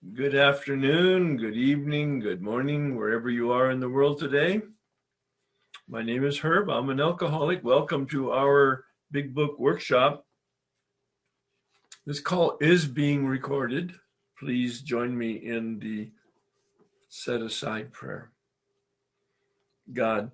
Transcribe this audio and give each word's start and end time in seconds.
Good 0.00 0.36
afternoon, 0.36 1.38
good 1.38 1.56
evening, 1.56 2.20
good 2.20 2.40
morning, 2.40 2.94
wherever 2.94 3.28
you 3.28 3.50
are 3.50 3.68
in 3.68 3.80
the 3.80 3.88
world 3.88 4.20
today. 4.20 4.62
My 5.88 6.04
name 6.04 6.24
is 6.24 6.38
Herb. 6.38 6.70
I'm 6.70 6.88
an 6.88 7.00
alcoholic. 7.00 7.64
Welcome 7.64 8.06
to 8.06 8.30
our 8.30 8.84
Big 9.10 9.34
Book 9.34 9.58
Workshop. 9.58 10.24
This 12.06 12.20
call 12.20 12.56
is 12.60 12.86
being 12.86 13.26
recorded. 13.26 13.92
Please 14.38 14.82
join 14.82 15.18
me 15.18 15.32
in 15.32 15.80
the 15.80 16.12
set 17.08 17.42
aside 17.42 17.92
prayer. 17.92 18.30
God, 19.92 20.30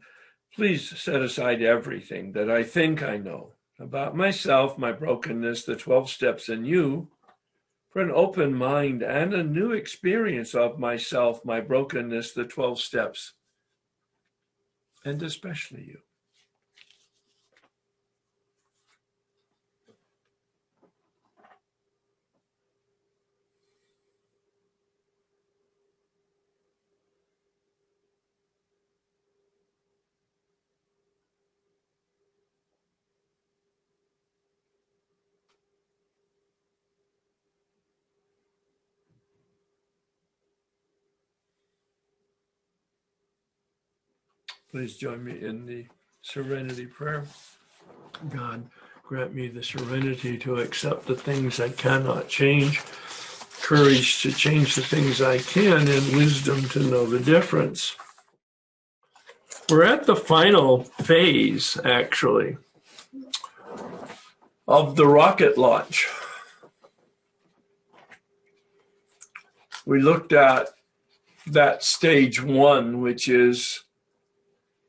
please 0.55 0.91
set 1.01 1.23
aside 1.23 1.62
everything 1.62 2.33
that 2.33 2.51
I 2.51 2.65
think 2.65 3.03
I 3.03 3.17
know 3.17 3.53
about 3.81 4.15
myself, 4.15 4.77
my 4.77 4.93
brokenness, 4.93 5.65
the 5.65 5.75
12 5.75 6.11
steps 6.11 6.51
and 6.51 6.67
you 6.67 7.09
for 7.95 8.02
an 8.02 8.11
open 8.11 8.52
mind 8.52 9.02
and 9.02 9.32
a 9.32 9.45
new 9.45 9.71
experience 9.71 10.52
of 10.52 10.80
myself, 10.80 11.44
my 11.44 11.61
brokenness, 11.61 12.32
the 12.32 12.44
12 12.44 12.80
steps, 12.80 13.35
and 15.04 15.22
especially 15.22 15.85
you. 15.85 15.99
Please 44.75 44.97
join 44.97 45.22
me 45.22 45.41
in 45.41 45.67
the 45.67 45.86
serenity 46.22 46.86
prayer. 46.86 47.27
God, 48.28 48.69
grant 49.05 49.33
me 49.33 49.47
the 49.47 49.62
serenity 49.62 50.36
to 50.39 50.56
accept 50.56 51.06
the 51.06 51.14
things 51.14 51.61
I 51.61 51.69
cannot 51.69 52.27
change, 52.27 52.83
courage 53.62 54.20
to 54.22 54.33
change 54.33 54.75
the 54.75 54.83
things 54.83 55.22
I 55.22 55.39
can, 55.39 55.86
and 55.86 56.16
wisdom 56.16 56.61
to 56.70 56.81
know 56.81 57.06
the 57.06 57.20
difference. 57.20 57.94
We're 59.70 59.84
at 59.84 60.06
the 60.06 60.16
final 60.16 60.83
phase, 60.83 61.78
actually, 61.84 62.56
of 64.66 64.97
the 64.97 65.06
rocket 65.06 65.56
launch. 65.56 66.09
We 69.86 70.03
looked 70.03 70.33
at 70.33 70.70
that 71.47 71.84
stage 71.84 72.42
one, 72.42 73.00
which 73.00 73.28
is 73.28 73.83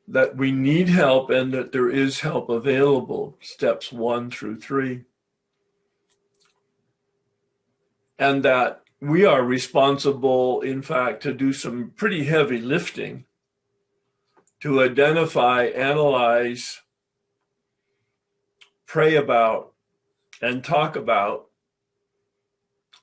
that 0.08 0.36
we 0.36 0.52
need 0.52 0.88
help 0.88 1.30
and 1.30 1.52
that 1.52 1.72
there 1.72 1.90
is 1.90 2.20
help 2.20 2.48
available, 2.48 3.36
steps 3.40 3.92
one 3.92 4.30
through 4.30 4.60
three. 4.60 5.02
And 8.18 8.42
that 8.44 8.82
we 9.00 9.24
are 9.24 9.42
responsible, 9.42 10.60
in 10.60 10.80
fact, 10.80 11.22
to 11.24 11.34
do 11.34 11.52
some 11.52 11.92
pretty 11.96 12.24
heavy 12.24 12.60
lifting 12.60 13.24
to 14.60 14.82
identify, 14.82 15.64
analyze, 15.64 16.80
pray 18.86 19.16
about, 19.16 19.72
and 20.40 20.64
talk 20.64 20.96
about 20.96 21.46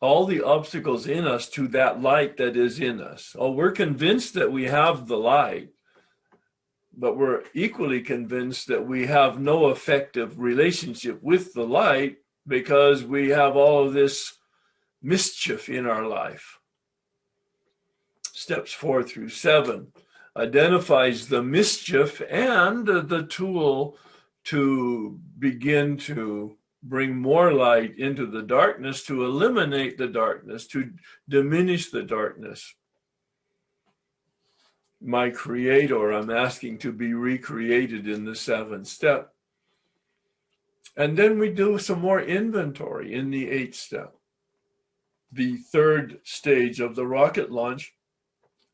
all 0.02 0.26
the 0.26 0.42
obstacles 0.42 1.06
in 1.06 1.26
us 1.26 1.48
to 1.50 1.68
that 1.68 2.02
light 2.02 2.38
that 2.38 2.58
is 2.58 2.80
in 2.80 3.00
us. 3.00 3.36
Oh, 3.38 3.52
we're 3.52 3.72
convinced 3.72 4.34
that 4.34 4.52
we 4.52 4.66
have 4.66 5.08
the 5.08 5.18
light 5.18 5.73
but 6.96 7.18
we're 7.18 7.44
equally 7.54 8.02
convinced 8.02 8.68
that 8.68 8.86
we 8.86 9.08
have 9.08 9.40
no 9.40 9.70
effective 9.70 10.40
relationship 10.40 11.22
with 11.22 11.54
the 11.54 11.66
light 11.66 12.18
because 12.48 13.04
we 13.04 13.30
have 13.30 13.56
all 13.56 13.88
of 13.88 13.94
this 13.94 14.38
mischief 15.02 15.70
in 15.70 15.86
our 15.86 16.08
life. 16.08 16.60
Steps 18.32 18.74
four 18.74 19.04
through 19.04 19.30
seven 19.30 19.92
identifies 20.36 21.28
the 21.28 21.44
mischief 21.44 22.22
and 22.30 22.86
the 22.86 23.26
tool 23.30 23.98
to 24.46 25.20
begin 25.40 25.96
to 25.96 26.58
bring 26.82 27.16
more 27.16 27.54
light 27.54 27.98
into 27.98 28.26
the 28.26 28.42
darkness, 28.42 29.06
to 29.06 29.24
eliminate 29.24 29.98
the 29.98 30.08
darkness, 30.08 30.68
to 30.68 30.92
diminish 31.30 31.92
the 31.92 32.04
darkness 32.04 32.76
my 35.04 35.30
creator, 35.30 36.12
I'm 36.12 36.30
asking 36.30 36.78
to 36.80 36.92
be 36.92 37.14
recreated 37.14 38.08
in 38.08 38.24
the 38.24 38.36
seventh 38.36 38.88
step. 38.88 39.34
And 40.96 41.18
then 41.18 41.40
we 41.40 41.50
do 41.50 41.78
some 41.78 42.00
more 42.00 42.22
inventory 42.22 43.14
in 43.14 43.30
the 43.30 43.50
eighth 43.50 43.76
step, 43.76 44.16
the 45.32 45.58
third 45.58 46.20
stage 46.24 46.80
of 46.80 46.96
the 46.96 47.06
rocket 47.06 47.52
launch, 47.52 47.94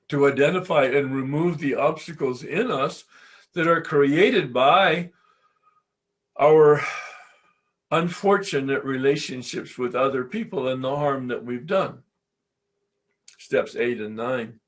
to 0.09 0.27
identify 0.27 0.85
and 0.85 1.15
remove 1.15 1.57
the 1.57 1.75
obstacles 1.75 2.43
in 2.43 2.69
us 2.71 3.05
that 3.53 3.67
are 3.67 3.81
created 3.81 4.53
by 4.53 5.11
our 6.39 6.81
unfortunate 7.91 8.83
relationships 8.83 9.77
with 9.77 9.95
other 9.95 10.23
people 10.23 10.67
and 10.67 10.83
the 10.83 10.95
harm 10.95 11.27
that 11.27 11.43
we've 11.43 11.67
done. 11.67 11.99
Steps 13.37 13.75
eight 13.75 13.99
and 13.99 14.15
nine 14.15 14.59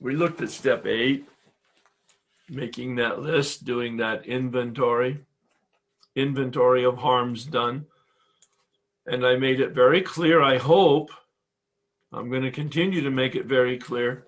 we 0.00 0.16
looked 0.16 0.40
at 0.40 0.50
step 0.50 0.86
eight, 0.86 1.26
making 2.48 2.96
that 2.96 3.20
list, 3.20 3.64
doing 3.64 3.98
that 3.98 4.26
inventory, 4.26 5.24
inventory 6.16 6.84
of 6.84 6.98
harms 6.98 7.44
done. 7.44 7.86
And 9.06 9.24
I 9.24 9.36
made 9.36 9.60
it 9.60 9.72
very 9.72 10.02
clear, 10.02 10.42
I 10.42 10.58
hope, 10.58 11.10
I'm 12.12 12.30
going 12.30 12.42
to 12.42 12.50
continue 12.50 13.02
to 13.02 13.10
make 13.10 13.36
it 13.36 13.46
very 13.46 13.78
clear, 13.78 14.26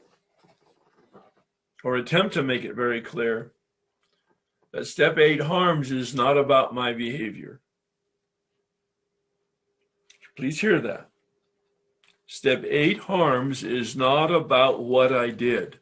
or 1.82 1.96
attempt 1.96 2.34
to 2.34 2.42
make 2.42 2.64
it 2.64 2.74
very 2.74 3.00
clear, 3.00 3.52
that 4.72 4.86
step 4.86 5.18
eight 5.18 5.40
harms 5.40 5.90
is 5.90 6.14
not 6.14 6.38
about 6.38 6.74
my 6.74 6.92
behavior. 6.92 7.60
Please 10.36 10.60
hear 10.60 10.80
that. 10.80 11.11
Step 12.34 12.64
eight 12.66 12.98
harms 12.98 13.62
is 13.62 13.94
not 13.94 14.32
about 14.32 14.82
what 14.82 15.12
I 15.12 15.28
did. 15.28 15.78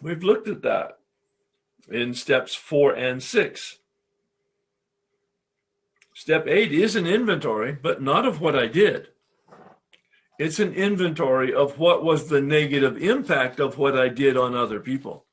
We've 0.00 0.22
looked 0.22 0.48
at 0.48 0.62
that 0.62 0.98
in 1.90 2.14
steps 2.14 2.54
four 2.54 2.94
and 2.94 3.22
six. 3.22 3.80
Step 6.14 6.46
eight 6.46 6.72
is 6.72 6.96
an 6.96 7.06
inventory, 7.06 7.72
but 7.72 8.00
not 8.00 8.24
of 8.24 8.40
what 8.40 8.56
I 8.56 8.66
did. 8.66 9.08
It's 10.38 10.58
an 10.58 10.72
inventory 10.72 11.52
of 11.52 11.78
what 11.78 12.02
was 12.02 12.28
the 12.28 12.40
negative 12.40 12.96
impact 12.96 13.60
of 13.60 13.76
what 13.76 13.96
I 13.96 14.08
did 14.08 14.38
on 14.38 14.56
other 14.56 14.80
people. 14.80 15.26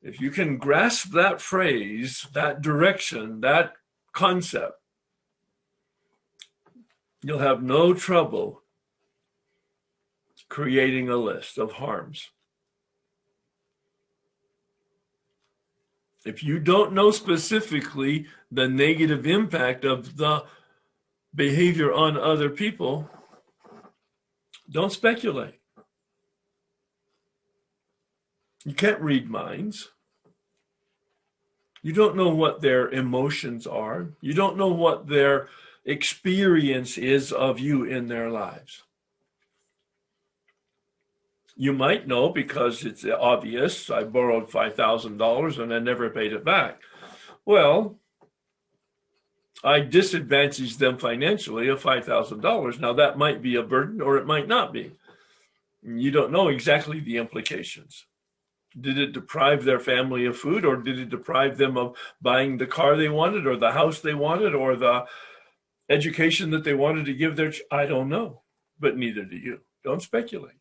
If 0.00 0.20
you 0.20 0.30
can 0.30 0.56
grasp 0.56 1.10
that 1.14 1.40
phrase, 1.40 2.28
that 2.32 2.62
direction, 2.62 3.40
that 3.40 3.72
concept, 4.12 4.77
you'll 7.28 7.40
have 7.40 7.62
no 7.62 7.92
trouble 7.92 8.62
creating 10.48 11.10
a 11.10 11.16
list 11.16 11.58
of 11.58 11.72
harms. 11.72 12.30
If 16.24 16.42
you 16.42 16.58
don't 16.58 16.94
know 16.94 17.10
specifically 17.10 18.24
the 18.50 18.66
negative 18.66 19.26
impact 19.26 19.84
of 19.84 20.16
the 20.16 20.44
behavior 21.34 21.92
on 21.92 22.16
other 22.16 22.48
people, 22.48 23.10
don't 24.70 24.90
speculate. 24.90 25.60
You 28.64 28.72
can't 28.72 29.02
read 29.02 29.28
minds. 29.28 29.90
You 31.82 31.92
don't 31.92 32.16
know 32.16 32.30
what 32.30 32.62
their 32.62 32.88
emotions 32.88 33.66
are. 33.66 34.14
You 34.22 34.32
don't 34.32 34.56
know 34.56 34.68
what 34.68 35.08
their 35.08 35.48
experience 35.88 36.98
is 36.98 37.32
of 37.32 37.58
you 37.58 37.82
in 37.82 38.08
their 38.08 38.28
lives. 38.28 38.82
You 41.56 41.72
might 41.72 42.06
know 42.06 42.28
because 42.28 42.84
it's 42.84 43.04
obvious 43.04 43.90
I 43.90 44.04
borrowed 44.04 44.48
$5,000 44.50 45.58
and 45.58 45.74
I 45.74 45.78
never 45.80 46.10
paid 46.10 46.32
it 46.32 46.44
back. 46.44 46.80
Well, 47.44 47.96
I 49.64 49.80
disadvantaged 49.80 50.78
them 50.78 50.98
financially 50.98 51.68
of 51.68 51.82
$5,000. 51.82 52.78
Now, 52.78 52.92
that 52.92 53.18
might 53.18 53.42
be 53.42 53.56
a 53.56 53.62
burden 53.62 54.00
or 54.00 54.18
it 54.18 54.26
might 54.26 54.46
not 54.46 54.72
be. 54.72 54.92
You 55.82 56.10
don't 56.10 56.30
know 56.30 56.48
exactly 56.48 57.00
the 57.00 57.16
implications. 57.16 58.04
Did 58.78 58.98
it 58.98 59.12
deprive 59.12 59.64
their 59.64 59.80
family 59.80 60.26
of 60.26 60.36
food 60.36 60.64
or 60.64 60.76
did 60.76 60.98
it 60.98 61.08
deprive 61.08 61.56
them 61.56 61.76
of 61.78 61.96
buying 62.20 62.58
the 62.58 62.66
car 62.66 62.96
they 62.96 63.08
wanted 63.08 63.46
or 63.46 63.56
the 63.56 63.72
house 63.72 64.00
they 64.00 64.14
wanted 64.14 64.54
or 64.54 64.76
the 64.76 65.06
education 65.88 66.50
that 66.50 66.64
they 66.64 66.74
wanted 66.74 67.06
to 67.06 67.14
give 67.14 67.36
their, 67.36 67.50
ch- 67.50 67.62
I 67.70 67.86
don't 67.86 68.08
know, 68.08 68.42
but 68.78 68.96
neither 68.96 69.24
do 69.24 69.36
you. 69.36 69.60
Don't 69.84 70.02
speculate. 70.02 70.56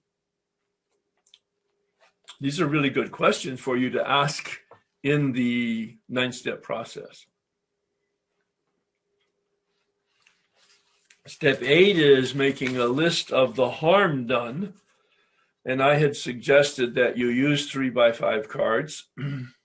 These 2.39 2.61
are 2.61 2.67
really 2.67 2.89
good 2.89 3.11
questions 3.11 3.59
for 3.59 3.77
you 3.77 3.89
to 3.91 4.09
ask 4.09 4.59
in 5.03 5.31
the 5.31 5.97
nine 6.07 6.31
step 6.31 6.61
process. 6.61 7.25
Step 11.25 11.61
eight 11.61 11.97
is 11.97 12.33
making 12.33 12.77
a 12.77 12.85
list 12.85 13.31
of 13.31 13.55
the 13.55 13.69
harm 13.69 14.27
done. 14.27 14.73
And 15.65 15.83
I 15.83 15.95
had 15.95 16.15
suggested 16.15 16.95
that 16.95 17.17
you 17.17 17.27
use 17.27 17.69
three 17.69 17.89
by 17.89 18.13
five 18.13 18.47
cards, 18.47 19.09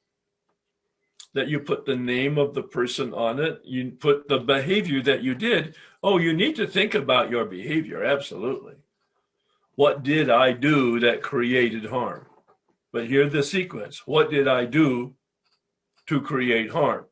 that 1.35 1.49
you 1.49 1.61
put 1.61 1.87
the 1.87 1.97
name 1.97 2.39
of 2.39 2.55
the 2.55 2.63
person 2.63 3.15
on 3.15 3.41
it, 3.41 3.61
you 3.65 3.91
put 3.93 4.29
the 4.29 4.39
behavior 4.39 5.03
that 5.03 5.23
you 5.23 5.35
did. 5.35 5.75
Oh, 6.03 6.19
you 6.19 6.33
need 6.33 6.57
to 6.57 6.67
think 6.67 6.95
about 6.95 7.31
your 7.31 7.45
behavior, 7.45 8.05
absolutely. 8.05 8.75
What 9.75 10.03
did 10.03 10.29
I 10.29 10.53
do 10.53 11.01
that 11.01 11.23
created 11.23 11.87
harm? 11.87 12.27
But 12.93 13.07
here 13.07 13.29
the 13.29 13.43
sequence. 13.43 14.07
What 14.07 14.31
did 14.31 14.47
I 14.47 14.67
do 14.67 15.15
to 16.09 16.21
create 16.21 16.71
harm? 16.71 17.07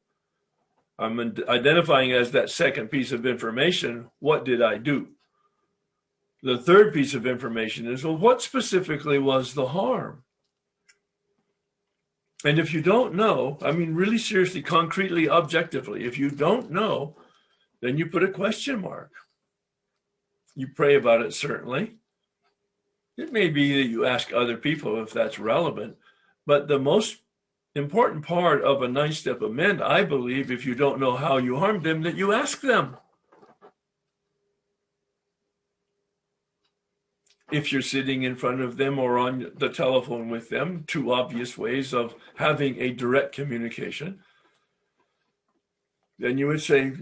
I'm 0.99 1.19
identifying 1.49 2.13
as 2.13 2.33
that 2.33 2.51
second 2.51 2.89
piece 2.89 3.11
of 3.13 3.25
information. 3.25 4.11
What 4.19 4.45
did 4.45 4.61
I 4.61 4.77
do? 4.77 5.09
The 6.43 6.59
third 6.59 6.93
piece 6.93 7.15
of 7.15 7.27
information 7.27 7.91
is 7.91 8.05
well, 8.05 8.17
what 8.17 8.43
specifically 8.43 9.19
was 9.19 9.55
the 9.55 9.69
harm? 9.69 10.25
And 12.45 12.59
if 12.59 12.73
you 12.73 12.81
don't 12.81 13.15
know, 13.15 13.59
I 13.63 13.73
mean, 13.73 13.95
really 13.95 14.19
seriously, 14.19 14.63
concretely, 14.63 15.29
objectively, 15.29 16.05
if 16.05 16.17
you 16.19 16.31
don't 16.31 16.71
know, 16.71 17.17
then 17.83 17.99
you 17.99 18.07
put 18.07 18.23
a 18.23 18.29
question 18.29 18.81
mark. 18.81 19.11
You 20.55 20.69
pray 20.69 20.97
about 20.97 21.23
it, 21.23 21.35
certainly. 21.35 21.97
It 23.17 23.33
may 23.33 23.49
be 23.49 23.83
that 23.83 23.89
you 23.89 24.07
ask 24.07 24.33
other 24.33 24.57
people 24.57 25.03
if 25.03 25.13
that's 25.13 25.39
relevant, 25.39 25.97
but 26.47 26.69
the 26.69 26.79
most 26.79 27.19
important 27.75 28.25
part 28.25 28.63
of 28.63 28.83
a 28.83 28.89
nine 28.89 29.13
step 29.13 29.43
amend, 29.43 29.83
I 29.83 30.05
believe, 30.05 30.51
if 30.51 30.65
you 30.65 30.75
don't 30.75 31.01
know 31.01 31.17
how 31.17 31.37
you 31.37 31.59
harmed 31.59 31.85
them, 31.85 32.03
that 32.03 32.17
you 32.17 32.33
ask 32.33 32.63
them. 32.63 32.97
If 37.51 37.73
you're 37.73 37.83
sitting 37.83 38.23
in 38.23 38.37
front 38.37 38.61
of 38.61 38.77
them 38.77 38.99
or 38.99 39.19
on 39.19 39.53
the 39.57 39.69
telephone 39.69 40.29
with 40.29 40.51
them, 40.51 40.85
two 40.87 41.13
obvious 41.13 41.59
ways 41.59 41.93
of 41.93 42.15
having 42.37 42.81
a 42.81 42.93
direct 42.93 43.35
communication, 43.35 44.21
then 46.19 46.39
you 46.39 46.47
would 46.47 46.63
say, 46.63 46.93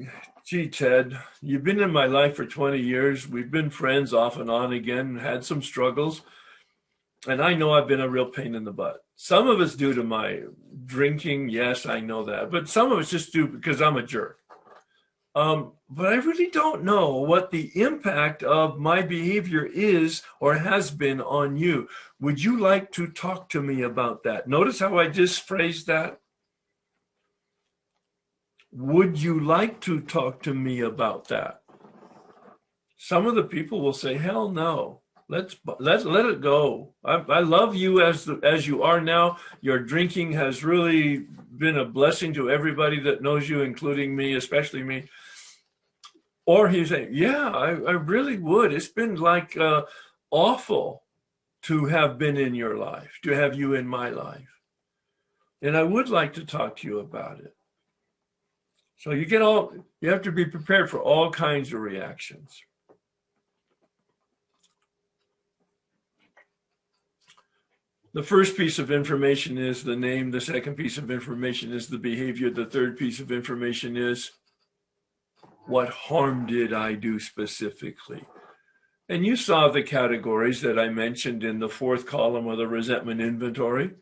Gee, 0.46 0.68
Ted, 0.68 1.18
you've 1.42 1.64
been 1.64 1.80
in 1.80 1.92
my 1.92 2.06
life 2.06 2.36
for 2.36 2.46
20 2.46 2.78
years. 2.78 3.28
We've 3.28 3.50
been 3.50 3.68
friends 3.68 4.14
off 4.14 4.38
and 4.38 4.50
on 4.50 4.72
again, 4.72 5.16
had 5.18 5.44
some 5.44 5.60
struggles. 5.60 6.22
And 7.26 7.42
I 7.42 7.52
know 7.52 7.72
I've 7.72 7.88
been 7.88 8.00
a 8.00 8.08
real 8.08 8.30
pain 8.30 8.54
in 8.54 8.64
the 8.64 8.72
butt. 8.72 9.04
Some 9.16 9.48
of 9.48 9.60
it's 9.60 9.74
due 9.74 9.92
to 9.92 10.04
my 10.04 10.42
drinking. 10.86 11.50
Yes, 11.50 11.84
I 11.84 12.00
know 12.00 12.24
that. 12.24 12.50
But 12.50 12.68
some 12.68 12.92
of 12.92 13.00
it's 13.00 13.10
just 13.10 13.32
due 13.32 13.48
because 13.48 13.82
I'm 13.82 13.96
a 13.96 14.02
jerk. 14.02 14.38
Um, 15.34 15.72
but 15.88 16.12
I 16.12 16.16
really 16.16 16.50
don't 16.50 16.84
know 16.84 17.16
what 17.16 17.50
the 17.50 17.70
impact 17.80 18.42
of 18.42 18.78
my 18.78 19.02
behavior 19.02 19.64
is 19.64 20.22
or 20.40 20.54
has 20.54 20.90
been 20.90 21.20
on 21.20 21.56
you. 21.56 21.88
Would 22.20 22.42
you 22.42 22.58
like 22.58 22.90
to 22.92 23.06
talk 23.06 23.48
to 23.50 23.62
me 23.62 23.82
about 23.82 24.24
that? 24.24 24.48
Notice 24.48 24.80
how 24.80 24.98
I 24.98 25.08
just 25.08 25.42
phrased 25.42 25.86
that. 25.86 26.20
Would 28.72 29.22
you 29.22 29.40
like 29.40 29.80
to 29.82 30.00
talk 30.00 30.42
to 30.42 30.54
me 30.54 30.80
about 30.80 31.28
that? 31.28 31.62
Some 32.96 33.26
of 33.26 33.34
the 33.34 33.44
people 33.44 33.80
will 33.80 33.92
say, 33.92 34.14
"Hell 34.14 34.48
no." 34.48 35.02
Let's 35.30 35.56
let's 35.78 36.06
let 36.06 36.24
it 36.24 36.40
go. 36.40 36.94
I, 37.04 37.16
I 37.16 37.40
love 37.40 37.76
you 37.76 38.02
as 38.02 38.24
the, 38.24 38.40
as 38.42 38.66
you 38.66 38.82
are 38.82 39.00
now. 39.00 39.36
Your 39.60 39.78
drinking 39.78 40.32
has 40.32 40.64
really 40.64 41.26
been 41.58 41.76
a 41.76 41.84
blessing 41.84 42.32
to 42.34 42.50
everybody 42.50 42.98
that 43.00 43.20
knows 43.20 43.46
you, 43.46 43.60
including 43.60 44.16
me, 44.16 44.34
especially 44.34 44.82
me. 44.82 45.06
Or 46.48 46.70
he's 46.70 46.88
saying, 46.88 47.10
"Yeah, 47.12 47.50
I, 47.50 47.72
I 47.72 47.92
really 47.92 48.38
would. 48.38 48.72
It's 48.72 48.88
been 48.88 49.16
like 49.16 49.54
uh, 49.58 49.82
awful 50.30 51.02
to 51.64 51.84
have 51.84 52.16
been 52.16 52.38
in 52.38 52.54
your 52.54 52.78
life, 52.78 53.18
to 53.24 53.32
have 53.32 53.54
you 53.54 53.74
in 53.74 53.86
my 53.86 54.08
life, 54.08 54.48
and 55.60 55.76
I 55.76 55.82
would 55.82 56.08
like 56.08 56.32
to 56.34 56.46
talk 56.46 56.78
to 56.78 56.88
you 56.88 57.00
about 57.00 57.40
it." 57.40 57.54
So 58.96 59.10
you 59.10 59.26
get 59.26 59.42
all, 59.42 59.74
you 60.00 60.08
have 60.08 60.22
to 60.22 60.32
be 60.32 60.46
prepared 60.46 60.88
for 60.88 61.02
all 61.02 61.30
kinds 61.30 61.74
of 61.74 61.80
reactions. 61.80 62.62
The 68.14 68.22
first 68.22 68.56
piece 68.56 68.78
of 68.78 68.90
information 68.90 69.58
is 69.58 69.84
the 69.84 69.96
name. 69.96 70.30
The 70.30 70.40
second 70.40 70.76
piece 70.76 70.96
of 70.96 71.10
information 71.10 71.74
is 71.74 71.88
the 71.88 71.98
behavior. 71.98 72.48
The 72.48 72.64
third 72.64 72.96
piece 72.96 73.20
of 73.20 73.30
information 73.30 73.98
is 73.98 74.30
what 75.68 75.90
harm 75.90 76.46
did 76.46 76.72
I 76.72 76.94
do 76.94 77.18
specifically? 77.18 78.24
And 79.08 79.24
you 79.24 79.36
saw 79.36 79.68
the 79.68 79.82
categories 79.82 80.60
that 80.62 80.78
I 80.78 80.88
mentioned 80.88 81.44
in 81.44 81.60
the 81.60 81.68
fourth 81.68 82.06
column 82.06 82.46
of 82.46 82.58
the 82.58 82.66
resentment 82.66 83.20
inventory 83.20 83.92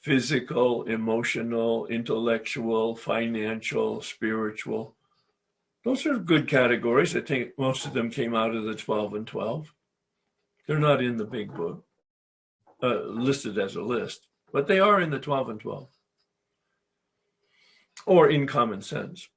physical, 0.00 0.82
emotional, 0.82 1.86
intellectual, 1.86 2.94
financial, 2.94 4.02
spiritual. 4.02 4.94
Those 5.82 6.04
are 6.04 6.18
good 6.18 6.46
categories. 6.46 7.16
I 7.16 7.22
think 7.22 7.58
most 7.58 7.86
of 7.86 7.94
them 7.94 8.10
came 8.10 8.34
out 8.34 8.54
of 8.54 8.64
the 8.64 8.74
12 8.74 9.14
and 9.14 9.26
12. 9.26 9.72
They're 10.66 10.78
not 10.78 11.02
in 11.02 11.16
the 11.16 11.24
big 11.24 11.54
book, 11.54 11.86
uh, 12.82 13.04
listed 13.04 13.58
as 13.58 13.76
a 13.76 13.82
list, 13.82 14.28
but 14.52 14.66
they 14.66 14.78
are 14.78 15.00
in 15.00 15.08
the 15.08 15.18
12 15.18 15.48
and 15.48 15.60
12 15.60 15.88
or 18.06 18.28
in 18.28 18.46
common 18.46 18.82
sense. 18.82 19.28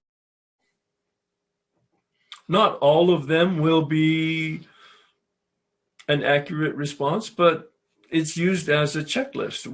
Not 2.48 2.78
all 2.80 3.14
of 3.14 3.28
them 3.28 3.58
will 3.58 3.84
be 3.84 4.62
an 6.08 6.24
accurate 6.24 6.76
response, 6.76 7.30
but 7.30 7.74
it's 8.10 8.38
used 8.38 8.70
as 8.70 8.96
a 8.96 9.04
checklist. 9.04 9.68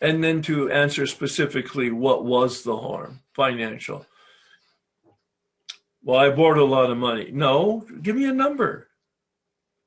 And 0.00 0.22
then 0.22 0.42
to 0.42 0.70
answer 0.70 1.06
specifically 1.06 1.90
what 1.90 2.24
was 2.24 2.62
the 2.62 2.76
harm 2.76 3.20
financial. 3.32 4.06
Well 6.02 6.20
i 6.20 6.30
borrowed 6.30 6.58
a 6.58 6.64
lot 6.64 6.90
of 6.90 6.98
money. 6.98 7.30
No 7.32 7.84
give 8.02 8.16
me 8.16 8.26
a 8.26 8.32
number. 8.32 8.88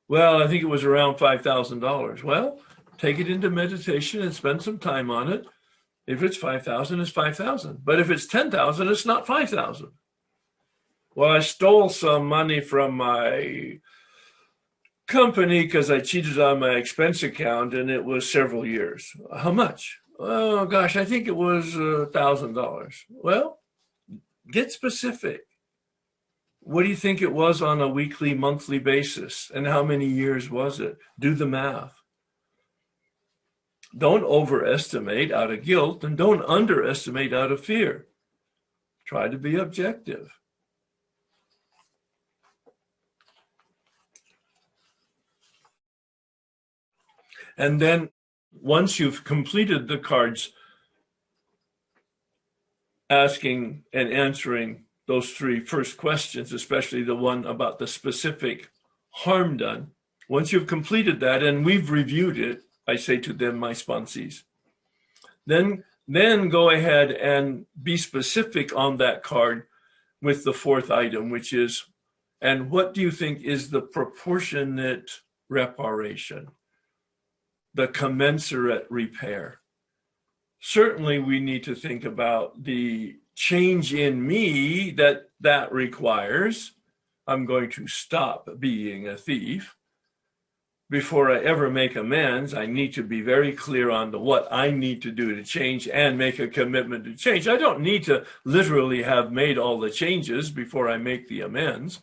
Well 0.08 0.42
i 0.42 0.46
think 0.46 0.62
it 0.62 0.66
was 0.66 0.84
around 0.84 1.16
$5000 1.16 2.22
well 2.24 2.58
take 2.98 3.18
it 3.18 3.30
into 3.30 3.48
meditation 3.48 4.20
and 4.20 4.34
spend 4.34 4.62
some 4.62 4.78
time 4.78 5.10
on 5.10 5.32
it. 5.32 5.46
If 6.06 6.22
it's 6.22 6.36
5000 6.36 7.00
it's 7.00 7.10
5000 7.10 7.84
but 7.84 8.00
if 8.00 8.10
it's 8.10 8.26
10000 8.26 8.88
it's 8.88 9.06
not 9.06 9.26
5000 9.26 9.92
well 11.14 11.30
i 11.30 11.40
stole 11.40 11.88
some 11.88 12.26
money 12.26 12.60
from 12.60 12.94
my 12.94 13.78
company 15.10 15.62
because 15.62 15.90
I 15.90 16.00
cheated 16.00 16.38
on 16.38 16.60
my 16.60 16.70
expense 16.70 17.22
account 17.22 17.74
and 17.74 17.90
it 17.90 18.04
was 18.04 18.30
several 18.30 18.64
years. 18.64 19.12
How 19.36 19.52
much? 19.52 19.98
Oh 20.18 20.64
gosh, 20.66 20.96
I 20.96 21.04
think 21.04 21.26
it 21.26 21.36
was 21.36 21.76
a 21.76 22.06
thousand 22.06 22.54
dollars. 22.54 23.04
Well, 23.10 23.58
get 24.50 24.72
specific. 24.72 25.42
What 26.60 26.84
do 26.84 26.88
you 26.88 26.96
think 26.96 27.20
it 27.20 27.32
was 27.32 27.60
on 27.60 27.80
a 27.80 27.88
weekly, 27.88 28.34
monthly 28.34 28.78
basis? 28.78 29.50
And 29.52 29.66
how 29.66 29.82
many 29.82 30.06
years 30.06 30.50
was 30.50 30.78
it? 30.78 30.98
Do 31.18 31.34
the 31.34 31.46
math. 31.46 31.94
Don't 33.96 34.24
overestimate 34.24 35.32
out 35.32 35.50
of 35.50 35.64
guilt 35.64 36.04
and 36.04 36.16
don't 36.16 36.44
underestimate 36.44 37.32
out 37.32 37.50
of 37.50 37.64
fear. 37.64 38.06
Try 39.06 39.28
to 39.28 39.38
be 39.38 39.56
objective. 39.56 40.30
And 47.60 47.78
then 47.78 48.08
once 48.52 48.98
you've 48.98 49.22
completed 49.22 49.86
the 49.86 49.98
cards 49.98 50.52
asking 53.10 53.84
and 53.92 54.10
answering 54.10 54.84
those 55.06 55.32
three 55.32 55.60
first 55.60 55.98
questions, 55.98 56.54
especially 56.54 57.02
the 57.02 57.14
one 57.14 57.44
about 57.44 57.78
the 57.78 57.86
specific 57.86 58.70
harm 59.10 59.58
done, 59.58 59.90
once 60.26 60.52
you've 60.52 60.66
completed 60.66 61.20
that 61.20 61.42
and 61.42 61.66
we've 61.66 61.90
reviewed 61.90 62.38
it, 62.38 62.62
I 62.88 62.96
say 62.96 63.18
to 63.18 63.34
them, 63.34 63.58
my 63.58 63.72
sponsees, 63.72 64.44
then 65.46 65.84
then 66.08 66.48
go 66.48 66.70
ahead 66.70 67.12
and 67.12 67.66
be 67.80 67.98
specific 67.98 68.74
on 68.74 68.96
that 68.96 69.22
card 69.22 69.66
with 70.22 70.44
the 70.44 70.54
fourth 70.54 70.90
item, 70.90 71.28
which 71.28 71.52
is, 71.52 71.84
and 72.40 72.70
what 72.70 72.94
do 72.94 73.02
you 73.02 73.10
think 73.10 73.42
is 73.42 73.68
the 73.68 73.82
proportionate 73.82 75.10
reparation? 75.50 76.48
The 77.74 77.88
commensurate 77.88 78.86
repair. 78.90 79.60
Certainly, 80.60 81.20
we 81.20 81.40
need 81.40 81.64
to 81.64 81.74
think 81.74 82.04
about 82.04 82.64
the 82.64 83.16
change 83.34 83.94
in 83.94 84.26
me 84.26 84.90
that 84.92 85.30
that 85.40 85.72
requires. 85.72 86.72
I'm 87.26 87.46
going 87.46 87.70
to 87.70 87.86
stop 87.86 88.48
being 88.58 89.08
a 89.08 89.16
thief. 89.16 89.76
Before 90.90 91.30
I 91.30 91.38
ever 91.38 91.70
make 91.70 91.94
amends, 91.94 92.52
I 92.52 92.66
need 92.66 92.92
to 92.94 93.04
be 93.04 93.20
very 93.20 93.52
clear 93.52 93.90
on 93.90 94.10
the 94.10 94.18
what 94.18 94.48
I 94.50 94.72
need 94.72 95.00
to 95.02 95.12
do 95.12 95.36
to 95.36 95.44
change 95.44 95.86
and 95.86 96.18
make 96.18 96.40
a 96.40 96.48
commitment 96.48 97.04
to 97.04 97.14
change. 97.14 97.46
I 97.46 97.56
don't 97.56 97.80
need 97.80 98.02
to 98.04 98.26
literally 98.44 99.04
have 99.04 99.30
made 99.30 99.56
all 99.56 99.78
the 99.78 99.90
changes 99.90 100.50
before 100.50 100.90
I 100.90 100.96
make 100.96 101.28
the 101.28 101.42
amends. 101.42 102.00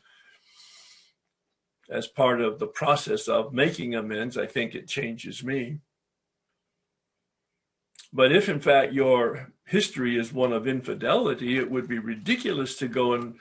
As 1.90 2.08
part 2.08 2.42
of 2.42 2.60
the 2.60 2.68
process 2.68 3.28
of 3.28 3.54
making 3.54 3.96
amends, 3.96 4.38
I 4.38 4.46
think 4.46 4.76
it 4.76 4.88
changes 4.88 5.44
me. 5.44 5.80
But 8.12 8.32
if 8.32 8.50
in 8.50 8.60
fact 8.60 8.94
your 8.94 9.52
history 9.66 10.18
is 10.18 10.34
one 10.34 10.54
of 10.54 10.68
infidelity, 10.68 11.58
it 11.58 11.70
would 11.70 11.88
be 11.88 12.00
ridiculous 12.00 12.78
to 12.78 12.88
go 12.88 13.14
and 13.14 13.36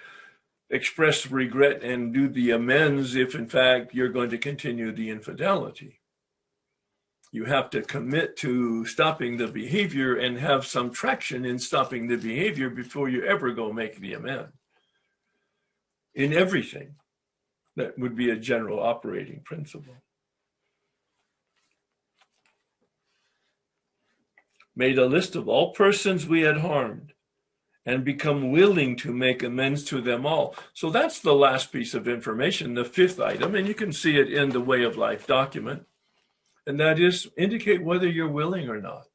express 0.70 1.30
regret 1.30 1.82
and 1.82 2.12
do 2.12 2.28
the 2.28 2.50
amends 2.50 3.14
if 3.14 3.34
in 3.34 3.46
fact 3.48 3.94
you're 3.94 4.08
going 4.08 4.30
to 4.30 4.38
continue 4.38 4.92
the 4.92 5.10
infidelity. 5.10 6.00
You 7.32 7.44
have 7.44 7.70
to 7.70 7.82
commit 7.82 8.36
to 8.38 8.86
stopping 8.86 9.36
the 9.36 9.48
behavior 9.48 10.16
and 10.16 10.38
have 10.38 10.66
some 10.66 10.90
traction 10.90 11.44
in 11.44 11.58
stopping 11.58 12.06
the 12.06 12.16
behavior 12.16 12.70
before 12.70 13.08
you 13.08 13.24
ever 13.24 13.52
go 13.52 13.72
make 13.72 14.00
the 14.00 14.14
amend. 14.14 14.48
In 16.14 16.32
everything, 16.32 16.94
that 17.76 17.98
would 17.98 18.16
be 18.16 18.30
a 18.30 18.36
general 18.36 18.80
operating 18.80 19.40
principle. 19.40 19.94
made 24.76 24.98
a 24.98 25.06
list 25.06 25.34
of 25.34 25.48
all 25.48 25.72
persons 25.72 26.28
we 26.28 26.42
had 26.42 26.58
harmed 26.58 27.14
and 27.86 28.04
become 28.04 28.50
willing 28.50 28.96
to 28.96 29.12
make 29.12 29.42
amends 29.42 29.82
to 29.84 30.00
them 30.00 30.26
all. 30.26 30.54
So 30.74 30.90
that's 30.90 31.20
the 31.20 31.34
last 31.34 31.72
piece 31.72 31.94
of 31.94 32.06
information, 32.06 32.74
the 32.74 32.84
fifth 32.84 33.18
item, 33.18 33.54
and 33.54 33.66
you 33.66 33.74
can 33.74 33.92
see 33.92 34.18
it 34.18 34.30
in 34.30 34.50
the 34.50 34.60
Way 34.60 34.82
of 34.82 34.96
Life 34.96 35.26
document. 35.26 35.86
And 36.66 36.78
that 36.80 36.98
is 36.98 37.28
indicate 37.38 37.82
whether 37.82 38.08
you're 38.08 38.28
willing 38.28 38.68
or 38.68 38.80
not. 38.80 39.06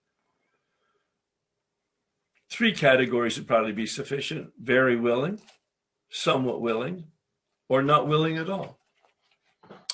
Three 2.49 2.71
categories 2.71 3.37
would 3.37 3.47
probably 3.47 3.73
be 3.73 3.85
sufficient 3.85 4.51
very 4.59 4.95
willing, 4.95 5.39
somewhat 6.09 6.61
willing, 6.61 7.05
or 7.71 7.81
not 7.81 8.05
willing 8.05 8.37
at 8.37 8.49
all. 8.49 8.77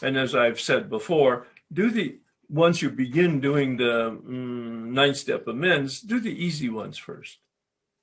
And 0.02 0.18
as 0.18 0.34
I've 0.34 0.60
said 0.60 0.90
before, 0.90 1.46
do 1.72 1.92
the 1.92 2.18
once 2.50 2.82
you 2.82 2.90
begin 2.90 3.40
doing 3.40 3.78
the 3.78 4.20
mm, 4.26 4.88
nine 5.00 5.14
step 5.14 5.48
amends, 5.48 6.02
do 6.02 6.20
the 6.20 6.44
easy 6.44 6.70
ones 6.70 6.98
first. 6.98 7.38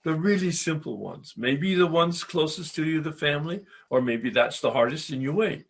The 0.05 0.15
really 0.15 0.53
simple 0.53 0.97
ones. 0.99 1.35
Maybe 1.37 1.75
the 1.75 1.89
ones 1.89 2.23
closest 2.23 2.77
to 2.77 2.85
you, 2.85 3.01
the 3.01 3.11
family, 3.11 3.65
or 3.91 4.01
maybe 4.01 4.31
that's 4.31 4.61
the 4.61 4.71
hardest 4.71 5.11
and 5.11 5.21
you 5.21 5.33
wait. 5.33 5.65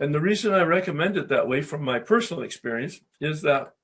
And 0.00 0.12
the 0.12 0.20
reason 0.20 0.52
I 0.52 0.62
recommend 0.62 1.16
it 1.16 1.28
that 1.28 1.46
way 1.46 1.62
from 1.62 1.84
my 1.84 2.00
personal 2.00 2.42
experience 2.42 3.00
is 3.20 3.42
that 3.42 3.74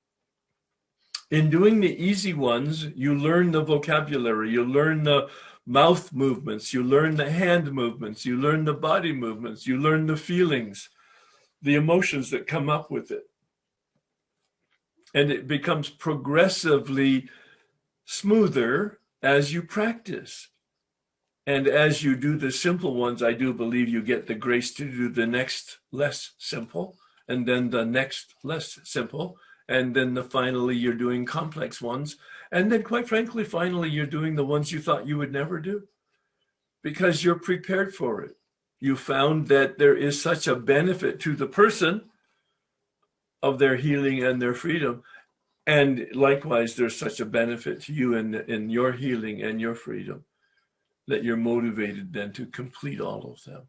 in 1.31 1.51
doing 1.51 1.79
the 1.79 2.05
easy 2.05 2.35
ones, 2.35 2.87
you 2.97 3.15
learn 3.15 3.53
the 3.53 3.63
vocabulary, 3.63 4.51
you 4.51 4.65
learn 4.65 5.05
the 5.05 5.29
mouth 5.67 6.13
movements, 6.13 6.73
you 6.73 6.83
learn 6.83 7.17
the 7.17 7.31
hand 7.31 7.73
movements, 7.73 8.27
you 8.27 8.37
learn 8.37 8.65
the 8.65 8.75
body 8.75 9.13
movements, 9.13 9.67
you 9.67 9.79
learn 9.79 10.07
the 10.07 10.17
feelings, 10.17 10.91
the 11.63 11.75
emotions 11.75 12.31
that 12.31 12.47
come 12.47 12.69
up 12.69 12.91
with 12.91 13.11
it 13.11 13.25
and 15.15 15.31
it 15.31 15.47
becomes 15.47 15.89
progressively 15.89 17.29
smoother 18.05 18.99
as 19.23 19.55
you 19.55 19.63
practice. 19.63 20.49
And 21.47 21.69
as 21.69 22.03
you 22.03 22.17
do 22.17 22.37
the 22.37 22.51
simple 22.51 22.95
ones, 22.95 23.23
I 23.23 23.33
do 23.33 23.55
believe 23.55 23.89
you 23.89 24.03
get 24.03 24.27
the 24.27 24.35
grace 24.35 24.75
to 24.75 24.91
do 24.91 25.09
the 25.09 25.27
next 25.27 25.79
less 25.93 26.33
simple, 26.39 26.97
and 27.29 27.47
then 27.47 27.71
the 27.71 27.85
next 27.85 28.35
less 28.43 28.81
simple, 28.83 29.39
and 29.69 29.95
then 29.95 30.15
the 30.15 30.25
finally 30.25 30.75
you're 30.77 30.95
doing 30.95 31.25
complex 31.25 31.81
ones. 31.81 32.17
And 32.55 32.71
then 32.71 32.85
quite 32.85 33.09
frankly, 33.09 33.43
finally 33.43 33.91
you're 33.91 34.07
doing 34.07 34.37
the 34.37 34.45
ones 34.47 34.71
you 34.71 34.81
thought 34.81 35.09
you 35.09 35.19
would 35.19 35.33
never 35.33 35.59
do 35.59 35.89
because 36.85 37.25
you're 37.25 37.35
prepared 37.35 37.93
for 37.93 38.23
it. 38.23 38.37
You 38.79 38.95
found 38.95 39.49
that 39.49 39.79
there 39.79 39.97
is 39.97 40.23
such 40.23 40.47
a 40.47 40.55
benefit 40.55 41.19
to 41.21 41.35
the 41.35 41.49
person 41.49 42.11
of 43.43 43.59
their 43.59 43.75
healing 43.75 44.23
and 44.23 44.41
their 44.41 44.55
freedom. 44.55 45.03
And 45.67 46.07
likewise, 46.15 46.77
there's 46.77 46.97
such 46.97 47.19
a 47.19 47.27
benefit 47.27 47.83
to 47.83 47.93
you 47.93 48.15
in, 48.15 48.37
in 48.37 48.71
your 48.71 48.93
healing 48.93 49.43
and 49.43 49.61
your 49.61 49.75
freedom 49.75 50.25
that 51.09 51.25
you're 51.25 51.37
motivated 51.37 52.13
then 52.13 52.33
to 52.35 52.47
complete 52.47 53.01
all 53.01 53.33
of 53.33 53.43
them. 53.43 53.63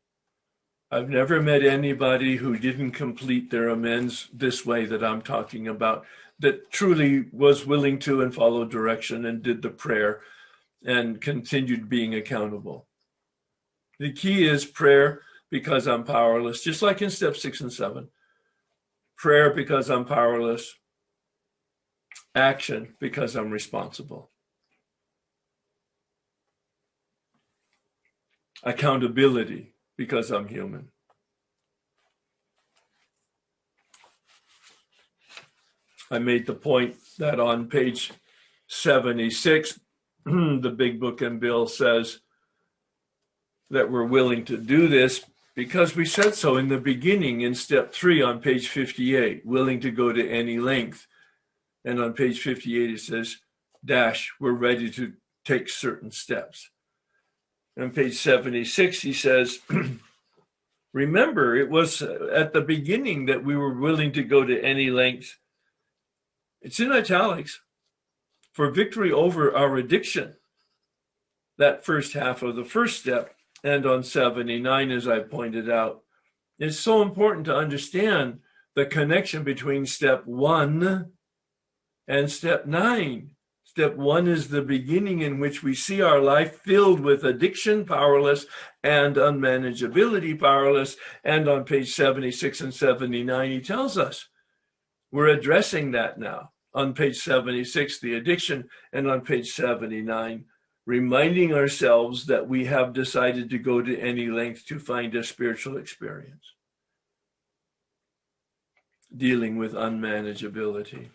I've 0.91 1.09
never 1.09 1.41
met 1.41 1.63
anybody 1.63 2.35
who 2.35 2.55
didn't 2.55 2.91
complete 2.91 3.49
their 3.49 3.69
amends 3.69 4.29
this 4.31 4.63
way 4.63 4.85
that 4.85 5.03
I'm 5.03 5.23
talking 5.23 5.67
about, 5.67 6.05
that 6.39 6.71
truly 6.71 7.25
was 7.31 7.65
willing 7.65 7.99
to 7.99 8.21
and 8.21 8.33
followed 8.33 8.69
direction 8.69 9.25
and 9.25 9.41
did 9.41 9.61
the 9.61 9.69
prayer 9.69 10.21
and 10.85 11.21
continued 11.21 11.89
being 11.89 12.13
accountable. 12.13 12.87
The 13.99 14.11
key 14.11 14.47
is 14.47 14.65
prayer 14.65 15.21
because 15.49 15.87
I'm 15.87 16.03
powerless, 16.03 16.61
just 16.61 16.81
like 16.81 17.01
in 17.01 17.09
step 17.09 17.35
six 17.37 17.61
and 17.61 17.71
seven 17.71 18.09
prayer 19.17 19.53
because 19.53 19.89
I'm 19.89 20.05
powerless, 20.05 20.75
action 22.35 22.95
because 22.99 23.35
I'm 23.35 23.51
responsible. 23.51 24.29
Accountability 28.63 29.73
because 29.97 30.31
I'm 30.31 30.47
human. 30.47 30.89
I 36.11 36.19
made 36.19 36.45
the 36.45 36.53
point 36.53 36.95
that 37.17 37.39
on 37.39 37.67
page 37.67 38.11
76, 38.67 39.79
the 40.25 40.75
big 40.75 40.99
book 40.99 41.21
and 41.21 41.39
bill 41.39 41.67
says 41.67 42.19
that 43.69 43.91
we're 43.91 44.05
willing 44.05 44.45
to 44.45 44.57
do 44.57 44.87
this 44.87 45.25
because 45.55 45.95
we 45.95 46.05
said 46.05 46.35
so 46.35 46.57
in 46.57 46.67
the 46.67 46.77
beginning 46.77 47.41
in 47.41 47.55
step 47.55 47.93
three 47.93 48.21
on 48.21 48.41
page 48.41 48.67
58, 48.67 49.45
willing 49.45 49.79
to 49.79 49.89
go 49.89 50.11
to 50.11 50.29
any 50.29 50.59
length. 50.59 51.07
And 51.85 52.01
on 52.01 52.13
page 52.13 52.41
58, 52.41 52.91
it 52.91 52.99
says, 52.99 53.37
dash, 53.83 54.33
we're 54.39 54.51
ready 54.51 54.89
to 54.91 55.13
take 55.45 55.69
certain 55.69 56.11
steps. 56.11 56.69
On 57.79 57.91
page 57.91 58.17
76, 58.17 59.01
he 59.01 59.13
says, 59.13 59.59
remember, 60.93 61.55
it 61.55 61.69
was 61.69 62.01
at 62.01 62.53
the 62.53 62.61
beginning 62.61 63.25
that 63.27 63.43
we 63.43 63.55
were 63.55 63.79
willing 63.79 64.11
to 64.13 64.23
go 64.23 64.43
to 64.43 64.61
any 64.61 64.89
length. 64.89 65.37
It's 66.65 66.79
in 66.79 66.91
italics 66.91 67.61
for 68.51 68.71
victory 68.71 69.11
over 69.11 69.55
our 69.55 69.77
addiction. 69.77 70.33
That 71.59 71.85
first 71.85 72.13
half 72.13 72.41
of 72.41 72.55
the 72.55 72.65
first 72.65 72.99
step 72.99 73.35
and 73.63 73.85
on 73.85 74.01
79, 74.01 74.89
as 74.89 75.07
I 75.07 75.19
pointed 75.19 75.69
out. 75.69 76.01
It's 76.57 76.79
so 76.79 77.03
important 77.03 77.45
to 77.45 77.55
understand 77.55 78.39
the 78.75 78.87
connection 78.87 79.43
between 79.43 79.85
step 79.85 80.25
one 80.25 81.11
and 82.07 82.31
step 82.31 82.65
nine. 82.65 83.35
Step 83.63 83.95
one 83.95 84.27
is 84.27 84.47
the 84.47 84.63
beginning 84.63 85.21
in 85.21 85.39
which 85.39 85.61
we 85.61 85.75
see 85.75 86.01
our 86.01 86.19
life 86.19 86.61
filled 86.61 86.99
with 86.99 87.23
addiction, 87.23 87.85
powerless, 87.85 88.47
and 88.81 89.17
unmanageability, 89.17 90.39
powerless. 90.39 90.97
And 91.23 91.47
on 91.47 91.63
page 91.63 91.93
76 91.93 92.59
and 92.61 92.73
79, 92.73 93.51
he 93.51 93.61
tells 93.61 93.99
us 93.99 94.29
we're 95.11 95.27
addressing 95.27 95.91
that 95.91 96.17
now. 96.17 96.49
On 96.75 96.93
page 96.93 97.17
76, 97.17 97.99
the 97.99 98.15
addiction, 98.15 98.69
and 98.91 99.09
on 99.09 99.21
page 99.21 99.51
79, 99.53 100.43
reminding 100.85 101.53
ourselves 101.53 102.25
that 102.25 102.49
we 102.49 102.65
have 102.65 102.91
decided 102.91 103.49
to 103.49 103.57
go 103.57 103.81
to 103.81 103.97
any 103.97 104.27
length 104.27 104.65
to 104.67 104.77
find 104.77 105.15
a 105.15 105.23
spiritual 105.23 105.77
experience, 105.77 106.53
dealing 109.15 109.57
with 109.57 109.73
unmanageability. 109.73 111.07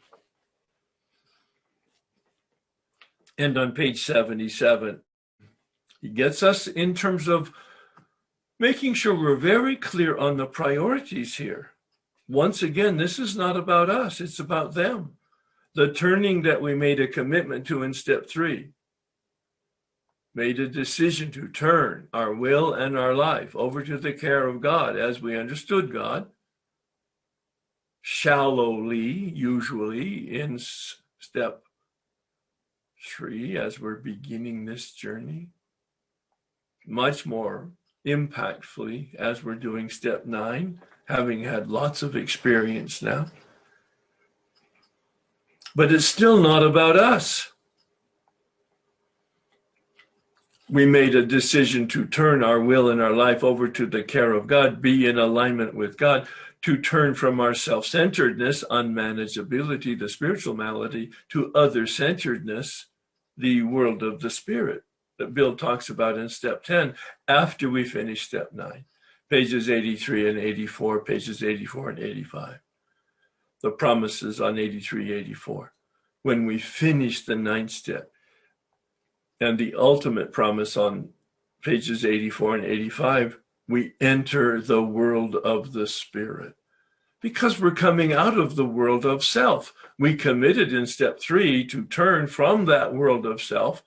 And 3.37 3.59
on 3.59 3.73
page 3.73 4.03
77, 4.03 5.03
he 6.01 6.09
gets 6.09 6.43
us 6.43 6.67
in 6.67 6.95
terms 6.95 7.29
of 7.29 7.53
making 8.59 8.95
sure 8.95 9.15
we're 9.15 9.37
very 9.37 9.77
clear 9.77 10.17
on 10.17 10.39
the 10.39 10.47
priorities 10.47 11.37
here. 11.37 11.73
Once 12.27 12.63
again, 12.63 12.97
this 12.97 13.19
is 13.19 13.37
not 13.37 13.57
about 13.57 13.91
us, 13.91 14.23
it's 14.23 14.39
about 14.39 14.75
them. 14.75 15.17
The 15.75 15.93
turning 15.93 16.43
that 16.43 16.61
we 16.61 16.75
made 16.75 16.99
a 16.99 17.07
commitment 17.07 17.67
to 17.69 17.83
in 17.83 17.95
step 17.95 18.29
three 18.29 18.71
made 20.35 20.59
a 20.59 20.69
decision 20.69 21.31
to 21.33 21.49
turn 21.49 22.09
our 22.13 22.35
will 22.35 22.73
and 22.73 22.99
our 22.99 23.15
life 23.15 23.55
over 23.55 23.83
to 23.83 23.97
the 23.97 24.13
care 24.13 24.47
of 24.47 24.61
God 24.61 24.97
as 24.97 25.21
we 25.21 25.39
understood 25.39 25.93
God, 25.93 26.29
shallowly, 28.01 29.01
usually 29.01 30.41
in 30.41 30.59
step 30.59 31.63
three 33.05 33.57
as 33.57 33.81
we're 33.81 33.97
beginning 33.97 34.65
this 34.65 34.93
journey, 34.93 35.49
much 36.87 37.25
more 37.27 37.71
impactfully 38.07 39.15
as 39.15 39.45
we're 39.45 39.55
doing 39.55 39.89
step 39.89 40.27
nine, 40.27 40.81
having 41.07 41.45
had 41.45 41.71
lots 41.71 42.03
of 42.03 42.17
experience 42.17 43.03
now. 43.03 43.27
But 45.75 45.93
it's 45.93 46.07
still 46.07 46.41
not 46.41 46.63
about 46.63 46.97
us. 46.97 47.53
We 50.69 50.87
made 50.87 51.15
a 51.15 51.27
decision 51.27 51.89
to 51.89 52.07
turn 52.07 52.45
our 52.45 52.61
will 52.61 52.89
and 52.89 53.01
our 53.01 53.13
life 53.13 53.43
over 53.43 53.69
to 53.69 53.87
the 53.87 54.05
care 54.05 54.33
of 54.33 54.47
God, 54.47 54.81
be 54.81 55.07
in 55.07 55.19
alignment 55.19 55.75
with 55.75 55.97
God, 55.97 56.29
to 56.63 56.77
turn 56.77 57.15
from 57.15 57.41
our 57.41 57.55
self 57.55 57.87
centeredness, 57.87 58.63
unmanageability, 58.71 59.99
the 59.99 60.09
spiritual 60.09 60.55
malady, 60.55 61.11
to 61.31 61.53
other 61.55 61.87
centeredness, 61.87 62.87
the 63.37 63.63
world 63.63 64.03
of 64.03 64.21
the 64.21 64.31
spirit 64.31 64.85
that 65.19 65.35
Bill 65.35 65.57
talks 65.57 65.89
about 65.89 66.19
in 66.19 66.29
step 66.29 66.65
10 66.65 66.95
after 67.29 67.69
we 67.69 67.85
finish 67.85 68.23
step 68.23 68.53
9, 68.53 68.85
pages 69.29 69.69
83 69.69 70.31
and 70.31 70.39
84, 70.39 71.05
pages 71.05 71.43
84 71.43 71.91
and 71.91 71.99
85. 71.99 72.59
The 73.63 73.71
promises 73.71 74.41
on 74.41 74.59
83, 74.59 75.13
84. 75.13 75.73
When 76.23 76.47
we 76.47 76.59
finish 76.59 77.25
the 77.25 77.37
ninth 77.37 77.71
step, 77.71 78.11
and 79.41 79.59
the 79.59 79.75
ultimate 79.75 80.33
promise 80.33 80.77
on 80.77 81.11
pages 81.63 82.05
84 82.05 82.57
and 82.57 82.65
85, 82.65 83.39
we 83.69 83.95
enter 84.01 84.61
the 84.61 84.83
world 84.83 85.37
of 85.37 85.73
the 85.73 85.87
spirit 85.87 86.55
because 87.21 87.61
we're 87.61 87.71
coming 87.71 88.13
out 88.13 88.39
of 88.39 88.57
the 88.57 88.65
world 88.65 89.05
of 89.05 89.25
self. 89.25 89.75
We 89.99 90.17
committed 90.17 90.73
in 90.73 90.87
step 90.87 91.21
three 91.21 91.67
to 91.67 91.85
turn 91.85 92.27
from 92.27 92.65
that 92.67 92.95
world 92.95 93.27
of 93.27 93.43
self. 93.43 93.83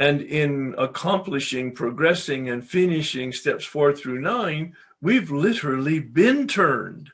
And 0.00 0.20
in 0.20 0.74
accomplishing, 0.78 1.72
progressing, 1.72 2.48
and 2.48 2.66
finishing 2.66 3.32
steps 3.32 3.64
four 3.64 3.92
through 3.92 4.20
nine, 4.20 4.74
we've 5.00 5.30
literally 5.30 5.98
been 6.00 6.46
turned. 6.46 7.10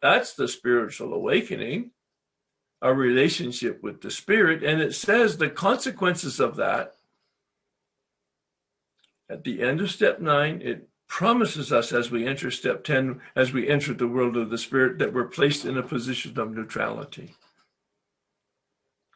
That's 0.00 0.34
the 0.34 0.48
spiritual 0.48 1.12
awakening, 1.12 1.90
our 2.80 2.94
relationship 2.94 3.82
with 3.82 4.00
the 4.00 4.10
spirit. 4.10 4.62
And 4.62 4.80
it 4.80 4.94
says 4.94 5.36
the 5.36 5.50
consequences 5.50 6.38
of 6.38 6.56
that 6.56 6.94
at 9.30 9.44
the 9.44 9.62
end 9.62 9.80
of 9.80 9.90
step 9.90 10.20
nine, 10.20 10.62
it 10.62 10.88
promises 11.06 11.72
us 11.72 11.92
as 11.92 12.10
we 12.10 12.26
enter 12.26 12.50
step 12.50 12.84
10, 12.84 13.20
as 13.36 13.52
we 13.52 13.68
enter 13.68 13.92
the 13.92 14.08
world 14.08 14.36
of 14.36 14.50
the 14.50 14.58
spirit, 14.58 14.98
that 14.98 15.12
we're 15.12 15.26
placed 15.26 15.64
in 15.64 15.76
a 15.76 15.82
position 15.82 16.38
of 16.38 16.54
neutrality. 16.54 17.34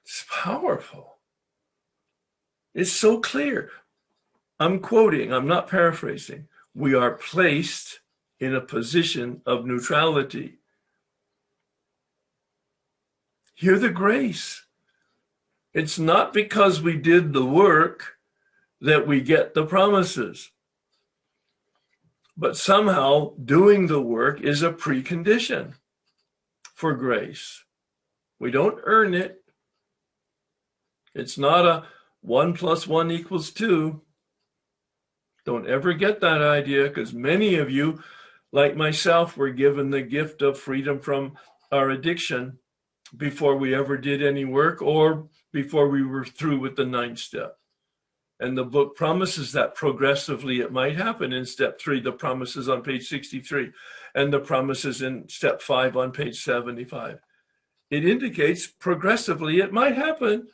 It's 0.05 0.25
powerful. 0.31 1.17
It's 2.75 2.93
so 2.93 3.21
clear. 3.21 3.71
I'm 4.59 4.81
quoting, 4.81 5.33
I'm 5.33 5.47
not 5.47 5.69
paraphrasing. 5.69 6.49
We 6.75 6.95
are 6.95 7.13
placed 7.13 8.01
in 8.39 8.55
a 8.55 8.61
position 8.61 9.43
of 9.47 9.67
neutrality. 9.67 10.59
Hear 13.63 13.79
the 13.79 13.91
grace. 13.91 14.67
It's 15.73 15.97
not 15.97 16.35
because 16.35 16.83
we 16.83 16.97
did 16.97 17.33
the 17.33 17.45
work 17.45 18.17
that 18.81 19.07
we 19.07 19.21
get 19.21 19.55
the 19.55 19.65
promises. 19.65 20.51
But 22.37 22.57
somehow 22.57 23.35
doing 23.37 23.87
the 23.87 24.01
work 24.01 24.41
is 24.41 24.65
a 24.65 24.73
precondition 24.73 25.75
for 26.75 26.95
grace. 26.95 27.63
We 28.41 28.51
don't 28.51 28.81
earn 28.83 29.15
it. 29.15 29.45
It's 31.15 31.39
not 31.39 31.65
a 31.65 31.85
one 32.21 32.55
plus 32.55 32.89
one 32.89 33.13
equals 33.13 33.53
two. 33.53 34.03
Don't 35.45 35.69
ever 35.69 35.93
get 35.93 36.21
that 36.21 36.43
idea 36.43 36.89
because 36.89 37.15
many 37.15 37.55
of 37.55 37.71
you, 37.71 38.03
like 38.51 38.75
myself, 38.75 39.37
were 39.37 39.51
given 39.51 39.91
the 39.91 40.03
gift 40.03 40.43
of 40.43 40.59
freedom 40.59 40.99
from 40.99 41.37
our 41.71 41.91
addiction 41.91 42.59
before 43.17 43.57
we 43.57 43.75
ever 43.75 43.97
did 43.97 44.23
any 44.23 44.45
work 44.45 44.81
or 44.81 45.29
before 45.53 45.89
we 45.89 46.03
were 46.03 46.25
through 46.25 46.59
with 46.59 46.77
the 46.77 46.85
ninth 46.85 47.19
step. 47.19 47.59
And 48.41 48.59
the 48.59 48.65
book 48.65 48.97
promises 48.97 49.53
that 49.53 49.75
progressively 49.75 50.61
it 50.61 50.73
might 50.73 50.97
happen 50.97 51.33
in 51.33 51.47
step 51.47 51.79
three. 51.79 52.01
The 52.01 52.13
promises 52.13 52.69
on 52.69 52.83
page 52.83 53.07
63 53.07 53.71
and 54.15 54.33
the 54.33 54.41
promises 54.41 55.03
in 55.03 55.29
step 55.29 55.63
five 55.63 55.97
on 55.97 56.11
page 56.11 56.43
75. 56.43 57.21
It 57.91 58.05
indicates 58.05 58.67
progressively 58.67 59.59
it 59.61 59.73
might 59.73 59.95
happen. 59.95 60.49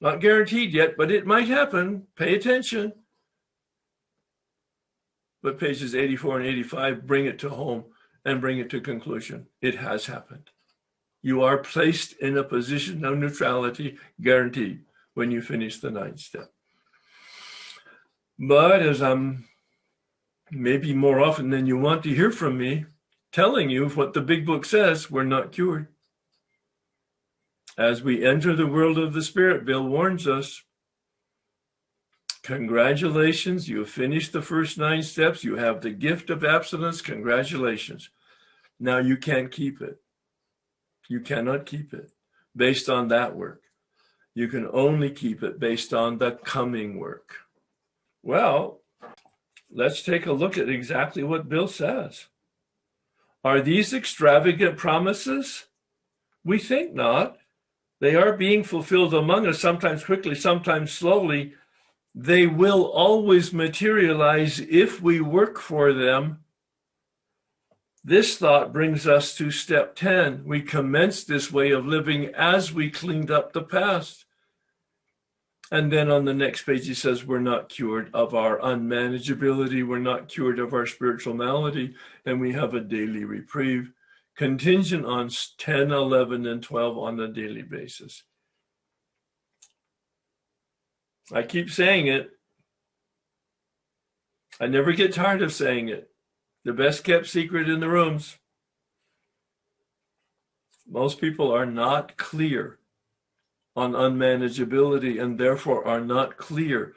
Not 0.00 0.20
guaranteed 0.20 0.72
yet, 0.72 0.96
but 0.96 1.10
it 1.10 1.26
might 1.26 1.46
happen. 1.46 2.06
Pay 2.16 2.34
attention. 2.34 2.94
But 5.42 5.60
pages 5.60 5.94
84 5.94 6.40
and 6.40 6.48
85 6.48 7.06
bring 7.06 7.26
it 7.26 7.38
to 7.40 7.50
home 7.50 7.84
and 8.24 8.40
bring 8.40 8.58
it 8.58 8.70
to 8.70 8.80
conclusion. 8.80 9.46
It 9.60 9.76
has 9.76 10.06
happened. 10.06 10.50
You 11.22 11.42
are 11.42 11.58
placed 11.58 12.14
in 12.14 12.36
a 12.36 12.44
position 12.44 13.04
of 13.04 13.18
neutrality, 13.18 13.98
guaranteed, 14.20 14.84
when 15.14 15.30
you 15.30 15.42
finish 15.42 15.78
the 15.78 15.90
ninth 15.90 16.20
step. 16.20 16.50
But 18.38 18.80
as 18.82 19.02
I'm 19.02 19.44
maybe 20.50 20.94
more 20.94 21.20
often 21.20 21.50
than 21.50 21.66
you 21.66 21.76
want 21.76 22.02
to 22.04 22.14
hear 22.14 22.30
from 22.30 22.56
me, 22.56 22.86
telling 23.32 23.70
you 23.70 23.88
what 23.90 24.14
the 24.14 24.22
big 24.22 24.46
book 24.46 24.64
says, 24.64 25.10
we're 25.10 25.24
not 25.24 25.52
cured. 25.52 25.88
As 27.76 28.02
we 28.02 28.24
enter 28.24 28.54
the 28.54 28.66
world 28.66 28.98
of 28.98 29.12
the 29.12 29.22
Spirit, 29.22 29.64
Bill 29.64 29.86
warns 29.86 30.26
us 30.26 30.62
Congratulations, 32.42 33.68
you 33.68 33.80
have 33.80 33.90
finished 33.90 34.32
the 34.32 34.42
first 34.42 34.78
nine 34.78 35.02
steps. 35.02 35.44
You 35.44 35.56
have 35.56 35.82
the 35.82 35.90
gift 35.90 36.30
of 36.30 36.44
abstinence. 36.44 37.02
Congratulations. 37.02 38.08
Now 38.78 38.98
you 38.98 39.18
can't 39.18 39.52
keep 39.52 39.82
it. 39.82 39.98
You 41.10 41.18
cannot 41.18 41.66
keep 41.66 41.92
it 41.92 42.12
based 42.54 42.88
on 42.88 43.08
that 43.08 43.34
work. 43.34 43.62
You 44.32 44.46
can 44.46 44.68
only 44.72 45.10
keep 45.10 45.42
it 45.42 45.58
based 45.58 45.92
on 45.92 46.18
the 46.18 46.30
coming 46.30 47.00
work. 47.00 47.34
Well, 48.22 48.82
let's 49.68 50.04
take 50.04 50.26
a 50.26 50.32
look 50.32 50.56
at 50.56 50.68
exactly 50.68 51.24
what 51.24 51.48
Bill 51.48 51.66
says. 51.66 52.26
Are 53.42 53.60
these 53.60 53.92
extravagant 53.92 54.76
promises? 54.76 55.66
We 56.44 56.60
think 56.60 56.94
not. 56.94 57.38
They 57.98 58.14
are 58.14 58.36
being 58.36 58.62
fulfilled 58.62 59.12
among 59.12 59.48
us, 59.48 59.58
sometimes 59.58 60.04
quickly, 60.04 60.36
sometimes 60.36 60.92
slowly. 60.92 61.54
They 62.14 62.46
will 62.46 62.84
always 62.84 63.52
materialize 63.52 64.60
if 64.60 65.02
we 65.02 65.20
work 65.20 65.58
for 65.58 65.92
them. 65.92 66.44
This 68.02 68.38
thought 68.38 68.72
brings 68.72 69.06
us 69.06 69.36
to 69.36 69.50
step 69.50 69.94
10. 69.94 70.44
We 70.44 70.62
commenced 70.62 71.28
this 71.28 71.52
way 71.52 71.70
of 71.70 71.86
living 71.86 72.26
as 72.34 72.72
we 72.72 72.90
cleaned 72.90 73.30
up 73.30 73.52
the 73.52 73.62
past. 73.62 74.24
And 75.70 75.92
then 75.92 76.10
on 76.10 76.24
the 76.24 76.34
next 76.34 76.64
page, 76.64 76.86
he 76.86 76.94
says, 76.94 77.24
We're 77.24 77.38
not 77.38 77.68
cured 77.68 78.10
of 78.12 78.34
our 78.34 78.58
unmanageability. 78.58 79.86
We're 79.86 79.98
not 79.98 80.28
cured 80.28 80.58
of 80.58 80.72
our 80.72 80.86
spiritual 80.86 81.34
malady. 81.34 81.94
And 82.24 82.40
we 82.40 82.52
have 82.52 82.74
a 82.74 82.80
daily 82.80 83.24
reprieve 83.24 83.92
contingent 84.36 85.04
on 85.04 85.30
10, 85.58 85.92
11, 85.92 86.46
and 86.46 86.62
12 86.62 86.98
on 86.98 87.20
a 87.20 87.28
daily 87.28 87.62
basis. 87.62 88.24
I 91.32 91.42
keep 91.42 91.70
saying 91.70 92.06
it. 92.06 92.30
I 94.58 94.66
never 94.66 94.92
get 94.92 95.14
tired 95.14 95.42
of 95.42 95.52
saying 95.52 95.88
it. 95.88 96.09
The 96.64 96.72
best 96.72 97.04
kept 97.04 97.26
secret 97.26 97.68
in 97.68 97.80
the 97.80 97.88
rooms. 97.88 98.36
Most 100.86 101.20
people 101.20 101.52
are 101.52 101.66
not 101.66 102.16
clear 102.16 102.78
on 103.76 103.92
unmanageability 103.92 105.22
and 105.22 105.38
therefore 105.38 105.86
are 105.86 106.00
not 106.00 106.36
clear 106.36 106.94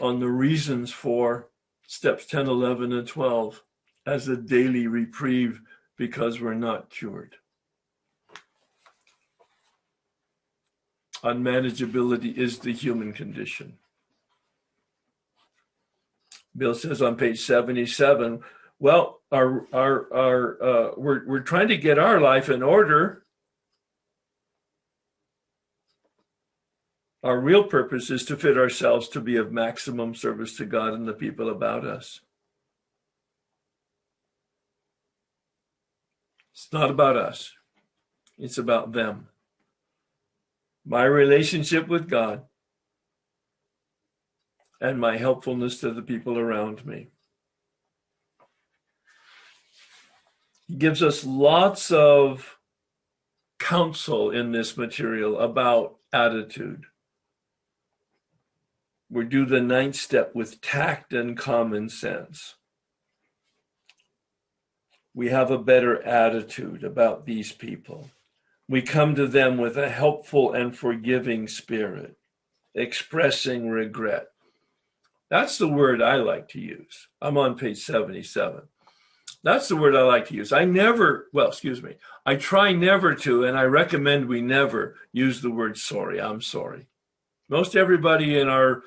on 0.00 0.20
the 0.20 0.28
reasons 0.28 0.92
for 0.92 1.48
steps 1.86 2.26
10, 2.26 2.46
11, 2.46 2.92
and 2.92 3.06
12 3.06 3.62
as 4.06 4.28
a 4.28 4.36
daily 4.36 4.86
reprieve 4.86 5.60
because 5.96 6.40
we're 6.40 6.54
not 6.54 6.90
cured. 6.90 7.36
Unmanageability 11.22 12.36
is 12.36 12.58
the 12.58 12.72
human 12.72 13.12
condition. 13.12 13.78
Bill 16.56 16.74
says 16.74 17.02
on 17.02 17.16
page 17.16 17.40
77, 17.40 18.40
well, 18.78 19.20
our, 19.32 19.66
our, 19.72 20.12
our, 20.14 20.62
uh, 20.62 20.90
we're, 20.96 21.26
we're 21.26 21.40
trying 21.40 21.68
to 21.68 21.76
get 21.76 21.98
our 21.98 22.20
life 22.20 22.48
in 22.48 22.62
order 22.62 23.24
Our 27.24 27.40
real 27.40 27.64
purpose 27.64 28.10
is 28.10 28.26
to 28.26 28.36
fit 28.36 28.58
ourselves 28.58 29.08
to 29.08 29.20
be 29.20 29.36
of 29.36 29.50
maximum 29.50 30.14
service 30.14 30.58
to 30.58 30.66
God 30.66 30.92
and 30.92 31.08
the 31.08 31.14
people 31.14 31.48
about 31.48 31.86
us. 31.86 32.20
It's 36.52 36.70
not 36.70 36.90
about 36.90 37.16
us, 37.16 37.54
it's 38.38 38.58
about 38.58 38.92
them. 38.92 39.28
my 40.84 41.04
relationship 41.04 41.88
with 41.88 42.10
God, 42.10 42.42
and 44.84 45.00
my 45.00 45.16
helpfulness 45.16 45.80
to 45.80 45.90
the 45.90 46.02
people 46.02 46.38
around 46.38 46.84
me. 46.84 47.08
He 50.68 50.74
gives 50.74 51.02
us 51.02 51.24
lots 51.24 51.90
of 51.90 52.58
counsel 53.58 54.30
in 54.30 54.52
this 54.52 54.76
material 54.76 55.38
about 55.38 55.96
attitude. 56.12 56.84
We 59.08 59.24
do 59.24 59.46
the 59.46 59.62
ninth 59.62 59.96
step 59.96 60.34
with 60.34 60.60
tact 60.60 61.14
and 61.14 61.34
common 61.34 61.88
sense. 61.88 62.56
We 65.14 65.30
have 65.30 65.50
a 65.50 65.56
better 65.56 66.02
attitude 66.02 66.84
about 66.84 67.24
these 67.24 67.52
people. 67.52 68.10
We 68.68 68.82
come 68.82 69.14
to 69.14 69.26
them 69.26 69.56
with 69.56 69.78
a 69.78 69.88
helpful 69.88 70.52
and 70.52 70.76
forgiving 70.76 71.48
spirit, 71.48 72.18
expressing 72.74 73.70
regret. 73.70 74.26
That's 75.34 75.58
the 75.58 75.66
word 75.66 76.00
I 76.00 76.14
like 76.14 76.46
to 76.50 76.60
use. 76.60 77.08
I'm 77.20 77.36
on 77.36 77.58
page 77.58 77.82
77. 77.82 78.62
That's 79.42 79.66
the 79.66 79.74
word 79.74 79.96
I 79.96 80.02
like 80.02 80.28
to 80.28 80.34
use. 80.34 80.52
I 80.52 80.64
never, 80.64 81.26
well, 81.32 81.48
excuse 81.48 81.82
me, 81.82 81.96
I 82.24 82.36
try 82.36 82.70
never 82.72 83.16
to, 83.16 83.42
and 83.42 83.58
I 83.58 83.64
recommend 83.64 84.28
we 84.28 84.40
never 84.40 84.94
use 85.12 85.42
the 85.42 85.50
word 85.50 85.76
sorry. 85.76 86.20
I'm 86.20 86.40
sorry. 86.40 86.86
Most 87.48 87.74
everybody 87.74 88.38
in 88.38 88.46
our 88.46 88.84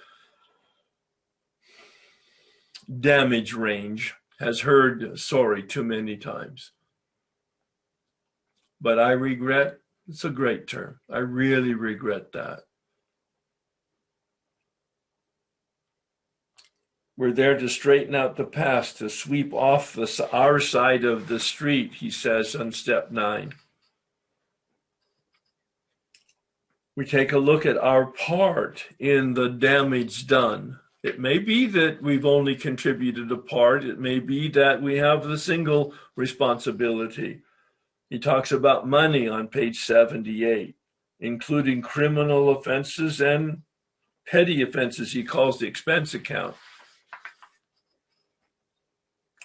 damage 2.98 3.52
range 3.52 4.16
has 4.40 4.62
heard 4.62 5.20
sorry 5.20 5.64
too 5.64 5.84
many 5.84 6.16
times. 6.16 6.72
But 8.80 9.00
I 9.00 9.12
regret, 9.12 9.80
it's 10.08 10.24
a 10.24 10.30
great 10.30 10.66
term. 10.66 11.02
I 11.12 11.18
really 11.18 11.74
regret 11.74 12.32
that. 12.32 12.62
We're 17.18 17.32
there 17.32 17.58
to 17.58 17.68
straighten 17.68 18.14
out 18.14 18.36
the 18.36 18.46
past, 18.46 19.00
to 19.00 19.10
sweep 19.10 19.52
off 19.52 19.94
the, 19.94 20.30
our 20.32 20.60
side 20.60 21.04
of 21.04 21.28
the 21.28 21.40
street, 21.40 21.96
he 21.96 22.12
says 22.12 22.56
on 22.56 22.72
step 22.72 23.10
nine. 23.10 23.54
We 26.96 27.06
take 27.06 27.32
a 27.32 27.40
look 27.40 27.66
at 27.66 27.78
our 27.78 28.06
part 28.06 28.86
in 29.00 29.34
the 29.34 29.50
damage 29.50 30.28
done. 30.28 30.80
It 31.02 31.20
may 31.20 31.40
be 31.40 31.66
that 31.68 32.04
we've 32.04 32.26
only 32.26 32.56
contributed 32.56 33.32
a 33.32 33.38
part, 33.38 33.84
it 33.84 34.00
may 34.00 34.20
be 34.20 34.48
that 34.50 34.82
we 34.82 34.98
have 34.98 35.24
the 35.24 35.40
single 35.40 35.96
responsibility. 36.16 37.42
He 38.12 38.20
talks 38.20 38.52
about 38.52 38.88
money 38.88 39.28
on 39.28 39.48
page 39.48 39.80
78, 39.80 40.76
including 41.20 41.82
criminal 41.82 42.50
offenses 42.50 43.22
and 43.22 43.64
petty 44.28 44.62
offenses, 44.62 45.14
he 45.14 45.24
calls 45.24 45.60
the 45.60 45.68
expense 45.68 46.14
account. 46.14 46.56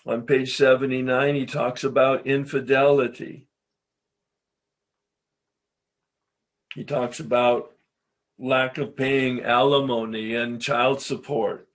On 0.04 0.22
page 0.22 0.56
79, 0.56 1.34
he 1.34 1.46
talks 1.46 1.84
about 1.84 2.26
infidelity. 2.26 3.46
He 6.74 6.84
talks 6.84 7.20
about 7.20 7.72
lack 8.38 8.78
of 8.78 8.96
paying 8.96 9.42
alimony 9.42 10.34
and 10.34 10.60
child 10.60 11.00
support, 11.00 11.68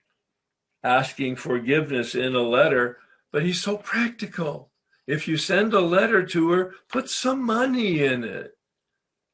asking 0.84 1.38
forgiveness 1.38 2.16
in 2.16 2.36
a 2.36 2.42
letter, 2.42 2.98
but 3.32 3.44
he's 3.44 3.62
so 3.62 3.78
practical. 3.78 4.72
If 5.06 5.28
you 5.28 5.38
send 5.38 5.74
a 5.74 5.80
letter 5.80 6.26
to 6.26 6.52
her, 6.52 6.74
put 6.90 7.10
some 7.10 7.42
money 7.42 8.04
in 8.04 8.26
it. 8.26 8.58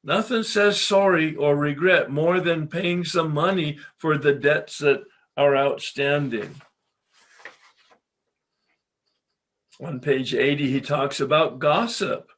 Nothing 0.03 0.43
says 0.43 0.79
sorry 0.79 1.35
or 1.35 1.55
regret 1.55 2.11
more 2.11 2.39
than 2.39 2.67
paying 2.67 3.05
some 3.05 3.33
money 3.33 3.79
for 3.97 4.17
the 4.17 4.33
debts 4.33 4.77
that 4.79 5.03
are 5.35 5.55
outstanding. 5.55 6.61
On 9.83 9.99
page 9.99 10.33
80, 10.33 10.71
he 10.71 10.79
talks 10.79 11.19
about 11.19 11.59
gossip. 11.59 12.31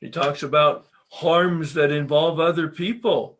He 0.00 0.08
talks 0.08 0.42
about 0.42 0.86
harms 1.10 1.74
that 1.74 1.90
involve 1.90 2.40
other 2.40 2.68
people. 2.68 3.38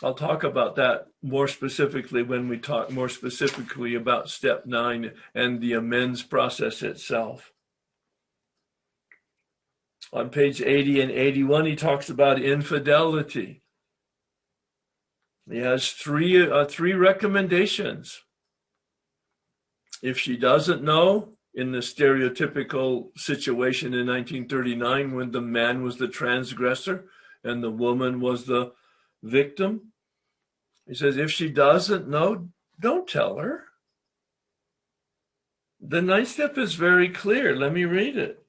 I'll 0.00 0.14
talk 0.14 0.44
about 0.44 0.76
that 0.76 1.08
more 1.20 1.48
specifically 1.48 2.22
when 2.22 2.48
we 2.48 2.58
talk 2.58 2.92
more 2.92 3.08
specifically 3.08 3.96
about 3.96 4.30
step 4.30 4.66
nine 4.66 5.12
and 5.34 5.60
the 5.60 5.72
amends 5.72 6.22
process 6.22 6.80
itself. 6.80 7.52
On 10.12 10.30
page 10.30 10.62
80 10.62 11.00
and 11.00 11.10
81, 11.10 11.66
he 11.66 11.74
talks 11.74 12.08
about 12.08 12.40
infidelity. 12.40 13.62
He 15.50 15.58
has 15.58 15.90
three, 15.90 16.48
uh, 16.48 16.66
three 16.66 16.92
recommendations. 16.92 18.22
If 20.02 20.18
she 20.18 20.36
doesn't 20.36 20.84
know, 20.84 21.37
in 21.58 21.72
the 21.72 21.78
stereotypical 21.78 23.08
situation 23.18 23.92
in 23.92 24.06
1939 24.06 25.12
when 25.12 25.32
the 25.32 25.40
man 25.40 25.82
was 25.82 25.96
the 25.96 26.06
transgressor 26.06 27.06
and 27.42 27.64
the 27.64 27.70
woman 27.70 28.20
was 28.20 28.44
the 28.44 28.70
victim. 29.24 29.90
He 30.86 30.94
says, 30.94 31.16
if 31.16 31.32
she 31.32 31.48
doesn't 31.48 32.06
know, 32.06 32.50
don't 32.78 33.08
tell 33.08 33.38
her. 33.38 33.64
The 35.80 36.00
ninth 36.00 36.28
step 36.28 36.56
is 36.56 36.74
very 36.74 37.08
clear. 37.08 37.56
Let 37.56 37.72
me 37.72 37.84
read 37.84 38.16
it. 38.16 38.40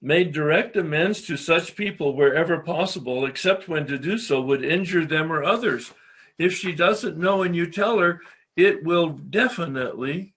Made 0.00 0.32
direct 0.32 0.78
amends 0.78 1.20
to 1.26 1.36
such 1.36 1.76
people 1.76 2.16
wherever 2.16 2.60
possible, 2.60 3.26
except 3.26 3.68
when 3.68 3.86
to 3.86 3.98
do 3.98 4.16
so 4.16 4.40
would 4.40 4.64
injure 4.64 5.04
them 5.04 5.30
or 5.30 5.44
others. 5.44 5.92
If 6.38 6.54
she 6.54 6.72
doesn't 6.72 7.18
know 7.18 7.42
and 7.42 7.54
you 7.54 7.70
tell 7.70 7.98
her, 7.98 8.22
it 8.56 8.82
will 8.82 9.10
definitely 9.10 10.32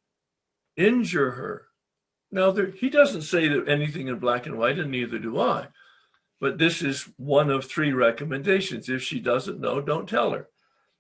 injure 0.75 1.31
her. 1.31 1.67
Now, 2.33 2.49
there, 2.49 2.71
he 2.71 2.89
doesn't 2.89 3.21
say 3.21 3.47
that 3.47 3.69
anything 3.69 4.07
in 4.07 4.17
black 4.17 4.47
and 4.47 4.57
white, 4.57 4.79
and 4.79 4.89
neither 4.89 5.19
do 5.19 5.39
I. 5.39 5.67
But 6.41 6.57
this 6.57 6.81
is 6.81 7.07
one 7.15 7.51
of 7.51 7.63
three 7.63 7.93
recommendations. 7.93 8.89
If 8.89 9.03
she 9.03 9.19
doesn't 9.19 9.59
know, 9.59 9.79
don't 9.79 10.09
tell 10.09 10.31
her. 10.31 10.49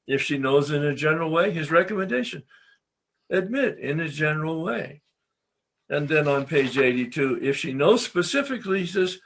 If 0.05 0.21
she 0.21 0.37
knows 0.37 0.69
in 0.69 0.85
a 0.85 0.93
general 0.93 1.31
way, 1.31 1.49
his 1.49 1.71
recommendation 1.71 2.43
admit 3.31 3.79
in 3.79 3.99
a 3.99 4.09
general 4.09 4.63
way. 4.63 5.01
And 5.89 6.07
then 6.07 6.27
on 6.27 6.45
page 6.45 6.77
82, 6.77 7.39
if 7.41 7.57
she 7.57 7.73
knows 7.73 8.05
specifically, 8.05 8.81
he 8.81 8.85
says, 8.85 9.17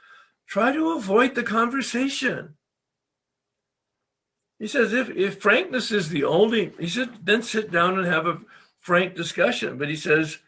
try 0.46 0.72
to 0.72 0.92
avoid 0.92 1.34
the 1.34 1.42
conversation. 1.42 2.54
He 4.58 4.66
says, 4.66 4.94
if, 4.94 5.10
if 5.10 5.42
frankness 5.42 5.92
is 5.92 6.08
the 6.08 6.24
only, 6.24 6.72
he 6.80 6.88
said, 6.88 7.26
then 7.26 7.42
sit 7.42 7.70
down 7.70 7.98
and 7.98 8.06
have 8.06 8.26
a 8.26 8.40
frank 8.80 9.14
discussion. 9.14 9.76
But 9.76 9.90
he 9.90 9.96
says, 9.96 10.38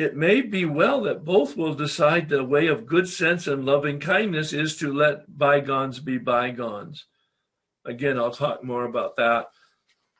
it 0.00 0.16
may 0.16 0.40
be 0.40 0.64
well 0.64 1.02
that 1.02 1.26
both 1.26 1.56
will 1.56 1.74
decide 1.74 2.28
the 2.28 2.42
way 2.42 2.66
of 2.68 2.86
good 2.86 3.06
sense 3.06 3.46
and 3.46 3.66
loving 3.66 4.00
kindness 4.00 4.52
is 4.52 4.76
to 4.76 4.92
let 4.92 5.36
bygones 5.36 6.00
be 6.00 6.16
bygones. 6.16 7.04
Again, 7.84 8.18
I'll 8.18 8.30
talk 8.30 8.64
more 8.64 8.84
about 8.84 9.16
that 9.16 9.50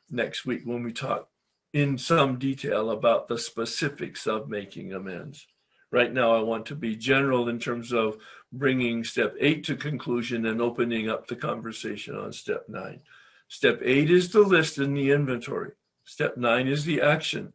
next 0.09 0.45
week 0.45 0.61
when 0.65 0.83
we 0.83 0.93
talk 0.93 1.29
in 1.73 1.97
some 1.97 2.37
detail 2.37 2.91
about 2.91 3.27
the 3.27 3.39
specifics 3.39 4.27
of 4.27 4.49
making 4.49 4.93
amends. 4.93 5.47
Right 5.91 6.13
now, 6.13 6.35
I 6.35 6.41
want 6.41 6.67
to 6.67 6.75
be 6.75 6.95
general 6.95 7.49
in 7.49 7.57
terms 7.57 7.91
of 7.91 8.17
bringing 8.53 9.03
step 9.03 9.35
eight 9.39 9.63
to 9.65 9.75
conclusion 9.75 10.45
and 10.45 10.61
opening 10.61 11.09
up 11.09 11.27
the 11.27 11.35
conversation 11.35 12.15
on 12.15 12.33
step 12.33 12.65
nine. 12.69 13.01
Step 13.47 13.81
eight 13.83 14.11
is 14.11 14.31
the 14.31 14.41
list 14.41 14.77
in 14.77 14.93
the 14.93 15.11
inventory. 15.11 15.71
Step 16.05 16.37
nine 16.37 16.67
is 16.67 16.85
the 16.85 17.01
action. 17.01 17.53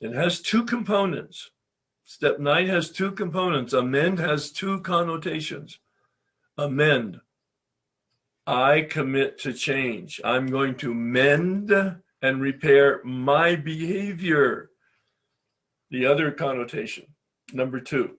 It 0.00 0.12
has 0.12 0.42
two 0.42 0.64
components. 0.64 1.50
Step 2.04 2.38
nine 2.38 2.66
has 2.66 2.90
two 2.90 3.12
components. 3.12 3.72
Amend 3.72 4.18
has 4.18 4.52
two 4.52 4.80
connotations. 4.80 5.78
Amend. 6.58 7.20
I 8.46 8.82
commit 8.82 9.38
to 9.40 9.54
change. 9.54 10.20
I'm 10.22 10.46
going 10.46 10.74
to 10.76 10.92
mend 10.92 11.72
and 12.20 12.40
repair 12.40 13.00
my 13.04 13.56
behavior. 13.56 14.70
The 15.90 16.06
other 16.06 16.30
connotation, 16.30 17.06
number 17.52 17.80
two, 17.80 18.16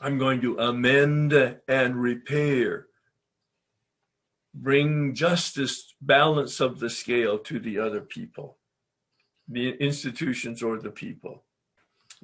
I'm 0.00 0.18
going 0.18 0.40
to 0.40 0.58
amend 0.58 1.32
and 1.68 1.96
repair. 1.96 2.86
Bring 4.54 5.14
justice, 5.14 5.94
balance 6.00 6.60
of 6.60 6.80
the 6.80 6.90
scale 6.90 7.38
to 7.38 7.60
the 7.60 7.78
other 7.78 8.00
people, 8.00 8.58
the 9.48 9.70
institutions 9.70 10.62
or 10.62 10.78
the 10.78 10.90
people. 10.90 11.44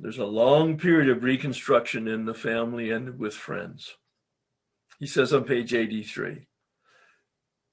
There's 0.00 0.18
a 0.18 0.26
long 0.26 0.78
period 0.78 1.08
of 1.08 1.24
reconstruction 1.24 2.06
in 2.06 2.24
the 2.24 2.34
family 2.34 2.90
and 2.90 3.18
with 3.18 3.34
friends. 3.34 3.96
He 5.00 5.06
says 5.06 5.32
on 5.32 5.42
page 5.42 5.74
83 5.74 6.46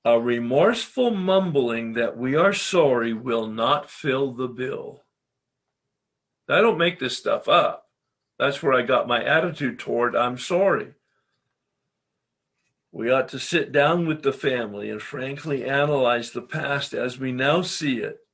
A 0.03 0.19
remorseful 0.19 1.11
mumbling 1.11 1.93
that 1.93 2.17
we 2.17 2.35
are 2.35 2.53
sorry 2.53 3.13
will 3.13 3.45
not 3.45 3.91
fill 3.91 4.31
the 4.31 4.47
bill. 4.47 5.03
I 6.49 6.61
don't 6.61 6.79
make 6.79 6.99
this 6.99 7.17
stuff 7.17 7.47
up. 7.47 7.85
That's 8.39 8.61
where 8.61 8.73
I 8.73 8.81
got 8.81 9.07
my 9.07 9.23
attitude 9.23 9.77
toward 9.77 10.15
I'm 10.15 10.39
sorry. 10.39 10.93
We 12.91 13.11
ought 13.11 13.27
to 13.29 13.39
sit 13.39 13.71
down 13.71 14.07
with 14.07 14.23
the 14.23 14.33
family 14.33 14.89
and 14.89 15.01
frankly 15.01 15.63
analyze 15.63 16.31
the 16.31 16.41
past 16.41 16.93
as 16.93 17.19
we 17.19 17.31
now 17.31 17.61
see 17.61 17.99
it, 17.99 18.24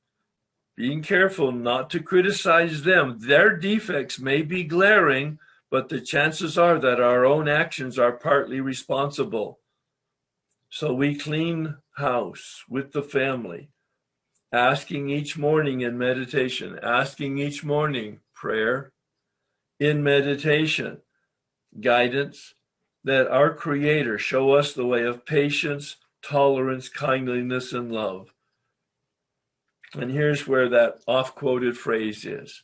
being 0.76 1.02
careful 1.02 1.52
not 1.52 1.90
to 1.90 2.00
criticize 2.00 2.82
them. 2.82 3.18
Their 3.20 3.56
defects 3.56 4.18
may 4.18 4.42
be 4.42 4.64
glaring, 4.64 5.38
but 5.70 5.88
the 5.88 6.00
chances 6.00 6.56
are 6.56 6.78
that 6.78 7.00
our 7.00 7.24
own 7.24 7.48
actions 7.48 7.98
are 7.98 8.12
partly 8.12 8.60
responsible. 8.60 9.58
So 10.70 10.94
we 10.94 11.14
clean 11.14 11.76
house 11.96 12.64
with 12.68 12.92
the 12.92 13.02
family, 13.02 13.68
asking 14.52 15.10
each 15.10 15.36
morning 15.36 15.82
in 15.82 15.98
meditation, 15.98 16.78
asking 16.82 17.38
each 17.38 17.62
morning 17.62 18.20
prayer, 18.34 18.92
in 19.78 20.02
meditation, 20.02 20.98
guidance, 21.80 22.54
that 23.04 23.28
our 23.28 23.52
Creator 23.52 24.18
show 24.18 24.52
us 24.52 24.72
the 24.72 24.86
way 24.86 25.04
of 25.04 25.26
patience, 25.26 25.96
tolerance, 26.22 26.88
kindliness, 26.88 27.72
and 27.72 27.90
love. 27.90 28.31
And 29.94 30.10
here's 30.10 30.48
where 30.48 30.68
that 30.70 31.02
oft 31.06 31.34
quoted 31.34 31.76
phrase 31.76 32.24
is 32.24 32.62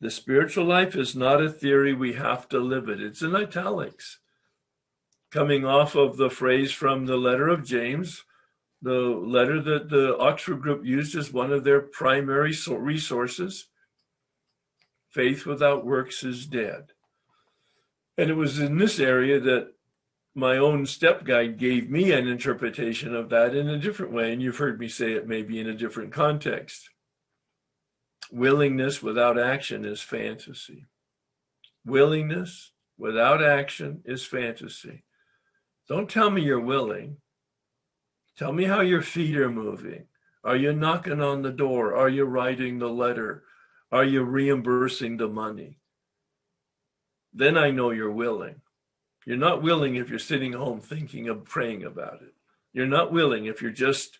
The 0.00 0.10
spiritual 0.10 0.64
life 0.64 0.94
is 0.94 1.16
not 1.16 1.42
a 1.42 1.50
theory, 1.50 1.94
we 1.94 2.14
have 2.14 2.48
to 2.50 2.58
live 2.58 2.88
it. 2.88 3.00
It's 3.00 3.22
in 3.22 3.34
italics. 3.34 4.18
Coming 5.30 5.64
off 5.64 5.94
of 5.94 6.16
the 6.16 6.30
phrase 6.30 6.72
from 6.72 7.06
the 7.06 7.16
letter 7.16 7.48
of 7.48 7.64
James, 7.64 8.24
the 8.82 9.00
letter 9.00 9.60
that 9.62 9.88
the 9.88 10.16
Oxford 10.18 10.60
Group 10.60 10.84
used 10.84 11.16
as 11.16 11.32
one 11.32 11.52
of 11.52 11.64
their 11.64 11.80
primary 11.80 12.54
resources 12.68 13.68
faith 15.08 15.46
without 15.46 15.86
works 15.86 16.22
is 16.22 16.46
dead. 16.46 16.92
And 18.18 18.28
it 18.28 18.34
was 18.34 18.58
in 18.58 18.76
this 18.76 19.00
area 19.00 19.40
that 19.40 19.72
my 20.36 20.58
own 20.58 20.84
step 20.84 21.24
guide 21.24 21.56
gave 21.56 21.88
me 21.88 22.12
an 22.12 22.28
interpretation 22.28 23.16
of 23.16 23.30
that 23.30 23.56
in 23.56 23.70
a 23.70 23.78
different 23.78 24.12
way. 24.12 24.34
And 24.34 24.42
you've 24.42 24.58
heard 24.58 24.78
me 24.78 24.86
say 24.86 25.12
it 25.12 25.26
maybe 25.26 25.58
in 25.58 25.66
a 25.66 25.74
different 25.74 26.12
context. 26.12 26.90
Willingness 28.30 29.02
without 29.02 29.38
action 29.38 29.86
is 29.86 30.02
fantasy. 30.02 30.84
Willingness 31.86 32.72
without 32.98 33.42
action 33.42 34.02
is 34.04 34.26
fantasy. 34.26 35.04
Don't 35.88 36.10
tell 36.10 36.30
me 36.30 36.42
you're 36.42 36.60
willing. 36.60 37.16
Tell 38.36 38.52
me 38.52 38.64
how 38.64 38.82
your 38.82 39.02
feet 39.02 39.38
are 39.38 39.50
moving. 39.50 40.04
Are 40.44 40.56
you 40.56 40.74
knocking 40.74 41.22
on 41.22 41.40
the 41.40 41.50
door? 41.50 41.96
Are 41.96 42.10
you 42.10 42.24
writing 42.24 42.78
the 42.78 42.90
letter? 42.90 43.44
Are 43.90 44.04
you 44.04 44.22
reimbursing 44.22 45.16
the 45.16 45.28
money? 45.28 45.78
Then 47.32 47.56
I 47.56 47.70
know 47.70 47.90
you're 47.90 48.12
willing. 48.12 48.60
You're 49.26 49.36
not 49.36 49.60
willing 49.60 49.96
if 49.96 50.08
you're 50.08 50.20
sitting 50.20 50.52
home 50.52 50.80
thinking 50.80 51.28
of 51.28 51.44
praying 51.44 51.84
about 51.84 52.22
it. 52.22 52.32
You're 52.72 52.86
not 52.86 53.12
willing 53.12 53.46
if 53.46 53.60
you're 53.60 53.72
just 53.72 54.18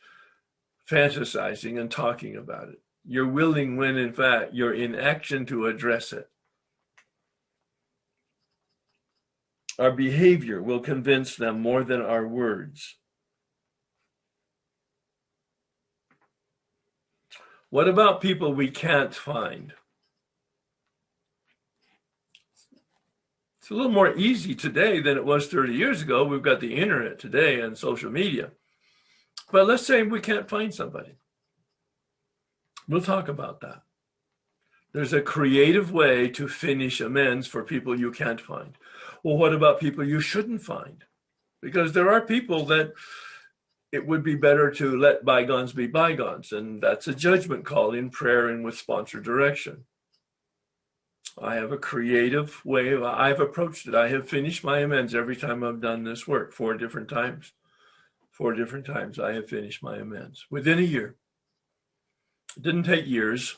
fantasizing 0.90 1.80
and 1.80 1.90
talking 1.90 2.36
about 2.36 2.68
it. 2.68 2.80
You're 3.06 3.28
willing 3.28 3.76
when, 3.76 3.96
in 3.96 4.12
fact, 4.12 4.52
you're 4.52 4.74
in 4.74 4.96
action 4.96 5.46
to 5.46 5.66
address 5.66 6.12
it. 6.12 6.28
Our 9.78 9.92
behavior 9.92 10.60
will 10.60 10.80
convince 10.80 11.36
them 11.36 11.60
more 11.60 11.84
than 11.84 12.00
our 12.00 12.26
words. 12.26 12.96
What 17.70 17.86
about 17.86 18.20
people 18.20 18.52
we 18.52 18.70
can't 18.70 19.14
find? 19.14 19.74
It's 23.66 23.72
a 23.72 23.74
little 23.74 23.90
more 23.90 24.14
easy 24.14 24.54
today 24.54 25.00
than 25.00 25.16
it 25.16 25.24
was 25.24 25.48
30 25.48 25.74
years 25.74 26.00
ago. 26.00 26.22
We've 26.22 26.40
got 26.40 26.60
the 26.60 26.76
internet 26.76 27.18
today 27.18 27.58
and 27.58 27.76
social 27.76 28.12
media. 28.12 28.52
But 29.50 29.66
let's 29.66 29.84
say 29.84 30.04
we 30.04 30.20
can't 30.20 30.48
find 30.48 30.72
somebody. 30.72 31.16
We'll 32.88 33.00
talk 33.00 33.26
about 33.26 33.62
that. 33.62 33.82
There's 34.92 35.12
a 35.12 35.20
creative 35.20 35.90
way 35.90 36.28
to 36.28 36.46
finish 36.46 37.00
amends 37.00 37.48
for 37.48 37.64
people 37.64 37.98
you 37.98 38.12
can't 38.12 38.40
find. 38.40 38.78
Well, 39.24 39.36
what 39.36 39.52
about 39.52 39.80
people 39.80 40.06
you 40.06 40.20
shouldn't 40.20 40.62
find? 40.62 41.02
Because 41.60 41.92
there 41.92 42.12
are 42.12 42.20
people 42.20 42.66
that 42.66 42.92
it 43.90 44.06
would 44.06 44.22
be 44.22 44.36
better 44.36 44.70
to 44.70 44.96
let 44.96 45.24
bygones 45.24 45.72
be 45.72 45.88
bygones. 45.88 46.52
And 46.52 46.80
that's 46.80 47.08
a 47.08 47.14
judgment 47.16 47.64
call 47.64 47.94
in 47.94 48.10
prayer 48.10 48.46
and 48.46 48.64
with 48.64 48.78
sponsor 48.78 49.18
direction. 49.18 49.86
I 51.38 51.56
have 51.56 51.70
a 51.70 51.78
creative 51.78 52.64
way 52.64 52.92
of, 52.92 53.02
I've 53.02 53.40
approached 53.40 53.86
it. 53.86 53.94
I 53.94 54.08
have 54.08 54.28
finished 54.28 54.64
my 54.64 54.78
amends 54.78 55.14
every 55.14 55.36
time 55.36 55.62
I've 55.62 55.80
done 55.80 56.04
this 56.04 56.26
work, 56.26 56.52
four 56.52 56.74
different 56.74 57.08
times. 57.08 57.52
Four 58.30 58.54
different 58.54 58.86
times 58.86 59.18
I 59.18 59.32
have 59.34 59.48
finished 59.48 59.82
my 59.82 59.96
amends 59.96 60.46
within 60.50 60.78
a 60.78 60.82
year. 60.82 61.16
It 62.56 62.62
didn't 62.62 62.84
take 62.84 63.06
years. 63.06 63.56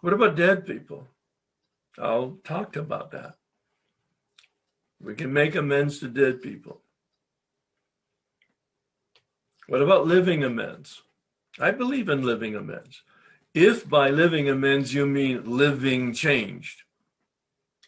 What 0.00 0.12
about 0.12 0.36
dead 0.36 0.66
people? 0.66 1.08
I'll 1.98 2.38
talk 2.44 2.76
about 2.76 3.10
that. 3.12 3.34
We 5.00 5.14
can 5.14 5.32
make 5.32 5.54
amends 5.54 6.00
to 6.00 6.08
dead 6.08 6.42
people. 6.42 6.82
What 9.68 9.82
about 9.82 10.06
living 10.06 10.42
amends? 10.42 11.02
I 11.58 11.70
believe 11.70 12.08
in 12.08 12.22
living 12.22 12.54
amends. 12.56 13.02
If 13.54 13.88
by 13.88 14.10
living 14.10 14.48
amends 14.48 14.94
you 14.94 15.06
mean 15.06 15.42
living 15.44 16.12
changed, 16.12 16.82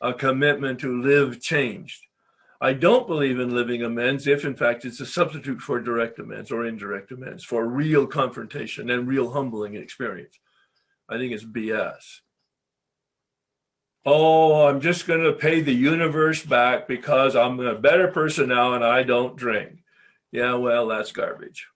a 0.00 0.12
commitment 0.12 0.80
to 0.80 1.00
live 1.00 1.40
changed. 1.40 2.02
I 2.60 2.72
don't 2.72 3.06
believe 3.06 3.38
in 3.38 3.54
living 3.54 3.82
amends 3.82 4.26
if, 4.26 4.44
in 4.44 4.56
fact, 4.56 4.84
it's 4.84 5.00
a 5.00 5.06
substitute 5.06 5.60
for 5.60 5.80
direct 5.80 6.18
amends 6.18 6.50
or 6.50 6.66
indirect 6.66 7.12
amends, 7.12 7.44
for 7.44 7.66
real 7.66 8.06
confrontation 8.06 8.90
and 8.90 9.06
real 9.06 9.32
humbling 9.32 9.74
experience. 9.74 10.38
I 11.08 11.18
think 11.18 11.32
it's 11.32 11.44
BS. 11.44 12.20
Oh, 14.04 14.66
I'm 14.66 14.80
just 14.80 15.06
going 15.06 15.22
to 15.22 15.32
pay 15.32 15.60
the 15.60 15.74
universe 15.74 16.44
back 16.44 16.88
because 16.88 17.36
I'm 17.36 17.60
a 17.60 17.76
better 17.76 18.08
person 18.08 18.48
now 18.48 18.74
and 18.74 18.84
I 18.84 19.04
don't 19.04 19.36
drink. 19.36 19.84
Yeah, 20.32 20.54
well, 20.54 20.88
that's 20.88 21.12
garbage. 21.12 21.68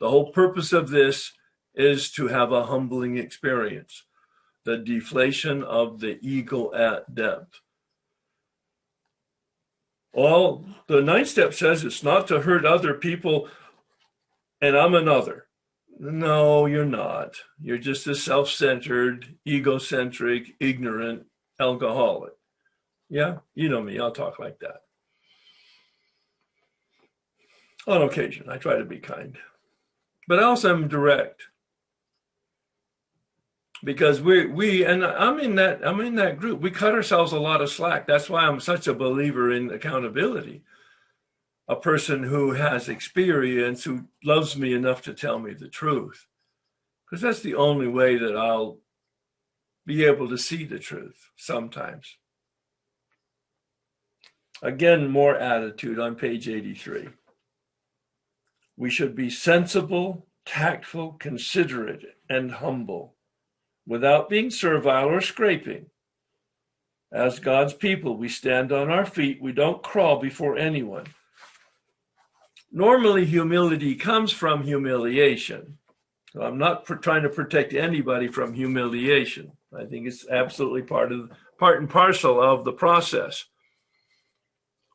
The 0.00 0.10
whole 0.10 0.32
purpose 0.32 0.72
of 0.72 0.90
this 0.90 1.32
is 1.74 2.10
to 2.12 2.28
have 2.28 2.52
a 2.52 2.66
humbling 2.66 3.16
experience, 3.16 4.04
the 4.64 4.78
deflation 4.78 5.62
of 5.62 6.00
the 6.00 6.18
ego 6.20 6.72
at 6.74 7.14
depth. 7.14 7.60
Well, 10.12 10.66
the 10.88 11.00
ninth 11.00 11.28
step 11.28 11.54
says 11.54 11.84
it's 11.84 12.02
not 12.02 12.26
to 12.28 12.42
hurt 12.42 12.66
other 12.66 12.94
people, 12.94 13.48
and 14.60 14.76
I'm 14.76 14.94
another. 14.94 15.46
No, 15.98 16.66
you're 16.66 16.84
not. 16.84 17.36
You're 17.60 17.78
just 17.78 18.06
a 18.06 18.14
self 18.14 18.50
centered, 18.50 19.36
egocentric, 19.46 20.54
ignorant 20.60 21.26
alcoholic. 21.58 22.32
Yeah, 23.08 23.38
you 23.54 23.68
know 23.68 23.82
me, 23.82 23.98
I'll 23.98 24.10
talk 24.10 24.38
like 24.38 24.58
that. 24.60 24.82
On 27.86 28.02
occasion, 28.02 28.48
I 28.48 28.58
try 28.58 28.76
to 28.76 28.84
be 28.84 28.98
kind, 28.98 29.36
but 30.28 30.38
I 30.38 30.44
also 30.44 30.72
am 30.74 30.88
direct 30.88 31.42
because 33.84 34.20
we 34.20 34.46
we 34.46 34.84
and 34.84 35.04
I'm 35.04 35.40
in 35.40 35.56
that 35.56 35.86
I'm 35.86 36.00
in 36.00 36.14
that 36.16 36.38
group. 36.38 36.60
We 36.60 36.70
cut 36.70 36.94
ourselves 36.94 37.32
a 37.32 37.40
lot 37.40 37.60
of 37.60 37.70
slack. 37.70 38.06
That's 38.06 38.30
why 38.30 38.46
I'm 38.46 38.60
such 38.60 38.86
a 38.86 38.94
believer 38.94 39.50
in 39.52 39.70
accountability. 39.70 40.62
A 41.68 41.76
person 41.76 42.24
who 42.24 42.52
has 42.52 42.88
experience, 42.88 43.84
who 43.84 44.04
loves 44.24 44.56
me 44.56 44.74
enough 44.74 45.02
to 45.02 45.14
tell 45.14 45.38
me 45.38 45.54
the 45.54 45.68
truth, 45.68 46.26
because 47.04 47.22
that's 47.22 47.40
the 47.40 47.54
only 47.54 47.88
way 47.88 48.18
that 48.18 48.36
I'll 48.36 48.78
be 49.86 50.04
able 50.04 50.28
to 50.28 50.38
see 50.38 50.64
the 50.64 50.78
truth. 50.78 51.30
Sometimes. 51.36 52.16
Again, 54.62 55.08
more 55.08 55.34
attitude 55.34 55.98
on 55.98 56.14
page 56.14 56.48
83. 56.48 57.08
We 58.76 58.90
should 58.90 59.16
be 59.16 59.28
sensible, 59.28 60.28
tactful, 60.46 61.14
considerate, 61.14 62.04
and 62.30 62.52
humble 62.52 63.16
without 63.86 64.28
being 64.28 64.50
servile 64.50 65.08
or 65.08 65.20
scraping. 65.20 65.86
As 67.12 67.38
God's 67.38 67.74
people, 67.74 68.16
we 68.16 68.28
stand 68.28 68.72
on 68.72 68.90
our 68.90 69.04
feet. 69.04 69.42
We 69.42 69.52
don't 69.52 69.82
crawl 69.82 70.18
before 70.18 70.56
anyone. 70.56 71.06
Normally, 72.70 73.26
humility 73.26 73.96
comes 73.96 74.32
from 74.32 74.62
humiliation. 74.62 75.78
So 76.32 76.40
I'm 76.40 76.56
not 76.56 76.86
trying 76.86 77.24
to 77.24 77.28
protect 77.28 77.74
anybody 77.74 78.28
from 78.28 78.54
humiliation. 78.54 79.52
I 79.76 79.84
think 79.84 80.06
it's 80.06 80.26
absolutely 80.26 80.82
part 80.82 81.12
of 81.12 81.30
part 81.58 81.80
and 81.80 81.90
parcel 81.90 82.40
of 82.40 82.64
the 82.64 82.72
process, 82.72 83.44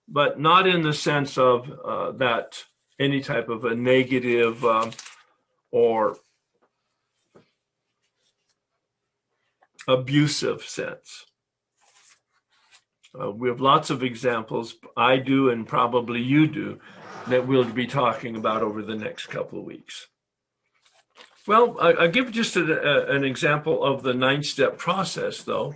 but 0.08 0.40
not 0.40 0.68
in 0.68 0.82
the 0.82 0.94
sense 0.94 1.38
of 1.38 1.72
uh, 1.86 2.12
that 2.14 2.64
any 3.00 3.22
type 3.22 3.50
of 3.50 3.66
a 3.66 3.76
negative 3.76 4.66
um, 4.66 4.92
or 5.72 6.18
abusive 9.88 10.64
sense. 10.64 11.26
Uh, 13.20 13.32
we 13.32 13.50
have 13.50 13.62
lots 13.62 13.90
of 13.90 14.04
examples. 14.04 14.76
I 14.96 15.18
do, 15.18 15.50
and 15.50 15.68
probably 15.68 16.22
you 16.22 16.48
do, 16.48 16.80
that 17.28 17.48
we'll 17.48 17.64
be 17.64 17.88
talking 17.88 18.36
about 18.36 18.62
over 18.62 18.82
the 18.82 18.96
next 18.96 19.28
couple 19.28 19.60
of 19.60 19.66
weeks. 19.66 20.08
Well, 21.48 21.78
I, 21.80 21.94
will 21.94 22.08
give 22.10 22.32
just 22.32 22.58
a, 22.58 22.62
a, 22.62 23.16
an 23.16 23.24
example 23.24 23.84
of 23.84 24.04
the 24.04 24.14
nine 24.14 24.44
step 24.44 24.78
process, 24.78 25.42
though, 25.44 25.76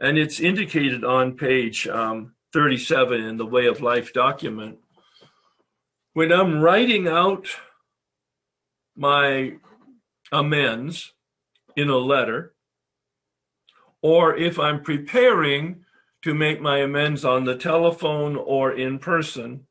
and 0.00 0.18
it's 0.18 0.40
indicated 0.40 1.04
on 1.04 1.36
page 1.36 1.86
um, 1.86 2.34
37 2.52 3.20
in 3.20 3.36
the 3.36 3.46
Way 3.46 3.66
of 3.66 3.80
Life 3.80 4.12
document. 4.12 4.78
When 6.12 6.32
I'm 6.32 6.60
writing 6.60 7.06
out 7.06 7.46
my 8.96 9.54
amends 10.32 11.12
in 11.76 11.88
a 11.88 11.96
letter, 11.96 12.54
or 14.02 14.36
if 14.36 14.58
I'm 14.58 14.82
preparing 14.82 15.84
to 16.22 16.34
make 16.34 16.60
my 16.60 16.78
amends 16.78 17.24
on 17.24 17.44
the 17.44 17.56
telephone 17.56 18.36
or 18.36 18.72
in 18.72 18.98
person, 18.98 19.66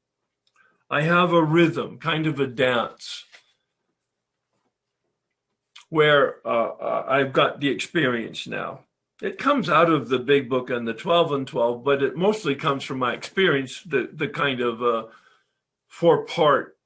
I 0.90 1.02
have 1.02 1.32
a 1.32 1.44
rhythm, 1.44 2.00
kind 2.00 2.26
of 2.26 2.40
a 2.40 2.48
dance, 2.48 3.26
where 5.90 6.36
uh, 6.46 6.70
uh, 6.70 7.06
I've 7.08 7.34
got 7.34 7.60
the 7.60 7.70
experience 7.70 8.48
now. 8.48 8.82
It 9.22 9.38
comes 9.38 9.70
out 9.70 9.90
of 9.90 10.10
the 10.10 10.20
big 10.20 10.50
book 10.50 10.70
and 10.70 10.88
the 10.88 10.94
12 10.94 11.32
and 11.34 11.48
12, 11.48 11.84
but 11.84 12.02
it 12.02 12.16
mostly 12.16 12.56
comes 12.56 12.84
from 12.84 13.00
my 13.00 13.14
experience, 13.14 13.84
the, 13.84 14.10
the 14.12 14.30
kind 14.30 14.62
of 14.62 14.82
uh, 14.82 15.04
four 15.88 16.26
part 16.26 16.78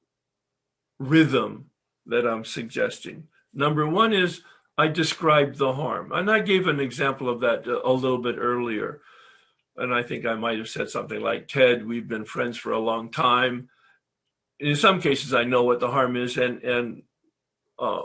rhythm 1.00 1.70
that 2.06 2.28
I'm 2.28 2.44
suggesting. 2.44 3.28
Number 3.54 3.88
one 3.88 4.14
is 4.14 4.42
I 4.78 4.88
described 4.88 5.58
the 5.58 5.74
harm. 5.74 6.12
And 6.12 6.30
I 6.30 6.40
gave 6.40 6.68
an 6.68 6.80
example 6.80 7.30
of 7.30 7.42
that 7.42 7.68
a 7.68 7.92
little 7.92 8.18
bit 8.18 8.36
earlier. 8.38 9.02
And 9.76 9.94
I 9.94 10.04
think 10.04 10.26
I 10.26 10.36
might 10.36 10.58
have 10.58 10.70
said 10.70 10.90
something 10.90 11.20
like, 11.20 11.48
Ted, 11.48 11.86
we've 11.86 12.08
been 12.08 12.26
friends 12.26 12.58
for 12.58 12.72
a 12.72 12.80
long 12.80 13.12
time. 13.12 13.70
In 14.60 14.76
some 14.76 15.02
cases, 15.02 15.34
I 15.34 15.44
know 15.44 15.64
what 15.64 15.80
the 15.80 15.90
harm 15.90 16.16
is, 16.16 16.38
and, 16.38 16.62
and 16.64 17.04
uh, 17.80 18.04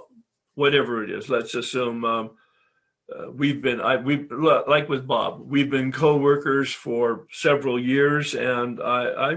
whatever 0.55 1.05
it 1.05 1.11
is, 1.11 1.29
let's 1.29 1.55
assume 1.55 2.05
um, 2.05 2.31
uh, 3.15 3.31
we've 3.31 3.63
been, 3.63 3.81
I, 3.81 3.97
we 3.97 4.27
like 4.29 4.89
with 4.89 5.07
Bob, 5.07 5.43
we've 5.45 5.71
been 5.71 5.93
co 5.93 6.17
workers 6.17 6.73
for 6.73 7.27
several 7.31 7.79
years, 7.79 8.35
and 8.35 8.81
I, 8.83 9.33
I 9.33 9.37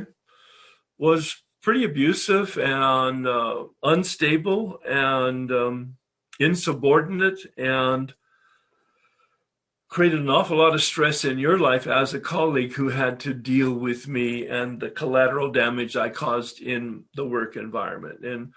was 0.97 1.43
pretty 1.61 1.83
abusive 1.83 2.57
and 2.57 3.27
uh, 3.27 3.65
unstable 3.83 4.79
and 4.87 5.51
um, 5.51 5.97
insubordinate 6.41 7.39
and 7.57 8.13
created 9.89 10.21
an 10.21 10.29
awful 10.29 10.57
lot 10.57 10.73
of 10.73 10.81
stress 10.81 11.25
in 11.25 11.37
your 11.37 11.59
life 11.59 11.85
as 11.85 12.13
a 12.13 12.19
colleague 12.19 12.73
who 12.73 12.89
had 12.89 13.19
to 13.19 13.33
deal 13.33 13.73
with 13.73 14.07
me 14.07 14.47
and 14.47 14.79
the 14.79 14.89
collateral 14.89 15.51
damage 15.51 15.97
I 15.97 16.09
caused 16.09 16.61
in 16.61 17.03
the 17.13 17.25
work 17.25 17.57
environment. 17.57 18.25
And 18.25 18.53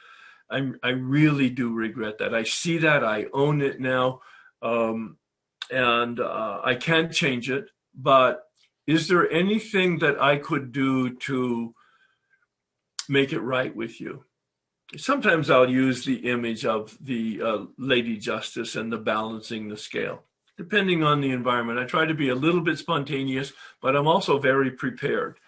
I, 0.48 0.70
I 0.82 0.90
really 0.90 1.50
do 1.50 1.74
regret 1.74 2.18
that. 2.18 2.34
I 2.34 2.44
see 2.44 2.78
that. 2.78 3.04
I 3.04 3.26
own 3.32 3.60
it 3.62 3.80
now. 3.80 4.20
Um, 4.62 5.16
and 5.70 6.20
uh, 6.20 6.60
I 6.62 6.76
can't 6.76 7.12
change 7.12 7.50
it. 7.50 7.68
But 7.94 8.44
is 8.86 9.08
there 9.08 9.28
anything 9.30 9.98
that 9.98 10.20
I 10.20 10.36
could 10.36 10.70
do 10.70 11.16
to 11.16 11.74
make 13.08 13.32
it 13.32 13.40
right 13.40 13.74
with 13.74 14.00
you? 14.00 14.24
Sometimes 14.96 15.50
I'll 15.50 15.70
use 15.70 16.04
the 16.04 16.30
image 16.30 16.64
of 16.64 16.96
the 17.00 17.40
uh, 17.42 17.58
Lady 17.78 18.16
Justice 18.16 18.76
and 18.76 18.92
the 18.92 18.98
balancing 18.98 19.68
the 19.68 19.76
scale, 19.76 20.22
depending 20.56 21.02
on 21.02 21.20
the 21.20 21.30
environment. 21.30 21.78
I 21.78 21.84
try 21.84 22.06
to 22.06 22.14
be 22.14 22.28
a 22.28 22.34
little 22.34 22.60
bit 22.60 22.78
spontaneous, 22.78 23.52
but 23.80 23.96
I'm 23.96 24.06
also 24.06 24.38
very 24.38 24.70
prepared. 24.70 25.38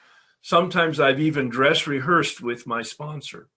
Sometimes 0.42 1.00
I've 1.00 1.20
even 1.20 1.48
dress 1.48 1.86
rehearsed 1.86 2.40
with 2.40 2.66
my 2.66 2.82
sponsor, 2.82 3.48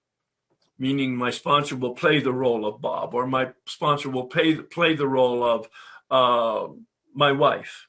meaning 0.78 1.16
my 1.16 1.30
sponsor 1.30 1.76
will 1.76 1.94
play 1.94 2.20
the 2.20 2.34
role 2.34 2.66
of 2.66 2.82
Bob, 2.82 3.14
or 3.14 3.28
my 3.28 3.52
sponsor 3.66 4.10
will 4.10 4.28
pay, 4.28 4.56
play 4.56 4.96
the 4.96 5.08
role 5.08 5.44
of 5.44 5.70
uh, 6.10 6.72
my 7.14 7.32
wife, 7.32 7.88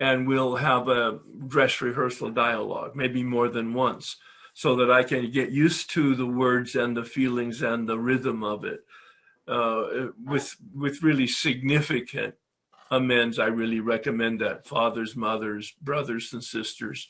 and 0.00 0.26
we'll 0.26 0.56
have 0.56 0.88
a 0.88 1.18
dress 1.46 1.80
rehearsal 1.80 2.30
dialogue, 2.30 2.96
maybe 2.96 3.22
more 3.22 3.48
than 3.48 3.74
once 3.74 4.16
so 4.54 4.76
that 4.76 4.90
I 4.90 5.02
can 5.02 5.30
get 5.30 5.50
used 5.50 5.90
to 5.90 6.14
the 6.14 6.26
words 6.26 6.76
and 6.76 6.96
the 6.96 7.04
feelings 7.04 7.60
and 7.60 7.88
the 7.88 7.98
rhythm 7.98 8.42
of 8.42 8.64
it. 8.64 8.80
Uh, 9.46 10.06
with 10.24 10.56
with 10.74 11.02
really 11.02 11.26
significant 11.26 12.34
amends, 12.90 13.38
I 13.38 13.46
really 13.46 13.80
recommend 13.80 14.40
that 14.40 14.66
fathers, 14.66 15.16
mothers, 15.16 15.74
brothers, 15.82 16.32
and 16.32 16.42
sisters, 16.42 17.08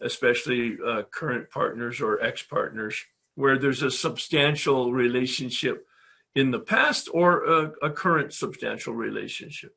especially 0.00 0.78
uh, 0.84 1.02
current 1.02 1.50
partners 1.50 2.00
or 2.00 2.20
ex 2.20 2.42
partners, 2.42 2.96
where 3.34 3.58
there's 3.58 3.82
a 3.82 3.90
substantial 3.90 4.92
relationship 4.92 5.86
in 6.34 6.50
the 6.50 6.60
past 6.60 7.08
or 7.12 7.44
a, 7.44 7.72
a 7.82 7.90
current 7.90 8.32
substantial 8.32 8.94
relationship. 8.94 9.76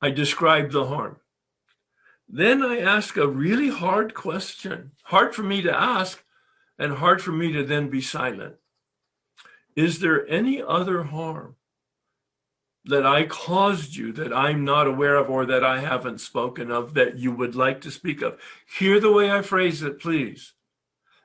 I 0.00 0.10
describe 0.10 0.70
the 0.70 0.86
harm. 0.86 1.16
Then 2.28 2.62
I 2.62 2.78
ask 2.78 3.16
a 3.16 3.28
really 3.28 3.68
hard 3.68 4.14
question, 4.14 4.92
hard 5.04 5.34
for 5.34 5.42
me 5.42 5.62
to 5.62 5.74
ask 5.74 6.22
and 6.78 6.94
hard 6.94 7.22
for 7.22 7.32
me 7.32 7.52
to 7.52 7.62
then 7.62 7.88
be 7.88 8.00
silent. 8.00 8.56
Is 9.76 10.00
there 10.00 10.26
any 10.28 10.62
other 10.62 11.04
harm 11.04 11.56
that 12.84 13.06
I 13.06 13.26
caused 13.26 13.96
you 13.96 14.12
that 14.12 14.32
I'm 14.32 14.64
not 14.64 14.86
aware 14.86 15.16
of 15.16 15.30
or 15.30 15.46
that 15.46 15.64
I 15.64 15.80
haven't 15.80 16.20
spoken 16.20 16.70
of 16.70 16.94
that 16.94 17.16
you 17.16 17.32
would 17.32 17.54
like 17.54 17.80
to 17.82 17.90
speak 17.90 18.22
of? 18.22 18.40
Hear 18.78 19.00
the 19.00 19.12
way 19.12 19.30
I 19.30 19.42
phrase 19.42 19.82
it, 19.82 20.00
please. 20.00 20.54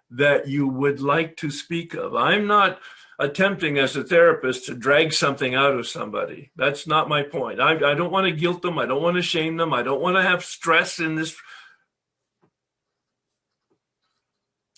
That 0.10 0.48
you 0.48 0.68
would 0.68 1.00
like 1.00 1.38
to 1.38 1.50
speak 1.50 1.94
of. 1.94 2.16
I'm 2.16 2.46
not 2.46 2.80
attempting 3.22 3.78
as 3.78 3.96
a 3.96 4.04
therapist 4.04 4.66
to 4.66 4.74
drag 4.74 5.14
something 5.14 5.54
out 5.54 5.76
of 5.76 5.88
somebody. 5.88 6.52
That's 6.56 6.88
not 6.88 7.08
my 7.08 7.22
point. 7.22 7.62
I, 7.62 7.76
I 7.76 7.94
don't 7.94 8.12
want 8.12 8.26
to 8.26 8.32
guilt 8.32 8.64
them. 8.64 8.80
I 8.80 8.88
don't 8.88 9.04
want 9.04 9.16
to 9.18 9.22
shame 9.22 9.58
them. 9.58 9.74
I 9.74 9.84
don't 9.84 10.02
want 10.02 10.18
to 10.18 10.24
have 10.24 10.44
stress 10.44 11.00
in 11.00 11.16
this 11.16 11.38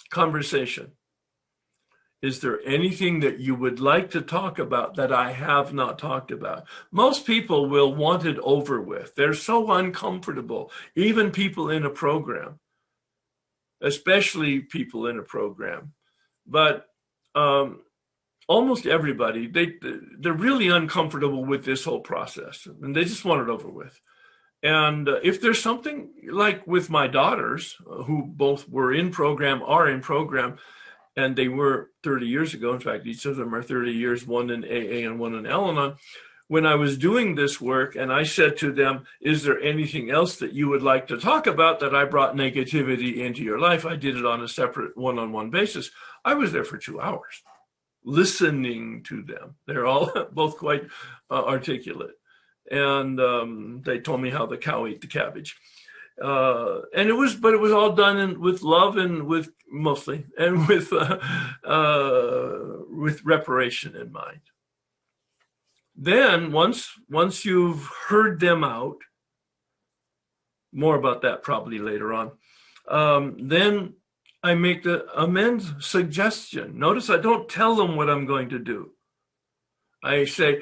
conversation. 0.09 0.91
Is 2.21 2.41
there 2.41 2.59
anything 2.65 3.21
that 3.21 3.39
you 3.39 3.55
would 3.55 3.79
like 3.79 4.11
to 4.11 4.21
talk 4.21 4.59
about 4.59 4.95
that 4.95 5.13
I 5.13 5.31
have 5.31 5.73
not 5.73 5.97
talked 5.97 6.31
about? 6.31 6.65
Most 6.91 7.25
people 7.25 7.69
will 7.69 7.95
want 7.95 8.25
it 8.25 8.37
over 8.39 8.81
with. 8.81 9.15
They're 9.15 9.33
so 9.33 9.71
uncomfortable, 9.71 10.69
even 10.95 11.31
people 11.31 11.69
in 11.69 11.85
a 11.85 11.89
program, 11.89 12.59
especially 13.81 14.59
people 14.59 15.07
in 15.07 15.17
a 15.17 15.23
program. 15.23 15.93
But 16.45 16.85
um, 17.35 17.81
almost 18.47 18.85
everybody 18.85 19.47
they 19.47 19.73
they're 20.19 20.33
really 20.33 20.67
uncomfortable 20.67 21.45
with 21.45 21.65
this 21.65 21.85
whole 21.85 22.01
process 22.01 22.67
and 22.81 22.95
they 22.95 23.03
just 23.03 23.25
want 23.25 23.41
it 23.41 23.49
over 23.49 23.69
with. 23.69 23.99
And 24.61 25.09
uh, 25.09 25.19
if 25.23 25.41
there's 25.41 25.61
something 25.61 26.09
like 26.31 26.65
with 26.65 26.89
my 26.89 27.07
daughters 27.07 27.75
uh, 27.89 28.03
who 28.03 28.23
both 28.25 28.69
were 28.69 28.93
in 28.93 29.11
program 29.11 29.61
are 29.61 29.89
in 29.89 30.01
program 30.01 30.57
and 31.15 31.35
they 31.35 31.47
were 31.47 31.91
30 32.03 32.25
years 32.25 32.53
ago 32.53 32.73
in 32.73 32.79
fact 32.79 33.05
each 33.05 33.25
of 33.25 33.35
them 33.35 33.53
are 33.53 33.61
30 33.61 33.91
years 33.91 34.25
one 34.25 34.49
in 34.49 34.63
aa 34.63 35.07
and 35.07 35.19
one 35.19 35.35
in 35.35 35.45
al-anon 35.45 35.95
when 36.47 36.65
i 36.65 36.73
was 36.73 36.97
doing 36.97 37.35
this 37.35 37.61
work 37.61 37.95
and 37.95 38.11
i 38.11 38.23
said 38.23 38.57
to 38.57 38.71
them 38.71 39.05
is 39.21 39.43
there 39.43 39.59
anything 39.61 40.09
else 40.09 40.37
that 40.37 40.53
you 40.53 40.67
would 40.67 40.81
like 40.81 41.07
to 41.07 41.19
talk 41.19 41.45
about 41.45 41.79
that 41.79 41.95
i 41.95 42.03
brought 42.03 42.35
negativity 42.35 43.17
into 43.17 43.43
your 43.43 43.59
life? 43.59 43.85
I 43.85 43.95
did 43.95 44.17
it 44.17 44.25
on 44.25 44.41
a 44.41 44.47
separate 44.47 44.97
one-on-one 44.97 45.51
basis. 45.51 45.91
I 46.25 46.33
was 46.33 46.51
there 46.51 46.63
for 46.63 46.79
two 46.79 46.99
hours 46.99 47.43
listening 48.05 49.03
to 49.03 49.21
them. 49.23 49.55
They're 49.67 49.85
all 49.85 50.11
both 50.31 50.57
quite 50.57 50.83
uh, 51.29 51.43
articulate. 51.43 52.15
And 52.71 53.19
um, 53.19 53.81
they 53.85 53.99
told 53.99 54.21
me 54.21 54.29
how 54.29 54.45
the 54.45 54.57
cow 54.57 54.85
ate 54.85 55.01
the 55.01 55.07
cabbage. 55.07 55.57
Uh, 56.21 56.81
and 56.95 57.09
it 57.09 57.13
was, 57.13 57.35
but 57.35 57.53
it 57.53 57.59
was 57.59 57.71
all 57.71 57.93
done 57.93 58.17
in, 58.17 58.39
with 58.39 58.61
love 58.61 58.97
and 58.97 59.23
with 59.23 59.49
mostly, 59.71 60.25
and 60.37 60.67
with 60.67 60.93
uh, 60.93 61.17
uh, 61.65 62.59
with 62.89 63.25
reparation 63.25 63.95
in 63.95 64.11
mind. 64.11 64.41
Then 65.95 66.51
once 66.51 66.89
once 67.09 67.45
you've 67.45 67.89
heard 68.07 68.39
them 68.39 68.63
out, 68.63 68.97
more 70.71 70.95
about 70.95 71.23
that 71.23 71.41
probably 71.41 71.79
later 71.79 72.13
on. 72.13 72.31
Um, 72.87 73.47
then 73.47 73.93
I 74.43 74.55
make 74.55 74.83
the 74.83 75.05
amends 75.17 75.73
suggestion. 75.79 76.77
Notice 76.77 77.09
I 77.09 77.17
don't 77.17 77.47
tell 77.47 77.75
them 77.75 77.95
what 77.95 78.09
I'm 78.09 78.25
going 78.25 78.49
to 78.49 78.59
do. 78.59 78.91
I 80.03 80.25
say, 80.25 80.61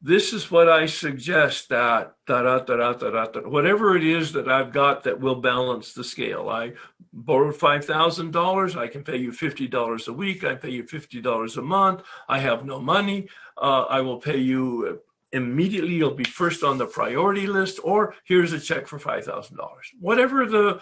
this 0.00 0.32
is 0.32 0.50
what 0.50 0.68
I 0.68 0.86
suggest 0.86 1.70
that 1.70 2.14
da, 2.26 2.42
da, 2.42 2.58
da, 2.60 2.92
da, 2.92 3.26
da, 3.26 3.40
whatever 3.40 3.96
it 3.96 4.04
is 4.04 4.32
that 4.34 4.48
I've 4.48 4.72
got 4.72 5.02
that 5.04 5.18
will 5.18 5.40
balance 5.40 5.92
the 5.92 6.04
scale. 6.04 6.48
I 6.48 6.74
borrowed 7.12 7.56
$5,000. 7.56 8.76
I 8.76 8.86
can 8.86 9.02
pay 9.02 9.16
you 9.16 9.32
$50 9.32 10.08
a 10.08 10.12
week. 10.12 10.44
I 10.44 10.54
pay 10.54 10.70
you 10.70 10.84
$50 10.84 11.56
a 11.56 11.62
month. 11.62 12.02
I 12.28 12.38
have 12.38 12.64
no 12.64 12.80
money. 12.80 13.28
Uh, 13.56 13.86
I 13.88 14.02
will 14.02 14.18
pay 14.18 14.38
you 14.38 15.00
immediately 15.32 15.94
you'll 15.94 16.14
be 16.14 16.22
first 16.22 16.62
on 16.62 16.78
the 16.78 16.86
priority 16.86 17.48
list 17.48 17.80
or 17.82 18.14
here's 18.22 18.52
a 18.52 18.60
check 18.60 18.86
for 18.86 19.00
$5000 19.00 19.50
whatever 19.98 20.46
the 20.46 20.80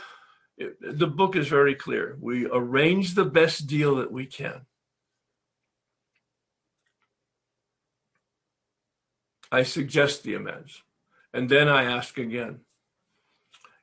the 0.80 1.06
book 1.06 1.36
is 1.36 1.48
very 1.48 1.74
clear. 1.74 2.16
We 2.20 2.46
arrange 2.46 3.14
the 3.14 3.24
best 3.24 3.66
deal 3.66 3.96
that 3.96 4.12
we 4.12 4.26
can. 4.26 4.66
I 9.50 9.64
suggest 9.64 10.22
the 10.22 10.34
amends. 10.34 10.82
And 11.34 11.48
then 11.48 11.68
i 11.68 11.84
ask 11.84 12.18
again 12.18 12.60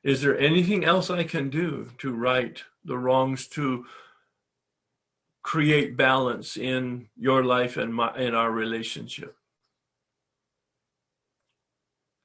is 0.02 0.22
there 0.22 0.38
anything 0.38 0.84
else 0.84 1.10
i 1.10 1.24
can 1.24 1.50
do 1.50 1.90
to 1.98 2.12
right 2.12 2.62
the 2.84 2.96
wrongs 2.96 3.46
to 3.48 3.84
create 5.42 5.96
balance 5.96 6.56
in 6.56 7.08
your 7.16 7.44
life 7.44 7.76
and 7.76 7.94
my 7.94 8.16
in 8.16 8.34
our 8.34 8.50
relationship? 8.50 9.36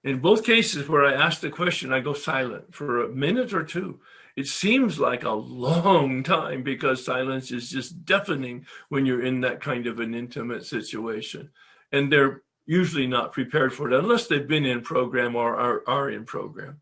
In 0.06 0.20
both 0.20 0.46
cases 0.46 0.88
where 0.88 1.04
I 1.04 1.14
ask 1.14 1.42
the 1.42 1.50
question, 1.50 1.92
I 1.92 2.00
go 2.00 2.14
silent 2.14 2.74
for 2.74 3.04
a 3.04 3.10
minute 3.10 3.54
or 3.54 3.64
two. 3.64 4.00
It 4.36 4.48
seems 4.48 5.00
like 5.00 5.24
a 5.24 5.32
long 5.32 6.22
time 6.24 6.62
because 6.62 7.06
silence 7.06 7.52
is 7.52 7.70
just 7.70 8.04
deafening 8.04 8.66
when 8.90 9.06
you're 9.06 9.24
in 9.24 9.42
that 9.42 9.62
kind 9.62 9.88
of 9.88 10.00
an 10.00 10.14
intimate 10.14 10.66
situation. 10.66 11.52
And 11.92 12.12
they're 12.12 12.42
usually 12.66 13.08
not 13.08 13.32
prepared 13.32 13.74
for 13.74 13.90
it 13.90 13.98
unless 13.98 14.28
they've 14.28 14.48
been 14.48 14.66
in 14.66 14.82
program 14.82 15.36
or 15.36 15.56
are, 15.56 15.84
are 15.88 16.10
in 16.10 16.26
program. 16.26 16.82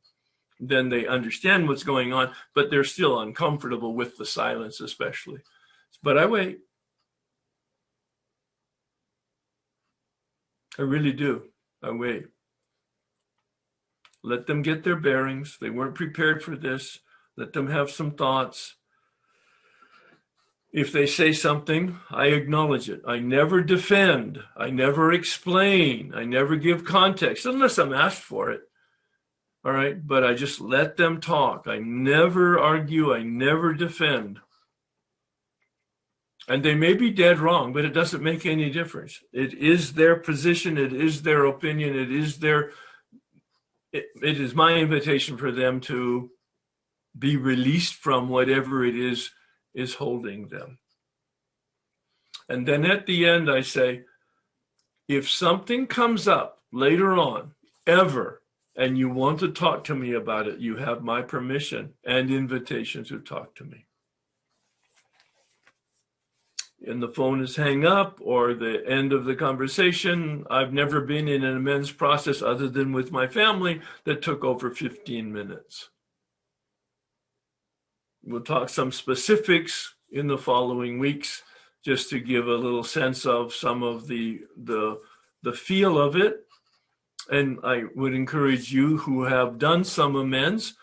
Then 0.60 0.90
they 0.90 1.06
understand 1.06 1.68
what's 1.68 1.84
going 1.84 2.14
on, 2.14 2.32
but 2.56 2.72
they're 2.72 2.84
still 2.84 3.20
uncomfortable 3.20 3.94
with 3.94 4.18
the 4.18 4.26
silence, 4.26 4.80
especially. 4.80 5.42
But 6.02 6.18
I 6.18 6.26
wait. 6.26 6.60
I 10.80 10.82
really 10.82 11.14
do. 11.14 11.44
I 11.84 11.92
wait. 11.92 12.26
Let 14.24 14.48
them 14.48 14.62
get 14.62 14.84
their 14.84 14.96
bearings. 14.96 15.58
They 15.60 15.70
weren't 15.70 15.96
prepared 15.96 16.42
for 16.42 16.56
this. 16.56 17.00
Let 17.38 17.54
them 17.54 17.68
have 17.68 17.90
some 17.90 18.12
thoughts. 18.12 18.76
If 20.72 20.92
they 20.92 21.06
say 21.06 21.34
something, 21.34 22.00
I 22.10 22.28
acknowledge 22.28 22.90
it. 22.90 23.02
I 23.08 23.20
never 23.20 23.62
defend. 23.62 24.40
I 24.58 24.72
never 24.72 25.14
explain. 25.14 26.14
I 26.16 26.26
never 26.26 26.56
give 26.56 26.84
context 26.84 27.46
unless 27.46 27.78
I'm 27.78 27.94
asked 27.94 28.22
for 28.22 28.52
it. 28.52 28.62
All 29.64 29.72
right. 29.72 29.96
But 30.06 30.24
I 30.24 30.34
just 30.34 30.60
let 30.60 30.98
them 30.98 31.22
talk. 31.22 31.68
I 31.68 31.78
never 31.78 32.60
argue. 32.60 33.14
I 33.14 33.22
never 33.22 33.74
defend. 33.74 34.40
And 36.48 36.64
they 36.64 36.76
may 36.76 36.94
be 36.94 37.12
dead 37.12 37.40
wrong, 37.40 37.72
but 37.72 37.86
it 37.86 37.94
doesn't 37.94 38.24
make 38.24 38.46
any 38.46 38.70
difference. 38.70 39.20
It 39.32 39.54
is 39.54 39.94
their 39.94 40.18
position. 40.18 40.78
It 40.78 40.92
is 40.92 41.22
their 41.22 41.46
opinion. 41.46 41.96
It 41.96 42.12
is 42.12 42.40
their 42.40 42.72
it, 43.94 44.08
it 44.22 44.42
is 44.42 44.56
my 44.56 44.74
invitation 44.74 45.38
for 45.38 45.52
them 45.52 45.80
to 45.82 46.32
be 47.18 47.38
released 47.38 47.96
from 47.96 48.30
whatever 48.30 48.84
it 48.86 48.96
is 48.96 49.32
is 49.74 49.96
holding 49.96 50.48
them. 50.48 50.80
And 52.50 52.68
then 52.68 52.86
at 52.86 53.06
the 53.06 53.26
end, 53.26 53.50
I 53.50 53.62
say, 53.62 54.04
if 55.08 55.30
something 55.30 55.88
comes 55.88 56.28
up 56.28 56.60
later 56.72 57.14
on, 57.14 57.54
ever, 57.86 58.42
and 58.76 58.98
you 58.98 59.10
want 59.10 59.40
to 59.40 59.52
talk 59.52 59.84
to 59.86 59.96
me 59.96 60.14
about 60.14 60.48
it, 60.48 60.60
you 60.60 60.78
have 60.78 61.04
my 61.04 61.22
permission 61.22 61.94
and 62.04 62.32
invitation 62.32 63.04
to 63.06 63.20
talk 63.20 63.56
to 63.56 63.64
me 63.64 63.86
and 66.86 67.02
the 67.02 67.08
phone 67.08 67.42
is 67.42 67.56
hang 67.56 67.86
up 67.86 68.20
or 68.22 68.54
the 68.54 68.84
end 68.88 69.14
of 69.14 69.26
the 69.26 69.36
conversation. 69.36 70.46
I've 70.50 70.74
never 70.74 71.02
been 71.02 71.28
in 71.28 71.44
an 71.44 71.56
amends 71.56 71.92
process 71.92 72.42
other 72.42 72.68
than 72.68 72.92
with 72.92 73.12
my 73.12 73.28
family 73.28 73.82
that 74.04 74.22
took 74.22 74.44
over 74.44 74.70
15 74.70 75.32
minutes. 75.32 75.90
We'll 78.26 78.42
talk 78.42 78.70
some 78.70 78.92
specifics 78.92 79.96
in 80.12 80.28
the 80.28 80.38
following 80.38 81.00
weeks 81.00 81.44
just 81.84 82.10
to 82.10 82.20
give 82.20 82.48
a 82.48 82.56
little 82.56 82.84
sense 82.84 83.26
of 83.26 83.54
some 83.54 83.84
of 83.84 84.08
the 84.08 84.42
the 84.56 85.02
the 85.42 85.54
feel 85.54 86.00
of 86.00 86.16
it. 86.16 86.46
And 87.30 87.60
I 87.64 87.84
would 87.96 88.14
encourage 88.14 88.72
you 88.72 88.98
who 88.98 89.24
have 89.24 89.58
done 89.58 89.84
some 89.84 90.16
amends, 90.16 90.76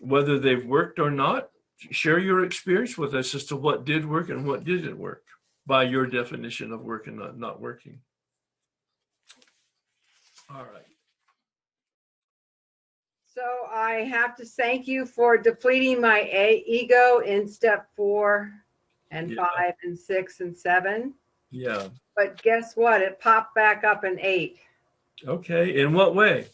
whether 0.00 0.38
they've 0.38 0.64
worked 0.64 0.98
or 0.98 1.10
not, 1.10 1.50
share 1.90 2.18
your 2.18 2.44
experience 2.44 2.96
with 2.96 3.14
us 3.14 3.34
as 3.34 3.44
to 3.46 3.56
what 3.56 3.84
did 3.84 4.08
work 4.08 4.28
and 4.28 4.46
what 4.46 4.64
didn't 4.64 4.98
work 4.98 5.24
by 5.66 5.84
your 5.84 6.06
definition 6.06 6.72
of 6.72 6.82
work 6.82 7.06
and 7.06 7.18
not, 7.18 7.38
not 7.38 7.60
working. 7.60 8.00
All 10.50 10.64
right. 10.64 10.91
So 13.34 13.66
I 13.70 14.04
have 14.10 14.36
to 14.36 14.44
thank 14.44 14.86
you 14.86 15.06
for 15.06 15.38
depleting 15.38 16.00
my 16.00 16.20
a- 16.32 16.62
ego 16.66 17.20
in 17.20 17.48
step 17.48 17.88
four 17.96 18.52
and 19.10 19.30
Yeah. 19.30 19.46
five 19.56 19.74
and 19.84 19.98
six 19.98 20.40
and 20.40 20.54
seven. 20.56 21.14
Yeah. 21.50 21.88
But 22.14 22.40
guess 22.42 22.76
what? 22.76 23.00
It 23.00 23.18
popped 23.20 23.54
back 23.54 23.84
up 23.84 24.04
in 24.04 24.18
eight 24.20 24.58
Okay. 25.26 25.80
In 25.80 25.92
what 25.92 26.14
way? 26.14 26.46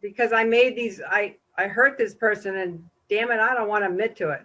because 0.00 0.32
I 0.32 0.44
made 0.44 0.76
these. 0.76 1.02
I 1.02 1.36
I 1.56 1.66
hurt 1.66 1.98
this 1.98 2.14
person, 2.14 2.56
and 2.58 2.88
damn 3.10 3.32
it, 3.32 3.40
I 3.40 3.52
don't 3.54 3.66
want 3.68 3.82
to 3.82 3.88
admit 3.90 4.14
to 4.16 4.30
it. 4.30 4.42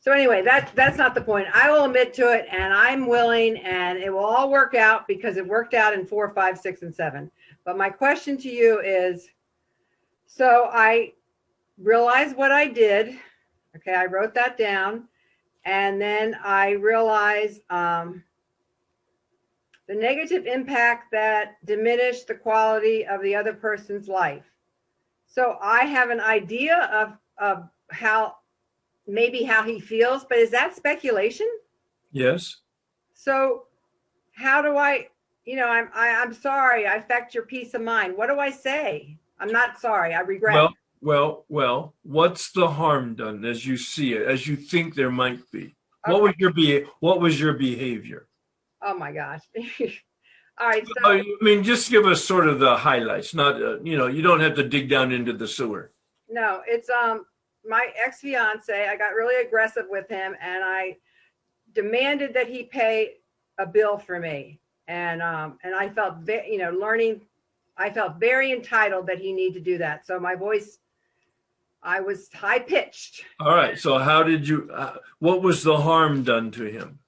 So 0.00 0.12
anyway, 0.12 0.42
that 0.42 0.70
that's 0.74 0.98
not 0.98 1.14
the 1.14 1.22
point. 1.22 1.48
I 1.54 1.70
will 1.70 1.86
admit 1.86 2.12
to 2.14 2.30
it, 2.32 2.46
and 2.50 2.74
I'm 2.74 3.06
willing, 3.06 3.56
and 3.58 3.98
it 3.98 4.10
will 4.10 4.24
all 4.24 4.50
work 4.50 4.74
out 4.74 5.08
because 5.08 5.38
it 5.38 5.46
worked 5.46 5.72
out 5.72 5.94
in 5.94 6.04
four, 6.06 6.28
five, 6.34 6.58
six, 6.58 6.82
and 6.82 6.94
seven. 6.94 7.30
But 7.64 7.78
my 7.78 7.88
question 7.88 8.36
to 8.38 8.50
you 8.50 8.80
is, 8.80 9.30
so 10.34 10.68
I 10.72 11.12
realized 11.78 12.36
what 12.36 12.52
I 12.52 12.66
did. 12.66 13.18
Okay, 13.76 13.94
I 13.94 14.06
wrote 14.06 14.34
that 14.34 14.56
down, 14.56 15.08
and 15.64 16.00
then 16.00 16.36
I 16.42 16.70
realized 16.70 17.60
um, 17.70 18.22
the 19.88 19.94
negative 19.94 20.46
impact 20.46 21.12
that 21.12 21.56
diminished 21.66 22.28
the 22.28 22.34
quality 22.34 23.04
of 23.04 23.22
the 23.22 23.34
other 23.34 23.52
person's 23.52 24.08
life. 24.08 24.44
So 25.26 25.58
I 25.60 25.84
have 25.84 26.10
an 26.10 26.20
idea 26.20 26.88
of 26.92 27.16
of 27.38 27.68
how 27.90 28.36
maybe 29.06 29.42
how 29.42 29.62
he 29.62 29.80
feels, 29.80 30.24
but 30.24 30.38
is 30.38 30.50
that 30.50 30.74
speculation? 30.74 31.48
Yes. 32.12 32.58
So 33.14 33.64
how 34.34 34.62
do 34.62 34.76
I, 34.76 35.08
you 35.44 35.56
know, 35.56 35.68
I'm 35.68 35.88
I, 35.94 36.10
I'm 36.10 36.32
sorry, 36.32 36.86
I 36.86 36.94
affect 36.94 37.34
your 37.34 37.44
peace 37.44 37.74
of 37.74 37.82
mind. 37.82 38.16
What 38.16 38.28
do 38.28 38.38
I 38.38 38.50
say? 38.50 39.18
I'm 39.42 39.52
not 39.52 39.80
sorry. 39.80 40.14
I 40.14 40.20
regret. 40.20 40.54
Well, 40.54 40.74
well, 41.00 41.44
well. 41.48 41.94
What's 42.04 42.52
the 42.52 42.68
harm 42.68 43.14
done 43.16 43.44
as 43.44 43.66
you 43.66 43.76
see 43.76 44.14
it, 44.14 44.22
as 44.26 44.46
you 44.46 44.54
think 44.56 44.94
there 44.94 45.10
might 45.10 45.40
be? 45.50 45.74
What 46.06 46.14
Okay. 46.16 46.22
was 46.22 46.34
your 46.38 46.52
be? 46.52 46.84
What 47.00 47.20
was 47.20 47.40
your 47.40 47.54
behavior? 47.54 48.28
Oh 48.82 48.94
my 48.96 49.12
gosh. 49.12 49.40
All 50.60 50.68
right. 50.68 50.86
So 50.86 50.94
I 51.04 51.22
mean, 51.40 51.62
just 51.64 51.90
give 51.90 52.06
us 52.06 52.24
sort 52.24 52.46
of 52.48 52.60
the 52.60 52.76
highlights. 52.76 53.34
Not, 53.34 53.60
uh, 53.62 53.80
you 53.82 53.96
know, 53.98 54.06
you 54.06 54.22
don't 54.22 54.40
have 54.40 54.54
to 54.56 54.68
dig 54.68 54.88
down 54.88 55.10
into 55.12 55.32
the 55.32 55.48
sewer. 55.48 55.92
no, 56.28 56.62
it's 56.66 56.88
um 56.88 57.24
my 57.68 57.84
ex 58.04 58.20
fiance. 58.20 58.88
I 58.88 58.96
got 58.96 59.14
really 59.20 59.38
aggressive 59.46 59.86
with 59.88 60.08
him, 60.08 60.34
and 60.40 60.64
I 60.64 60.96
demanded 61.74 62.34
that 62.34 62.48
he 62.48 62.64
pay 62.64 63.14
a 63.58 63.66
bill 63.66 63.98
for 63.98 64.18
me, 64.18 64.60
and 64.88 65.22
um 65.22 65.58
and 65.64 65.74
I 65.74 65.88
felt 65.88 66.18
ve- 66.18 66.48
you 66.50 66.58
know 66.58 66.70
learning. 66.70 67.20
I 67.82 67.90
felt 67.90 68.20
very 68.20 68.52
entitled 68.52 69.08
that 69.08 69.18
he 69.18 69.32
need 69.32 69.54
to 69.54 69.60
do 69.60 69.76
that. 69.78 70.06
So 70.06 70.20
my 70.20 70.36
voice, 70.36 70.78
I 71.82 72.00
was 72.00 72.28
high 72.32 72.60
pitched. 72.60 73.24
All 73.40 73.56
right. 73.56 73.76
So, 73.76 73.98
how 73.98 74.22
did 74.22 74.46
you? 74.46 74.70
Uh, 74.72 74.94
what 75.18 75.42
was 75.42 75.64
the 75.64 75.76
harm 75.76 76.22
done 76.22 76.52
to 76.52 76.64
him? 76.64 77.00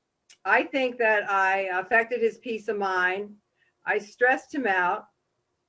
I 0.45 0.65
think 0.65 0.99
that 0.99 1.31
I 1.31 1.69
affected 1.73 2.21
his 2.21 2.39
peace 2.39 2.67
of 2.67 2.77
mind. 2.77 3.37
I 3.87 3.99
stressed 3.99 4.53
him 4.53 4.67
out, 4.67 5.07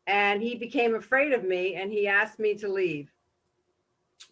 and 0.07 0.41
he 0.41 0.55
became 0.55 0.95
afraid 0.95 1.33
of 1.33 1.43
me, 1.43 1.75
and 1.75 1.91
he 1.91 2.07
asked 2.07 2.39
me 2.39 2.55
to 2.55 2.67
leave. 2.67 3.11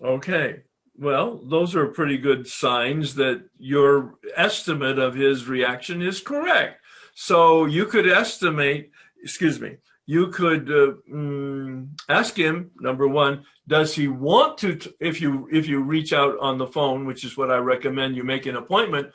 Okay. 0.04 0.64
Well, 0.98 1.38
those 1.38 1.76
are 1.76 1.88
pretty 1.88 2.18
good 2.18 2.48
signs 2.48 3.14
that 3.16 3.44
your 3.60 4.16
estimate 4.36 4.98
of 4.98 5.14
his 5.14 5.48
reaction 5.48 6.02
is 6.02 6.20
correct. 6.20 6.82
So 7.14 7.66
you 7.66 7.86
could 7.86 8.08
estimate, 8.08 8.92
excuse 9.24 9.60
me, 9.60 9.78
you 10.06 10.28
could 10.28 10.70
uh, 10.70 10.94
mm, 11.12 11.88
ask 12.10 12.36
him 12.36 12.72
number 12.80 13.08
one, 13.08 13.46
does 13.68 13.96
he 13.96 14.08
want 14.08 14.58
to? 14.60 14.76
t- 14.76 14.92
If 15.00 15.22
you 15.22 15.48
if 15.52 15.68
you 15.68 15.82
reach 15.82 16.12
out 16.14 16.38
on 16.40 16.58
the 16.58 16.68
phone, 16.68 17.06
which 17.06 17.24
is 17.24 17.38
what 17.38 17.52
I 17.52 17.58
recommend, 17.58 18.16
you 18.16 18.24
make 18.24 18.46
an 18.46 18.58
appointment, 18.58 19.08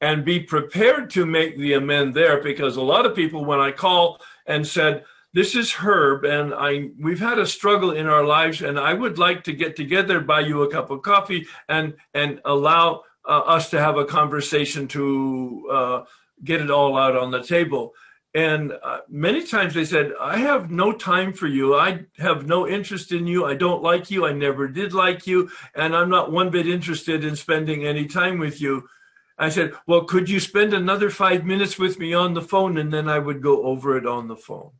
and 0.00 0.24
be 0.24 0.40
prepared 0.40 1.10
to 1.10 1.24
make 1.24 1.56
the 1.56 1.74
amend 1.74 2.14
there, 2.14 2.42
because 2.42 2.76
a 2.76 2.82
lot 2.82 3.06
of 3.06 3.14
people, 3.14 3.44
when 3.44 3.60
I 3.60 3.70
call 3.70 4.20
and 4.46 4.66
said, 4.66 5.04
this 5.34 5.54
is 5.54 5.72
Herb, 5.72 6.24
and 6.24 6.52
I 6.52 6.90
we've 7.00 7.20
had 7.20 7.38
a 7.38 7.46
struggle 7.46 7.92
in 7.92 8.06
our 8.06 8.24
lives, 8.24 8.62
and 8.62 8.78
I 8.78 8.92
would 8.92 9.18
like 9.18 9.44
to 9.44 9.52
get 9.52 9.76
together, 9.76 10.20
buy 10.20 10.40
you 10.40 10.62
a 10.62 10.70
cup 10.70 10.90
of 10.90 11.02
coffee, 11.02 11.46
and 11.68 11.94
and 12.12 12.40
allow 12.44 13.02
uh, 13.26 13.38
us 13.38 13.70
to 13.70 13.80
have 13.80 13.96
a 13.96 14.04
conversation 14.04 14.88
to 14.88 15.68
uh, 15.70 16.02
get 16.44 16.60
it 16.60 16.70
all 16.70 16.98
out 16.98 17.16
on 17.16 17.30
the 17.30 17.42
table. 17.42 17.94
And 18.34 18.72
uh, 18.82 19.00
many 19.08 19.46
times 19.46 19.74
they 19.74 19.84
said, 19.84 20.12
I 20.18 20.38
have 20.38 20.70
no 20.70 20.92
time 20.92 21.34
for 21.34 21.46
you. 21.46 21.74
I 21.74 22.06
have 22.18 22.46
no 22.46 22.66
interest 22.66 23.12
in 23.12 23.26
you. 23.26 23.44
I 23.44 23.54
don't 23.54 23.82
like 23.82 24.10
you. 24.10 24.26
I 24.26 24.32
never 24.32 24.68
did 24.68 24.94
like 24.94 25.26
you. 25.26 25.50
And 25.74 25.94
I'm 25.94 26.08
not 26.08 26.32
one 26.32 26.50
bit 26.50 26.66
interested 26.66 27.24
in 27.24 27.36
spending 27.36 27.84
any 27.84 28.06
time 28.06 28.38
with 28.38 28.60
you. 28.60 28.88
I 29.36 29.50
said, 29.50 29.72
Well, 29.86 30.04
could 30.04 30.30
you 30.30 30.40
spend 30.40 30.72
another 30.72 31.10
five 31.10 31.44
minutes 31.44 31.78
with 31.78 31.98
me 31.98 32.14
on 32.14 32.32
the 32.32 32.42
phone? 32.42 32.78
And 32.78 32.92
then 32.92 33.08
I 33.08 33.18
would 33.18 33.42
go 33.42 33.64
over 33.64 33.96
it 33.98 34.06
on 34.06 34.28
the 34.28 34.36
phone. 34.36 34.70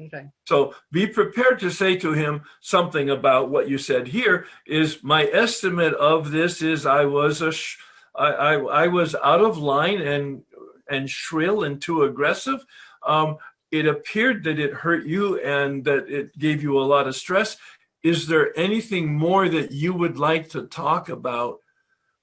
Okay. 0.00 0.26
So 0.46 0.74
be 0.92 1.06
prepared 1.06 1.58
to 1.60 1.70
say 1.70 1.96
to 1.96 2.12
him 2.12 2.42
something 2.60 3.10
about 3.10 3.50
what 3.50 3.68
you 3.68 3.78
said 3.78 4.08
here 4.08 4.46
is 4.66 5.02
my 5.02 5.24
estimate 5.32 5.94
of 5.94 6.30
this 6.30 6.62
is 6.62 6.86
I 6.86 7.04
was 7.04 7.42
a 7.42 7.52
sh- 7.52 7.78
I, 8.14 8.26
I, 8.26 8.54
I 8.54 8.86
was 8.86 9.14
out 9.16 9.40
of 9.40 9.58
line 9.58 10.00
and 10.00 10.42
and 10.88 11.10
shrill 11.10 11.64
and 11.64 11.80
too 11.80 12.02
aggressive. 12.04 12.64
Um, 13.08 13.38
it 13.70 13.86
appeared 13.86 14.44
that 14.44 14.58
it 14.58 14.72
hurt 14.72 15.04
you 15.06 15.40
and 15.40 15.84
that 15.84 16.08
it 16.08 16.38
gave 16.38 16.62
you 16.62 16.78
a 16.78 16.84
lot 16.84 17.08
of 17.08 17.16
stress. 17.16 17.56
Is 18.02 18.28
there 18.28 18.56
anything 18.56 19.12
more 19.14 19.48
that 19.48 19.72
you 19.72 19.92
would 19.92 20.18
like 20.18 20.50
to 20.50 20.66
talk 20.66 21.08
about 21.08 21.58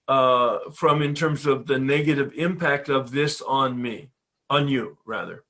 uh, 0.07 0.59
from 0.73 1.01
in 1.01 1.13
terms 1.13 1.45
of 1.45 1.67
the 1.67 1.79
negative 1.79 2.31
impact 2.35 2.89
of 2.89 3.11
this 3.11 3.41
on 3.41 3.81
me, 3.81 4.09
on 4.49 4.67
you, 4.67 4.97
rather? 5.05 5.43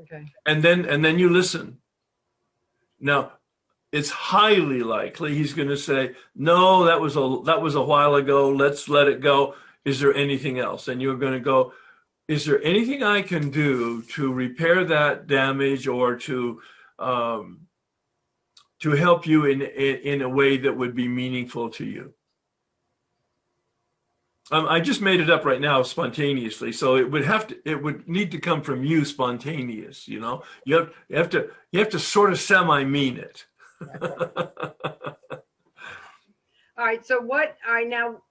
Okay. 0.00 0.26
And 0.46 0.62
then 0.62 0.84
and 0.84 1.04
then 1.04 1.18
you 1.18 1.28
listen. 1.28 1.78
Now, 3.00 3.32
it's 3.92 4.10
highly 4.10 4.80
likely 4.80 5.34
he's 5.34 5.54
going 5.54 5.68
to 5.68 5.76
say, 5.76 6.14
"No, 6.34 6.84
that 6.84 7.00
was 7.00 7.16
a 7.16 7.40
that 7.44 7.62
was 7.62 7.74
a 7.74 7.82
while 7.82 8.14
ago. 8.16 8.50
Let's 8.50 8.88
let 8.88 9.08
it 9.08 9.20
go." 9.20 9.54
Is 9.84 10.00
there 10.00 10.14
anything 10.14 10.58
else? 10.58 10.88
And 10.88 11.02
you're 11.02 11.16
going 11.16 11.32
to 11.32 11.40
go, 11.40 11.72
is 12.28 12.44
there 12.44 12.62
anything 12.62 13.02
I 13.02 13.22
can 13.22 13.50
do 13.50 14.02
to 14.02 14.32
repair 14.32 14.84
that 14.84 15.26
damage 15.26 15.86
or 15.86 16.16
to 16.16 16.60
um, 16.98 17.66
to 18.80 18.92
help 18.92 19.26
you 19.26 19.44
in, 19.46 19.62
in, 19.62 19.96
in 19.96 20.22
a 20.22 20.28
way 20.28 20.56
that 20.56 20.76
would 20.76 20.94
be 20.94 21.08
meaningful 21.08 21.70
to 21.70 21.84
you? 21.84 22.14
Um, 24.50 24.66
I 24.68 24.80
just 24.80 25.00
made 25.00 25.20
it 25.20 25.30
up 25.30 25.44
right 25.44 25.60
now 25.60 25.82
spontaneously, 25.82 26.72
so 26.72 26.96
it 26.96 27.10
would 27.10 27.24
have 27.24 27.46
to 27.46 27.56
it 27.64 27.82
would 27.82 28.08
need 28.08 28.30
to 28.32 28.38
come 28.38 28.60
from 28.60 28.84
you 28.84 29.04
spontaneous. 29.04 30.08
You 30.08 30.20
know, 30.20 30.42
you 30.64 30.76
have 30.76 30.90
you 31.08 31.16
have 31.16 31.30
to 31.30 31.48
you 31.70 31.80
have 31.80 31.90
to 31.90 31.98
sort 31.98 32.32
of 32.32 32.40
semi 32.40 32.84
mean 32.84 33.18
it. 33.18 33.46
All 36.76 36.84
right. 36.84 37.04
So 37.06 37.20
what 37.20 37.56
I 37.66 37.84
now 37.84 38.22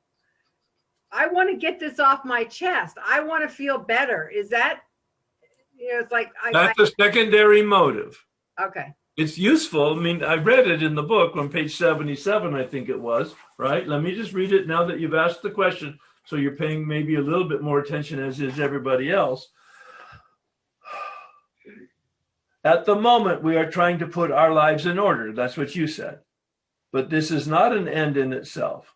I 1.12 1.28
want 1.28 1.50
to 1.50 1.58
get 1.58 1.80
this 1.80 2.00
off 2.00 2.24
my 2.24 2.44
chest. 2.46 2.98
I 3.06 3.22
want 3.22 3.48
to 3.48 3.54
feel 3.54 3.78
better. 3.78 4.30
Is 4.30 4.50
that 4.50 4.82
you 5.78 5.94
know, 5.94 6.00
it's 6.00 6.12
like 6.12 6.32
I, 6.42 6.52
That's 6.52 6.80
a 6.80 6.88
secondary 6.88 7.62
motive. 7.62 8.24
Okay. 8.60 8.94
It's 9.18 9.38
useful. 9.38 9.98
I 9.98 10.02
mean, 10.02 10.24
I 10.24 10.36
read 10.36 10.68
it 10.68 10.82
in 10.82 10.96
the 10.96 11.04
book 11.04 11.36
on 11.36 11.50
page 11.50 11.76
77, 11.76 12.56
I 12.56 12.66
think 12.66 12.88
it 12.88 13.00
was, 13.00 13.36
right? 13.58 13.86
Let 13.86 14.02
me 14.02 14.16
just 14.16 14.34
read 14.34 14.54
it 14.54 14.68
now 14.68 14.86
that 14.86 15.00
you've 15.00 15.14
asked 15.14 15.42
the 15.42 15.52
question. 15.52 16.00
So 16.26 16.38
you're 16.38 16.56
paying 16.56 16.88
maybe 16.88 17.16
a 17.16 17.22
little 17.22 17.48
bit 17.48 17.62
more 17.62 17.80
attention 17.80 18.20
as 18.20 18.40
is 18.40 18.60
everybody 18.60 19.12
else. 19.12 19.50
At 22.64 22.86
the 22.86 22.96
moment, 22.96 23.44
we 23.44 23.58
are 23.58 23.70
trying 23.70 24.00
to 24.00 24.08
put 24.08 24.32
our 24.32 24.54
lives 24.54 24.86
in 24.86 25.00
order. 25.00 25.34
That's 25.34 25.58
what 25.58 25.76
you 25.76 25.88
said. 25.88 26.20
But 26.92 27.10
this 27.10 27.32
is 27.32 27.48
not 27.48 27.76
an 27.76 27.88
end 27.88 28.18
in 28.18 28.34
itself. 28.34 28.94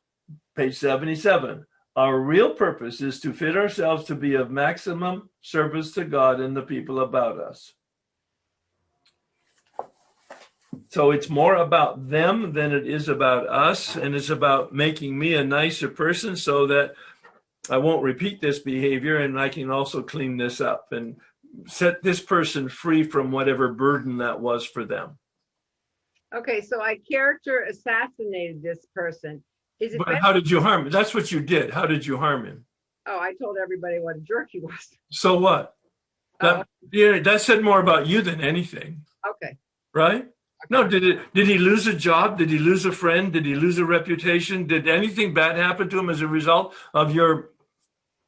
Page 0.55 0.77
77. 0.77 1.65
Our 1.95 2.19
real 2.19 2.51
purpose 2.51 2.99
is 2.99 3.21
to 3.21 3.31
fit 3.31 3.55
ourselves 3.55 4.03
to 4.05 4.15
be 4.15 4.35
of 4.35 4.51
maximum 4.51 5.29
service 5.41 5.93
to 5.93 6.03
God 6.03 6.41
and 6.41 6.55
the 6.55 6.61
people 6.61 6.99
about 6.99 7.39
us. 7.39 7.73
So 10.89 11.11
it's 11.11 11.29
more 11.29 11.55
about 11.55 12.09
them 12.09 12.51
than 12.51 12.73
it 12.73 12.85
is 12.85 13.07
about 13.07 13.47
us. 13.47 13.95
And 13.95 14.13
it's 14.13 14.29
about 14.29 14.73
making 14.73 15.17
me 15.17 15.35
a 15.35 15.43
nicer 15.43 15.87
person 15.87 16.35
so 16.35 16.67
that 16.67 16.95
I 17.69 17.77
won't 17.77 18.03
repeat 18.03 18.41
this 18.41 18.59
behavior 18.59 19.17
and 19.17 19.39
I 19.39 19.49
can 19.49 19.71
also 19.71 20.03
clean 20.03 20.35
this 20.35 20.59
up 20.59 20.91
and 20.91 21.15
set 21.67 22.03
this 22.03 22.19
person 22.19 22.67
free 22.67 23.03
from 23.03 23.31
whatever 23.31 23.73
burden 23.73 24.17
that 24.17 24.41
was 24.41 24.65
for 24.65 24.83
them. 24.83 25.17
Okay, 26.35 26.59
so 26.61 26.81
I 26.81 26.99
character 27.09 27.65
assassinated 27.69 28.61
this 28.61 28.85
person. 28.93 29.41
Is 29.79 29.93
it 29.93 29.97
But 29.97 30.07
better? 30.07 30.17
how 30.21 30.33
did 30.33 30.49
you 30.49 30.61
harm 30.61 30.85
him? 30.85 30.91
That's 30.91 31.13
what 31.13 31.31
you 31.31 31.41
did. 31.41 31.71
How 31.71 31.85
did 31.85 32.05
you 32.05 32.17
harm 32.17 32.45
him? 32.45 32.65
oh, 33.07 33.19
I 33.19 33.33
told 33.35 33.57
everybody 33.61 33.99
what 33.99 34.15
a 34.15 34.19
jerk 34.19 34.47
he 34.51 34.59
was. 34.59 34.73
So 35.11 35.37
what? 35.37 35.75
That, 36.41 36.55
Oh, 36.61 36.63
yeah, 36.91 37.19
that 37.19 37.39
said 37.41 37.63
more 37.63 37.79
about 37.79 38.07
you 38.07 38.21
than 38.21 38.41
anything, 38.41 39.01
okay. 39.29 39.57
right? 39.93 40.27
No, 40.71 40.87
did 40.87 41.03
it? 41.03 41.19
Did 41.33 41.45
he 41.47 41.57
lose 41.59 41.85
a 41.85 41.93
job? 41.93 42.37
Did 42.39 42.49
he 42.49 42.57
lose 42.57 42.83
a 42.85 42.91
friend? 42.91 43.31
Did 43.31 43.45
he 43.45 43.53
lose 43.55 43.77
a 43.77 43.85
reputation? 43.85 44.65
Did 44.65 44.87
anything 44.87 45.33
bad 45.35 45.55
happen 45.57 45.87
to 45.89 45.99
him 45.99 46.09
as 46.09 46.21
a 46.21 46.27
result 46.27 46.73
of 46.95 47.13
your 47.13 47.51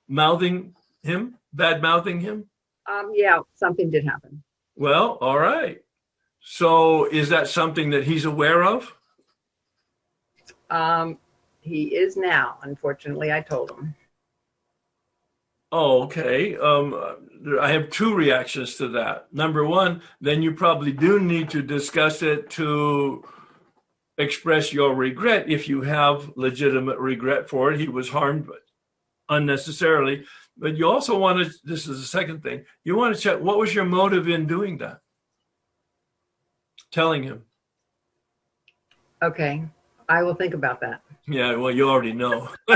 mouthing 0.08 0.76
him, 1.02 1.38
bad 1.52 1.82
mouthing 1.82 2.20
him? 2.20 2.46
Um, 2.90 3.12
yeah, 3.16 3.40
something 3.56 3.90
did 3.90 4.06
happen. 4.06 4.44
Well, 4.76 5.18
all 5.20 5.40
right. 5.40 5.82
So 6.40 7.06
is 7.06 7.30
that 7.30 7.48
something 7.48 7.90
that 7.90 8.04
he's 8.04 8.26
aware 8.26 8.64
of? 8.64 8.94
Um, 10.70 11.18
he 11.68 11.96
is 11.96 12.18
now. 12.18 12.58
Unfortunately, 12.64 13.32
I 13.32 13.42
told 13.42 13.72
him. 13.72 13.96
Oh, 15.72 16.04
okay. 16.04 16.56
Um, 16.56 16.96
I 17.60 17.72
have 17.72 17.90
two 17.90 18.16
reactions 18.16 18.76
to 18.76 18.88
that. 18.90 19.28
Number 19.34 19.66
one, 19.66 20.02
then 20.22 20.42
you 20.42 20.54
probably 20.54 20.94
do 20.94 21.20
need 21.20 21.50
to 21.50 21.62
discuss 21.62 22.24
it 22.24 22.50
to 22.52 23.24
express 24.18 24.74
your 24.74 24.96
regret 24.96 25.50
if 25.50 25.68
you 25.68 25.82
have 25.82 26.32
legitimate 26.36 26.98
regret 27.00 27.50
for 27.50 27.72
it. 27.72 27.80
He 27.80 27.90
was 27.90 28.10
harmed 28.10 28.50
unnecessarily. 29.30 30.26
But 30.58 30.78
you 30.78 30.88
also 30.90 31.18
want 31.18 31.46
to, 31.46 31.54
this 31.64 31.88
is 31.88 32.00
the 32.00 32.08
second 32.08 32.42
thing, 32.42 32.66
you 32.84 32.96
want 32.96 33.16
to 33.16 33.22
check 33.22 33.40
what 33.40 33.60
was 33.60 33.76
your 33.76 33.86
motive 33.86 34.28
in 34.28 34.48
doing 34.48 34.78
that? 34.80 35.00
Telling 36.92 37.24
him. 37.24 37.44
Okay, 39.22 39.66
I 40.08 40.24
will 40.24 40.36
think 40.36 40.54
about 40.54 40.80
that. 40.82 41.02
Yeah, 41.28 41.56
well, 41.56 41.72
you 41.72 41.90
already 41.90 42.14
know. 42.14 42.50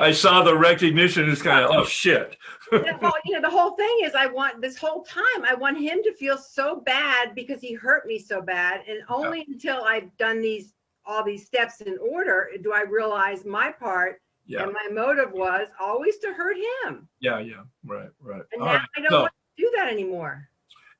I 0.00 0.12
saw 0.12 0.42
the 0.42 0.56
recognition. 0.56 1.28
It's 1.28 1.42
kind 1.42 1.64
of, 1.64 1.70
oh 1.72 1.84
shit. 1.84 2.36
Yeah, 2.70 2.96
well, 3.00 3.12
you 3.24 3.32
know, 3.34 3.40
the 3.40 3.50
whole 3.50 3.72
thing 3.72 3.98
is 4.04 4.14
I 4.14 4.26
want 4.26 4.60
this 4.60 4.76
whole 4.76 5.02
time, 5.02 5.44
I 5.48 5.54
want 5.54 5.78
him 5.78 6.02
to 6.04 6.14
feel 6.14 6.36
so 6.38 6.80
bad 6.84 7.34
because 7.34 7.60
he 7.60 7.74
hurt 7.74 8.06
me 8.06 8.18
so 8.18 8.40
bad. 8.42 8.82
And 8.88 9.00
only 9.08 9.44
until 9.48 9.82
I've 9.84 10.14
done 10.18 10.40
these, 10.40 10.74
all 11.06 11.24
these 11.24 11.46
steps 11.46 11.80
in 11.80 11.96
order, 11.98 12.50
do 12.62 12.72
I 12.72 12.82
realize 12.82 13.44
my 13.44 13.72
part. 13.72 14.20
Yeah, 14.46 14.62
And 14.64 14.72
my 14.72 14.88
motive 14.92 15.32
was 15.32 15.68
always 15.80 16.18
to 16.18 16.32
hurt 16.32 16.56
him. 16.84 17.08
yeah, 17.20 17.38
yeah. 17.40 17.62
Right, 17.84 18.08
right. 18.22 18.42
And 18.52 18.60
now 18.60 18.66
right. 18.74 18.80
I 18.96 19.00
don't 19.00 19.10
So- 19.10 19.20
want 19.22 19.32
to 19.58 19.62
do 19.64 19.72
that 19.76 19.88
anymore. 19.92 20.48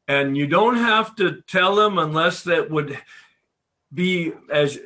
and 0.09 0.37
you 0.37 0.47
don't 0.47 0.77
have 0.77 1.15
to 1.17 1.41
tell 1.43 1.79
him 1.79 1.99
unless 1.99 2.43
that 2.45 2.71
would 2.71 2.99
be 3.93 4.33
as 4.51 4.79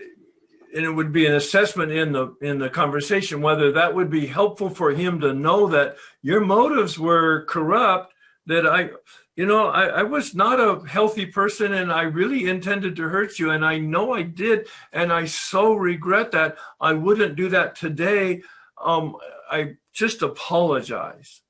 and 0.74 0.84
it 0.86 0.90
would 0.90 1.12
be 1.12 1.26
an 1.26 1.34
assessment 1.34 1.92
in 1.92 2.12
the 2.12 2.34
in 2.40 2.58
the 2.58 2.70
conversation 2.70 3.42
whether 3.42 3.72
that 3.72 3.94
would 3.94 4.10
be 4.10 4.26
helpful 4.26 4.70
for 4.70 4.92
him 4.92 5.20
to 5.20 5.32
know 5.34 5.66
that 5.68 5.96
your 6.22 6.40
motives 6.40 6.98
were 6.98 7.44
corrupt 7.46 8.14
that 8.46 8.66
i 8.66 8.90
you 9.36 9.46
know 9.46 9.66
I, 9.68 9.86
I 9.86 10.02
was 10.02 10.34
not 10.34 10.60
a 10.60 10.86
healthy 10.86 11.26
person 11.26 11.72
and 11.72 11.92
i 11.92 12.02
really 12.02 12.48
intended 12.48 12.96
to 12.96 13.08
hurt 13.08 13.38
you. 13.38 13.50
And 13.50 13.64
i 13.64 13.78
know 13.78 14.12
i 14.14 14.22
did. 14.22 14.68
And 14.92 15.12
i 15.12 15.24
so 15.26 15.74
regret 15.74 16.32
that 16.32 16.56
i 16.80 16.92
wouldn't 16.92 17.36
do 17.36 17.48
that 17.50 17.74
today. 17.76 18.42
Um 18.82 19.16
i 19.50 19.74
just 19.92 20.22
apologize. 20.22 21.42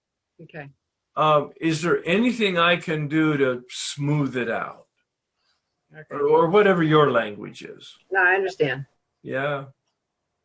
Okay. 0.42 0.68
um, 1.16 1.52
is 1.60 1.82
there 1.82 2.02
anything 2.04 2.58
I 2.58 2.76
can 2.76 3.06
do 3.06 3.36
to 3.36 3.62
smooth 3.68 4.36
it 4.36 4.50
out, 4.50 4.81
Okay. 5.94 6.04
or, 6.10 6.20
or 6.28 6.48
whatever 6.48 6.82
your 6.82 7.10
language 7.10 7.62
is? 7.62 7.96
No, 8.10 8.22
I 8.22 8.34
understand. 8.34 8.86
Yeah, 9.22 9.66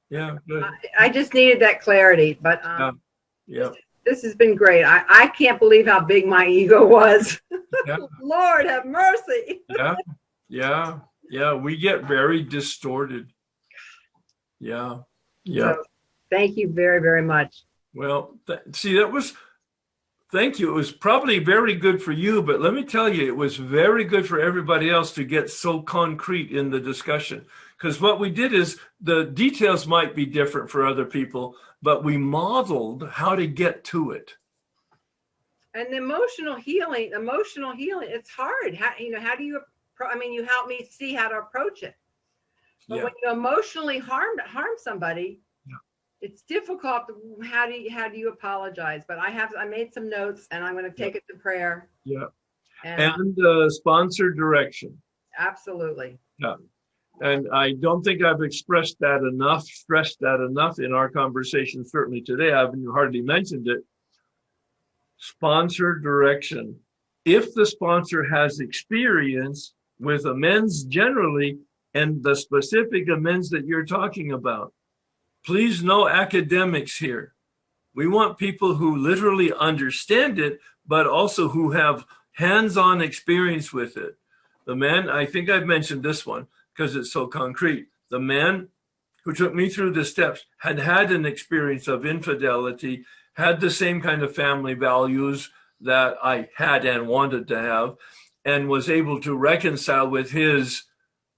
yeah, 0.10 0.38
good. 0.48 0.64
I, 0.64 1.06
I 1.06 1.10
just 1.10 1.34
needed 1.34 1.62
that 1.62 1.82
clarity, 1.82 2.38
but 2.42 2.64
um, 2.66 3.00
yeah, 3.48 3.70
this 4.06 4.24
has 4.24 4.36
been 4.36 4.56
great. 4.56 4.84
I, 4.84 5.04
I 5.08 5.28
can't 5.28 5.60
believe 5.60 5.88
how 5.88 6.02
big 6.02 6.28
my 6.28 6.48
ego 6.48 6.86
was. 6.86 7.40
Yeah. 7.86 7.98
Lord 8.22 8.66
have 8.66 8.86
mercy. 8.86 9.62
yeah, 9.70 9.96
yeah, 10.50 11.00
yeah. 11.30 11.54
We 11.54 11.78
get 11.78 12.04
very 12.04 12.44
distorted. 12.44 13.32
Yeah, 14.60 15.00
yeah. 15.46 15.74
So, 15.74 15.84
thank 16.30 16.58
you 16.58 16.72
very, 16.72 17.02
very 17.02 17.22
much. 17.22 17.64
Well, 17.94 18.38
th- 18.48 18.60
see, 18.74 18.96
that 18.98 19.12
was. 19.12 19.34
Thank 20.30 20.60
you. 20.60 20.70
It 20.70 20.74
was 20.74 20.92
probably 20.92 21.40
very 21.40 21.76
good 21.76 22.02
for 22.02 22.12
you, 22.12 22.42
but 22.42 22.60
let 22.60 22.74
me 22.74 22.84
tell 22.84 23.08
you, 23.08 23.26
it 23.28 23.36
was 23.36 23.56
very 23.56 24.04
good 24.04 24.28
for 24.28 24.40
everybody 24.42 24.90
else 24.90 25.14
to 25.14 25.24
get 25.24 25.50
so 25.50 25.82
concrete 25.82 26.52
in 26.52 26.70
the 26.70 26.82
discussion. 26.82 27.46
Because 27.78 28.02
what 28.02 28.20
we 28.20 28.30
did 28.30 28.54
is 28.54 28.78
the 29.00 29.26
details 29.26 29.88
might 29.88 30.16
be 30.16 30.26
different 30.26 30.70
for 30.70 30.86
other 30.86 31.06
people, 31.06 31.56
but 31.82 32.04
we 32.04 32.18
modeled 32.18 33.08
how 33.10 33.36
to 33.36 33.48
get 33.48 33.86
to 33.86 34.12
it. 34.12 34.36
And 35.74 35.94
the 35.94 35.98
emotional 35.98 36.56
healing, 36.56 37.12
emotional 37.16 37.72
healing, 37.72 38.10
it's 38.12 38.30
hard. 38.30 38.76
How, 38.76 38.92
you 39.00 39.12
know, 39.12 39.22
how 39.22 39.36
do 39.36 39.44
you, 39.44 39.62
I 40.02 40.18
mean, 40.18 40.34
you 40.34 40.44
help 40.44 40.68
me 40.68 40.90
see 40.90 41.14
how 41.14 41.30
to 41.30 41.38
approach 41.38 41.84
it. 41.84 41.96
But 42.90 42.98
Yeah. 42.98 43.04
when 43.04 43.14
you 43.24 43.32
emotionally 43.32 44.00
harm, 44.00 44.40
harm 44.40 44.76
somebody. 44.78 45.40
It's 46.22 46.42
difficult. 46.42 47.04
How 47.44 47.68
do 47.68 47.74
you, 47.74 47.92
how 47.92 48.10
do 48.10 48.18
you 48.18 48.30
apologize? 48.30 49.04
But 49.08 49.20
I 49.20 49.30
have, 49.30 49.54
I 49.58 49.66
made 49.66 49.94
some 49.94 50.10
notes 50.10 50.48
and 50.52 50.64
I'm 50.64 50.74
going 50.74 50.86
to 50.86 50.92
take 50.92 51.16
it 51.16 51.24
to 51.32 51.38
prayer. 51.38 51.90
Yeah. 52.06 52.26
And 52.84 53.02
And 53.02 53.46
uh, 53.46 53.70
sponsor 53.70 54.32
direction. 54.32 54.98
absolutely. 55.38 56.20
Yeah, 56.40 56.56
and 57.22 57.48
I 57.52 57.74
don't 57.74 58.04
think 58.04 58.24
I've 58.24 58.44
expressed 58.44 58.98
that 59.00 59.22
enough, 59.22 59.64
stressed 59.64 60.20
that 60.20 60.40
enough 60.40 60.78
in 60.80 60.94
our 60.94 61.10
conversation, 61.10 61.84
certainly 61.84 62.22
today. 62.22 62.54
I 62.54 62.60
haven't 62.60 62.86
hardly 62.92 63.22
mentioned 63.22 63.68
it. 63.68 63.84
Sponsor 65.18 65.96
direction. 65.96 66.76
If 67.26 67.54
the 67.56 67.66
sponsor 67.66 68.24
has 68.24 68.60
experience 68.60 69.74
with 70.00 70.26
amends 70.26 70.84
generally 70.84 71.58
and 71.96 72.24
the 72.24 72.36
specific 72.36 73.10
amends 73.10 73.50
that 73.50 73.66
you're 73.66 73.86
talking 73.86 74.34
about, 74.34 74.72
please 75.48 75.82
no 75.82 76.10
academics 76.10 76.98
here. 76.98 77.34
We 77.96 78.06
want 78.06 78.38
people 78.38 78.76
who 78.76 78.98
literally 78.98 79.54
understand 79.54 80.40
it, 80.40 80.60
but 80.86 81.08
also 81.08 81.48
who 81.48 81.72
have 81.72 82.04
hands 82.34 82.76
on 82.76 83.00
experience 83.02 83.72
with 83.72 83.96
it. 83.96 84.18
The 84.66 84.76
man, 84.76 85.10
I 85.10 85.26
think 85.26 85.50
I've 85.50 85.66
mentioned 85.66 86.04
this 86.04 86.26
one 86.26 86.48
because 86.76 86.98
it's 86.98 87.14
so 87.14 87.28
concrete. 87.28 87.88
The 88.10 88.20
man 88.20 88.68
who 89.24 89.32
took 89.32 89.56
me 89.56 89.70
through 89.70 89.94
the 89.94 90.04
steps 90.04 90.44
had 90.58 90.80
had 90.80 91.14
an 91.14 91.26
experience 91.26 91.88
of 91.88 92.06
infidelity, 92.06 93.06
had 93.36 93.62
the 93.62 93.72
same 93.72 94.02
kind 94.02 94.24
of 94.24 94.36
family 94.36 94.74
values 94.74 95.50
that 95.80 96.18
I 96.22 96.50
had 96.58 96.84
and 96.84 97.08
wanted 97.08 97.48
to 97.48 97.58
have, 97.58 97.96
and 98.44 98.68
was 98.68 98.90
able 98.90 99.22
to 99.22 99.34
reconcile 99.34 100.10
with 100.10 100.32
his 100.32 100.84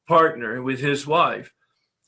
partner, 0.08 0.64
with 0.64 0.80
his 0.80 1.06
wife. 1.06 1.54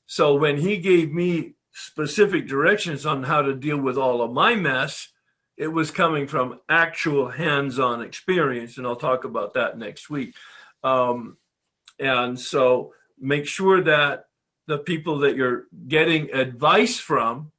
So 0.07 0.33
when 0.33 0.57
he 0.57 0.77
gave 0.77 1.13
me 1.13 1.53
specific 1.71 2.47
directions 2.47 3.05
on 3.05 3.23
how 3.23 3.41
to 3.41 3.53
deal 3.53 3.77
with 3.77 3.97
all 3.97 4.21
of 4.21 4.31
my 4.31 4.55
mess, 4.55 5.09
it 5.57 5.67
was 5.67 5.91
coming 5.91 6.27
from 6.27 6.59
actual 6.67 7.29
hands 7.29 7.79
on 7.79 8.01
experience. 8.01 8.77
And 8.77 8.87
I'll 8.87 8.95
talk 8.95 9.23
about 9.23 9.53
that 9.53 9.77
next 9.77 10.09
week. 10.09 10.35
Um, 10.83 11.37
and 11.99 12.39
so 12.39 12.93
make 13.19 13.45
sure 13.45 13.81
that 13.83 14.25
the 14.67 14.79
people 14.79 15.19
that 15.19 15.35
you're 15.35 15.65
getting 15.87 16.31
advice 16.33 16.97
from, 16.97 17.51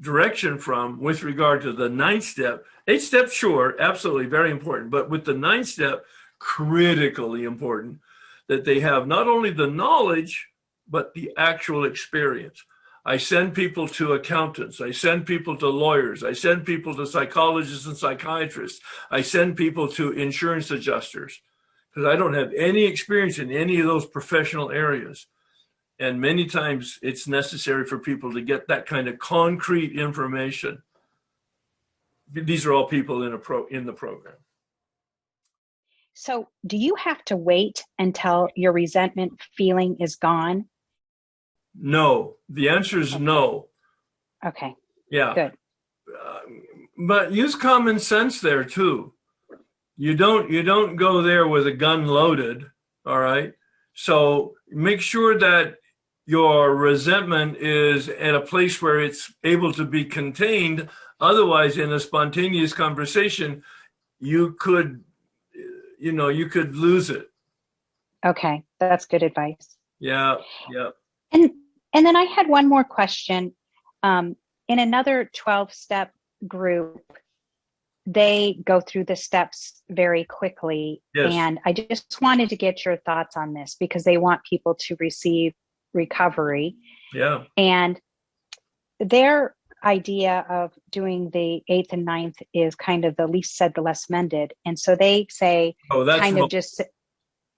direction 0.00 0.58
from 0.58 1.00
with 1.00 1.22
regard 1.22 1.62
to 1.62 1.72
the 1.72 1.88
ninth 1.88 2.24
step, 2.24 2.64
eight 2.88 3.02
steps, 3.02 3.32
sure, 3.32 3.76
absolutely 3.78 4.26
very 4.26 4.50
important. 4.50 4.90
But 4.90 5.10
with 5.10 5.24
the 5.24 5.34
ninth 5.34 5.68
step, 5.68 6.04
critically 6.38 7.44
important 7.44 8.00
that 8.48 8.64
they 8.64 8.80
have 8.80 9.06
not 9.06 9.28
only 9.28 9.50
the 9.50 9.66
knowledge, 9.66 10.48
but 10.88 11.14
the 11.14 11.30
actual 11.36 11.84
experience. 11.84 12.64
I 13.04 13.16
send 13.16 13.54
people 13.54 13.88
to 13.88 14.12
accountants. 14.12 14.80
I 14.80 14.90
send 14.90 15.26
people 15.26 15.56
to 15.56 15.68
lawyers. 15.68 16.22
I 16.22 16.32
send 16.32 16.66
people 16.66 16.94
to 16.94 17.06
psychologists 17.06 17.86
and 17.86 17.96
psychiatrists. 17.96 18.80
I 19.10 19.22
send 19.22 19.56
people 19.56 19.88
to 19.88 20.12
insurance 20.12 20.70
adjusters 20.70 21.40
because 21.92 22.06
I 22.06 22.16
don't 22.16 22.34
have 22.34 22.52
any 22.54 22.84
experience 22.84 23.38
in 23.38 23.50
any 23.50 23.80
of 23.80 23.86
those 23.86 24.06
professional 24.06 24.70
areas. 24.70 25.26
And 25.98 26.20
many 26.20 26.46
times 26.46 26.98
it's 27.02 27.26
necessary 27.26 27.84
for 27.84 27.98
people 27.98 28.32
to 28.32 28.40
get 28.40 28.68
that 28.68 28.86
kind 28.86 29.08
of 29.08 29.18
concrete 29.18 29.98
information. 29.98 30.82
These 32.32 32.64
are 32.66 32.72
all 32.72 32.86
people 32.86 33.22
in 33.22 33.32
a 33.32 33.38
pro 33.38 33.66
in 33.66 33.86
the 33.86 33.92
program. 33.92 34.36
So, 36.14 36.48
do 36.66 36.76
you 36.76 36.94
have 36.96 37.24
to 37.26 37.36
wait 37.36 37.84
until 37.98 38.48
your 38.54 38.72
resentment 38.72 39.40
feeling 39.56 39.96
is 40.00 40.16
gone? 40.16 40.66
No, 41.78 42.36
the 42.48 42.68
answer 42.68 43.00
is 43.00 43.18
no. 43.18 43.68
Okay, 44.44 44.74
Yeah. 45.10 45.34
Good. 45.34 45.52
Uh, 46.18 46.40
but 47.06 47.32
use 47.32 47.54
common 47.54 47.98
sense 47.98 48.40
there 48.40 48.64
too. 48.64 49.12
You 49.96 50.14
don't 50.14 50.50
you 50.50 50.62
don't 50.62 50.96
go 50.96 51.22
there 51.22 51.46
with 51.46 51.66
a 51.66 51.72
gun 51.72 52.06
loaded, 52.06 52.66
all 53.04 53.18
right? 53.20 53.52
So 53.94 54.54
make 54.68 55.00
sure 55.00 55.38
that 55.38 55.76
your 56.26 56.74
resentment 56.74 57.58
is 57.58 58.08
at 58.08 58.34
a 58.34 58.40
place 58.40 58.80
where 58.80 59.00
it's 59.00 59.32
able 59.44 59.72
to 59.74 59.84
be 59.84 60.04
contained. 60.04 60.88
Otherwise, 61.20 61.76
in 61.76 61.92
a 61.92 62.00
spontaneous 62.00 62.72
conversation, 62.72 63.62
you 64.18 64.52
could 64.58 65.04
you 65.98 66.12
know, 66.12 66.28
you 66.28 66.46
could 66.46 66.74
lose 66.74 67.10
it. 67.10 67.28
okay, 68.24 68.64
that's 68.78 69.04
good 69.04 69.22
advice. 69.22 69.76
Yeah, 69.98 70.36
yeah. 70.72 70.90
And 71.32 71.50
and 71.94 72.04
then 72.06 72.16
I 72.16 72.24
had 72.24 72.48
one 72.48 72.68
more 72.68 72.84
question. 72.84 73.54
Um, 74.02 74.36
in 74.68 74.78
another 74.78 75.30
twelve 75.34 75.72
step 75.72 76.12
group, 76.46 77.02
they 78.06 78.58
go 78.64 78.80
through 78.80 79.04
the 79.04 79.16
steps 79.16 79.82
very 79.90 80.24
quickly, 80.24 81.02
Yes. 81.14 81.32
and 81.34 81.58
I 81.64 81.72
just 81.72 82.20
wanted 82.22 82.48
to 82.50 82.56
get 82.56 82.84
your 82.84 82.96
thoughts 82.98 83.36
on 83.36 83.52
this 83.52 83.76
because 83.78 84.04
they 84.04 84.16
want 84.16 84.42
people 84.48 84.74
to 84.86 84.96
receive 85.00 85.52
recovery. 85.92 86.76
Yeah. 87.12 87.44
And 87.56 88.00
their 89.00 89.54
idea 89.84 90.44
of 90.48 90.72
doing 90.90 91.30
the 91.30 91.62
eighth 91.68 91.92
and 91.92 92.04
ninth 92.04 92.36
is 92.52 92.74
kind 92.74 93.04
of 93.04 93.16
the 93.16 93.26
least 93.26 93.56
said, 93.56 93.74
the 93.74 93.80
less 93.80 94.10
mended. 94.10 94.52
And 94.64 94.78
so 94.78 94.94
they 94.94 95.26
say, 95.30 95.74
Oh, 95.90 96.04
that's 96.04 96.20
kind 96.20 96.36
wrong. 96.36 96.44
of 96.44 96.50
just, 96.50 96.82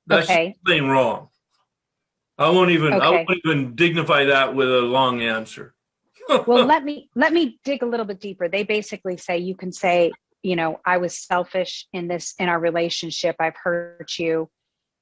that's 0.07 0.30
okay. 0.30 0.55
wrong. 0.66 1.28
I 2.39 2.51
won't 2.51 2.70
even 2.70 2.95
I 2.95 3.11
won't 3.11 3.28
even 3.45 3.74
dignify 3.74 4.24
that 4.24 4.55
with 4.55 4.68
a 4.68 4.80
long 4.80 5.22
answer. 5.22 5.74
well, 6.47 6.64
let 6.64 6.85
me 6.85 7.09
let 7.14 7.33
me 7.33 7.59
dig 7.64 7.83
a 7.83 7.87
little 7.87 8.07
bit 8.07 8.20
deeper. 8.20 8.49
They 8.49 8.62
basically 8.64 9.16
say 9.16 9.39
you 9.39 9.55
can 9.55 9.72
say, 9.72 10.12
you 10.43 10.57
know, 10.57 10.80
I 10.85 10.99
was 10.99 11.16
selfish 11.16 11.87
in 11.93 12.09
this 12.09 12.35
in 12.39 12.49
our 12.49 12.59
relationship. 12.59 13.37
I've 13.39 13.57
hurt 13.62 14.18
you. 14.18 14.51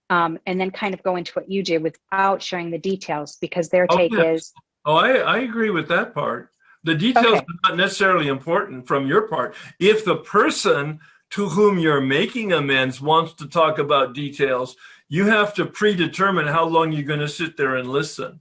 Um, 0.08 0.40
and 0.44 0.60
then 0.60 0.72
kind 0.72 0.92
of 0.92 1.04
go 1.04 1.14
into 1.14 1.32
what 1.34 1.48
you 1.48 1.62
did 1.62 1.84
without 1.84 2.42
sharing 2.42 2.72
the 2.72 2.78
details 2.78 3.36
because 3.40 3.68
their 3.68 3.86
Oh, 3.88 3.96
take 3.96 4.10
yes. 4.10 4.38
is 4.38 4.52
Oh, 4.84 4.96
I, 4.96 5.18
I 5.18 5.38
agree 5.40 5.70
with 5.70 5.88
that 5.88 6.14
part. 6.14 6.50
The 6.84 6.94
details 6.94 7.26
Okay. 7.26 7.40
are 7.40 7.70
not 7.70 7.76
necessarily 7.76 8.28
important 8.28 8.86
from 8.86 9.06
your 9.06 9.28
part. 9.28 9.54
If 9.78 10.04
the 10.04 10.16
person 10.16 11.00
to 11.30 11.48
whom 11.50 11.78
you're 11.78 12.00
making 12.00 12.52
amends 12.52 13.00
wants 13.00 13.34
to 13.34 13.46
talk 13.46 13.78
about 13.78 14.14
details, 14.14 14.76
you 15.10 15.26
have 15.26 15.52
to 15.54 15.66
predetermine 15.66 16.46
how 16.46 16.64
long 16.64 16.92
you're 16.92 17.02
going 17.02 17.20
to 17.20 17.28
sit 17.28 17.56
there 17.58 17.76
and 17.76 17.90
listen. 17.90 18.40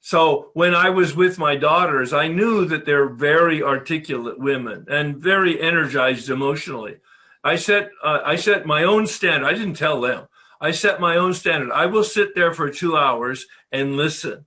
So 0.00 0.50
when 0.54 0.74
I 0.74 0.90
was 0.90 1.16
with 1.16 1.38
my 1.38 1.56
daughters, 1.56 2.12
I 2.12 2.28
knew 2.28 2.64
that 2.66 2.86
they're 2.86 3.08
very 3.08 3.62
articulate 3.62 4.38
women 4.38 4.86
and 4.88 5.16
very 5.18 5.60
energized 5.60 6.30
emotionally. 6.30 6.98
I 7.42 7.56
set 7.56 7.90
uh, 8.02 8.20
I 8.24 8.36
set 8.36 8.64
my 8.64 8.84
own 8.84 9.06
standard. 9.08 9.46
I 9.46 9.54
didn't 9.54 9.74
tell 9.74 10.00
them. 10.00 10.28
I 10.60 10.70
set 10.70 11.00
my 11.00 11.16
own 11.16 11.34
standard. 11.34 11.72
I 11.72 11.86
will 11.86 12.04
sit 12.04 12.34
there 12.36 12.54
for 12.54 12.70
two 12.70 12.96
hours 12.96 13.46
and 13.72 13.96
listen. 13.96 14.46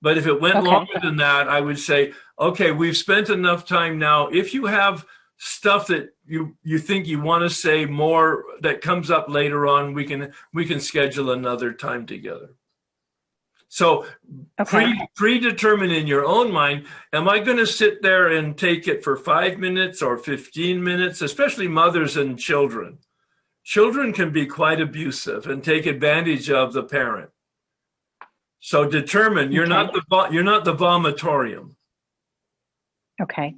But 0.00 0.18
if 0.18 0.26
it 0.26 0.40
went 0.40 0.60
Okay. 0.60 0.66
longer 0.70 1.00
than 1.02 1.16
that, 1.16 1.48
I 1.48 1.60
would 1.60 1.78
say, 1.80 2.12
okay, 2.38 2.70
we've 2.70 2.96
spent 2.96 3.28
enough 3.28 3.66
time 3.66 3.98
now. 3.98 4.28
If 4.28 4.54
you 4.54 4.66
have 4.66 5.04
stuff 5.38 5.86
that 5.88 6.14
you 6.26 6.56
you 6.62 6.78
think 6.78 7.06
you 7.06 7.20
want 7.20 7.42
to 7.42 7.54
say 7.54 7.84
more 7.84 8.44
that 8.60 8.80
comes 8.80 9.10
up 9.10 9.28
later 9.28 9.66
on, 9.66 9.94
we 9.94 10.04
can 10.04 10.32
we 10.52 10.64
can 10.64 10.80
schedule 10.80 11.30
another 11.30 11.72
time 11.72 12.06
together. 12.06 12.50
So 13.68 14.06
okay. 14.60 14.64
pre, 14.64 15.08
predetermine 15.16 15.90
in 15.90 16.06
your 16.06 16.24
own 16.24 16.52
mind 16.52 16.86
am 17.12 17.28
i 17.28 17.40
going 17.40 17.56
to 17.56 17.66
sit 17.66 18.00
there 18.00 18.28
and 18.28 18.56
take 18.56 18.86
it 18.86 19.02
for 19.02 19.16
five 19.16 19.58
minutes 19.58 20.00
or 20.02 20.16
15 20.16 20.82
minutes 20.82 21.20
especially 21.20 21.66
mothers 21.66 22.16
and 22.16 22.38
children 22.38 22.98
children 23.64 24.12
can 24.12 24.30
be 24.32 24.46
quite 24.46 24.80
abusive 24.80 25.48
and 25.48 25.64
take 25.64 25.84
advantage 25.84 26.48
of 26.48 26.72
the 26.72 26.84
parent 26.84 27.28
so 28.60 28.88
determine 28.88 29.50
you're 29.50 29.66
not 29.66 29.92
the 29.92 30.28
you're 30.30 30.44
not 30.44 30.64
the 30.64 30.74
vomitorium 30.74 31.74
Okay. 33.20 33.54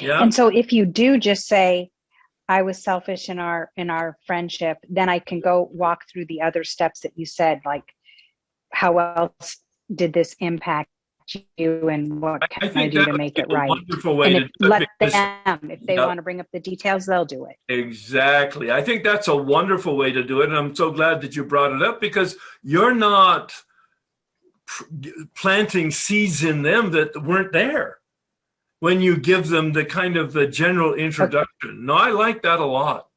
Yeah 0.00 0.22
And 0.22 0.32
so 0.32 0.48
if 0.48 0.72
you 0.72 0.86
do 0.86 1.18
just 1.18 1.46
say, 1.46 1.90
I 2.48 2.62
was 2.62 2.82
selfish 2.82 3.28
in 3.28 3.38
our 3.38 3.70
in 3.76 3.90
our 3.90 4.16
friendship, 4.26 4.78
then 4.88 5.08
I 5.08 5.18
can 5.18 5.40
go 5.40 5.68
walk 5.72 6.04
through 6.08 6.26
the 6.26 6.42
other 6.42 6.62
steps 6.64 7.00
that 7.00 7.12
you 7.16 7.26
said, 7.26 7.60
like 7.64 7.84
how 8.72 8.98
else 8.98 9.58
did 9.94 10.12
this 10.12 10.34
impact 10.40 10.88
you 11.56 11.88
and 11.88 12.20
what 12.20 12.42
I- 12.42 12.46
I 12.62 12.68
can 12.68 12.82
I, 12.82 12.88
do 12.88 13.04
to 13.04 13.12
make 13.12 13.38
it 13.38 13.48
right? 13.48 13.68
wonderful 13.68 14.16
way 14.16 14.26
And 14.28 14.36
to 14.36 14.42
if, 14.42 14.50
do 14.60 14.68
let 14.68 14.88
them, 15.00 15.70
if 15.70 15.80
they 15.86 15.96
Yeah. 15.96 16.06
want 16.06 16.18
to 16.18 16.22
bring 16.22 16.40
up 16.40 16.46
the 16.52 16.60
details, 16.60 17.06
they'll 17.06 17.24
do 17.24 17.46
it. 17.46 17.56
Exactly. 17.68 18.70
I 18.70 18.80
think 18.82 19.02
that's 19.02 19.26
a 19.28 19.36
wonderful 19.36 19.96
way 19.96 20.12
to 20.12 20.22
do 20.22 20.40
it. 20.42 20.48
And 20.48 20.56
I'm 20.56 20.74
so 20.76 20.92
glad 20.92 21.20
that 21.22 21.34
you 21.34 21.44
brought 21.44 21.72
it 21.72 21.82
up 21.82 22.00
because 22.00 22.36
you're 22.62 22.94
not 22.94 23.52
planting 25.34 25.90
seeds 25.90 26.44
in 26.44 26.62
them 26.62 26.90
that 26.92 27.20
weren't 27.22 27.52
there. 27.52 27.98
When 28.80 29.00
you 29.00 29.16
give 29.16 29.48
them 29.48 29.72
the 29.72 29.84
kind 29.84 30.16
of 30.16 30.32
the 30.32 30.46
general 30.46 30.94
introduction. 30.94 31.86
No, 31.86 31.94
I 31.94 32.10
like 32.10 32.42
that 32.42 32.60
a 32.60 32.66
lot. 32.66 33.08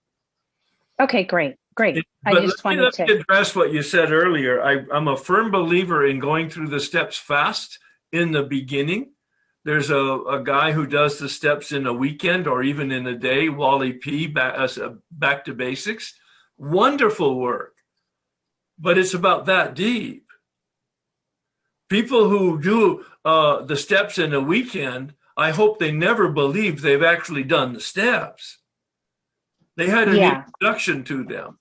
Okay, 0.99 1.23
great, 1.23 1.55
great. 1.75 2.03
I 2.25 2.33
just 2.41 2.63
let 2.63 2.77
wanted 2.77 2.93
to, 2.93 3.19
address 3.19 3.55
what 3.55 3.71
you 3.71 3.81
said 3.81 4.11
earlier. 4.11 4.61
I, 4.61 4.85
I'm 4.91 5.07
a 5.07 5.17
firm 5.17 5.51
believer 5.51 6.05
in 6.05 6.19
going 6.19 6.49
through 6.49 6.67
the 6.67 6.79
steps 6.79 7.17
fast 7.17 7.79
in 8.11 8.31
the 8.31 8.43
beginning. 8.43 9.11
There's 9.65 9.89
a, 9.89 9.97
a 9.97 10.43
guy 10.43 10.71
who 10.71 10.87
does 10.87 11.19
the 11.19 11.29
steps 11.29 11.71
in 11.71 11.85
a 11.85 11.93
weekend 11.93 12.47
or 12.47 12.63
even 12.63 12.91
in 12.91 13.05
a 13.07 13.17
day, 13.17 13.49
Wally 13.49 13.93
P, 13.93 14.27
back, 14.27 14.57
uh, 14.57 14.89
back 15.11 15.45
to 15.45 15.53
basics. 15.53 16.13
Wonderful 16.57 17.39
work. 17.39 17.75
But 18.77 18.97
it's 18.97 19.13
about 19.13 19.45
that 19.45 19.75
deep. 19.75 20.25
People 21.89 22.29
who 22.29 22.61
do 22.61 23.05
uh, 23.25 23.63
the 23.63 23.75
steps 23.75 24.17
in 24.17 24.33
a 24.33 24.39
weekend, 24.39 25.13
I 25.39 25.51
hope 25.51 25.79
they 25.79 25.91
never 25.93 26.27
believe 26.29 26.81
they've 26.81 27.01
actually 27.01 27.43
done 27.43 27.71
the 27.71 27.79
steps. 27.79 28.57
They 29.77 29.87
had 29.87 30.09
an 30.09 30.17
Yeah. 30.17 30.43
introduction 30.43 31.05
to 31.05 31.23
them. 31.23 31.57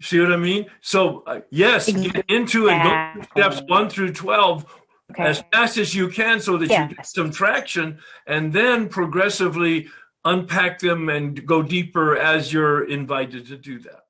See 0.00 0.20
what 0.20 0.32
I 0.32 0.36
mean? 0.36 0.70
So 0.80 1.24
uh, 1.26 1.40
yes, 1.50 1.90
get 1.92 2.24
into 2.30 2.68
it. 2.68 2.82
Go 2.82 3.12
through 3.14 3.22
steps 3.24 3.62
one 3.66 3.90
through 3.90 4.12
twelve 4.12 4.64
okay, 5.10 5.24
as 5.24 5.42
fast 5.52 5.76
as 5.76 5.92
you 5.92 6.08
can, 6.08 6.40
so 6.40 6.56
that 6.56 6.70
you 6.70 6.94
get 6.94 7.04
some 7.04 7.32
traction, 7.32 7.98
and 8.28 8.52
then 8.52 8.88
progressively 8.88 9.88
unpack 10.24 10.78
them 10.78 11.08
and 11.08 11.44
go 11.44 11.62
deeper 11.62 12.16
as 12.16 12.52
you're 12.52 12.84
invited 12.84 13.46
to 13.48 13.56
do 13.56 13.80
that. 13.80 14.04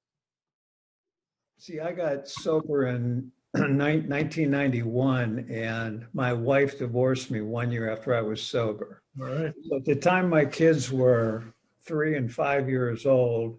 See, 1.58 1.80
I 1.80 1.92
got 1.92 2.28
sober 2.28 2.86
in 2.86 3.02
nine- 3.02 3.32
1991 3.54 5.46
and 5.50 6.06
my 6.12 6.32
wife 6.32 6.78
divorced 6.78 7.32
me 7.32 7.40
one 7.40 7.72
year 7.72 7.90
after 7.90 8.14
I 8.14 8.20
was 8.20 8.40
sober. 8.40 9.02
All 9.20 9.26
right. 9.26 9.52
So 9.68 9.76
At 9.76 9.84
the 9.84 9.96
time, 9.96 10.28
my 10.28 10.44
kids 10.44 10.92
were 10.92 11.42
three 11.84 12.16
and 12.16 12.32
five 12.32 12.68
years 12.68 13.06
old. 13.06 13.58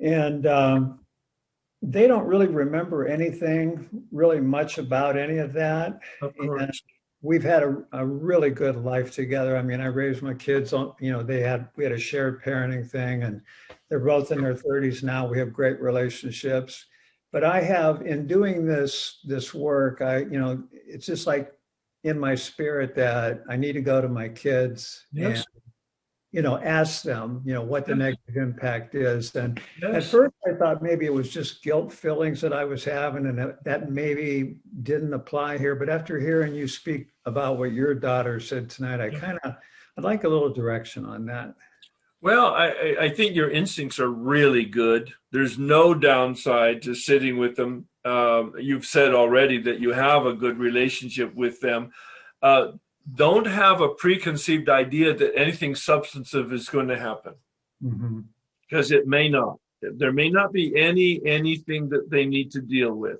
And 0.00 0.46
um, 0.46 1.00
they 1.80 2.06
don't 2.06 2.26
really 2.26 2.46
remember 2.46 3.06
anything 3.06 3.88
really 4.12 4.40
much 4.40 4.76
about 4.76 5.16
any 5.16 5.38
of 5.38 5.54
that. 5.54 5.98
Of 6.20 6.36
course. 6.36 6.82
we've 7.22 7.42
had 7.42 7.62
a, 7.62 7.82
a 7.92 8.04
really 8.04 8.50
good 8.50 8.76
life 8.76 9.12
together. 9.12 9.56
I 9.56 9.62
mean, 9.62 9.80
I 9.80 9.86
raised 9.86 10.20
my 10.20 10.34
kids 10.34 10.74
on, 10.74 10.92
you 11.00 11.10
know, 11.10 11.22
they 11.22 11.40
had, 11.40 11.68
we 11.76 11.84
had 11.84 11.92
a 11.94 11.98
shared 11.98 12.44
parenting 12.44 12.86
thing 12.86 13.22
and 13.22 13.40
they're 13.88 13.98
both 13.98 14.30
in 14.30 14.42
their 14.42 14.54
30s 14.54 15.02
now. 15.02 15.26
We 15.26 15.38
have 15.38 15.54
great 15.54 15.80
relationships. 15.80 16.84
But 17.34 17.42
I 17.42 17.62
have, 17.62 18.02
in 18.02 18.28
doing 18.28 18.64
this, 18.64 19.18
this 19.24 19.52
work, 19.52 20.00
I, 20.00 20.18
you 20.18 20.38
know, 20.38 20.62
it's 20.70 21.04
just 21.04 21.26
like 21.26 21.52
in 22.04 22.16
my 22.16 22.36
spirit 22.36 22.94
that 22.94 23.42
I 23.50 23.56
need 23.56 23.72
to 23.72 23.80
go 23.80 24.00
to 24.00 24.08
my 24.08 24.28
kids 24.28 25.04
Yes. 25.12 25.38
and, 25.38 25.46
you 26.30 26.42
know, 26.42 26.58
ask 26.58 27.02
them, 27.02 27.42
you 27.44 27.52
know, 27.52 27.62
what 27.62 27.86
the 27.86 27.96
Yes. 27.96 27.98
negative 27.98 28.36
impact 28.36 28.94
is. 28.94 29.34
And 29.34 29.60
at 29.82 30.04
first, 30.04 30.32
I 30.46 30.54
thought 30.54 30.80
maybe 30.80 31.06
it 31.06 31.12
was 31.12 31.28
just 31.28 31.64
guilt 31.64 31.92
feelings 31.92 32.40
that 32.40 32.52
I 32.52 32.64
was 32.64 32.84
having, 32.84 33.26
and 33.26 33.36
that, 33.36 33.64
that 33.64 33.90
maybe 33.90 34.60
didn't 34.84 35.12
apply 35.12 35.58
here. 35.58 35.74
But 35.74 35.88
after 35.88 36.20
hearing 36.20 36.54
you 36.54 36.68
speak 36.68 37.08
about 37.24 37.58
what 37.58 37.72
your 37.72 37.96
daughter 37.96 38.38
said 38.38 38.70
tonight, 38.70 39.00
I 39.00 39.10
kind 39.10 39.40
of, 39.42 39.56
I'd 39.98 40.04
like 40.04 40.22
a 40.22 40.28
little 40.28 40.52
direction 40.52 41.04
on 41.04 41.26
that. 41.26 41.56
Well, 42.24 42.54
I, 42.54 42.96
I- 43.02 43.10
think 43.10 43.36
your 43.36 43.50
instincts 43.50 44.00
are 44.00 44.08
really 44.08 44.64
good. 44.64 45.12
There's 45.30 45.58
no 45.58 45.92
downside 45.92 46.80
to 46.82 46.94
sitting 46.94 47.36
with 47.36 47.54
them. 47.54 47.86
Um, 48.02 48.54
you've 48.58 48.86
said 48.86 49.14
already 49.14 49.58
that 49.60 49.78
you 49.78 49.92
have 49.92 50.24
a 50.24 50.32
good 50.32 50.58
relationship 50.58 51.34
with 51.34 51.60
them. 51.60 51.90
Uh, 52.40 52.72
don't 53.14 53.46
have 53.46 53.82
a 53.82 53.90
preconceived 53.90 54.70
idea 54.70 55.12
that 55.12 55.36
anything 55.36 55.74
substantive 55.74 56.50
is 56.50 56.70
going 56.70 56.88
to 56.88 56.98
happen 56.98 57.34
because 58.66 58.90
it 58.90 59.06
may 59.06 59.28
not. 59.28 59.58
There 59.82 60.12
may 60.12 60.30
not 60.30 60.50
be 60.50 60.74
any 60.80 61.20
anything 61.26 61.90
that 61.90 62.08
they 62.10 62.24
need 62.24 62.50
to 62.52 62.62
deal 62.62 62.94
with, 62.94 63.18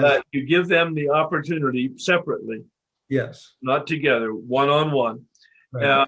but 0.00 0.24
you 0.30 0.46
give 0.46 0.68
them 0.68 0.94
the 0.94 1.10
opportunity 1.10 1.90
separately, 1.96 2.62
yes. 3.08 3.54
not 3.62 3.88
together, 3.88 4.32
one 4.32 4.68
on 4.68 4.92
one. 4.92 5.24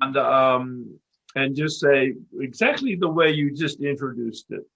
and 0.02 0.16
um, 0.16 1.00
and 1.34 1.54
just 1.54 1.80
say 1.80 2.14
exactly 2.40 2.96
the 2.96 3.08
way 3.08 3.30
you 3.30 3.54
just 3.54 3.80
introduced 3.80 4.46
it. 4.50 4.66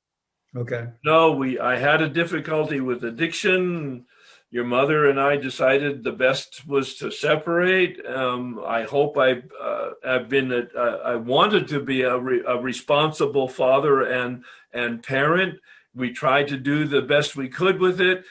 Okay. 0.56 0.86
No, 1.04 1.32
we 1.32 1.58
I 1.58 1.76
had 1.76 2.00
a 2.00 2.08
difficulty 2.08 2.80
with 2.80 3.04
addiction. 3.04 4.06
Your 4.50 4.64
mother 4.64 5.10
and 5.10 5.18
I 5.18 5.36
decided 5.36 6.04
the 6.04 6.12
best 6.12 6.64
was 6.66 6.94
to 6.96 7.10
separate. 7.10 8.04
Um, 8.06 8.62
I 8.64 8.84
hope 8.84 9.18
I 9.18 9.42
uh, 9.60 9.90
have 10.04 10.28
been. 10.28 10.52
A, 10.52 10.66
uh, 10.78 11.00
I 11.04 11.16
wanted 11.16 11.66
to 11.68 11.80
be 11.80 12.02
a, 12.02 12.16
re, 12.16 12.40
a 12.46 12.56
responsible 12.56 13.48
father 13.48 14.02
and 14.02 14.44
and 14.72 15.02
parent. 15.02 15.58
We 15.92 16.12
tried 16.12 16.48
to 16.48 16.56
do 16.56 16.86
the 16.86 17.02
best 17.02 17.34
we 17.34 17.48
could 17.48 17.80
with 17.80 18.00
it. 18.00 18.24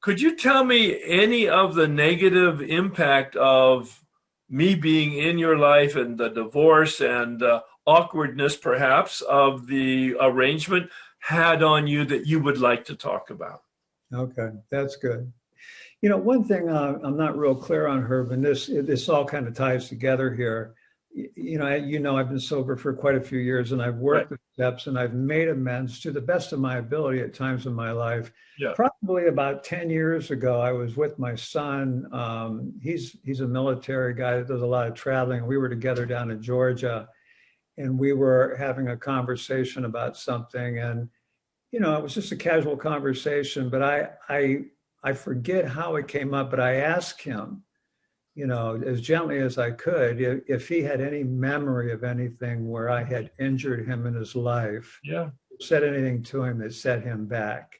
Could 0.00 0.20
you 0.20 0.36
tell 0.36 0.62
me 0.62 1.02
any 1.02 1.48
of 1.48 1.74
the 1.74 1.88
negative 1.88 2.60
impact 2.60 3.34
of 3.34 4.03
me 4.48 4.74
being 4.74 5.14
in 5.14 5.38
your 5.38 5.58
life 5.58 5.96
and 5.96 6.18
the 6.18 6.28
divorce 6.28 7.00
and 7.00 7.42
uh, 7.42 7.62
awkwardness, 7.86 8.56
perhaps, 8.56 9.20
of 9.22 9.66
the 9.66 10.16
arrangement 10.20 10.90
had 11.18 11.62
on 11.62 11.86
you 11.86 12.04
that 12.04 12.26
you 12.26 12.40
would 12.40 12.58
like 12.58 12.84
to 12.84 12.94
talk 12.94 13.30
about? 13.30 13.62
Okay. 14.12 14.50
That's 14.70 14.96
good. 14.96 15.32
You 16.02 16.10
know, 16.10 16.18
one 16.18 16.44
thing 16.44 16.68
uh, 16.68 16.98
I'm 17.02 17.16
not 17.16 17.38
real 17.38 17.54
clear 17.54 17.86
on, 17.86 18.02
Herb, 18.02 18.30
and 18.32 18.44
this 18.44 18.66
this 18.66 19.08
all 19.08 19.24
kind 19.24 19.46
of 19.46 19.54
ties 19.54 19.88
together 19.88 20.34
here. 20.34 20.74
You 21.16 21.58
know, 21.58 21.72
you 21.72 22.00
know, 22.00 22.16
I've 22.16 22.28
been 22.28 22.40
sober 22.40 22.76
for 22.76 22.92
quite 22.92 23.14
a 23.14 23.20
few 23.20 23.38
years, 23.38 23.70
and 23.70 23.80
I've 23.80 23.98
worked 23.98 24.30
the 24.30 24.38
steps, 24.52 24.88
and 24.88 24.98
I've 24.98 25.14
made 25.14 25.48
amends 25.48 26.00
to 26.00 26.10
the 26.10 26.20
best 26.20 26.52
of 26.52 26.58
my 26.58 26.78
ability 26.78 27.20
at 27.20 27.32
times 27.32 27.66
in 27.66 27.72
my 27.72 27.92
life. 27.92 28.32
Yeah. 28.58 28.72
Probably 28.74 29.28
about 29.28 29.62
ten 29.62 29.90
years 29.90 30.32
ago, 30.32 30.60
I 30.60 30.72
was 30.72 30.96
with 30.96 31.16
my 31.20 31.36
son. 31.36 32.08
Um, 32.12 32.72
he's 32.82 33.16
he's 33.24 33.40
a 33.40 33.46
military 33.46 34.14
guy 34.14 34.38
that 34.38 34.48
does 34.48 34.62
a 34.62 34.66
lot 34.66 34.88
of 34.88 34.94
traveling. 34.94 35.46
We 35.46 35.56
were 35.56 35.68
together 35.68 36.04
down 36.04 36.32
in 36.32 36.42
Georgia, 36.42 37.08
and 37.78 37.96
we 37.96 38.12
were 38.12 38.56
having 38.58 38.88
a 38.88 38.96
conversation 38.96 39.84
about 39.84 40.16
something, 40.16 40.78
and 40.80 41.08
you 41.70 41.78
know, 41.78 41.96
it 41.96 42.02
was 42.02 42.14
just 42.14 42.32
a 42.32 42.36
casual 42.36 42.76
conversation, 42.76 43.68
but 43.68 43.82
I 43.82 44.08
I 44.28 44.64
I 45.04 45.12
forget 45.12 45.68
how 45.68 45.96
it 45.96 46.08
came 46.08 46.34
up, 46.34 46.50
but 46.50 46.58
I 46.58 46.76
asked 46.76 47.22
him, 47.22 47.62
you 48.34 48.46
know, 48.46 48.80
as 48.84 49.00
gently 49.00 49.38
as 49.38 49.58
I 49.58 49.70
could, 49.70 50.20
if, 50.20 50.42
if 50.48 50.68
he 50.68 50.82
had 50.82 51.00
any 51.00 51.22
memory 51.22 51.92
of 51.92 52.02
anything 52.04 52.68
where 52.68 52.90
I 52.90 53.04
had 53.04 53.30
injured 53.38 53.86
him 53.86 54.06
in 54.06 54.14
his 54.14 54.34
life, 54.34 55.00
Yeah. 55.04 55.30
said 55.60 55.84
anything 55.84 56.22
to 56.24 56.42
him 56.42 56.58
that 56.58 56.74
set 56.74 57.02
him 57.04 57.26
back. 57.26 57.78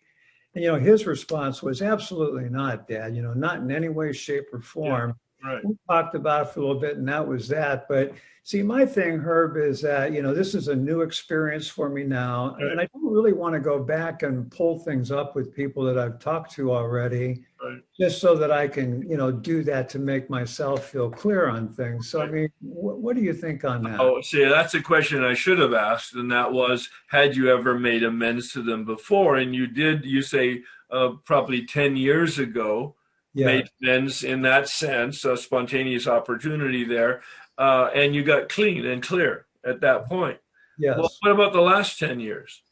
And, 0.55 0.63
you 0.63 0.71
know, 0.71 0.79
his 0.79 1.07
response 1.07 1.63
was 1.63 1.83
absolutely 1.83 2.49
not, 2.49 2.87
Dad, 2.87 3.17
you 3.17 3.23
know, 3.23 3.35
not 3.35 3.59
in 3.59 3.71
any 3.73 3.89
way, 3.89 4.13
shape, 4.13 4.45
or 4.53 4.61
form. 4.61 5.17
Right. 5.45 5.65
We 5.65 5.77
talked 5.89 6.15
about 6.15 6.47
it 6.47 6.55
for 6.55 6.61
a 6.61 6.63
little 6.67 6.81
bit, 6.81 6.97
and 6.97 7.07
that 7.09 7.27
was 7.27 7.49
that. 7.49 7.87
But 7.89 8.15
see, 8.45 8.63
my 8.63 8.87
thing, 8.87 9.19
Herb, 9.19 9.57
is 9.57 9.83
that, 9.83 10.13
you 10.13 10.23
know, 10.23 10.33
this 10.33 10.55
is 10.55 10.69
a 10.69 10.75
new 10.75 11.03
experience 11.03 11.69
for 11.69 11.89
me 11.89 12.03
now. 12.03 12.57
Right. 12.59 12.73
And 12.73 12.81
I 12.81 12.89
don't 12.93 13.13
really 13.13 13.35
want 13.35 13.55
to 13.55 13.61
go 13.61 13.83
back 13.83 14.23
and 14.23 14.51
pull 14.51 14.79
things 14.79 15.11
up 15.11 15.37
with 15.37 15.55
people 15.55 15.85
that 15.85 15.99
I've 15.99 16.19
talked 16.19 16.53
to 16.53 16.73
already 16.73 17.45
Right. 17.63 17.81
just 17.99 18.21
so 18.21 18.35
that 18.37 18.51
I 18.51 18.69
can, 18.69 19.09
you 19.09 19.17
know, 19.17 19.33
do 19.33 19.63
that 19.65 19.89
to 19.91 19.99
make 19.99 20.29
myself 20.29 20.91
feel 20.91 21.11
clear 21.11 21.49
on 21.49 21.69
things. 21.69 22.11
So, 22.11 22.21
I 22.21 22.27
mean, 22.27 22.49
what, 22.61 22.99
what 22.99 23.17
do 23.17 23.23
you 23.23 23.33
think 23.33 23.65
on 23.65 23.83
that? 23.85 24.01
Oh, 24.01 24.21
see, 24.21 24.45
that's 24.45 24.75
a 24.75 24.83
question 24.83 25.25
I 25.25 25.33
should 25.33 25.59
have 25.59 25.73
asked, 25.73 26.15
and 26.15 26.31
that 26.31 26.53
was, 26.53 26.91
had 27.09 27.35
you 27.35 27.51
ever 27.51 27.79
made 27.79 28.03
amends 28.03 28.53
to 28.53 28.63
them 28.63 28.85
before? 28.85 29.37
And 29.37 29.55
you 29.55 29.67
did. 29.67 30.05
You 30.05 30.21
say 30.21 30.63
uh, 30.91 31.13
probably 31.25 31.65
ten 31.65 31.97
years 31.97 32.39
ago 32.39 32.97
yeah. 33.35 33.47
made 33.47 33.69
amends 33.83 34.25
in 34.25 34.43
that 34.43 34.69
sense, 34.69 35.25
a 35.25 35.37
spontaneous 35.37 36.07
opportunity 36.07 36.85
there, 36.85 37.23
uh, 37.59 37.91
and 37.95 38.15
you 38.15 38.23
got 38.23 38.49
clean 38.49 38.87
and 38.87 39.03
clear 39.03 39.47
at 39.65 39.81
that 39.81 40.07
point. 40.07 40.39
yes. 40.79 40.97
Well, 40.97 41.11
what 41.21 41.33
about 41.33 41.53
the 41.53 41.61
last 41.61 41.99
ten 41.99 42.21
years? 42.21 42.63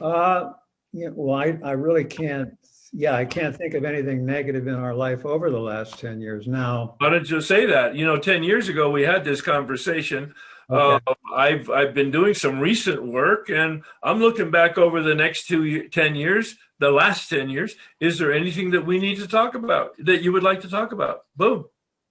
Uh, 0.00 0.52
yeah, 0.92 1.08
well, 1.12 1.36
I, 1.36 1.58
I 1.64 1.72
really 1.72 2.04
can't, 2.04 2.50
yeah, 2.92 3.14
I 3.14 3.24
can't 3.24 3.54
think 3.56 3.74
of 3.74 3.84
anything 3.84 4.24
negative 4.24 4.66
in 4.68 4.74
our 4.74 4.94
life 4.94 5.24
over 5.26 5.50
the 5.50 5.58
last 5.58 5.98
10 5.98 6.20
years 6.20 6.46
now. 6.46 6.94
Why 6.98 7.10
don't 7.10 7.28
you 7.28 7.40
say 7.40 7.66
that? 7.66 7.96
You 7.96 8.06
know, 8.06 8.18
ten 8.18 8.42
years 8.42 8.68
ago 8.68 8.90
we 8.90 9.02
had 9.02 9.24
this 9.24 9.40
conversation. 9.40 10.34
Okay. 10.70 11.04
Uh, 11.06 11.14
I've 11.34 11.68
I've 11.68 11.94
been 11.94 12.10
doing 12.10 12.32
some 12.32 12.58
recent 12.58 13.02
work, 13.02 13.50
and 13.50 13.82
I'm 14.02 14.20
looking 14.20 14.50
back 14.50 14.78
over 14.78 15.02
the 15.02 15.14
next 15.14 15.46
two 15.46 15.88
ten 15.88 16.14
years, 16.14 16.56
the 16.78 16.90
last 16.90 17.28
ten 17.28 17.48
years. 17.48 17.76
Is 18.00 18.18
there 18.18 18.32
anything 18.32 18.70
that 18.72 18.86
we 18.86 18.98
need 18.98 19.18
to 19.18 19.28
talk 19.28 19.54
about 19.54 19.92
that 19.98 20.22
you 20.22 20.32
would 20.32 20.42
like 20.42 20.60
to 20.62 20.68
talk 20.68 20.92
about? 20.92 21.24
Boom. 21.36 21.66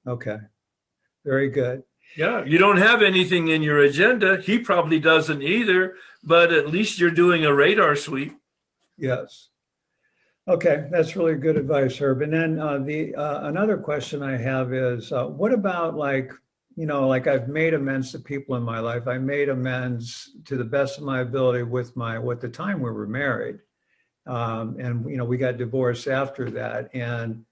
Okay. 0.08 0.38
Very 1.26 1.50
good. 1.50 1.84
Yeah, 2.16 2.44
you 2.46 2.58
don't 2.60 2.78
have 2.78 3.02
anything 3.02 3.48
in 3.48 3.64
your 3.64 3.80
agenda. 3.80 4.40
He 4.40 4.60
probably 4.60 5.00
doesn't 5.00 5.42
either, 5.42 5.96
but 6.24 6.52
at 6.52 6.68
least 6.68 7.00
you're 7.00 7.10
doing 7.10 7.44
a 7.44 7.54
radar 7.54 7.96
sweep. 7.96 8.34
Yes. 8.98 9.50
Okay, 10.48 10.88
that's 10.92 11.16
really 11.16 11.36
good 11.36 11.58
advice, 11.58 11.98
Herb. 11.98 12.22
And 12.22 12.34
then 12.34 12.60
uh, 12.60 12.78
the 12.80 13.16
uh, 13.16 13.48
another 13.48 13.78
question 13.78 14.22
I 14.22 14.38
have 14.38 14.74
is, 14.74 15.12
uh, 15.12 15.26
what 15.26 15.54
about 15.54 15.96
like, 15.96 16.32
you 16.76 16.86
know, 16.86 17.08
like 17.08 17.28
I've 17.28 17.48
made 17.48 17.74
amends 17.74 18.12
to 18.12 18.20
people 18.20 18.56
in 18.58 18.64
my 18.64 18.80
life. 18.80 19.08
I 19.08 19.18
made 19.18 19.48
amends 19.50 20.36
to 20.46 20.58
the 20.58 20.66
best 20.66 20.98
of 20.98 21.06
my 21.06 21.22
ability 21.22 21.64
with 21.64 21.96
my 21.96 22.20
with 22.20 22.42
the 22.42 22.50
time 22.50 22.82
we 22.82 22.92
were 22.92 23.08
married, 23.08 23.60
um, 24.26 24.78
and 24.80 25.10
you 25.10 25.18
know, 25.18 25.26
we 25.26 25.38
got 25.38 25.58
divorced 25.58 26.08
after 26.08 26.50
that. 26.52 26.90
And 26.94 27.46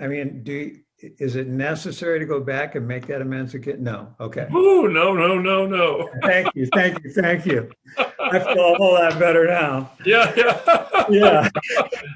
I 0.00 0.06
mean, 0.06 0.42
do 0.42 0.52
you, 0.52 0.80
is 1.00 1.36
it 1.36 1.46
necessary 1.46 2.18
to 2.18 2.24
go 2.24 2.40
back 2.40 2.74
and 2.74 2.86
make 2.86 3.06
that 3.06 3.20
amends 3.20 3.54
again? 3.54 3.82
No. 3.82 4.14
Okay. 4.20 4.48
Ooh, 4.52 4.88
no, 4.88 5.12
no, 5.12 5.38
no, 5.38 5.64
no. 5.64 6.10
Thank 6.22 6.48
you. 6.54 6.66
Thank 6.74 7.02
you. 7.04 7.12
Thank 7.12 7.46
you. 7.46 7.70
I 7.96 8.38
feel 8.40 8.74
a 8.74 8.76
whole 8.76 8.94
lot 8.94 9.18
better 9.18 9.46
now. 9.46 9.92
Yeah, 10.04 10.32
yeah. 10.36 11.06
Yeah. 11.08 11.48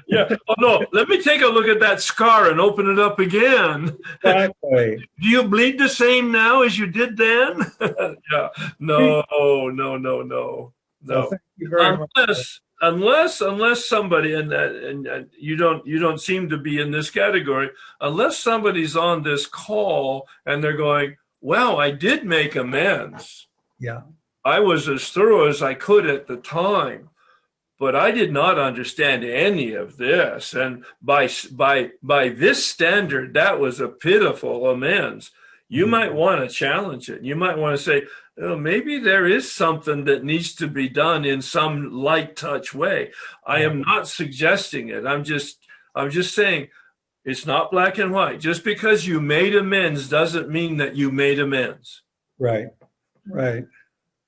yeah. 0.07 0.29
Oh 0.49 0.55
no, 0.59 0.85
let 0.91 1.07
me 1.07 1.21
take 1.21 1.41
a 1.41 1.47
look 1.47 1.67
at 1.67 1.79
that 1.79 2.01
scar 2.01 2.49
and 2.49 2.59
open 2.59 2.89
it 2.89 2.99
up 2.99 3.19
again. 3.19 3.97
Exactly. 4.23 5.07
Do 5.21 5.29
you 5.29 5.43
bleed 5.43 5.79
the 5.79 5.89
same 5.89 6.31
now 6.31 6.61
as 6.61 6.77
you 6.77 6.87
did 6.87 7.17
then? 7.17 7.71
yeah. 8.31 8.49
No, 8.79 9.23
no, 9.69 9.97
no, 9.97 10.21
no. 10.21 10.73
No. 11.03 11.29
thank 11.29 11.41
you 11.57 11.69
very 11.69 11.97
much. 11.97 12.09
Unless 12.15 12.59
unless 12.81 13.41
unless 13.41 13.85
somebody 13.85 14.33
and 14.33 14.51
that 14.51 14.75
and, 14.75 15.07
and 15.07 15.29
you 15.37 15.55
don't 15.55 15.85
you 15.87 15.99
don't 15.99 16.19
seem 16.19 16.49
to 16.49 16.57
be 16.57 16.79
in 16.79 16.91
this 16.91 17.09
category 17.09 17.69
unless 18.01 18.37
somebody's 18.37 18.95
on 18.95 19.23
this 19.23 19.45
call 19.45 20.27
and 20.45 20.63
they're 20.63 20.77
going, 20.77 21.15
"Wow, 21.41 21.77
I 21.77 21.91
did 21.91 22.25
make 22.25 22.55
amends." 22.55 23.47
Yeah. 23.79 24.01
I 24.45 24.59
was 24.59 24.89
as 24.89 25.09
thorough 25.09 25.47
as 25.47 25.61
I 25.61 25.73
could 25.73 26.05
at 26.05 26.27
the 26.27 26.35
time, 26.35 27.09
but 27.79 27.95
I 27.95 28.11
did 28.11 28.31
not 28.33 28.59
understand 28.59 29.23
any 29.23 29.73
of 29.73 29.97
this. 29.97 30.53
And 30.53 30.85
by 31.01 31.29
by 31.51 31.91
by 32.01 32.29
this 32.29 32.65
standard, 32.65 33.33
that 33.33 33.59
was 33.59 33.79
a 33.79 33.87
pitiful 33.87 34.69
amends. 34.69 35.31
You 35.73 35.87
might 35.87 36.13
want 36.13 36.47
to 36.47 36.55
challenge 36.55 37.09
it. 37.09 37.23
You 37.23 37.35
might 37.35 37.57
want 37.57 37.75
to 37.75 37.83
say, 37.83 38.03
oh, 38.39 38.55
maybe 38.55 38.99
there 38.99 39.25
is 39.25 39.51
something 39.51 40.05
that 40.05 40.23
needs 40.23 40.53
to 40.57 40.67
be 40.67 40.87
done 40.87 41.25
in 41.25 41.41
some 41.41 41.91
light 41.91 42.35
touch 42.35 42.75
way. 42.75 43.11
I 43.43 43.63
am 43.63 43.81
not 43.81 44.07
suggesting 44.07 44.89
it. 44.89 45.03
I'm 45.03 45.23
just 45.23 45.57
I'm 45.95 46.11
just 46.11 46.35
saying 46.35 46.67
it's 47.25 47.47
not 47.47 47.71
black 47.71 47.97
and 47.97 48.11
white. 48.11 48.39
Just 48.39 48.63
because 48.63 49.07
you 49.07 49.19
made 49.19 49.55
amends 49.55 50.07
doesn't 50.07 50.47
mean 50.47 50.77
that 50.77 50.95
you 50.95 51.11
made 51.11 51.39
amends 51.39 52.03
Right. 52.37 52.67
Right. 53.25 53.65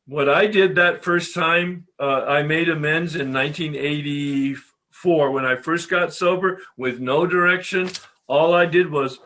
what 0.07 0.27
I 0.27 0.47
did 0.47 0.73
that 0.75 1.03
first 1.03 1.35
time, 1.35 1.85
uh, 1.99 2.23
I 2.23 2.41
made 2.41 2.69
amends 2.69 3.15
in 3.15 3.31
1984 3.31 5.31
when 5.31 5.45
I 5.45 5.57
first 5.57 5.91
got 5.91 6.11
sober 6.11 6.59
with 6.75 6.99
no 6.99 7.27
direction. 7.27 7.91
All 8.25 8.55
I 8.55 8.65
did 8.65 8.89
was, 8.89 9.19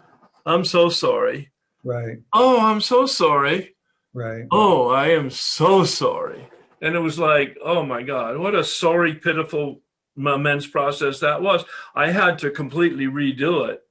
I'm 0.45 0.65
so 0.65 0.89
sorry. 0.89 1.51
Right. 1.83 2.17
Oh, 2.33 2.59
I'm 2.59 2.81
so 2.81 3.05
sorry. 3.05 3.75
Right. 4.13 4.45
Oh, 4.51 4.89
I 4.89 5.09
am 5.09 5.29
so 5.29 5.83
sorry. 5.83 6.47
And 6.81 6.95
it 6.95 6.99
was 6.99 7.19
like, 7.19 7.57
oh 7.63 7.83
my 7.83 8.03
God, 8.03 8.37
what 8.37 8.55
a 8.55 8.63
sorry, 8.63 9.15
pitiful 9.15 9.81
amends 10.17 10.67
process 10.67 11.19
that 11.19 11.41
was. 11.41 11.63
I 11.95 12.11
had 12.11 12.39
to 12.39 12.51
completely 12.51 13.05
redo 13.05 13.69
it. 13.69 13.81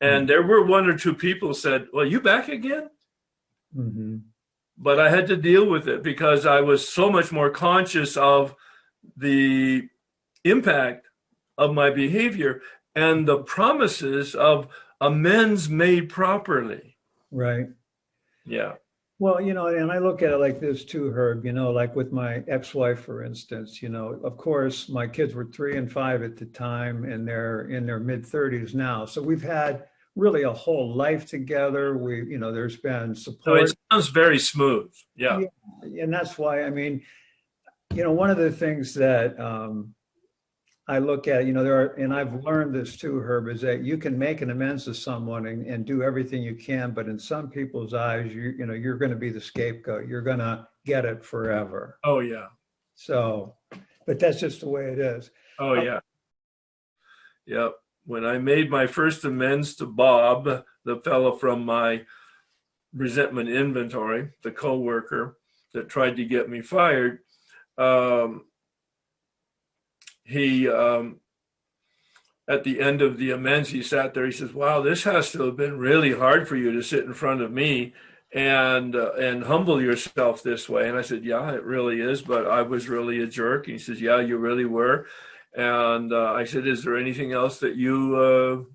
And 0.00 0.28
there 0.28 0.42
were 0.42 0.64
one 0.64 0.88
or 0.88 0.98
two 0.98 1.14
people 1.14 1.54
said, 1.54 1.86
well, 1.92 2.04
you 2.04 2.20
back 2.20 2.48
again? 2.48 2.90
hmm 3.74 4.16
but 4.76 4.98
I 4.98 5.10
had 5.10 5.26
to 5.28 5.36
deal 5.36 5.68
with 5.68 5.88
it 5.88 6.02
because 6.02 6.46
I 6.46 6.60
was 6.60 6.88
so 6.88 7.10
much 7.10 7.30
more 7.30 7.50
conscious 7.50 8.16
of 8.16 8.54
the 9.16 9.88
impact 10.44 11.06
of 11.56 11.74
my 11.74 11.90
behavior 11.90 12.60
and 12.94 13.26
the 13.26 13.38
promises 13.38 14.34
of 14.34 14.68
amends 15.00 15.68
made 15.68 16.08
properly. 16.08 16.93
Right. 17.34 17.66
Yeah. 18.46 18.74
Well, 19.18 19.40
you 19.40 19.54
know, 19.54 19.66
and 19.66 19.90
I 19.90 19.98
look 19.98 20.22
at 20.22 20.32
it 20.32 20.38
like 20.38 20.60
this 20.60 20.84
too, 20.84 21.10
Herb, 21.10 21.44
you 21.44 21.52
know, 21.52 21.70
like 21.70 21.94
with 21.96 22.12
my 22.12 22.42
ex-wife, 22.48 23.00
for 23.00 23.22
instance, 23.24 23.82
you 23.82 23.88
know, 23.88 24.20
of 24.24 24.36
course, 24.36 24.88
my 24.88 25.06
kids 25.06 25.34
were 25.34 25.46
three 25.46 25.76
and 25.76 25.90
five 25.90 26.22
at 26.22 26.36
the 26.36 26.46
time 26.46 27.04
and 27.04 27.26
they're 27.26 27.62
in 27.68 27.86
their 27.86 28.00
mid 28.00 28.24
thirties 28.24 28.74
now. 28.74 29.04
So 29.04 29.20
we've 29.22 29.42
had 29.42 29.84
really 30.16 30.42
a 30.42 30.52
whole 30.52 30.94
life 30.94 31.26
together. 31.26 31.96
We, 31.96 32.24
you 32.28 32.38
know, 32.38 32.52
there's 32.52 32.76
been 32.76 33.14
So 33.14 33.32
support. 33.32 33.62
it 33.62 33.74
sounds 33.92 34.08
very 34.08 34.38
smooth. 34.38 34.92
Yeah. 35.16 35.40
and 35.82 36.12
that's 36.12 36.38
why 36.38 36.62
I 36.64 36.70
mean, 36.70 37.02
you 37.94 38.02
know, 38.02 38.12
one 38.12 38.30
of 38.30 38.36
the 38.36 38.50
things 38.52 38.94
that 38.94 39.38
um, 39.40 39.94
I 40.86 40.98
look 40.98 41.28
at, 41.28 41.46
you 41.46 41.54
know, 41.54 41.64
there 41.64 41.80
are, 41.80 41.86
and 41.94 42.12
I've 42.12 42.44
learned 42.44 42.74
this 42.74 42.96
too, 42.96 43.18
Herb, 43.18 43.48
is 43.48 43.62
that 43.62 43.82
you 43.82 43.96
can 43.96 44.18
make 44.18 44.42
an 44.42 44.50
amends 44.50 44.84
to 44.84 44.94
someone 44.94 45.46
and, 45.46 45.66
and 45.66 45.86
do 45.86 46.02
everything 46.02 46.42
you 46.42 46.54
can, 46.54 46.90
but 46.90 47.08
in 47.08 47.18
some 47.18 47.48
people's 47.48 47.94
eyes, 47.94 48.34
you 48.34 48.54
you 48.58 48.66
know, 48.66 48.74
you're 48.74 48.98
going 48.98 49.10
to 49.10 49.16
be 49.16 49.30
the 49.30 49.40
scapegoat. 49.40 50.06
You're 50.06 50.20
going 50.20 50.40
to 50.40 50.68
get 50.84 51.06
it 51.06 51.24
forever. 51.24 51.98
Oh, 52.04 52.20
yeah. 52.20 52.48
So, 52.96 53.54
but 54.06 54.18
that's 54.18 54.40
just 54.40 54.60
the 54.60 54.68
way 54.68 54.92
it 54.92 54.98
is. 54.98 55.30
Oh, 55.58 55.74
yeah. 55.74 56.00
Yep. 57.46 57.76
When 58.04 58.26
I 58.26 58.36
made 58.36 58.70
my 58.70 58.86
first 58.86 59.24
amends 59.24 59.76
to 59.76 59.86
Bob, 59.86 60.64
the 60.84 60.96
fellow 61.02 61.32
from 61.32 61.64
my 61.64 62.02
resentment 62.92 63.48
inventory, 63.48 64.32
the 64.42 64.50
coworker 64.50 65.38
that 65.72 65.88
tried 65.88 66.16
to 66.16 66.24
get 66.26 66.50
me 66.50 66.60
fired, 66.60 67.20
um, 67.78 68.44
he 70.24 70.68
um, 70.68 71.20
at 72.48 72.64
the 72.64 72.80
end 72.80 73.00
of 73.00 73.18
the 73.18 73.30
amends 73.30 73.70
he 73.70 73.82
sat 73.82 74.14
there 74.14 74.26
he 74.26 74.32
says 74.32 74.52
wow 74.52 74.80
this 74.80 75.04
has 75.04 75.30
to 75.30 75.42
have 75.42 75.56
been 75.56 75.78
really 75.78 76.12
hard 76.12 76.48
for 76.48 76.56
you 76.56 76.72
to 76.72 76.82
sit 76.82 77.04
in 77.04 77.14
front 77.14 77.40
of 77.40 77.52
me 77.52 77.92
and 78.34 78.96
uh, 78.96 79.12
and 79.12 79.44
humble 79.44 79.80
yourself 79.80 80.42
this 80.42 80.68
way. 80.68 80.88
And 80.88 80.98
i 80.98 81.02
said 81.02 81.24
yeah 81.24 81.52
it 81.52 81.62
really 81.62 82.00
is 82.00 82.20
but 82.20 82.46
i 82.46 82.62
was 82.62 82.88
really 82.88 83.22
a 83.22 83.26
jerk. 83.26 83.66
And 83.66 83.74
he 83.74 83.78
says 83.78 84.00
yeah 84.00 84.20
you 84.20 84.36
really 84.36 84.64
were. 84.64 85.06
And 85.56 86.12
uh, 86.12 86.32
i 86.32 86.44
said 86.44 86.66
is 86.66 86.82
there 86.82 86.98
anything 86.98 87.32
else 87.32 87.60
that 87.60 87.76
you 87.76 88.16
uh, 88.16 88.70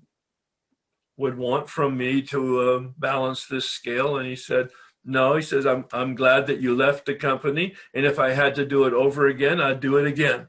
would 1.18 1.36
want 1.36 1.68
from 1.68 1.98
me 1.98 2.22
to 2.22 2.60
uh, 2.60 2.78
balance 2.96 3.46
this 3.46 3.68
scale? 3.68 4.16
And 4.16 4.26
he 4.26 4.36
said 4.36 4.70
no. 5.04 5.36
He 5.36 5.42
says 5.42 5.66
I'm, 5.66 5.84
I'm 5.92 6.14
glad 6.14 6.46
that 6.46 6.60
you 6.60 6.74
left 6.74 7.04
the 7.04 7.14
company 7.14 7.74
and 7.92 8.06
if 8.06 8.18
i 8.18 8.30
had 8.30 8.54
to 8.54 8.64
do 8.64 8.84
it 8.84 8.94
over 8.94 9.26
again 9.26 9.60
i'd 9.60 9.80
do 9.80 9.96
it 9.96 10.06
again 10.06 10.48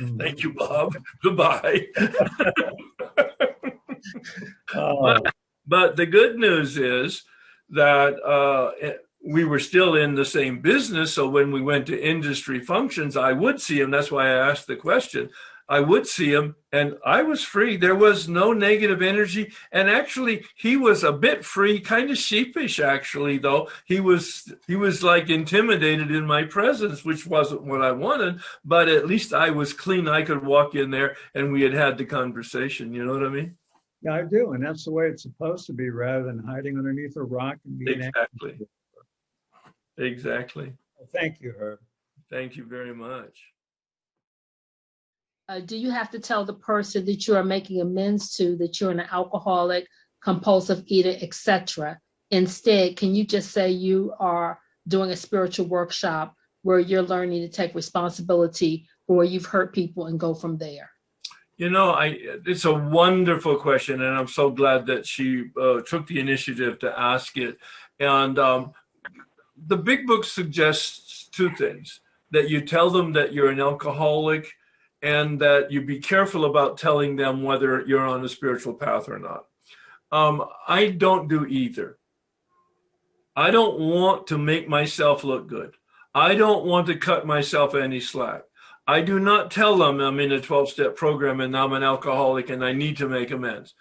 Mm. 0.00 0.18
Thank 0.18 0.42
you, 0.42 0.52
Bob. 0.52 0.94
Goodbye. 1.22 1.86
Oh, 4.74 5.18
But 5.66 5.96
the 5.96 6.06
good 6.06 6.36
news 6.38 6.76
is 6.78 7.22
that 7.70 8.14
uh, 8.22 8.70
we 9.26 9.44
were 9.44 9.58
still 9.58 9.96
in 9.96 10.14
the 10.14 10.24
same 10.24 10.60
business. 10.60 11.12
So 11.12 11.28
when 11.28 11.50
we 11.50 11.60
went 11.60 11.86
to 11.86 12.00
industry 12.00 12.60
functions, 12.60 13.16
I 13.16 13.32
would 13.32 13.60
see 13.60 13.80
him. 13.80 13.90
That's 13.90 14.12
why 14.12 14.26
I 14.26 14.50
asked 14.50 14.66
the 14.68 14.76
question. 14.76 15.30
I 15.68 15.80
would 15.80 16.06
see 16.06 16.32
him, 16.32 16.56
and 16.72 16.96
I 17.04 17.22
was 17.22 17.42
free. 17.42 17.76
There 17.76 17.94
was 17.94 18.28
no 18.28 18.52
negative 18.52 19.02
energy, 19.02 19.52
and 19.72 19.90
actually, 19.90 20.44
he 20.56 20.76
was 20.76 21.02
a 21.02 21.12
bit 21.12 21.44
free, 21.44 21.80
kind 21.80 22.10
of 22.10 22.18
sheepish. 22.18 22.78
Actually, 22.78 23.38
though 23.38 23.68
he 23.84 24.00
was 24.00 24.52
he 24.66 24.76
was 24.76 25.02
like 25.02 25.28
intimidated 25.28 26.10
in 26.10 26.26
my 26.26 26.44
presence, 26.44 27.04
which 27.04 27.26
wasn't 27.26 27.64
what 27.64 27.82
I 27.82 27.92
wanted. 27.92 28.40
But 28.64 28.88
at 28.88 29.06
least 29.06 29.32
I 29.32 29.50
was 29.50 29.72
clean. 29.72 30.08
I 30.08 30.22
could 30.22 30.44
walk 30.44 30.74
in 30.74 30.90
there, 30.90 31.16
and 31.34 31.52
we 31.52 31.62
had 31.62 31.74
had 31.74 31.98
the 31.98 32.04
conversation. 32.04 32.92
You 32.92 33.04
know 33.04 33.12
what 33.12 33.26
I 33.26 33.30
mean? 33.30 33.56
yeah, 34.02 34.14
I 34.14 34.22
do. 34.22 34.52
And 34.52 34.64
that's 34.64 34.84
the 34.84 34.92
way 34.92 35.08
it's 35.08 35.22
supposed 35.22 35.66
to 35.66 35.72
be 35.72 35.90
rather 35.90 36.24
than 36.24 36.38
hiding 36.38 36.78
underneath 36.78 37.16
a 37.16 37.22
rock 37.22 37.56
and 37.64 37.78
being. 37.78 38.02
Exactly. 38.02 38.58
Exactly. 39.98 40.72
Thank 41.12 41.40
you, 41.40 41.54
Herb. 41.58 41.80
Thank 42.30 42.56
you 42.56 42.64
very 42.64 42.94
much. 42.94 43.52
Uh, 45.48 45.60
do 45.60 45.76
you 45.76 45.90
have 45.90 46.10
to 46.10 46.18
tell 46.18 46.44
the 46.44 46.54
person 46.54 47.04
that 47.06 47.26
you 47.26 47.36
are 47.36 47.44
making 47.44 47.80
amends 47.80 48.34
to 48.36 48.56
that 48.56 48.80
you're 48.80 48.90
an 48.90 49.04
alcoholic, 49.12 49.86
compulsive 50.22 50.82
eater, 50.86 51.16
etc.? 51.20 51.98
Instead, 52.30 52.96
can 52.96 53.14
you 53.14 53.24
just 53.24 53.52
say 53.52 53.70
you 53.70 54.12
are 54.18 54.58
doing 54.88 55.10
a 55.10 55.16
spiritual 55.16 55.66
workshop 55.66 56.34
where 56.62 56.80
you're 56.80 57.02
learning 57.02 57.42
to 57.42 57.48
take 57.48 57.74
responsibility 57.74 58.88
for 59.06 59.16
where 59.16 59.26
you've 59.26 59.46
hurt 59.46 59.72
people 59.72 60.06
and 60.06 60.18
go 60.18 60.34
from 60.34 60.58
there? 60.58 60.90
You 61.56 61.70
know, 61.70 61.92
I 61.92 62.18
it's 62.44 62.66
a 62.66 62.74
wonderful 62.74 63.56
question, 63.56 64.02
and 64.02 64.14
I'm 64.14 64.28
so 64.28 64.50
glad 64.50 64.84
that 64.86 65.06
she 65.06 65.44
uh, 65.58 65.80
took 65.80 66.06
the 66.06 66.20
initiative 66.20 66.78
to 66.80 66.98
ask 66.98 67.36
it. 67.38 67.56
And 67.98 68.38
um, 68.38 68.72
the 69.66 69.78
big 69.78 70.06
book 70.06 70.24
suggests 70.24 71.28
two 71.32 71.50
things: 71.50 72.00
that 72.32 72.50
you 72.50 72.60
tell 72.60 72.90
them 72.90 73.14
that 73.14 73.32
you're 73.32 73.48
an 73.48 73.60
alcoholic, 73.60 74.52
and 75.02 75.40
that 75.40 75.70
you 75.70 75.82
be 75.82 75.98
careful 75.98 76.44
about 76.44 76.78
telling 76.78 77.16
them 77.16 77.42
whether 77.42 77.84
you're 77.86 78.06
on 78.06 78.24
a 78.24 78.28
spiritual 78.28 78.74
path 78.74 79.08
or 79.08 79.18
not. 79.18 79.44
Um, 80.10 80.44
I 80.66 80.88
don't 80.88 81.28
do 81.28 81.46
either. 81.46 81.98
I 83.34 83.50
don't 83.50 83.78
want 83.78 84.28
to 84.28 84.38
make 84.38 84.68
myself 84.68 85.22
look 85.24 85.46
good. 85.46 85.74
I 86.14 86.34
don't 86.34 86.64
want 86.64 86.86
to 86.86 86.96
cut 86.96 87.26
myself 87.26 87.74
any 87.74 88.00
slack. 88.00 88.42
I 88.86 89.00
do 89.00 89.18
not 89.18 89.50
tell 89.50 89.76
them 89.76 90.00
I'm 90.00 90.20
in 90.20 90.32
a 90.32 90.40
12 90.40 90.70
step 90.70 90.96
program 90.96 91.40
and 91.40 91.56
I'm 91.56 91.72
an 91.72 91.82
alcoholic 91.82 92.48
and 92.48 92.64
I 92.64 92.72
need 92.72 92.96
to 92.98 93.08
make 93.08 93.30
amends. 93.30 93.74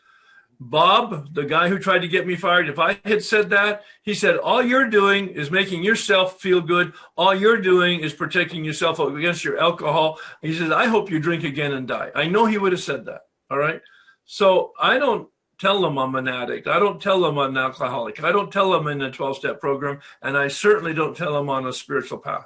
Bob, 0.59 1.33
the 1.33 1.43
guy 1.43 1.67
who 1.67 1.77
tried 1.77 1.99
to 1.99 2.07
get 2.07 2.25
me 2.25 2.35
fired, 2.35 2.69
if 2.69 2.79
I 2.79 2.99
had 3.05 3.23
said 3.23 3.49
that, 3.49 3.83
he 4.03 4.13
said, 4.13 4.37
All 4.37 4.63
you're 4.63 4.89
doing 4.89 5.29
is 5.29 5.51
making 5.51 5.83
yourself 5.83 6.39
feel 6.39 6.61
good. 6.61 6.93
All 7.17 7.35
you're 7.35 7.61
doing 7.61 7.99
is 7.99 8.13
protecting 8.13 8.63
yourself 8.63 8.99
against 8.99 9.43
your 9.43 9.59
alcohol. 9.59 10.19
He 10.41 10.53
says, 10.53 10.71
I 10.71 10.85
hope 10.85 11.11
you 11.11 11.19
drink 11.19 11.43
again 11.43 11.73
and 11.73 11.87
die. 11.87 12.11
I 12.15 12.27
know 12.27 12.45
he 12.45 12.57
would 12.57 12.71
have 12.71 12.81
said 12.81 13.05
that. 13.05 13.21
All 13.49 13.57
right. 13.57 13.81
So 14.25 14.73
I 14.79 14.97
don't 14.97 15.29
tell 15.59 15.81
them 15.81 15.97
I'm 15.97 16.15
an 16.15 16.27
addict. 16.27 16.67
I 16.67 16.79
don't 16.79 17.01
tell 17.01 17.21
them 17.21 17.37
I'm 17.37 17.51
an 17.51 17.57
alcoholic. 17.57 18.23
I 18.23 18.31
don't 18.31 18.51
tell 18.51 18.71
them 18.71 18.87
in 18.87 19.01
a 19.01 19.11
12 19.11 19.37
step 19.37 19.59
program. 19.59 19.99
And 20.21 20.37
I 20.37 20.47
certainly 20.47 20.93
don't 20.93 21.15
tell 21.15 21.33
them 21.33 21.49
on 21.49 21.67
a 21.67 21.73
spiritual 21.73 22.19
path. 22.19 22.45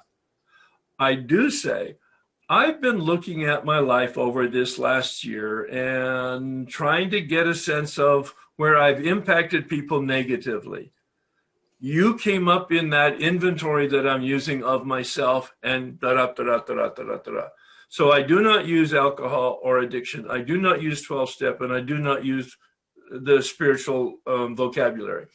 I 0.98 1.16
do 1.16 1.50
say, 1.50 1.96
I've 2.52 2.82
been 2.82 2.98
looking 2.98 3.44
at 3.44 3.64
my 3.64 3.78
life 3.78 4.18
over 4.18 4.48
this 4.48 4.80
last 4.80 5.24
year 5.24 5.66
and 5.66 6.68
trying 6.68 7.12
to 7.12 7.22
get 7.22 7.46
a 7.46 7.54
sense 7.54 8.00
of 8.00 8.34
where 8.56 8.76
I've 8.76 9.06
impacted 9.06 9.70
people 9.70 10.02
negatively. 10.02 10.92
You 11.80 12.18
came 12.18 12.48
up 12.48 12.72
in 12.72 12.90
that 12.90 13.22
inventory 13.22 13.86
that 13.90 14.08
I'm 14.08 14.24
using 14.24 14.64
of 14.64 14.84
myself 14.84 15.54
and 15.62 16.00
da 16.00 16.16
da 16.16 16.34
da 16.34 16.44
da 16.44 16.74
da 16.74 16.90
da 16.90 17.04
da 17.04 17.18
da. 17.18 17.48
So 17.88 18.12
I 18.12 18.24
do 18.24 18.42
not 18.42 18.66
use 18.66 18.96
alcohol 18.96 19.60
or 19.62 19.80
addiction. 19.80 20.28
I 20.28 20.42
do 20.42 20.60
not 20.60 20.82
use 20.82 21.04
12 21.04 21.30
step 21.30 21.62
and 21.62 21.72
I 21.72 21.82
do 21.82 22.00
not 22.00 22.26
use 22.26 22.58
the 23.12 23.44
spiritual 23.44 24.18
um, 24.26 24.56
vocabulary. 24.56 25.28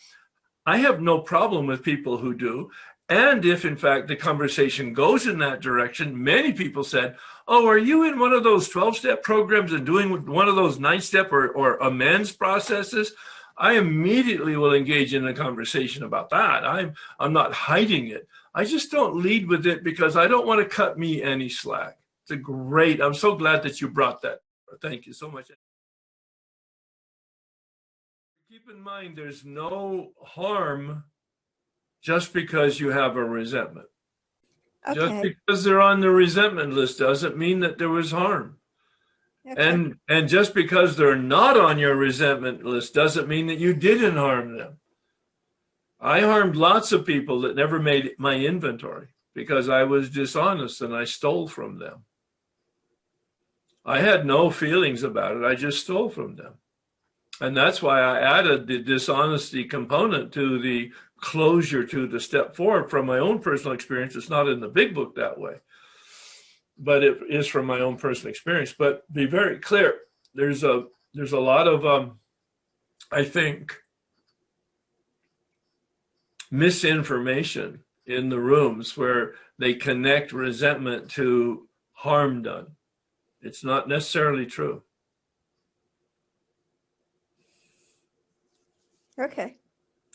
I 0.67 0.79
have 0.79 1.01
no 1.01 1.21
problem 1.21 1.67
with 1.67 1.83
people 1.85 2.17
who 2.17 2.35
do. 2.35 2.71
And 3.09 3.45
if, 3.45 3.65
in 3.65 3.77
fact, 3.77 4.09
the 4.09 4.17
conversation 4.17 4.95
goes 4.95 5.27
in 5.27 5.39
that 5.39 5.61
direction, 5.61 6.23
many 6.23 6.53
people 6.53 6.85
said, 6.85 7.17
Oh, 7.47 7.67
are 7.67 7.79
you 7.79 8.05
in 8.05 8.19
one 8.19 8.33
of 8.33 8.45
those 8.45 8.69
12 8.69 8.97
step 8.97 9.23
programs 9.23 9.73
and 9.75 9.85
doing 9.85 10.25
one 10.25 10.49
of 10.49 10.57
those 10.57 10.79
nine 10.79 11.03
step 11.03 11.31
or, 11.31 11.49
or 11.49 11.77
amends 11.77 12.33
processes? 12.33 13.13
I 13.57 13.75
immediately 13.75 14.57
will 14.57 14.75
engage 14.75 15.13
in 15.15 15.27
a 15.27 15.35
conversation 15.35 16.03
about 16.03 16.31
that. 16.31 16.65
I'm, 16.65 16.95
I'm 17.21 17.33
not 17.33 17.53
hiding 17.53 18.09
it. 18.09 18.27
I 18.55 18.65
just 18.65 18.91
don't 18.91 19.23
lead 19.23 19.49
with 19.49 19.67
it 19.67 19.85
because 19.85 20.17
I 20.17 20.27
don't 20.27 20.47
want 20.47 20.61
to 20.61 20.77
cut 20.77 20.99
me 20.99 21.23
any 21.23 21.49
slack. 21.49 21.99
It's 22.23 22.31
a 22.31 22.37
great, 22.37 23.01
I'm 23.01 23.15
so 23.15 23.37
glad 23.37 23.63
that 23.65 23.81
you 23.81 23.89
brought 23.89 24.23
that. 24.23 24.41
Thank 24.81 25.07
you 25.07 25.13
so 25.13 25.31
much. 25.31 25.51
Keep 28.51 28.71
in 28.71 28.81
mind, 28.81 29.17
there's 29.17 29.45
no 29.45 30.13
harm 30.23 31.05
just 32.05 32.35
because 32.35 32.79
you 32.79 32.91
have 32.91 33.17
a 33.17 33.25
resentment. 33.25 33.87
Just 34.93 35.23
because 35.23 35.65
they're 35.65 35.81
on 35.81 36.01
the 36.01 36.11
resentment 36.11 36.75
list 36.75 36.99
doesn't 36.99 37.39
mean 37.39 37.61
that 37.61 37.79
there 37.79 37.89
was 37.89 38.11
harm. 38.11 38.59
okay. 39.51 39.71
And 39.71 39.97
and 40.07 40.29
just 40.29 40.53
because 40.55 40.97
they're 40.97 41.17
not 41.17 41.59
on 41.59 41.79
your 41.79 41.97
resentment 41.97 42.63
list 42.63 42.93
doesn't 42.93 43.27
mean 43.27 43.47
that 43.47 43.59
you 43.59 43.73
didn't 43.73 44.19
harm 44.19 44.59
them. 44.59 44.77
I 45.99 46.21
harmed 46.21 46.57
lots 46.57 46.93
of 46.93 47.07
people 47.07 47.41
that 47.41 47.57
never 47.57 47.79
made 47.81 48.13
my 48.19 48.35
inventory 48.35 49.09
because 49.35 49.71
I 49.71 49.85
was 49.85 50.11
dishonest 50.11 50.83
and 50.83 50.95
I 50.95 51.05
stole 51.05 51.49
from 51.49 51.79
them. 51.79 52.05
I 53.87 54.01
had 54.01 54.27
no 54.27 54.51
feelings 54.51 55.03
about 55.03 55.39
it. 55.39 55.45
I 55.45 55.55
just 55.55 55.81
stole 55.81 56.11
from 56.11 56.37
them. 56.37 56.55
And 57.41 57.57
that's 57.57 57.83
why 57.83 58.01
I 58.01 58.21
added 58.21 58.67
the 58.67 58.79
dishonesty 58.79 59.65
component 59.65 60.33
to 60.33 60.61
the 60.61 60.93
closure 61.25 61.85
to 61.87 62.07
the 62.07 62.21
step 62.21 62.55
forward 62.55 62.91
from 62.91 63.07
my 63.07 63.19
own 63.19 63.39
personal 63.39 63.73
experience. 63.73 64.15
It's 64.15 64.29
not 64.29 64.47
in 64.47 64.61
the 64.61 64.69
big 64.69 64.95
book 64.95 65.15
that 65.15 65.41
way, 65.41 65.55
but 66.77 67.03
it 67.03 67.17
is 67.31 67.47
from 67.47 67.65
my 67.65 67.81
own 67.81 67.97
personal 67.97 68.31
experience. 68.31 68.75
But 68.79 69.11
be 69.11 69.25
very 69.25 69.59
clear, 69.59 69.95
there's 70.35 70.63
a 70.63 70.85
there's 71.15 71.33
a 71.33 71.41
lot 71.41 71.67
of 71.67 71.87
um, 71.87 72.19
I 73.11 73.25
think 73.25 73.75
misinformation 76.51 77.81
in 78.05 78.29
the 78.29 78.39
rooms 78.39 78.95
where 78.95 79.33
they 79.59 79.73
connect 79.73 80.31
resentment 80.31 81.11
to 81.13 81.67
harm 81.93 82.43
done. 82.43 82.67
It's 83.41 83.65
not 83.65 83.89
necessarily 83.89 84.45
true. 84.45 84.83
Okay. 89.19 89.57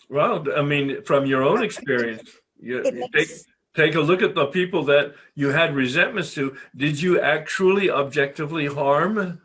Well, 0.09 0.43
I 0.55 0.63
mean, 0.63 1.03
from 1.03 1.25
your 1.27 1.43
own 1.43 1.63
experience, 1.63 2.29
you, 2.59 2.83
you 2.83 3.07
take 3.13 3.29
take 3.75 3.95
a 3.95 4.01
look 4.01 4.21
at 4.21 4.35
the 4.35 4.47
people 4.47 4.83
that 4.85 5.13
you 5.35 5.49
had 5.49 5.75
resentments 5.75 6.33
to. 6.33 6.57
Did 6.75 7.01
you 7.01 7.21
actually 7.21 7.89
objectively 7.91 8.65
harm 8.65 9.39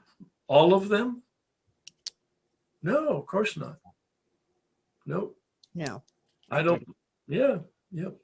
all 0.48 0.72
of 0.74 0.88
them? 0.88 1.22
No, 2.82 3.18
of 3.18 3.26
course 3.26 3.56
not. 3.56 3.76
Nope. 5.06 5.36
no. 5.74 6.02
I 6.50 6.62
don't. 6.62 6.82
Yeah. 7.28 7.58
Yep. 7.92 8.16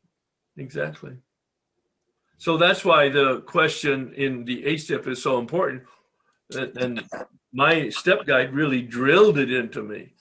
Exactly. 0.57 1.17
So 2.39 2.57
that's 2.57 2.85
why 2.85 3.11
the 3.11 3.43
question 3.43 4.15
in 4.15 4.45
the 4.45 4.65
eight 4.65 4.79
step 4.79 5.07
is 5.07 5.23
so 5.23 5.39
important. 5.39 5.83
And 6.55 6.77
and 6.79 7.05
my 7.53 7.91
step 7.91 8.27
guide 8.27 8.55
really 8.55 8.83
drilled 8.83 9.39
it 9.39 9.53
into 9.53 9.83
me. 9.83 10.15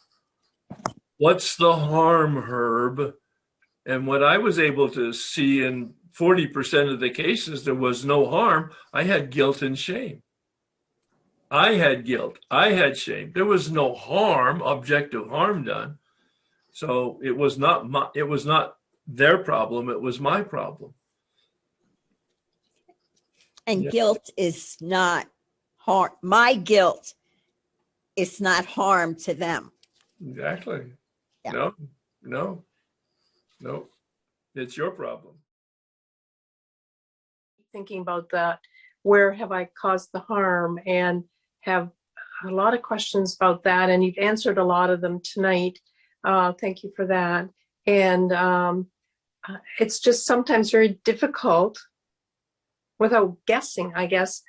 What's 1.19 1.57
the 1.57 1.73
harm, 1.75 2.37
Herb? 2.43 3.13
And 3.85 4.07
what 4.07 4.23
I 4.23 4.37
was 4.37 4.57
able 4.57 4.89
to 4.91 5.11
see 5.11 5.63
in 5.63 5.93
40% 6.17 6.93
of 6.93 7.01
the 7.01 7.09
cases, 7.09 7.65
there 7.65 7.75
was 7.75 8.05
no 8.05 8.29
harm. 8.29 8.71
I 8.93 9.03
had 9.03 9.29
guilt 9.29 9.61
and 9.61 9.77
shame. 9.77 10.23
I 11.51 11.73
had 11.73 12.05
guilt. 12.05 12.39
I 12.49 12.71
had 12.71 12.97
shame. 12.97 13.33
There 13.35 13.45
was 13.45 13.69
no 13.69 13.93
harm, 13.93 14.61
objective 14.61 15.29
harm 15.29 15.65
done. 15.65 15.97
So 16.71 17.19
it 17.21 17.35
was 17.35 17.57
not 17.57 17.89
my, 17.89 18.07
it 18.15 18.23
was 18.23 18.45
not 18.45 18.77
their 19.05 19.39
problem. 19.39 19.89
It 19.89 20.01
was 20.01 20.21
my 20.21 20.41
problem. 20.41 20.93
And 23.67 23.83
Yeah. 23.83 23.89
guilt 23.91 24.29
is 24.37 24.77
not 24.79 25.27
harm. 25.77 26.11
My 26.21 26.53
guilt 26.53 27.13
is 28.15 28.39
not 28.39 28.65
harm 28.65 29.15
to 29.15 29.33
them. 29.33 29.73
Exactly. 30.25 30.93
Yeah. 31.45 31.51
No, 31.51 31.73
no, 32.21 32.63
no. 33.59 33.87
It's 34.55 34.75
your 34.75 34.91
problem. 34.91 35.35
thinking 37.71 38.01
about 38.01 38.29
that. 38.31 38.59
Where 39.03 39.31
have 39.31 39.51
I 39.51 39.69
caused 39.79 40.09
the 40.11 40.19
harm? 40.19 40.79
And 40.85 41.23
have 41.61 41.89
a 42.45 42.51
lot 42.51 42.73
of 42.73 42.81
questions 42.81 43.35
about 43.35 43.63
that. 43.63 43.89
And 43.89 44.03
you've 44.03 44.17
answered 44.17 44.57
a 44.57 44.63
lot 44.63 44.89
of 44.89 45.01
them 45.01 45.19
tonight. 45.23 45.79
Uh, 46.23 46.53
thank 46.53 46.83
you 46.83 46.91
for 46.95 47.05
that. 47.07 47.49
And 47.85 48.31
um, 48.33 48.87
uh, 49.47 49.57
it's 49.79 49.99
just 49.99 50.25
sometimes 50.25 50.71
very 50.71 50.99
difficult 51.05 51.79
without 52.97 53.37
guessing, 53.45 53.93
I 53.95 54.05
guess, 54.05 54.41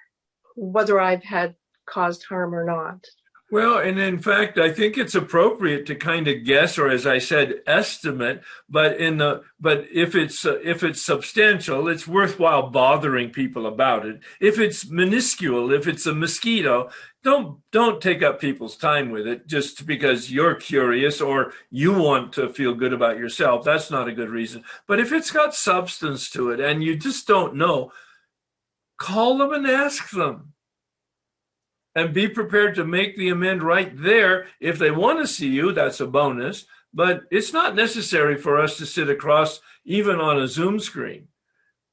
whether 0.56 1.00
I've 1.00 1.24
had 1.24 1.54
caused 1.86 2.24
harm 2.24 2.54
or 2.54 2.64
not. 2.64 3.04
Well, 3.52 3.78
and 3.78 3.98
in 3.98 4.20
fact, 4.20 4.58
I 4.58 4.70
think 4.70 4.96
it's 4.96 5.16
appropriate 5.16 5.84
to 5.86 5.96
kind 5.96 6.28
of 6.28 6.44
guess, 6.44 6.78
or 6.78 6.88
as 6.88 7.04
I 7.04 7.18
said, 7.18 7.62
estimate. 7.66 8.42
But 8.68 8.98
in 8.98 9.18
the 9.18 9.42
but 9.58 9.86
if 9.92 10.14
it's 10.14 10.46
uh, 10.46 10.60
if 10.62 10.84
it's 10.84 11.02
substantial, 11.02 11.88
it's 11.88 12.06
worthwhile 12.06 12.70
bothering 12.70 13.30
people 13.30 13.66
about 13.66 14.06
it. 14.06 14.20
If 14.40 14.60
it's 14.60 14.88
minuscule, 14.88 15.72
if 15.72 15.88
it's 15.88 16.06
a 16.06 16.14
mosquito, 16.14 16.90
don't 17.24 17.58
don't 17.72 18.00
take 18.00 18.22
up 18.22 18.40
people's 18.40 18.76
time 18.76 19.10
with 19.10 19.26
it 19.26 19.48
just 19.48 19.84
because 19.84 20.30
you're 20.30 20.54
curious 20.54 21.20
or 21.20 21.52
you 21.70 21.92
want 21.92 22.32
to 22.34 22.50
feel 22.50 22.74
good 22.74 22.92
about 22.92 23.18
yourself. 23.18 23.64
That's 23.64 23.90
not 23.90 24.06
a 24.06 24.12
good 24.12 24.30
reason. 24.30 24.62
But 24.86 25.00
if 25.00 25.10
it's 25.12 25.32
got 25.32 25.56
substance 25.56 26.30
to 26.30 26.50
it 26.50 26.60
and 26.60 26.84
you 26.84 26.94
just 26.94 27.26
don't 27.26 27.56
know, 27.56 27.90
call 28.96 29.38
them 29.38 29.52
and 29.52 29.66
ask 29.66 30.10
them 30.10 30.52
and 31.94 32.14
be 32.14 32.28
prepared 32.28 32.74
to 32.76 32.84
make 32.84 33.16
the 33.16 33.28
amend 33.28 33.62
right 33.62 33.92
there. 33.96 34.46
If 34.60 34.78
they 34.78 34.90
want 34.90 35.18
to 35.20 35.26
see 35.26 35.48
you, 35.48 35.72
that's 35.72 36.00
a 36.00 36.06
bonus, 36.06 36.66
but 36.94 37.22
it's 37.30 37.52
not 37.52 37.74
necessary 37.74 38.36
for 38.36 38.58
us 38.58 38.76
to 38.78 38.86
sit 38.86 39.08
across 39.08 39.60
even 39.84 40.20
on 40.20 40.40
a 40.40 40.48
Zoom 40.48 40.78
screen. 40.78 41.28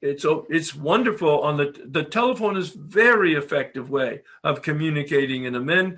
It's 0.02 0.26
it's 0.50 0.76
wonderful 0.76 1.42
on 1.42 1.58
the 1.58 1.74
the 1.84 2.04
telephone 2.04 2.56
is 2.56 2.70
very 2.70 3.34
effective 3.34 3.90
way 3.90 4.22
of 4.44 4.62
communicating 4.62 5.48
and 5.48 5.56
amend. 5.56 5.98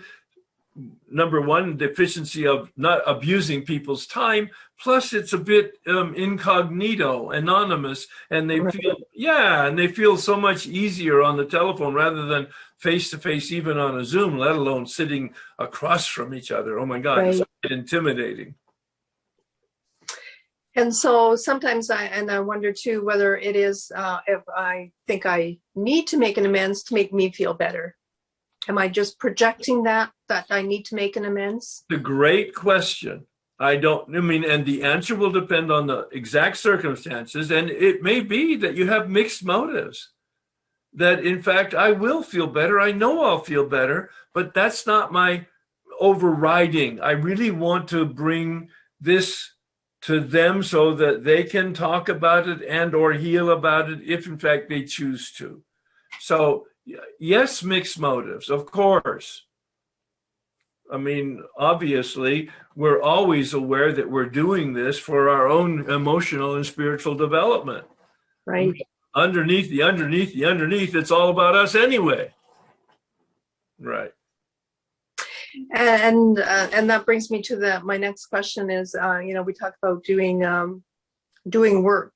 Number 1.12 1.42
one, 1.42 1.76
deficiency 1.76 2.48
of 2.48 2.72
not 2.78 3.02
abusing 3.06 3.66
people's 3.66 4.08
time. 4.08 4.52
Plus, 4.80 5.12
it's 5.12 5.34
a 5.34 5.38
bit 5.38 5.74
um, 5.88 6.16
incognito, 6.16 7.32
anonymous, 7.32 8.08
and 8.30 8.50
they 8.50 8.62
Right. 8.62 8.74
feel 8.74 8.96
yeah, 9.14 9.66
and 9.66 9.78
they 9.78 9.90
feel 9.90 10.16
so 10.16 10.38
much 10.38 10.66
easier 10.66 11.22
on 11.22 11.36
the 11.36 11.44
telephone 11.44 11.94
rather 11.94 12.26
than 12.26 12.48
face 12.80 13.10
to 13.12 13.18
face, 13.18 13.52
even 13.52 13.78
on 13.78 14.00
a 14.00 14.06
Zoom, 14.06 14.38
let 14.38 14.56
alone 14.56 14.86
sitting 14.88 15.34
across 15.58 16.08
from 16.08 16.34
each 16.34 16.52
other. 16.52 16.80
Oh 16.80 16.86
my 16.86 17.00
God, 17.00 17.28
it's 17.28 17.42
intimidating. 17.70 18.56
And 20.76 20.96
so 20.96 21.36
sometimes 21.36 21.90
I, 21.90 22.06
and 22.06 22.32
I 22.32 22.40
wonder 22.40 22.72
too, 22.72 23.04
whether 23.04 23.36
it 23.36 23.56
is, 23.56 23.92
uh, 23.94 24.20
if 24.28 24.42
I 24.56 24.92
think 25.08 25.26
I 25.26 25.58
need 25.76 26.08
to 26.08 26.18
make 26.18 26.38
an 26.38 26.46
amends 26.46 26.84
to 26.84 26.94
make 26.94 27.12
me 27.12 27.32
feel 27.32 27.54
better. 27.54 27.98
Am 28.68 28.78
I 28.78 28.88
just 28.88 29.20
projecting 29.20 29.84
that, 29.84 30.12
that 30.28 30.46
I 30.50 30.62
need 30.62 30.86
to 30.86 30.96
make 30.96 31.16
an 31.16 31.26
amends? 31.26 31.84
The 31.90 31.98
great 31.98 32.54
question. 32.56 33.26
I 33.60 33.76
don't, 33.76 34.16
I 34.16 34.22
mean, 34.22 34.46
and 34.46 34.66
the 34.66 34.84
answer 34.84 35.16
will 35.16 35.32
depend 35.32 35.70
on 35.70 35.88
the 35.88 36.08
exact 36.12 36.58
circumstances. 36.58 37.52
And 37.52 37.70
it 37.70 38.02
may 38.02 38.22
be 38.22 38.56
that 38.58 38.76
you 38.76 38.88
have 38.88 39.10
mixed 39.10 39.44
motives. 39.44 40.12
That 40.94 41.24
in 41.24 41.42
fact, 41.42 41.74
I 41.74 41.92
will 41.92 42.24
feel 42.24 42.48
better. 42.48 42.80
I 42.80 42.92
know 42.92 43.24
I'll 43.24 43.40
feel 43.40 43.66
better, 43.68 44.10
but 44.34 44.54
that's 44.54 44.88
not 44.88 45.12
my 45.12 45.46
overriding. 46.00 47.00
I 47.02 47.12
really 47.12 47.52
want 47.52 47.88
to 47.90 48.06
bring 48.06 48.70
this 49.00 49.52
to 50.02 50.20
them 50.20 50.64
so 50.64 50.96
that 50.96 51.24
they 51.24 51.44
can 51.44 51.74
talk 51.74 52.10
about 52.10 52.48
it 52.48 52.62
and 52.68 52.96
or 52.96 53.14
heal 53.14 53.50
about 53.52 53.90
it 53.90 54.00
if 54.04 54.26
in 54.28 54.38
fact 54.38 54.70
they 54.70 54.84
choose 54.84 55.32
to. 55.34 55.62
So 56.20 56.66
yes, 57.20 57.64
mixed 57.64 58.00
motives, 58.00 58.50
of 58.50 58.66
course. 58.66 59.46
I 60.92 60.98
mean, 60.98 61.44
obviously, 61.56 62.50
we're 62.76 63.02
always 63.02 63.54
aware 63.54 63.94
that 63.94 64.10
we're 64.10 64.26
doing 64.26 64.74
this 64.74 64.98
for 64.98 65.30
our 65.30 65.48
own 65.48 65.90
emotional 65.90 66.56
and 66.56 66.66
spiritual 66.66 67.14
development. 67.14 67.86
Right? 68.46 68.74
Underneath 69.16 69.70
the 69.70 69.82
underneath 69.82 70.34
the 70.34 70.46
underneath, 70.46 70.96
it's 70.96 71.12
all 71.12 71.30
about 71.30 71.56
us 71.56 71.76
anyway. 71.76 72.34
Right. 73.80 74.14
And, 75.72 76.40
uh, 76.40 76.68
and 76.74 76.90
that 76.90 77.06
brings 77.06 77.32
me 77.32 77.42
to 77.44 77.56
the, 77.56 77.80
my 77.82 77.98
next 77.98 78.28
question 78.28 78.70
is, 78.70 78.96
uh, 78.96 79.18
you 79.18 79.34
know, 79.34 79.42
we 79.42 79.54
talk 79.54 79.74
about 79.82 80.04
doing, 80.04 80.46
um, 80.46 80.84
doing 81.48 81.82
work. 81.84 82.14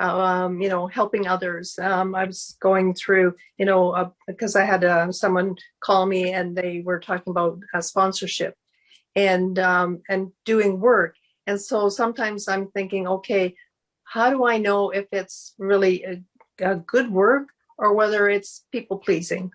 Uh, 0.00 0.18
um, 0.18 0.62
you 0.62 0.68
know, 0.70 0.86
helping 0.86 1.26
others. 1.26 1.78
Um, 1.78 2.14
I 2.14 2.24
was 2.24 2.56
going 2.62 2.94
through, 2.94 3.34
you 3.58 3.66
know, 3.66 3.90
uh, 3.90 4.08
because 4.26 4.56
I 4.56 4.64
had, 4.64 4.82
uh, 4.82 5.12
someone 5.12 5.56
call 5.80 6.06
me 6.06 6.32
and 6.32 6.56
they 6.56 6.80
were 6.82 7.00
talking 7.00 7.30
about 7.30 7.58
uh, 7.74 7.82
sponsorship 7.82 8.54
and, 9.14 9.58
um, 9.58 10.00
and 10.08 10.32
doing 10.46 10.80
work. 10.80 11.16
And 11.46 11.60
so 11.60 11.90
sometimes 11.90 12.48
I'm 12.48 12.68
thinking, 12.68 13.06
okay, 13.08 13.54
how 14.10 14.28
do 14.28 14.44
I 14.44 14.58
know 14.58 14.90
if 14.90 15.06
it's 15.12 15.54
really 15.56 16.02
a, 16.02 16.20
a 16.58 16.74
good 16.74 17.12
work 17.12 17.50
or 17.78 17.94
whether 17.94 18.28
it's 18.28 18.64
people 18.72 18.98
pleasing? 18.98 19.52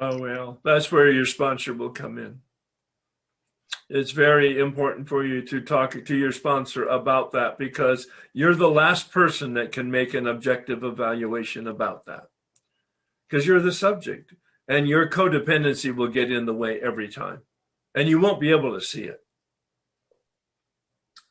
Oh, 0.00 0.18
well, 0.18 0.58
that's 0.64 0.90
where 0.90 1.12
your 1.12 1.26
sponsor 1.26 1.74
will 1.74 1.90
come 1.90 2.16
in. 2.16 2.40
It's 3.90 4.12
very 4.12 4.58
important 4.58 5.06
for 5.06 5.22
you 5.22 5.42
to 5.42 5.60
talk 5.60 6.02
to 6.02 6.16
your 6.16 6.32
sponsor 6.32 6.86
about 6.86 7.32
that 7.32 7.58
because 7.58 8.06
you're 8.32 8.54
the 8.54 8.70
last 8.70 9.12
person 9.12 9.52
that 9.52 9.70
can 9.70 9.90
make 9.90 10.14
an 10.14 10.26
objective 10.26 10.82
evaluation 10.82 11.66
about 11.66 12.06
that. 12.06 12.28
Because 13.28 13.46
you're 13.46 13.60
the 13.60 13.70
subject 13.70 14.32
and 14.66 14.88
your 14.88 15.10
codependency 15.10 15.94
will 15.94 16.08
get 16.08 16.32
in 16.32 16.46
the 16.46 16.54
way 16.54 16.80
every 16.80 17.08
time 17.08 17.42
and 17.94 18.08
you 18.08 18.18
won't 18.18 18.40
be 18.40 18.50
able 18.50 18.72
to 18.72 18.80
see 18.80 19.04
it. 19.04 19.20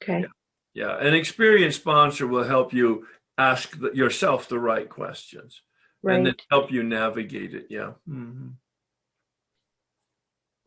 Okay. 0.04 0.20
Yeah, 0.20 0.28
an 0.76 1.14
experienced 1.14 1.80
sponsor 1.82 2.28
will 2.28 2.44
help 2.44 2.74
you 2.74 3.08
ask 3.38 3.78
the, 3.80 3.92
yourself 3.94 4.48
the 4.48 4.60
right 4.60 4.88
questions 4.90 5.62
and 6.04 6.26
then 6.28 6.36
help 6.50 6.72
you 6.72 6.84
navigate 6.84 7.54
it. 7.54 7.68
Yeah. 7.70 7.94
Mhm. 8.08 8.54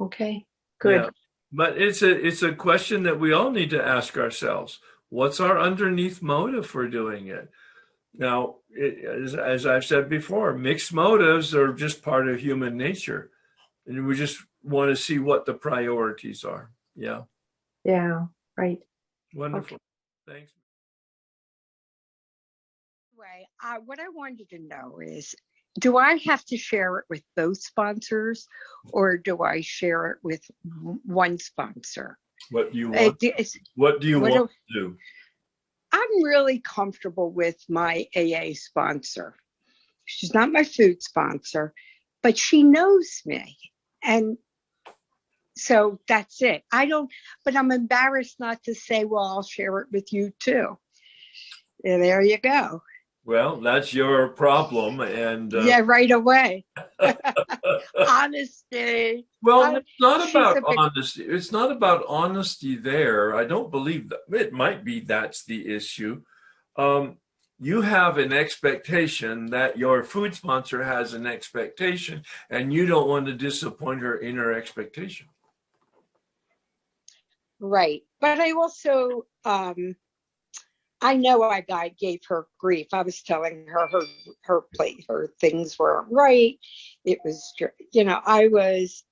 Okay. 0.01 0.47
Good. 0.81 0.95
Yeah. 1.05 1.11
But 1.53 1.81
it's 1.81 2.03
a 2.03 2.11
it's 2.27 2.43
a 2.43 2.53
question 2.53 3.05
that 3.05 3.21
we 3.21 3.33
all 3.33 3.51
need 3.51 3.71
to 3.71 3.85
ask 3.85 4.17
ourselves. 4.19 4.81
What's 5.09 5.39
our 5.39 5.59
underneath 5.59 6.21
motive 6.23 6.67
for 6.67 6.89
doing 6.89 7.29
it? 7.29 7.49
Now, 8.17 8.57
it, 8.71 9.05
as, 9.05 9.35
as 9.35 9.67
I've 9.67 9.85
said 9.85 10.09
before, 10.09 10.55
mixed 10.55 10.93
motives 10.93 11.55
are 11.55 11.73
just 11.73 12.03
part 12.03 12.29
of 12.29 12.41
human 12.41 12.77
nature, 12.77 13.31
and 13.87 14.07
we 14.07 14.15
just 14.17 14.39
want 14.63 14.91
to 14.91 14.97
see 14.97 15.19
what 15.19 15.47
the 15.47 15.55
priorities 15.55 16.45
are. 16.45 16.71
Yeah, 16.97 17.23
Yeah. 17.85 18.27
Right. 18.57 18.81
wonderful. 19.35 19.79
Thanks. 20.27 20.53
Anyway, 23.13 23.47
uh, 23.63 23.77
what 23.85 24.01
I 24.01 24.09
wanted 24.09 24.49
to 24.51 24.59
know 24.59 24.99
is, 25.01 25.35
do 25.81 25.97
I 25.97 26.17
have 26.19 26.45
to 26.47 26.57
share 26.57 26.99
it 26.99 27.05
with 27.11 27.23
both 27.37 27.59
sponsors 27.59 28.47
or 28.93 29.17
do 29.17 29.43
I 29.43 29.61
share 29.61 30.07
it 30.13 30.19
with 30.23 30.43
one 31.05 31.39
sponsor? 31.39 32.19
What 32.51 32.73
do 32.73 32.79
you 32.79 32.89
Uh, 32.89 33.03
want? 33.07 33.23
it's- 33.23 33.57
What 33.75 34.01
do 34.01 34.09
you 34.09 34.21
what 34.21 34.33
want 34.33 34.51
to 34.51 34.75
do? 34.75 34.99
I'm 35.93 36.23
really 36.23 36.61
comfortable 36.61 37.31
with 37.31 37.59
my 37.69 38.07
AA 38.17 38.53
sponsor. 38.55 39.37
She's 40.07 40.35
not 40.35 40.53
my 40.53 40.65
food 40.65 41.03
sponsor, 41.03 41.73
but 42.23 42.37
she 42.37 42.63
knows 42.63 43.23
me. 43.25 43.57
And 44.03 44.37
so 45.57 46.01
that's 46.09 46.43
it. 46.43 46.63
I 46.73 46.87
don't, 46.87 47.11
but 47.45 47.57
I'm 47.57 47.71
embarrassed 47.71 48.41
not 48.41 48.63
to 48.65 48.75
say, 48.75 49.05
well, 49.05 49.25
I'll 49.25 49.43
share 49.43 49.79
it 49.81 49.89
with 49.93 50.13
you 50.13 50.33
too. 50.41 50.79
And 51.85 52.03
there 52.03 52.23
you 52.23 52.39
go. 52.39 52.83
Well, 53.27 53.57
that's 53.57 53.95
your 53.95 54.29
problem, 54.29 55.01
and 55.01 55.53
uh, 55.55 55.61
Yeah, 55.61 55.81
right 55.83 56.11
away. 56.11 56.67
Honesty. 58.09 59.27
Well, 59.43 59.77
it's 59.77 59.89
not 60.01 60.29
about 60.29 60.59
a 60.59 60.61
bit- 60.61 60.79
honesty. 60.79 61.25
It's 61.25 61.51
not 61.51 61.73
about 61.73 62.05
honesty 62.07 62.77
there. 62.77 63.35
I 63.35 63.45
don't 63.45 63.71
believe 63.71 64.11
that. 64.11 64.21
It 64.31 64.53
might 64.53 64.85
be 64.85 65.01
that's 65.01 65.45
the 65.45 65.75
issue. 65.75 66.23
Um, 66.77 67.17
you 67.61 67.83
have 67.83 68.19
an 68.19 68.33
expectation 68.33 69.47
that 69.47 69.79
your 69.79 70.03
food 70.03 70.35
sponsor 70.35 70.83
has 70.85 71.15
an 71.15 71.27
expectation, 71.27 72.25
and 72.51 72.73
you 72.73 72.85
don't 72.85 73.09
want 73.09 73.27
to 73.27 73.33
disappoint 73.33 74.01
her 74.03 74.19
in 74.19 74.37
her 74.37 74.53
expectation. 74.53 75.29
Right. 77.67 78.03
But 78.21 78.41
I 78.41 78.53
also, 78.53 79.25
um, 79.47 79.97
I 81.01 81.15
know 81.17 81.43
I 81.43 81.95
gave 81.99 82.21
her 82.29 82.47
grief. 82.59 82.89
I 82.93 83.01
was 83.01 83.23
telling 83.23 83.67
her 83.69 83.87
her 83.87 84.03
her 84.43 84.61
plate, 84.75 85.07
her 85.09 85.33
things 85.41 85.79
weren't 85.79 86.09
right. 86.11 86.59
It 87.07 87.21
was, 87.25 87.55
you 87.93 88.05
know, 88.05 88.21
I 88.27 88.49
was, 88.49 89.05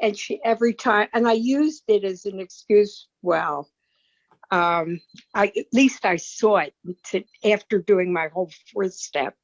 and 0.00 0.18
she 0.18 0.40
every 0.42 0.74
time, 0.74 1.10
and 1.12 1.28
I 1.28 1.34
used 1.34 1.84
it 1.86 2.02
as 2.02 2.26
an 2.26 2.40
excuse. 2.40 3.06
Well, 3.22 3.70
um, 4.50 5.00
I 5.32 5.52
at 5.56 5.66
least 5.72 6.04
I 6.04 6.16
saw 6.16 6.56
it 6.56 6.74
to, 7.10 7.22
after 7.44 7.78
doing 7.78 8.12
my 8.12 8.28
whole 8.34 8.50
fourth 8.72 8.94
step 8.94 9.36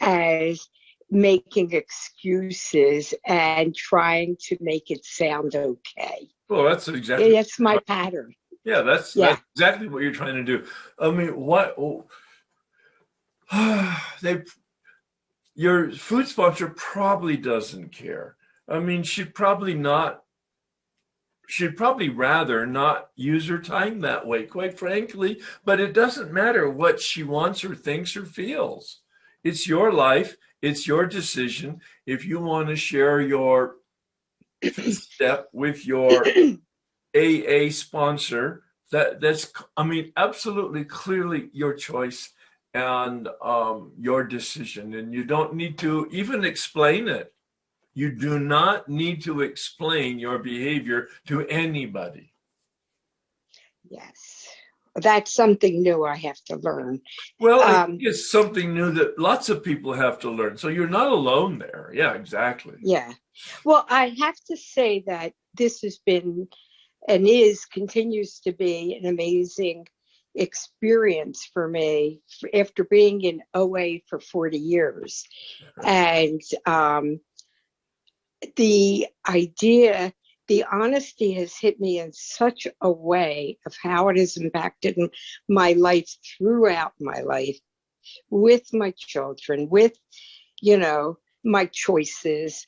as 0.00 0.66
making 1.10 1.72
excuses 1.72 3.12
and 3.26 3.76
trying 3.76 4.38
to 4.40 4.56
make 4.58 4.90
it 4.90 5.04
sound 5.04 5.54
okay. 5.54 6.30
Well, 6.48 6.64
that's 6.64 6.88
exactly. 6.88 7.32
That's 7.32 7.58
my 7.60 7.78
pattern. 7.86 8.34
Yeah, 8.64 8.82
that's 8.82 9.14
Yeah. 9.14 9.30
that's 9.30 9.42
exactly 9.54 9.88
what 9.88 10.02
you're 10.02 10.12
trying 10.12 10.36
to 10.36 10.44
do. 10.44 10.66
I 10.98 11.10
mean, 11.10 11.36
what 11.36 11.74
oh, 11.78 12.06
they 14.22 14.42
your 15.54 15.90
food 15.90 16.28
sponsor 16.28 16.68
probably 16.68 17.36
doesn't 17.36 17.90
care. 17.92 18.36
I 18.68 18.78
mean, 18.78 19.02
she'd 19.02 19.34
probably 19.34 19.74
not 19.74 20.22
she'd 21.48 21.76
probably 21.76 22.10
rather 22.10 22.66
not 22.66 23.08
use 23.16 23.48
her 23.48 23.58
time 23.58 24.00
that 24.00 24.26
way, 24.26 24.44
quite 24.44 24.78
frankly, 24.78 25.40
but 25.64 25.80
it 25.80 25.94
doesn't 25.94 26.32
matter 26.32 26.68
what 26.70 27.00
she 27.00 27.22
wants 27.22 27.64
or 27.64 27.74
thinks 27.74 28.16
or 28.16 28.26
feels. 28.26 29.00
It's 29.42 29.66
your 29.66 29.90
life, 29.92 30.36
it's 30.60 30.86
your 30.86 31.06
decision. 31.06 31.80
If 32.06 32.26
you 32.26 32.40
want 32.40 32.68
to 32.68 32.76
share 32.76 33.20
your 33.20 33.76
step 34.62 35.48
with 35.52 35.86
your 35.86 36.24
AA 37.16 37.70
sponsor. 37.70 38.62
That 38.90 39.20
that's 39.20 39.52
I 39.76 39.84
mean 39.84 40.12
absolutely 40.16 40.84
clearly 40.84 41.50
your 41.52 41.74
choice 41.74 42.32
and 42.74 43.28
um, 43.42 43.92
your 43.98 44.24
decision, 44.24 44.94
and 44.94 45.12
you 45.12 45.24
don't 45.24 45.54
need 45.54 45.78
to 45.78 46.08
even 46.10 46.44
explain 46.44 47.08
it. 47.08 47.32
You 47.94 48.12
do 48.12 48.38
not 48.38 48.88
need 48.88 49.22
to 49.24 49.40
explain 49.40 50.18
your 50.18 50.38
behavior 50.38 51.08
to 51.26 51.46
anybody. 51.48 52.32
Yes. 53.90 54.37
That's 55.00 55.32
something 55.34 55.82
new 55.82 56.04
I 56.04 56.16
have 56.16 56.42
to 56.46 56.56
learn. 56.56 57.00
Well, 57.40 57.60
I 57.60 57.82
Um, 57.82 57.90
think 57.92 58.02
it's 58.04 58.30
something 58.30 58.74
new 58.74 58.90
that 58.92 59.18
lots 59.18 59.48
of 59.48 59.62
people 59.62 59.92
have 59.92 60.18
to 60.20 60.30
learn. 60.30 60.56
So 60.56 60.68
you're 60.68 60.88
not 60.88 61.08
alone 61.08 61.58
there. 61.58 61.90
Yeah, 61.94 62.14
exactly. 62.14 62.76
Yeah. 62.82 63.12
Well, 63.64 63.86
I 63.88 64.14
have 64.20 64.36
to 64.48 64.56
say 64.56 65.04
that 65.06 65.32
this 65.54 65.82
has 65.82 65.98
been 65.98 66.48
and 67.06 67.26
is 67.26 67.64
continues 67.64 68.40
to 68.40 68.52
be 68.52 68.96
an 68.96 69.06
amazing 69.06 69.86
experience 70.34 71.48
for 71.52 71.68
me 71.68 72.20
after 72.54 72.84
being 72.84 73.22
in 73.22 73.42
OA 73.54 74.00
for 74.08 74.20
40 74.20 74.58
years. 74.58 75.24
And 75.82 76.40
um, 76.66 77.20
the 78.56 79.06
idea 79.28 80.12
the 80.48 80.64
honesty 80.70 81.32
has 81.34 81.56
hit 81.56 81.78
me 81.78 82.00
in 82.00 82.12
such 82.12 82.66
a 82.80 82.90
way 82.90 83.58
of 83.66 83.76
how 83.80 84.08
it 84.08 84.16
has 84.16 84.36
impacted 84.36 84.98
my 85.48 85.72
life 85.74 86.08
throughout 86.36 86.92
my 86.98 87.20
life 87.20 87.58
with 88.30 88.72
my 88.72 88.92
children, 88.96 89.68
with, 89.68 89.92
you 90.60 90.78
know, 90.78 91.18
my 91.44 91.66
choices. 91.66 92.66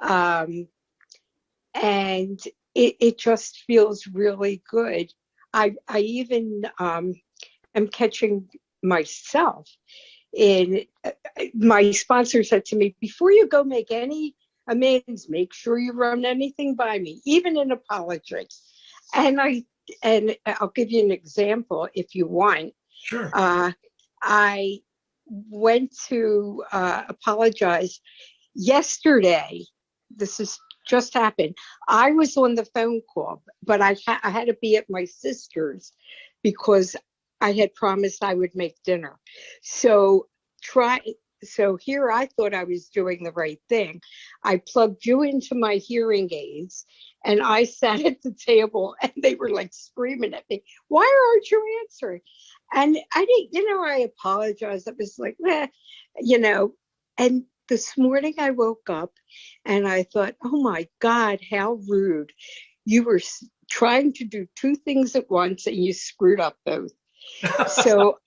Um, 0.00 0.68
and 1.74 2.40
it, 2.74 2.96
it 3.00 3.18
just 3.18 3.58
feels 3.66 4.06
really 4.06 4.62
good. 4.68 5.12
I, 5.52 5.74
I 5.86 6.00
even 6.00 6.62
um, 6.78 7.14
am 7.74 7.88
catching 7.88 8.48
myself 8.82 9.68
in 10.32 10.84
uh, 11.04 11.10
my 11.54 11.90
sponsor 11.90 12.42
said 12.42 12.64
to 12.66 12.76
me, 12.76 12.96
before 13.00 13.32
you 13.32 13.46
go 13.48 13.64
make 13.64 13.90
any 13.90 14.34
amends, 14.68 15.28
make 15.28 15.52
sure 15.52 15.78
you 15.78 15.92
run 15.92 16.24
anything 16.24 16.74
by 16.74 16.98
me, 16.98 17.20
even 17.24 17.56
an 17.56 17.72
apology. 17.72 18.46
And 19.14 19.40
I 19.40 19.64
and 20.02 20.36
I'll 20.46 20.68
give 20.68 20.90
you 20.90 21.02
an 21.02 21.10
example 21.10 21.88
if 21.94 22.14
you 22.14 22.26
want. 22.26 22.74
Sure. 23.04 23.30
Uh, 23.32 23.72
I 24.22 24.80
went 25.26 25.96
to 26.08 26.62
uh, 26.72 27.04
apologize 27.08 28.00
yesterday. 28.54 29.64
This 30.14 30.38
has 30.38 30.58
just 30.86 31.14
happened. 31.14 31.54
I 31.86 32.10
was 32.12 32.36
on 32.36 32.54
the 32.54 32.64
phone 32.64 33.00
call, 33.12 33.42
but 33.62 33.80
I, 33.80 33.96
ha- 34.06 34.20
I 34.22 34.30
had 34.30 34.48
to 34.48 34.56
be 34.60 34.76
at 34.76 34.88
my 34.88 35.04
sister's 35.04 35.92
because 36.42 36.96
I 37.40 37.52
had 37.52 37.74
promised 37.74 38.24
I 38.24 38.34
would 38.34 38.54
make 38.54 38.82
dinner. 38.84 39.18
So 39.62 40.28
try. 40.62 41.00
So 41.42 41.76
here 41.76 42.10
I 42.10 42.26
thought 42.26 42.54
I 42.54 42.64
was 42.64 42.88
doing 42.88 43.22
the 43.22 43.32
right 43.32 43.60
thing. 43.68 44.00
I 44.42 44.60
plugged 44.66 45.06
you 45.06 45.22
into 45.22 45.54
my 45.54 45.76
hearing 45.76 46.28
aids 46.32 46.86
and 47.24 47.40
I 47.42 47.64
sat 47.64 48.04
at 48.04 48.22
the 48.22 48.32
table 48.32 48.94
and 49.02 49.12
they 49.22 49.34
were 49.34 49.50
like 49.50 49.72
screaming 49.72 50.34
at 50.34 50.48
me, 50.50 50.62
why 50.88 51.30
aren't 51.32 51.50
you 51.50 51.80
answering? 51.82 52.20
And 52.72 52.98
I 53.14 53.24
didn't, 53.24 53.48
you 53.52 53.70
know, 53.70 53.84
I 53.84 53.98
apologized. 53.98 54.88
I 54.88 54.92
was 54.98 55.16
like, 55.18 55.36
eh, 55.46 55.68
you 56.20 56.38
know, 56.38 56.74
and 57.16 57.44
this 57.68 57.96
morning 57.98 58.34
I 58.38 58.50
woke 58.50 58.88
up 58.88 59.12
and 59.64 59.86
I 59.86 60.04
thought, 60.04 60.34
oh 60.42 60.62
my 60.62 60.88
God, 61.00 61.40
how 61.50 61.80
rude. 61.88 62.32
You 62.84 63.04
were 63.04 63.20
trying 63.70 64.14
to 64.14 64.24
do 64.24 64.46
two 64.56 64.74
things 64.74 65.14
at 65.14 65.30
once 65.30 65.66
and 65.66 65.76
you 65.76 65.92
screwed 65.92 66.40
up 66.40 66.56
both. 66.64 66.92
So, 67.68 68.18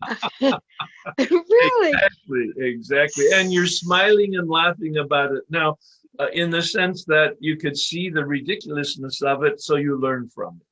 really, 0.41 1.91
Exactly, 1.91 2.51
exactly. 2.57 3.25
And 3.33 3.51
you're 3.51 3.67
smiling 3.67 4.35
and 4.35 4.49
laughing 4.49 4.97
about 4.97 5.31
it 5.31 5.43
now, 5.49 5.77
uh, 6.19 6.27
in 6.33 6.49
the 6.49 6.61
sense 6.61 7.05
that 7.05 7.35
you 7.39 7.57
could 7.57 7.77
see 7.77 8.09
the 8.09 8.25
ridiculousness 8.25 9.21
of 9.21 9.43
it, 9.43 9.61
so 9.61 9.75
you 9.75 9.99
learn 9.99 10.29
from 10.29 10.59
it. 10.61 10.67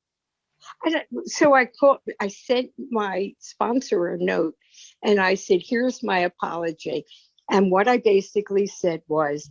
I 0.83 1.03
so 1.25 1.53
I 1.53 1.65
called, 1.65 1.99
I 2.19 2.27
sent 2.27 2.71
my 2.91 3.33
sponsor 3.39 4.07
a 4.07 4.17
note 4.17 4.55
and 5.03 5.19
I 5.19 5.35
said, 5.35 5.61
here's 5.63 6.03
my 6.03 6.19
apology. 6.19 7.05
And 7.49 7.71
what 7.71 7.87
I 7.87 7.97
basically 7.97 8.67
said 8.67 9.01
was, 9.07 9.49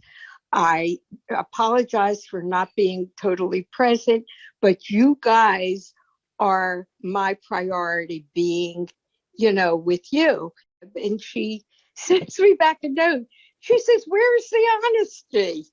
I 0.52 0.98
apologize 1.30 2.24
for 2.24 2.42
not 2.42 2.70
being 2.76 3.10
totally 3.20 3.68
present, 3.72 4.24
but 4.62 4.88
you 4.88 5.18
guys 5.20 5.92
are 6.38 6.86
my 7.02 7.36
priority 7.46 8.26
being, 8.34 8.88
you 9.34 9.52
know, 9.52 9.76
with 9.76 10.12
you. 10.12 10.52
And 10.94 11.20
she 11.20 11.64
sends 11.96 12.38
me 12.38 12.54
back 12.58 12.78
a 12.82 12.88
note. 12.88 13.26
She 13.60 13.78
says, 13.78 14.04
Where's 14.06 14.48
the 14.50 14.66
honesty? 14.84 15.66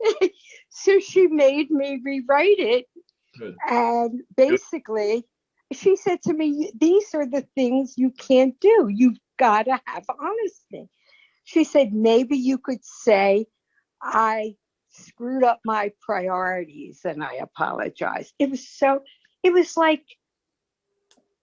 so 0.70 0.98
she 1.00 1.26
made 1.26 1.70
me 1.70 2.00
rewrite 2.04 2.58
it. 2.58 2.86
Good. 3.38 3.56
And 3.68 4.20
basically, 4.36 5.24
she 5.72 5.96
said 5.96 6.20
to 6.22 6.34
me, 6.34 6.72
These 6.78 7.14
are 7.14 7.26
the 7.26 7.46
things 7.54 7.94
you 7.96 8.10
can't 8.10 8.58
do. 8.60 8.88
You've 8.90 9.18
got 9.38 9.64
to 9.64 9.80
have 9.86 10.04
honesty. 10.20 10.88
She 11.44 11.64
said, 11.64 11.92
Maybe 11.92 12.36
you 12.36 12.58
could 12.58 12.84
say, 12.84 13.46
I 14.02 14.56
screwed 14.90 15.44
up 15.44 15.60
my 15.64 15.92
priorities 16.00 17.00
and 17.04 17.24
I 17.24 17.34
apologize. 17.34 18.32
It 18.38 18.50
was 18.50 18.68
so, 18.68 19.00
it 19.42 19.52
was 19.52 19.76
like, 19.76 20.04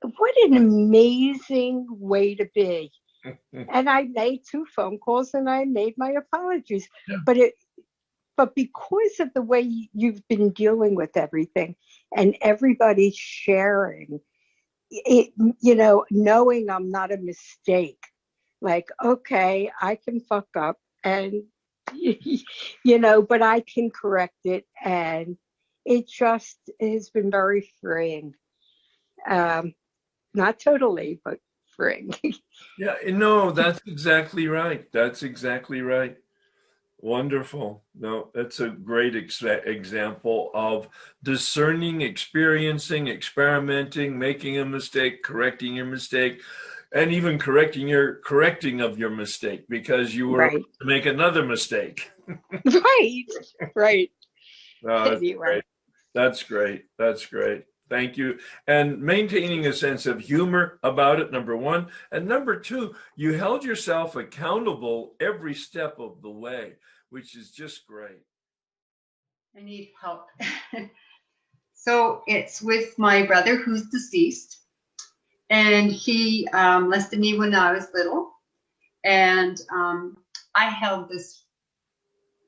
what 0.01 0.35
an 0.45 0.55
amazing 0.55 1.87
way 1.89 2.35
to 2.35 2.47
be. 2.55 2.91
and 3.53 3.89
I 3.89 4.03
made 4.03 4.41
two 4.49 4.65
phone 4.73 4.97
calls 4.97 5.33
and 5.33 5.49
I 5.49 5.65
made 5.65 5.95
my 5.97 6.11
apologies. 6.11 6.87
Yeah. 7.07 7.17
But 7.25 7.37
it, 7.37 7.53
but 8.37 8.55
because 8.55 9.19
of 9.19 9.33
the 9.33 9.41
way 9.41 9.89
you've 9.93 10.25
been 10.29 10.51
dealing 10.51 10.95
with 10.95 11.17
everything 11.17 11.75
and 12.15 12.37
everybody 12.41 13.13
sharing, 13.13 14.21
it, 14.89 15.33
you 15.59 15.75
know, 15.75 16.05
knowing 16.09 16.69
I'm 16.69 16.89
not 16.89 17.11
a 17.11 17.17
mistake, 17.17 18.01
like, 18.61 18.87
okay, 19.03 19.69
I 19.81 19.95
can 19.95 20.21
fuck 20.21 20.47
up 20.55 20.77
and, 21.03 21.43
you 21.93 22.99
know, 22.99 23.21
but 23.21 23.41
I 23.41 23.59
can 23.59 23.89
correct 23.89 24.45
it. 24.45 24.65
And 24.83 25.35
it 25.89 26.07
just 26.07 26.59
has 26.79 27.09
been 27.09 27.31
very 27.31 27.67
freeing. 27.81 28.35
Um, 29.27 29.73
not 30.35 30.59
totally, 30.59 31.19
but 31.25 31.39
freeing. 31.75 32.13
Yeah, 32.77 32.95
no, 33.07 33.51
that's 33.51 33.81
exactly 33.87 34.47
right. 34.47 34.89
That's 34.93 35.23
exactly 35.23 35.81
right. 35.81 36.17
Wonderful. 36.99 37.83
No, 37.97 38.29
that's 38.33 38.59
a 38.59 38.69
great 38.69 39.15
ex- 39.15 39.41
example 39.43 40.51
of 40.53 40.87
discerning, 41.23 42.01
experiencing, 42.01 43.07
experimenting, 43.07 44.17
making 44.19 44.57
a 44.57 44.65
mistake, 44.65 45.23
correcting 45.23 45.75
your 45.75 45.85
mistake, 45.85 46.41
and 46.93 47.11
even 47.13 47.37
correcting 47.39 47.87
your 47.87 48.15
correcting 48.15 48.81
of 48.81 48.97
your 48.99 49.09
mistake 49.09 49.65
because 49.69 50.13
you 50.15 50.27
were 50.29 50.39
Right. 50.39 50.63
to 50.81 50.85
make 50.85 51.05
another 51.05 51.45
mistake. 51.45 52.11
right, 52.65 53.25
right. 53.75 54.11
No, 54.81 54.95
Anyway. 55.03 55.61
That's 56.13 56.43
great. 56.43 56.85
That's 56.97 57.25
great. 57.25 57.65
Thank 57.89 58.17
you. 58.17 58.37
And 58.67 59.01
maintaining 59.01 59.65
a 59.65 59.73
sense 59.73 60.05
of 60.05 60.19
humor 60.19 60.79
about 60.83 61.19
it, 61.19 61.31
number 61.31 61.57
one. 61.57 61.87
And 62.11 62.27
number 62.27 62.59
two, 62.59 62.95
you 63.15 63.33
held 63.33 63.63
yourself 63.63 64.15
accountable 64.15 65.15
every 65.19 65.55
step 65.55 65.99
of 65.99 66.21
the 66.21 66.29
way, 66.29 66.73
which 67.09 67.35
is 67.35 67.51
just 67.51 67.87
great. 67.87 68.21
I 69.57 69.61
need 69.61 69.91
help. 69.99 70.27
so 71.73 72.21
it's 72.27 72.61
with 72.61 72.97
my 72.99 73.25
brother 73.25 73.55
who's 73.57 73.87
deceased. 73.89 74.57
And 75.49 75.91
he 75.91 76.47
um, 76.53 76.93
me 77.13 77.39
when 77.39 77.55
I 77.55 77.71
was 77.71 77.87
little. 77.93 78.31
And 79.03 79.59
um, 79.73 80.17
I 80.53 80.65
held 80.65 81.09
this, 81.09 81.45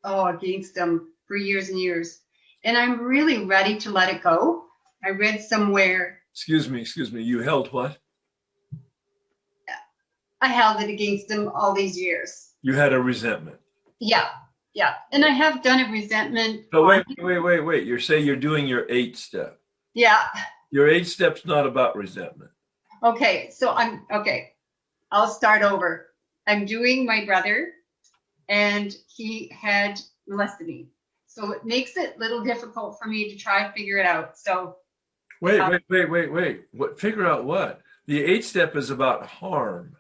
oh, 0.04 0.28
against 0.28 0.78
him 0.78 1.08
for 1.26 1.36
years 1.36 1.70
and 1.70 1.80
years. 1.80 2.20
And 2.64 2.78
I'm 2.78 3.02
really 3.02 3.46
ready 3.46 3.78
to 3.78 3.92
let 3.92 4.14
it 4.14 4.22
go. 4.22 4.66
I 5.04 5.10
read 5.10 5.42
somewhere 5.42 6.22
Excuse 6.32 6.70
me, 6.70 6.80
excuse 6.80 7.12
me. 7.12 7.22
You 7.22 7.42
held 7.42 7.72
what? 7.74 7.98
I 10.44 10.48
held 10.48 10.82
it 10.82 10.90
against 10.90 11.30
him 11.30 11.50
all 11.50 11.72
these 11.72 11.96
years. 12.00 12.54
You 12.64 12.74
had 12.74 12.94
a 12.94 13.00
resentment. 13.00 13.58
Yeah, 14.00 14.30
yeah. 14.74 14.96
And 15.12 15.24
I 15.24 15.30
have 15.30 15.62
done 15.62 15.88
a 15.88 15.92
resentment. 15.92 16.66
But 16.72 16.84
wait, 16.84 17.06
wait, 17.20 17.40
wait, 17.40 17.60
wait. 17.60 17.86
You're 17.86 18.00
saying 18.00 18.26
you're 18.26 18.36
doing 18.36 18.66
your 18.66 18.88
eight 18.90 19.18
step. 19.18 19.60
Yeah. 19.94 20.24
Your 20.72 20.88
eight 20.90 21.06
step's 21.06 21.46
not 21.46 21.68
about 21.68 21.96
resentment. 21.96 22.50
Okay, 23.04 23.52
so 23.54 23.74
I'm 23.74 24.06
okay. 24.12 24.54
I'll 25.12 25.28
start 25.28 25.62
over. 25.62 26.08
I'm 26.48 26.66
doing 26.66 27.06
my 27.06 27.26
brother, 27.26 27.74
and 28.50 28.96
he 29.16 29.50
had 29.50 30.00
molested 30.28 30.66
me. 30.66 30.88
So 31.34 31.52
it 31.54 31.64
makes 31.64 31.96
it 31.96 32.16
a 32.18 32.20
little 32.20 32.44
difficult 32.44 33.00
for 33.02 33.08
me 33.08 33.30
to 33.30 33.38
try 33.38 33.64
and 33.64 33.74
figure 33.74 33.98
it 33.98 34.06
out. 34.06 34.38
So 34.38 34.76
Wait, 35.40 35.60
Uh, 35.60 35.70
wait, 35.72 35.82
wait, 35.90 36.10
wait, 36.10 36.32
wait. 36.32 36.62
What 36.72 37.00
figure 37.00 37.26
out 37.26 37.46
what? 37.46 37.82
The 38.06 38.22
eight 38.24 38.44
step 38.44 38.76
is 38.76 38.90
about 38.90 39.26
harm. 39.26 39.96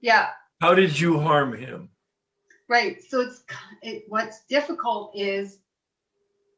yeah, 0.00 0.30
How 0.60 0.74
did 0.74 0.98
you 0.98 1.20
harm 1.20 1.52
him? 1.56 1.90
right. 2.68 3.02
So 3.02 3.20
it's 3.20 3.42
it, 3.82 4.04
what's 4.08 4.44
difficult 4.46 5.12
is 5.14 5.58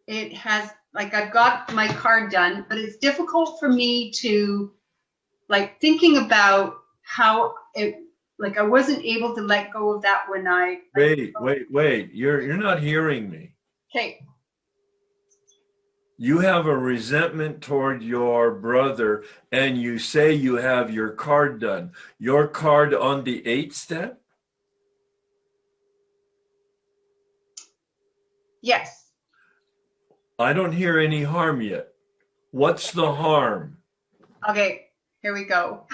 it 0.06 0.32
has 0.34 0.70
like 0.94 1.14
I've 1.14 1.32
got 1.32 1.72
my 1.74 1.88
card 1.88 2.30
done, 2.30 2.64
but 2.68 2.78
it's 2.78 2.96
difficult 2.98 3.58
for 3.58 3.68
me 3.68 4.10
to 4.22 4.72
like 5.48 5.80
thinking 5.80 6.18
about 6.18 6.76
how 7.02 7.54
it 7.74 7.96
like 8.38 8.56
I 8.56 8.62
wasn't 8.62 9.04
able 9.04 9.34
to 9.34 9.42
let 9.42 9.72
go 9.72 9.92
of 9.94 10.02
that 10.02 10.24
when 10.28 10.46
I 10.46 10.78
Wait, 10.94 11.32
wait, 11.40 11.66
wait. 11.70 12.12
You're 12.14 12.40
you're 12.42 12.56
not 12.56 12.80
hearing 12.80 13.28
me. 13.30 13.51
Okay 13.94 14.20
You 16.18 16.38
have 16.38 16.66
a 16.66 16.76
resentment 16.76 17.62
toward 17.62 18.02
your 18.02 18.54
brother 18.54 19.24
and 19.50 19.76
you 19.76 19.98
say 19.98 20.32
you 20.32 20.56
have 20.56 20.92
your 20.92 21.10
card 21.10 21.60
done. 21.60 21.92
Your 22.18 22.46
card 22.46 22.94
on 22.94 23.24
the 23.24 23.46
eight 23.46 23.74
step? 23.74 24.20
yes 28.62 29.02
I 30.38 30.52
don't 30.52 30.72
hear 30.72 30.98
any 30.98 31.22
harm 31.22 31.60
yet. 31.60 31.88
What's 32.50 32.90
the 32.90 33.12
harm? 33.12 33.78
Okay, 34.48 34.86
here 35.20 35.32
we 35.32 35.44
go. 35.44 35.86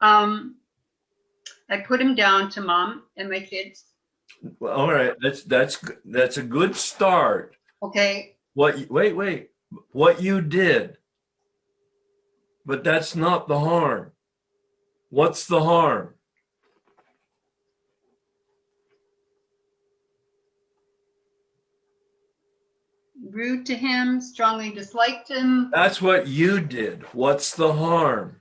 Um, 0.00 0.56
I 1.68 1.78
put 1.78 2.00
him 2.00 2.14
down 2.14 2.50
to 2.50 2.60
mom 2.60 3.04
and 3.16 3.30
my 3.30 3.40
kids. 3.40 3.84
Well, 4.58 4.72
all 4.72 4.92
right, 4.92 5.14
that's 5.20 5.42
that's 5.44 5.82
that's 6.04 6.36
a 6.38 6.42
good 6.42 6.74
start. 6.76 7.56
Okay, 7.82 8.36
What? 8.54 8.78
you- 8.78 8.86
Wait, 8.90 9.16
wait. 9.16 9.50
What 9.92 10.20
you 10.22 10.40
did, 10.40 10.98
but 12.66 12.82
that's 12.82 13.14
not 13.14 13.46
the 13.48 13.60
harm. 13.60 14.12
What's 15.10 15.46
the 15.46 15.62
harm? 15.62 16.14
rude 23.30 23.66
to 23.66 23.74
him, 23.74 24.20
strongly 24.20 24.70
disliked 24.70 25.28
him. 25.28 25.70
That's 25.72 26.00
what 26.02 26.26
you 26.26 26.60
did. 26.60 27.02
What's 27.14 27.54
the 27.54 27.72
harm? 27.72 28.39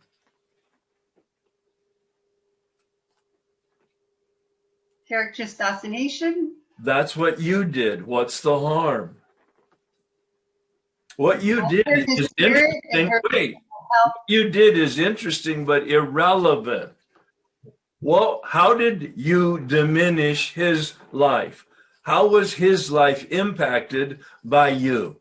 Character 5.10 5.44
assassination. 5.44 6.56
That's 6.78 7.18
what 7.18 7.40
you 7.40 7.66
did. 7.66 8.06
What's 8.06 8.42
the 8.42 8.58
harm? 8.60 9.18
What 11.18 11.44
you 11.44 11.68
did 11.68 11.88
is 11.88 12.32
interesting. 12.38 13.12
Wait, 13.34 13.56
what 13.90 14.14
you 14.28 14.50
did 14.50 14.78
is 14.78 15.00
interesting 15.00 15.66
but 15.66 15.88
irrelevant. 15.88 16.94
Well, 18.02 18.42
how 18.46 18.76
did 18.76 19.14
you 19.18 19.60
diminish 19.60 20.54
his 20.54 20.94
life? 21.12 21.66
How 22.04 22.28
was 22.28 22.54
his 22.54 22.90
life 22.90 23.30
impacted 23.32 24.20
by 24.44 24.70
you? 24.70 25.18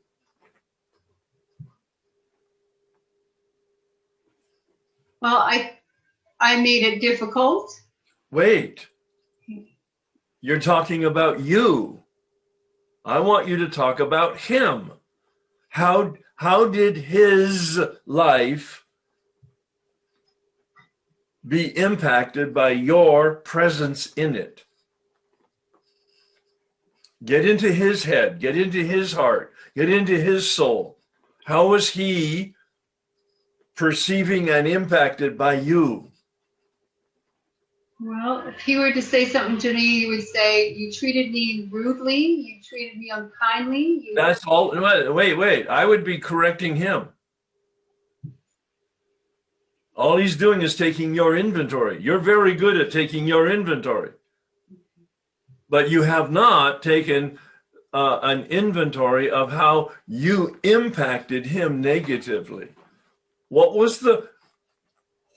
Well, 5.21 5.39
I 5.39 5.79
I 6.39 6.61
made 6.61 6.85
it 6.85 7.01
difficult. 7.01 7.73
Wait. 8.31 8.87
You're 10.41 10.61
talking 10.61 11.05
about 11.05 11.41
you. 11.41 12.05
I 13.05 13.19
want 13.21 13.49
you 13.49 13.57
to 13.59 13.69
talk 13.69 13.99
about 13.99 14.39
him. 14.39 14.93
How 15.71 16.15
how 16.37 16.69
did 16.69 16.97
his 16.97 17.81
life 18.07 18.85
be 21.47 21.77
impacted 21.77 22.55
by 22.55 22.71
your 22.71 23.37
presence 23.37 24.13
in 24.13 24.37
it? 24.37 24.65
Get 27.25 27.49
into 27.49 27.73
his 27.73 28.05
head, 28.05 28.39
get 28.39 28.57
into 28.57 28.85
his 28.85 29.15
heart, 29.15 29.53
get 29.75 29.91
into 29.91 30.21
his 30.21 30.49
soul. 30.49 30.99
How 31.47 31.67
was 31.67 31.91
he 31.91 32.55
perceiving 33.75 34.49
and 34.49 34.69
impacted 34.69 35.37
by 35.37 35.55
you? 35.55 36.08
Well, 38.01 38.47
if 38.47 38.61
he 38.61 38.79
were 38.79 38.93
to 38.93 39.03
say 39.03 39.25
something 39.25 39.59
to 39.59 39.75
me, 39.75 40.01
he 40.01 40.07
would 40.07 40.23
say, 40.23 40.73
"You 40.73 40.93
treated 40.93 41.33
me 41.33 41.69
rudely. 41.71 42.17
You 42.17 42.63
treated 42.63 42.97
me 42.97 43.11
unkindly." 43.11 44.05
You 44.05 44.15
That's 44.15 44.47
all. 44.47 44.71
Wait, 45.13 45.35
wait. 45.37 45.67
I 45.67 45.85
would 45.85 46.05
be 46.05 46.19
correcting 46.19 46.77
him. 46.77 47.09
All 49.97 50.17
he's 50.17 50.37
doing 50.37 50.63
is 50.63 50.77
taking 50.77 51.13
your 51.13 51.37
inventory. 51.37 52.01
You're 52.01 52.21
very 52.21 52.55
good 52.55 52.77
at 52.77 52.93
taking 52.93 53.27
your 53.27 53.51
inventory. 53.51 54.13
But 55.69 55.91
you 55.91 56.03
have 56.03 56.31
not 56.31 56.85
taken 56.85 57.41
uh, 57.93 58.21
an 58.23 58.45
inventory 58.45 59.29
of 59.29 59.51
how 59.51 59.91
you 60.07 60.61
impacted 60.63 61.47
him 61.47 61.81
negatively. 61.81 62.69
What 63.49 63.75
was 63.75 63.99
the. 63.99 64.29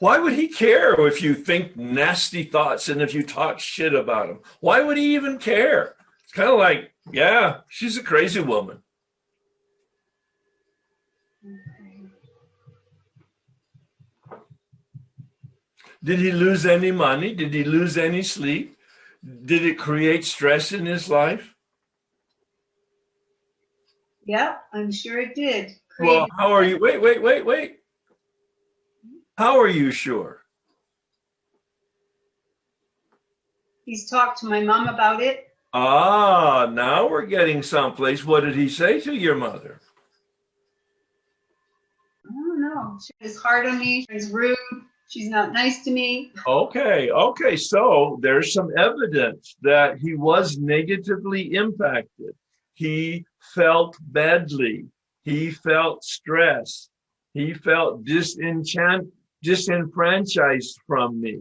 Why 0.01 0.17
would 0.17 0.33
he 0.33 0.47
care 0.47 0.99
if 1.05 1.21
you 1.21 1.35
think 1.35 1.77
nasty 1.77 2.43
thoughts 2.43 2.89
and 2.89 3.03
if 3.03 3.13
you 3.13 3.21
talk 3.21 3.59
shit 3.59 3.93
about 3.93 4.29
him? 4.29 4.39
Why 4.59 4.81
would 4.81 4.97
he 4.97 5.13
even 5.13 5.37
care? 5.37 5.93
It's 6.23 6.33
kind 6.33 6.49
of 6.49 6.57
like, 6.57 6.91
yeah, 7.11 7.57
she's 7.67 7.97
a 7.97 8.03
crazy 8.03 8.39
woman. 8.39 8.81
Did 16.03 16.17
he 16.17 16.31
lose 16.31 16.65
any 16.65 16.91
money? 16.91 17.35
Did 17.35 17.53
he 17.53 17.63
lose 17.63 17.95
any 17.95 18.23
sleep? 18.23 18.75
Did 19.45 19.63
it 19.63 19.77
create 19.77 20.25
stress 20.25 20.71
in 20.71 20.87
his 20.87 21.09
life? 21.09 21.53
Yeah, 24.25 24.55
I'm 24.73 24.91
sure 24.91 25.19
it 25.19 25.35
did. 25.35 25.73
Well, 25.99 26.25
how 26.39 26.51
are 26.51 26.63
you? 26.63 26.79
Wait, 26.79 26.99
wait, 26.99 27.21
wait, 27.21 27.45
wait. 27.45 27.80
How 29.41 29.59
are 29.59 29.67
you 29.67 29.89
sure? 29.89 30.43
He's 33.85 34.07
talked 34.07 34.37
to 34.41 34.45
my 34.45 34.61
mom 34.61 34.87
about 34.87 35.19
it. 35.19 35.47
Ah, 35.73 36.69
now 36.71 37.09
we're 37.09 37.25
getting 37.25 37.63
someplace. 37.63 38.23
What 38.23 38.41
did 38.41 38.53
he 38.53 38.69
say 38.69 39.01
to 39.01 39.15
your 39.15 39.33
mother? 39.33 39.81
I 42.23 42.33
don't 42.33 42.61
know. 42.61 42.99
She's 43.19 43.35
hard 43.35 43.65
on 43.65 43.79
me. 43.79 44.05
She's 44.11 44.29
rude. 44.29 44.55
She's 45.09 45.29
not 45.29 45.53
nice 45.53 45.83
to 45.85 45.91
me. 45.91 46.33
Okay, 46.45 47.09
okay. 47.09 47.55
So 47.57 48.19
there's 48.21 48.53
some 48.53 48.69
evidence 48.77 49.55
that 49.63 49.97
he 49.97 50.13
was 50.13 50.59
negatively 50.59 51.55
impacted. 51.55 52.35
He 52.75 53.25
felt 53.55 53.97
badly. 54.01 54.85
He 55.23 55.49
felt 55.49 56.03
stress. 56.03 56.89
He 57.33 57.55
felt 57.55 58.05
disenchant, 58.05 59.07
disenfranchised 59.43 60.79
from 60.87 61.19
me. 61.21 61.39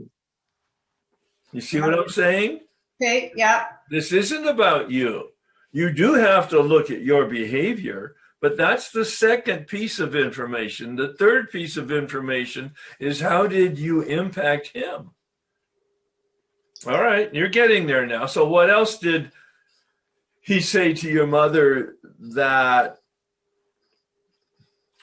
You 1.53 1.61
see 1.61 1.81
what 1.81 1.99
I'm 1.99 2.09
saying? 2.09 2.61
Okay, 3.03 3.33
yeah. 3.35 3.67
This 3.91 4.13
isn't 4.13 4.47
about 4.47 4.91
you. 4.91 5.31
You 5.73 5.93
do 5.93 6.15
have 6.15 6.49
to 6.51 6.61
look 6.61 6.91
at 6.91 7.03
your 7.03 7.27
behavior, 7.27 8.17
but 8.41 8.57
that's 8.57 8.91
the 8.91 9.05
second 9.05 9.67
piece 9.67 9.99
of 9.99 10.17
information. 10.17 10.97
The 10.97 11.15
third 11.15 11.51
piece 11.51 11.77
of 11.77 11.91
information 11.91 12.73
is 12.99 13.21
how 13.21 13.47
did 13.47 13.79
you 13.79 14.03
impact 14.03 14.69
him? 14.69 15.11
All 16.87 17.03
right, 17.03 17.33
you're 17.35 17.49
getting 17.49 17.87
there 17.87 18.07
now. 18.07 18.27
So, 18.27 18.49
what 18.49 18.71
else 18.71 18.99
did 18.99 19.33
he 20.41 20.61
say 20.61 20.95
to 20.95 21.11
your 21.11 21.27
mother 21.27 21.97
that 22.19 22.99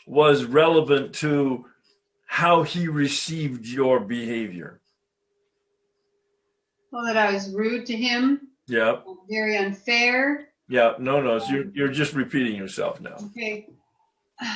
was 0.07 0.45
relevant 0.45 1.13
to 1.15 1.65
how 2.27 2.61
he 2.61 2.87
received 2.87 3.65
your 3.65 3.99
behavior? 3.99 4.79
Well, 6.91 7.05
that 7.05 7.17
I 7.17 7.33
was 7.33 7.53
rude 7.53 7.85
to 7.87 7.95
him, 7.95 8.49
Yep. 8.67 9.05
very 9.29 9.57
unfair. 9.57 10.49
Yeah, 10.69 10.93
no, 10.99 11.21
no, 11.21 11.39
so 11.39 11.51
you're, 11.51 11.65
you're 11.73 11.91
just 11.91 12.13
repeating 12.13 12.55
yourself 12.55 13.01
now. 13.01 13.15
Okay. 13.31 13.67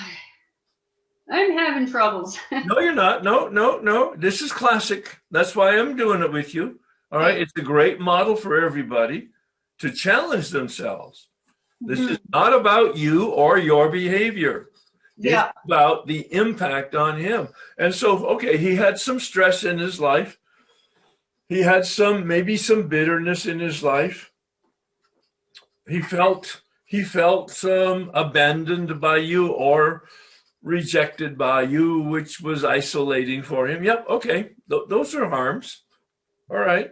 I'm 1.32 1.58
having 1.58 1.90
troubles. 1.90 2.38
No, 2.66 2.80
you're 2.80 2.94
not. 2.94 3.24
No, 3.24 3.48
no, 3.48 3.80
no. 3.80 4.14
This 4.18 4.42
is 4.42 4.52
classic. 4.52 5.18
That's 5.32 5.56
why 5.56 5.78
I'm 5.78 5.96
doing 5.96 6.22
it 6.22 6.32
with 6.32 6.54
you. 6.54 6.80
All 7.10 7.20
right. 7.20 7.40
It's 7.40 7.54
a 7.58 7.62
great 7.62 8.02
model 8.02 8.36
for 8.36 8.64
everybody 8.66 9.30
to 9.80 9.92
challenge 9.92 10.50
themselves. 10.50 11.30
This 11.80 12.00
mm-hmm. 12.00 12.10
is 12.10 12.20
not 12.30 12.54
about 12.54 12.98
you 12.98 13.30
or 13.30 13.58
your 13.58 13.90
behavior. 13.90 14.71
Yeah, 15.24 15.50
It's 15.50 15.58
about 15.66 16.08
the 16.08 16.28
impact 16.34 16.96
on 16.96 17.20
him. 17.20 17.50
And 17.78 17.94
so, 17.94 18.26
okay, 18.28 18.58
he 18.58 18.76
had 18.76 19.00
some 19.00 19.20
stress 19.20 19.64
in 19.64 19.78
his 19.78 20.00
life. 20.00 20.38
He 21.48 21.62
had 21.62 21.86
some, 21.86 22.28
maybe 22.28 22.58
some 22.58 22.88
bitterness 22.88 23.46
in 23.46 23.60
his 23.60 23.84
life. 23.84 24.32
He 25.88 26.02
felt, 26.02 26.62
he 26.86 27.04
felt 27.04 27.64
um, 27.66 28.10
abandoned 28.14 29.02
by 29.02 29.18
you 29.18 29.48
or 29.52 30.04
rejected 30.64 31.38
by 31.38 31.64
you, 31.64 32.00
which 32.02 32.40
was 32.42 32.64
isolating 32.64 33.44
for 33.44 33.68
him. 33.68 33.84
Yep. 33.84 34.06
Okay. 34.10 34.52
Th- 34.70 34.84
those 34.88 35.14
are 35.16 35.30
harms. 35.30 35.84
All 36.50 36.60
right. 36.60 36.92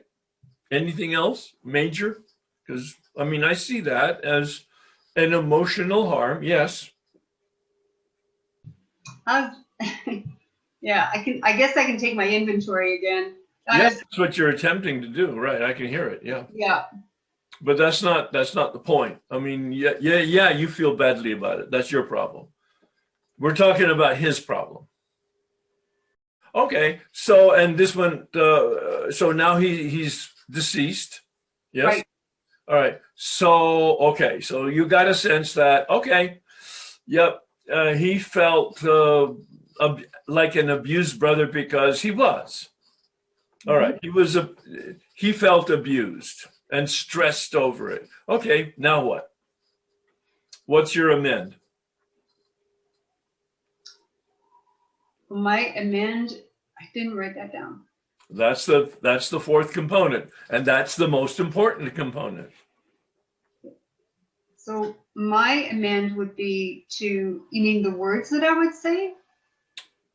Anything 0.72 1.14
else 1.14 1.54
major? 1.64 2.22
Because, 2.66 2.96
I 3.18 3.24
mean, 3.24 3.44
I 3.44 3.54
see 3.54 3.80
that 3.82 4.24
as 4.24 4.66
an 5.16 5.34
emotional 5.34 6.10
harm. 6.10 6.44
Yes. 6.44 6.92
Yeah, 10.82 11.10
I 11.14 11.22
can, 11.24 11.42
I 11.44 11.58
guess 11.58 11.76
I 11.76 11.84
can 11.84 11.98
take 11.98 12.16
my 12.16 12.26
inventory 12.26 12.98
again. 12.98 13.34
I 13.68 13.78
Yeah, 13.80 13.90
that's 13.90 14.18
what 14.18 14.38
you're 14.38 14.50
attempting 14.50 15.02
to 15.02 15.10
do, 15.10 15.38
right? 15.38 15.62
I 15.62 15.74
can 15.74 15.88
hear 15.88 16.08
it. 16.08 16.22
Yeah, 16.24 16.44
Yeah, 16.54 16.86
but 17.62 17.78
that's 17.78 18.02
not 18.02 18.32
that's 18.32 18.56
not 18.56 18.72
the 18.72 18.80
point. 18.80 19.18
I 19.30 19.40
mean, 19.40 19.74
yeah, 19.74 19.96
yeah, 20.00 20.20
yeah. 20.20 20.52
You 20.52 20.70
feel 20.70 20.96
badly 20.96 21.34
about 21.34 21.60
it. 21.60 21.70
That's 21.70 21.92
your 21.92 22.04
problem. 22.04 22.48
We're 23.38 23.56
talking 23.56 23.90
about 23.90 24.16
his 24.16 24.40
problem. 24.40 24.88
Okay, 26.56 27.02
so 27.12 27.54
and 27.54 27.78
this 27.78 27.94
one, 27.96 28.28
uh, 28.34 29.12
so 29.12 29.34
now 29.34 29.58
he 29.58 29.90
he's 29.90 30.32
deceased. 30.50 31.22
Yes. 31.74 31.86
Right. 31.86 32.06
All 32.70 32.76
right. 32.76 33.00
So, 33.16 33.98
okay. 33.98 34.42
So 34.42 34.68
you 34.68 34.86
got 34.86 35.08
a 35.08 35.14
sense 35.14 35.54
that, 35.54 35.90
okay, 35.90 36.42
yep, 37.08 37.42
uh, 37.72 37.94
he 37.94 38.20
felt 38.20 38.84
uh, 38.84 39.34
ab- 39.82 40.06
like 40.28 40.56
an 40.56 40.70
abused 40.70 41.20
brother 41.20 41.48
because 41.48 42.02
he 42.02 42.12
was. 42.12 42.70
All 43.68 43.78
right. 43.78 44.00
He 44.02 44.10
was, 44.10 44.36
a, 44.36 44.50
he 45.14 45.32
felt 45.32 45.70
abused 45.70 46.46
and 46.72 46.90
stressed 46.90 47.56
over 47.56 47.92
it. 47.92 48.08
Okay. 48.28 48.74
Now 48.78 49.04
what? 49.04 49.32
What's 50.66 50.96
your 50.96 51.12
amend? 51.12 51.56
My 55.30 55.74
amend, 55.76 56.42
I 56.80 56.86
didn't 56.94 57.16
write 57.16 57.36
that 57.36 57.52
down. 57.52 57.82
That's 58.32 58.66
the 58.68 58.92
that's 59.02 59.30
the 59.30 59.40
fourth 59.40 59.74
component, 59.74 60.30
and 60.52 60.64
that's 60.64 60.96
the 60.96 61.08
most 61.08 61.40
important 61.40 61.96
component. 61.96 62.52
So 64.56 64.96
my 65.20 65.68
amend 65.70 66.16
would 66.16 66.34
be 66.38 66.86
to, 66.88 67.44
you 67.52 67.62
mean 67.62 67.84
the 67.84 67.92
words 67.92 68.30
that 68.30 68.42
I 68.42 68.58
would 68.58 68.74
say? 68.74 69.14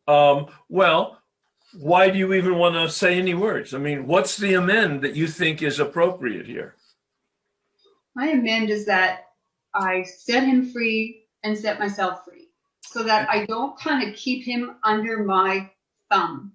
Um, 0.08 0.46
well, 0.70 1.18
why 1.78 2.08
do 2.08 2.18
you 2.18 2.32
even 2.32 2.56
want 2.56 2.74
to 2.76 2.88
say 2.88 3.18
any 3.18 3.34
words? 3.34 3.74
I 3.74 3.78
mean, 3.78 4.06
what's 4.06 4.38
the 4.38 4.54
amend 4.54 5.02
that 5.02 5.14
you 5.14 5.26
think 5.26 5.62
is 5.62 5.78
appropriate 5.78 6.46
here? 6.46 6.76
My 8.16 8.28
amend 8.28 8.70
is 8.70 8.86
that 8.86 9.26
I 9.74 10.04
set 10.04 10.44
him 10.44 10.72
free 10.72 11.26
and 11.42 11.58
set 11.58 11.78
myself 11.78 12.24
free 12.24 12.48
so 12.80 13.02
that 13.02 13.28
I 13.28 13.44
don't 13.44 13.78
kind 13.78 14.08
of 14.08 14.16
keep 14.16 14.46
him 14.46 14.76
under 14.84 15.22
my 15.22 15.70
thumb. 16.10 16.52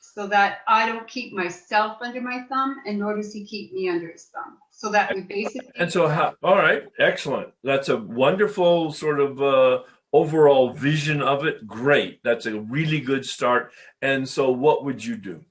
So 0.00 0.26
that 0.26 0.58
I 0.66 0.86
don't 0.86 1.06
keep 1.06 1.32
myself 1.32 1.98
under 2.00 2.20
my 2.20 2.42
thumb 2.48 2.78
and 2.86 2.98
nor 2.98 3.14
does 3.14 3.32
he 3.32 3.44
keep 3.44 3.72
me 3.72 3.88
under 3.88 4.10
his 4.10 4.24
thumb. 4.34 4.58
So 4.78 4.92
that 4.92 5.12
we 5.12 5.22
basically. 5.22 5.72
And 5.74 5.92
so, 5.92 6.06
how, 6.06 6.36
all 6.40 6.56
right, 6.56 6.84
excellent. 7.00 7.52
That's 7.64 7.88
a 7.88 7.96
wonderful 7.96 8.92
sort 8.92 9.18
of 9.18 9.42
uh, 9.42 9.82
overall 10.12 10.72
vision 10.72 11.20
of 11.20 11.44
it. 11.44 11.66
Great. 11.66 12.20
That's 12.22 12.46
a 12.46 12.60
really 12.60 13.00
good 13.00 13.26
start. 13.26 13.72
And 14.02 14.28
so, 14.28 14.52
what 14.52 14.84
would 14.84 15.04
you 15.04 15.16
do? 15.16 15.44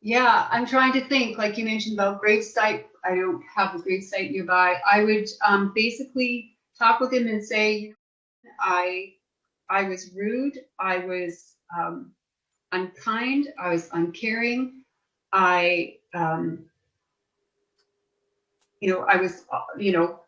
Yeah, 0.00 0.46
I'm 0.48 0.64
trying 0.64 0.92
to 0.92 1.00
think, 1.08 1.38
like 1.38 1.58
you 1.58 1.64
mentioned 1.64 1.98
about 1.98 2.20
grave 2.20 2.44
site. 2.44 2.86
I 3.04 3.16
don't 3.16 3.42
have 3.52 3.74
a 3.74 3.80
grave 3.80 4.04
site 4.04 4.30
nearby. 4.30 4.76
I 4.88 5.02
would 5.02 5.28
um, 5.44 5.72
basically 5.74 6.52
talk 6.78 7.00
with 7.00 7.12
him 7.12 7.26
and 7.26 7.44
say, 7.44 7.94
I, 8.60 9.14
I 9.68 9.88
was 9.88 10.12
rude. 10.14 10.60
I 10.78 10.98
was 10.98 11.56
um, 11.76 12.12
unkind. 12.70 13.48
I 13.58 13.70
was 13.70 13.88
uncaring. 13.92 14.84
I, 15.32 15.96
um, 16.14 16.66
you 18.84 18.92
know, 18.92 19.06
I 19.08 19.16
was, 19.16 19.46
uh, 19.50 19.62
you 19.78 19.92
know, 19.92 20.20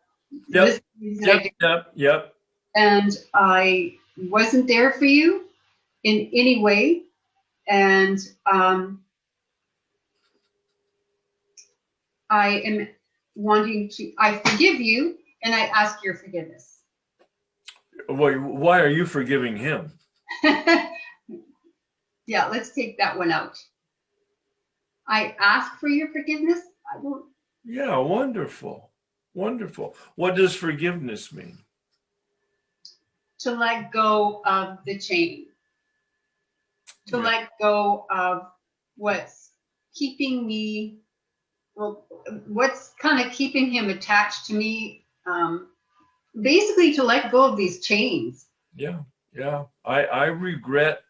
Yep, 0.49 0.65
this- 0.67 0.81
that 1.21 1.29
I 1.29 1.33
Yep, 1.43 1.53
yep, 1.61 1.91
yep. 1.95 2.35
and 2.75 3.11
I 3.35 3.97
wasn't 4.17 4.67
there 4.67 4.93
for 4.93 5.05
you 5.05 5.47
in 6.03 6.29
any 6.33 6.59
way. 6.59 7.03
And 7.67 8.19
um, 8.51 9.03
I 12.31 12.59
am 12.61 12.87
wanting 13.35 13.89
to, 13.89 14.11
I 14.17 14.37
forgive 14.39 14.81
you 14.81 15.17
and 15.43 15.53
I 15.53 15.65
ask 15.67 16.03
your 16.03 16.15
forgiveness. 16.15 16.79
Why, 18.07 18.35
why 18.37 18.81
are 18.81 18.89
you 18.89 19.05
forgiving 19.05 19.55
him? 19.55 19.91
yeah, 20.43 20.89
let's 22.49 22.71
take 22.71 22.97
that 22.97 23.17
one 23.17 23.31
out. 23.31 23.57
I 25.07 25.35
ask 25.39 25.79
for 25.79 25.89
your 25.89 26.09
forgiveness. 26.11 26.59
I 26.91 27.01
don't, 27.03 27.25
Yeah, 27.67 27.97
wonderful. 27.97 28.91
Wonderful. 29.33 29.95
What 30.15 30.35
does 30.35 30.55
forgiveness 30.55 31.31
mean? 31.33 31.59
to 33.39 33.51
let 33.51 33.91
go 33.91 34.41
of 34.45 34.79
the 34.85 34.97
chain, 34.97 35.45
to 37.05 37.17
Yeah. 37.17 37.23
let 37.23 37.49
go 37.61 38.07
of 38.09 38.51
what's 38.95 39.51
keeping 39.93 40.47
me, 40.47 41.01
well, 41.75 42.07
what's 42.47 42.95
kind 42.99 43.23
of 43.23 43.31
keeping 43.31 43.69
him 43.71 43.89
attached 43.89 44.47
to 44.47 44.53
me. 44.53 45.05
Um, 45.27 45.69
basically, 46.41 46.93
to 46.95 47.03
let 47.03 47.31
go 47.31 47.43
of 47.43 47.57
these 47.57 47.85
chains. 47.85 48.47
Yeah, 48.75 49.03
yeah. 49.31 49.65
I 49.85 50.05
I 50.05 50.25
regret. 50.25 51.03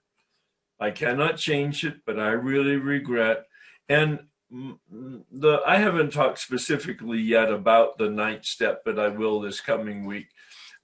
I 0.81 0.91
cannot 0.91 1.37
change 1.37 1.85
it, 1.85 2.01
but 2.05 2.19
I 2.19 2.31
really 2.31 2.75
regret. 2.75 3.47
And 3.87 4.19
the 4.49 5.61
I 5.65 5.77
haven't 5.77 6.13
talked 6.13 6.39
specifically 6.39 7.19
yet 7.19 7.51
about 7.51 7.97
the 7.97 8.09
ninth 8.09 8.45
step, 8.45 8.81
but 8.85 8.99
I 8.99 9.09
will 9.09 9.41
this 9.41 9.59
coming 9.59 10.05
week. 10.05 10.27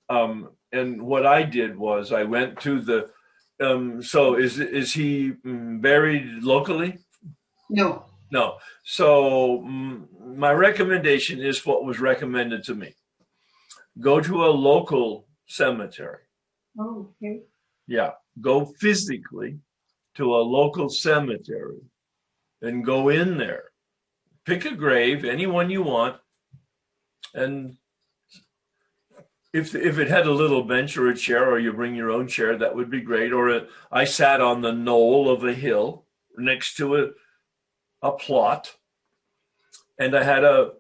Um, 0.10 0.50
and 0.72 1.02
what 1.02 1.26
I 1.26 1.44
did 1.44 1.78
was 1.78 2.12
I 2.12 2.24
went 2.24 2.60
to 2.62 2.82
the. 2.82 3.10
Um, 3.60 4.02
so 4.02 4.36
is 4.36 4.60
is 4.60 4.94
he 4.94 5.34
mm, 5.46 5.82
buried 5.82 6.44
locally? 6.44 7.00
No. 7.70 8.06
No. 8.32 8.58
So 8.84 9.60
mm, 9.66 10.08
my 10.36 10.52
recommendation 10.52 11.40
is 11.40 11.66
what 11.66 11.86
was 11.86 12.00
recommended 12.00 12.64
to 12.66 12.76
me. 12.76 12.96
Go 14.00 14.20
to 14.20 14.46
a 14.46 14.48
local 14.48 15.28
cemetery. 15.48 16.24
Oh, 16.80 17.10
okay. 17.22 17.44
Yeah, 17.88 18.12
go 18.42 18.66
physically 18.66 19.60
to 20.16 20.36
a 20.36 20.42
local 20.42 20.90
cemetery 20.90 21.82
and 22.64 22.86
go 22.86 23.10
in 23.10 23.38
there. 23.38 23.66
Pick 24.46 24.66
a 24.66 24.74
grave, 24.74 25.24
anyone 25.24 25.70
you 25.70 25.84
want, 25.84 26.18
and 27.34 27.78
if 29.54 29.76
if 29.76 30.00
it 30.00 30.10
had 30.10 30.26
a 30.26 30.32
little 30.32 30.64
bench 30.64 30.98
or 30.98 31.08
a 31.08 31.16
chair, 31.16 31.50
or 31.50 31.60
you 31.60 31.72
bring 31.72 31.96
your 31.96 32.10
own 32.10 32.28
chair, 32.28 32.58
that 32.58 32.76
would 32.76 32.90
be 32.90 33.02
great. 33.02 33.32
Or 33.32 33.50
a, 33.50 33.68
I 33.92 34.06
sat 34.06 34.42
on 34.42 34.62
the 34.62 34.72
knoll 34.72 35.30
of 35.30 35.44
a 35.44 35.54
hill 35.54 36.06
next 36.38 36.76
to 36.78 36.96
a 36.96 37.10
a 38.02 38.12
plot, 38.12 38.76
and 40.00 40.16
I 40.16 40.24
had 40.24 40.44
a 40.44 40.72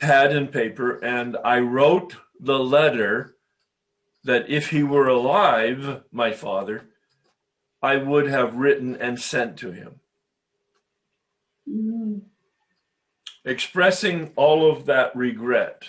pad 0.00 0.32
and 0.32 0.50
paper, 0.50 0.98
and 1.04 1.36
I 1.44 1.58
wrote 1.60 2.16
the 2.40 2.58
letter 2.58 3.36
that 4.24 4.48
if 4.48 4.70
he 4.70 4.82
were 4.82 5.08
alive, 5.08 6.02
my 6.10 6.32
father, 6.32 6.88
I 7.80 7.96
would 7.96 8.26
have 8.26 8.56
written 8.56 8.96
and 8.96 9.20
sent 9.20 9.56
to 9.58 9.70
him, 9.70 10.00
Mm, 11.68 12.22
expressing 13.46 14.32
all 14.36 14.70
of 14.70 14.84
that 14.86 15.14
regret 15.16 15.84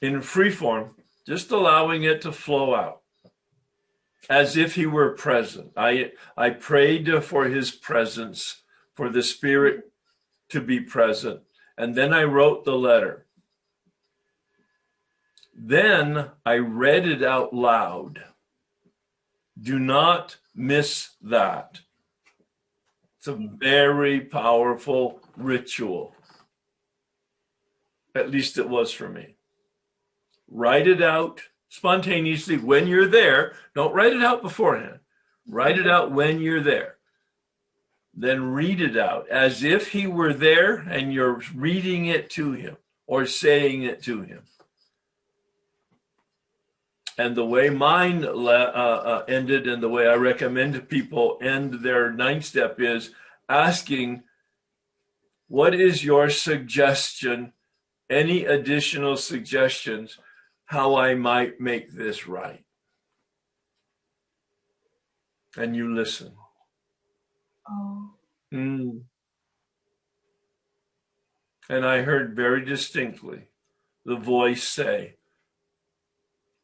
in 0.00 0.22
free 0.22 0.50
form, 0.50 0.94
just 1.26 1.50
allowing 1.50 2.04
it 2.04 2.22
to 2.22 2.32
flow 2.32 2.74
out 2.74 3.02
as 4.30 4.56
if 4.56 4.76
he 4.76 4.86
were 4.86 5.10
present. 5.10 5.72
I, 5.76 6.12
I 6.36 6.50
prayed 6.50 7.22
for 7.24 7.46
his 7.46 7.72
presence, 7.72 8.62
for 8.94 9.08
the 9.08 9.22
Spirit 9.22 9.90
to 10.50 10.60
be 10.60 10.80
present, 10.80 11.40
and 11.76 11.94
then 11.94 12.12
I 12.14 12.24
wrote 12.24 12.64
the 12.64 12.76
letter. 12.76 13.26
Then 15.54 16.30
I 16.46 16.58
read 16.58 17.06
it 17.06 17.22
out 17.22 17.52
loud. 17.52 18.22
Do 19.60 19.78
not 19.78 20.36
miss 20.54 21.10
that. 21.20 21.80
It's 23.18 23.28
a 23.28 23.34
very 23.34 24.20
powerful 24.20 25.21
ritual. 25.36 26.14
At 28.14 28.30
least 28.30 28.58
it 28.58 28.68
was 28.68 28.92
for 28.92 29.08
me. 29.08 29.36
Write 30.48 30.86
it 30.86 31.02
out 31.02 31.42
spontaneously 31.68 32.58
when 32.58 32.86
you're 32.86 33.08
there. 33.08 33.54
Don't 33.74 33.94
write 33.94 34.12
it 34.12 34.22
out 34.22 34.42
beforehand. 34.42 35.00
Write 35.46 35.78
it 35.78 35.88
out 35.88 36.12
when 36.12 36.40
you're 36.40 36.62
there. 36.62 36.96
Then 38.14 38.52
read 38.52 38.80
it 38.80 38.96
out 38.96 39.28
as 39.30 39.62
if 39.62 39.92
he 39.92 40.06
were 40.06 40.34
there 40.34 40.76
and 40.76 41.12
you're 41.12 41.40
reading 41.54 42.06
it 42.06 42.28
to 42.30 42.52
him 42.52 42.76
or 43.06 43.24
saying 43.24 43.82
it 43.82 44.02
to 44.02 44.20
him. 44.20 44.42
And 47.18 47.36
the 47.36 47.44
way 47.44 47.70
mine 47.70 48.24
uh, 48.24 48.30
uh, 48.30 49.24
ended, 49.28 49.66
and 49.66 49.82
the 49.82 49.88
way 49.88 50.06
I 50.06 50.14
recommend 50.14 50.88
people 50.88 51.38
end 51.42 51.82
their 51.82 52.10
ninth 52.10 52.44
step 52.44 52.80
is 52.80 53.10
asking, 53.48 54.22
What 55.52 55.74
is 55.74 56.02
your 56.02 56.30
suggestion? 56.30 57.52
Any 58.08 58.46
additional 58.46 59.18
suggestions 59.18 60.18
how 60.64 60.96
I 60.96 61.14
might 61.14 61.60
make 61.60 61.92
this 61.92 62.26
right? 62.26 62.64
And 65.54 65.76
you 65.76 65.94
listen. 65.94 66.32
oh, 67.68 68.14
Mm. 68.50 69.02
And 71.68 71.84
I 71.84 72.00
heard 72.00 72.34
very 72.34 72.64
distinctly 72.64 73.48
the 74.06 74.16
voice 74.16 74.64
say, 74.66 75.16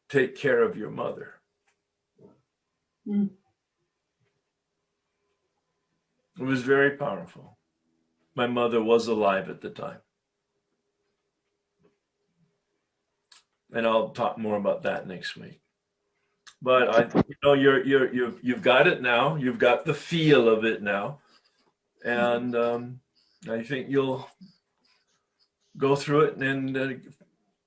Take 0.09 0.35
care 0.35 0.63
of 0.63 0.75
your 0.75 0.89
mother. 0.89 1.35
Mm. 3.07 3.29
It 6.39 6.43
was 6.43 6.63
very 6.63 6.97
powerful. 6.97 7.58
My 8.39 8.47
mother 8.47 8.81
was 8.81 9.07
alive 9.07 9.49
at 9.49 9.59
the 9.59 9.69
time. 9.69 9.99
And 13.73 13.85
I'll 13.85 14.11
talk 14.11 14.37
more 14.37 14.55
about 14.55 14.83
that 14.83 15.05
next 15.07 15.35
week. 15.35 15.59
But 16.61 16.83
I, 16.87 17.19
you 17.27 17.35
know, 17.43 17.53
you're 17.53 17.85
you're 17.85 18.13
you've 18.13 18.39
you've 18.41 18.61
got 18.61 18.87
it 18.87 19.01
now. 19.01 19.35
You've 19.35 19.59
got 19.59 19.83
the 19.85 19.93
feel 19.93 20.47
of 20.47 20.63
it 20.63 20.81
now, 20.81 21.19
and 22.05 22.55
um, 22.55 23.01
I 23.49 23.61
think 23.61 23.89
you'll 23.89 24.27
go 25.77 25.95
through 25.95 26.21
it 26.21 26.37
and 26.37 26.77
uh, 26.77 26.89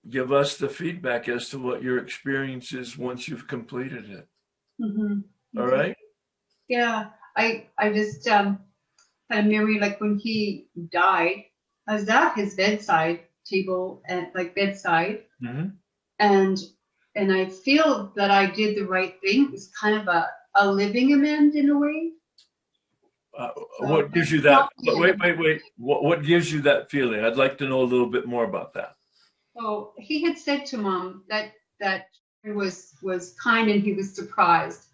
give 0.08 0.32
us 0.32 0.56
the 0.56 0.68
feedback 0.68 1.28
as 1.28 1.50
to 1.50 1.58
what 1.58 1.82
your 1.82 1.98
experience 1.98 2.72
is 2.72 2.96
once 2.98 3.28
you've 3.28 3.46
completed 3.46 4.08
it. 4.10 4.26
Mhm. 4.80 5.24
All 5.58 5.66
right. 5.66 5.96
Yeah, 6.68 7.10
I 7.36 7.68
I 7.78 7.92
just 7.92 8.26
um 8.26 8.58
had 9.32 9.46
a 9.46 9.48
memory 9.48 9.78
like 9.80 10.00
when 10.00 10.18
he 10.18 10.68
died, 10.92 11.44
I 11.88 11.94
was 11.94 12.08
at 12.08 12.34
his 12.34 12.54
bedside 12.54 13.20
table 13.46 14.02
and 14.08 14.28
like 14.34 14.54
bedside, 14.54 15.24
Mm-hmm. 15.42 15.68
and 16.20 16.58
and 17.14 17.32
I 17.32 17.46
feel 17.46 18.12
that 18.16 18.30
I 18.30 18.46
did 18.46 18.76
the 18.76 18.86
right 18.86 19.14
thing. 19.20 19.44
It 19.46 19.50
was 19.52 19.70
kind 19.80 19.96
of 20.00 20.08
a 20.08 20.28
a 20.54 20.70
living 20.70 21.12
amend 21.12 21.54
in 21.56 21.70
a 21.70 21.78
way. 21.78 22.12
Uh, 23.36 23.50
what 23.80 24.12
gives 24.12 24.30
you 24.30 24.40
that? 24.42 24.68
Wait, 24.84 25.18
wait, 25.18 25.38
wait. 25.38 25.62
What, 25.78 26.04
what 26.04 26.22
gives 26.22 26.52
you 26.52 26.60
that 26.62 26.90
feeling? 26.90 27.24
I'd 27.24 27.36
like 27.36 27.58
to 27.58 27.68
know 27.68 27.80
a 27.82 27.84
little 27.84 28.10
bit 28.10 28.26
more 28.26 28.44
about 28.44 28.74
that. 28.74 28.96
So 29.56 29.94
he 29.98 30.22
had 30.22 30.38
said 30.38 30.66
to 30.66 30.78
mom 30.78 31.24
that 31.28 31.52
that 31.80 32.06
he 32.44 32.50
was 32.50 32.94
was 33.02 33.34
kind 33.42 33.70
and 33.70 33.82
he 33.82 33.94
was 33.94 34.14
surprised 34.14 34.84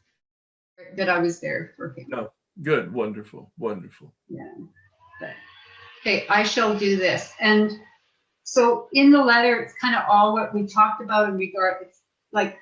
that 0.97 1.09
I 1.09 1.19
was 1.19 1.41
there 1.41 1.73
for 1.77 1.95
him. 1.97 2.07
No. 2.09 2.31
Good, 2.63 2.93
wonderful, 2.93 3.53
wonderful. 3.57 4.13
Yeah. 4.29 4.53
But, 5.21 5.35
okay, 6.01 6.27
I 6.29 6.43
shall 6.43 6.77
do 6.77 6.97
this. 6.97 7.33
And 7.41 7.73
so 8.43 8.89
in 8.93 9.11
the 9.11 9.23
letter, 9.23 9.61
it's 9.61 9.75
kind 9.81 9.95
of 9.95 10.03
all 10.09 10.33
what 10.33 10.55
we 10.55 10.67
talked 10.67 11.03
about 11.03 11.29
in 11.29 11.37
regard, 11.37 11.77
it's 11.83 12.01
like 12.33 12.57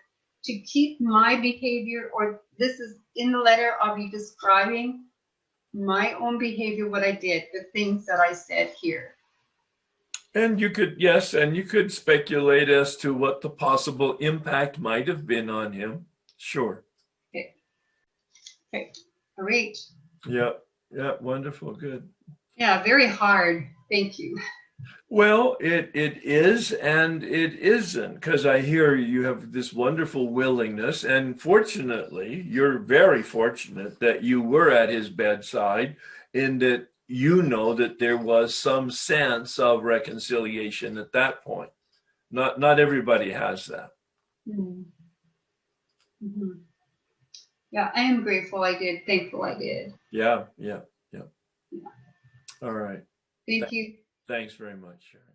to 0.44 0.58
keep 0.60 1.00
my 1.00 1.36
behavior, 1.40 2.10
or 2.12 2.42
this 2.58 2.78
is 2.78 2.98
in 3.16 3.32
the 3.32 3.38
letter, 3.38 3.72
I'll 3.82 3.96
be 3.96 4.10
describing 4.10 5.04
my 5.72 6.12
own 6.14 6.38
behavior, 6.38 6.88
what 6.88 7.02
I 7.02 7.12
did, 7.12 7.44
the 7.52 7.64
things 7.72 8.06
that 8.06 8.20
I 8.20 8.32
said 8.32 8.74
here. 8.80 9.14
And 10.34 10.60
you 10.60 10.70
could, 10.70 10.96
yes, 10.98 11.32
and 11.32 11.56
you 11.56 11.64
could 11.64 11.90
speculate 11.90 12.68
as 12.68 12.96
to 12.98 13.14
what 13.14 13.40
the 13.40 13.48
possible 13.48 14.18
impact 14.18 14.78
might 14.78 15.08
have 15.08 15.26
been 15.26 15.48
on 15.48 15.72
him. 15.72 16.06
Sure. 16.36 16.84
All 18.74 18.84
right. 19.38 19.76
Yeah, 20.26 20.52
yeah, 20.90 21.12
wonderful, 21.20 21.74
good. 21.74 22.08
Yeah, 22.56 22.82
very 22.82 23.06
hard. 23.06 23.66
Thank 23.90 24.18
you. 24.18 24.38
Well, 25.08 25.56
it 25.60 25.90
it 25.94 26.22
is 26.24 26.72
and 26.72 27.22
it 27.22 27.54
isn't 27.54 28.14
because 28.14 28.44
I 28.44 28.60
hear 28.60 28.94
you 28.94 29.24
have 29.24 29.52
this 29.52 29.72
wonderful 29.72 30.28
willingness, 30.28 31.04
and 31.04 31.40
fortunately, 31.40 32.42
you're 32.46 32.78
very 32.78 33.22
fortunate 33.22 34.00
that 34.00 34.22
you 34.22 34.42
were 34.42 34.70
at 34.70 34.88
his 34.88 35.08
bedside, 35.08 35.96
in 36.34 36.58
that 36.58 36.88
you 37.08 37.42
know 37.42 37.72
that 37.74 37.98
there 38.00 38.16
was 38.16 38.54
some 38.54 38.90
sense 38.90 39.58
of 39.58 39.84
reconciliation 39.84 40.98
at 40.98 41.12
that 41.12 41.42
point. 41.44 41.70
Not 42.30 42.58
not 42.58 42.80
everybody 42.80 43.30
has 43.30 43.66
that. 43.66 43.90
Mhm. 44.48 44.86
Mhm. 46.22 46.60
Yeah, 47.70 47.90
I 47.94 48.02
am 48.02 48.22
grateful 48.22 48.62
I 48.62 48.78
did, 48.78 49.04
thankful 49.06 49.42
I 49.42 49.58
did. 49.58 49.94
Yeah, 50.12 50.44
yeah, 50.56 50.80
yeah. 51.12 51.22
Yeah. 51.70 51.78
All 52.62 52.72
right. 52.72 53.02
Thank 53.46 53.70
you. 53.72 53.94
Thanks 54.28 54.54
very 54.54 54.76
much, 54.76 55.04
Sharon. 55.10 55.26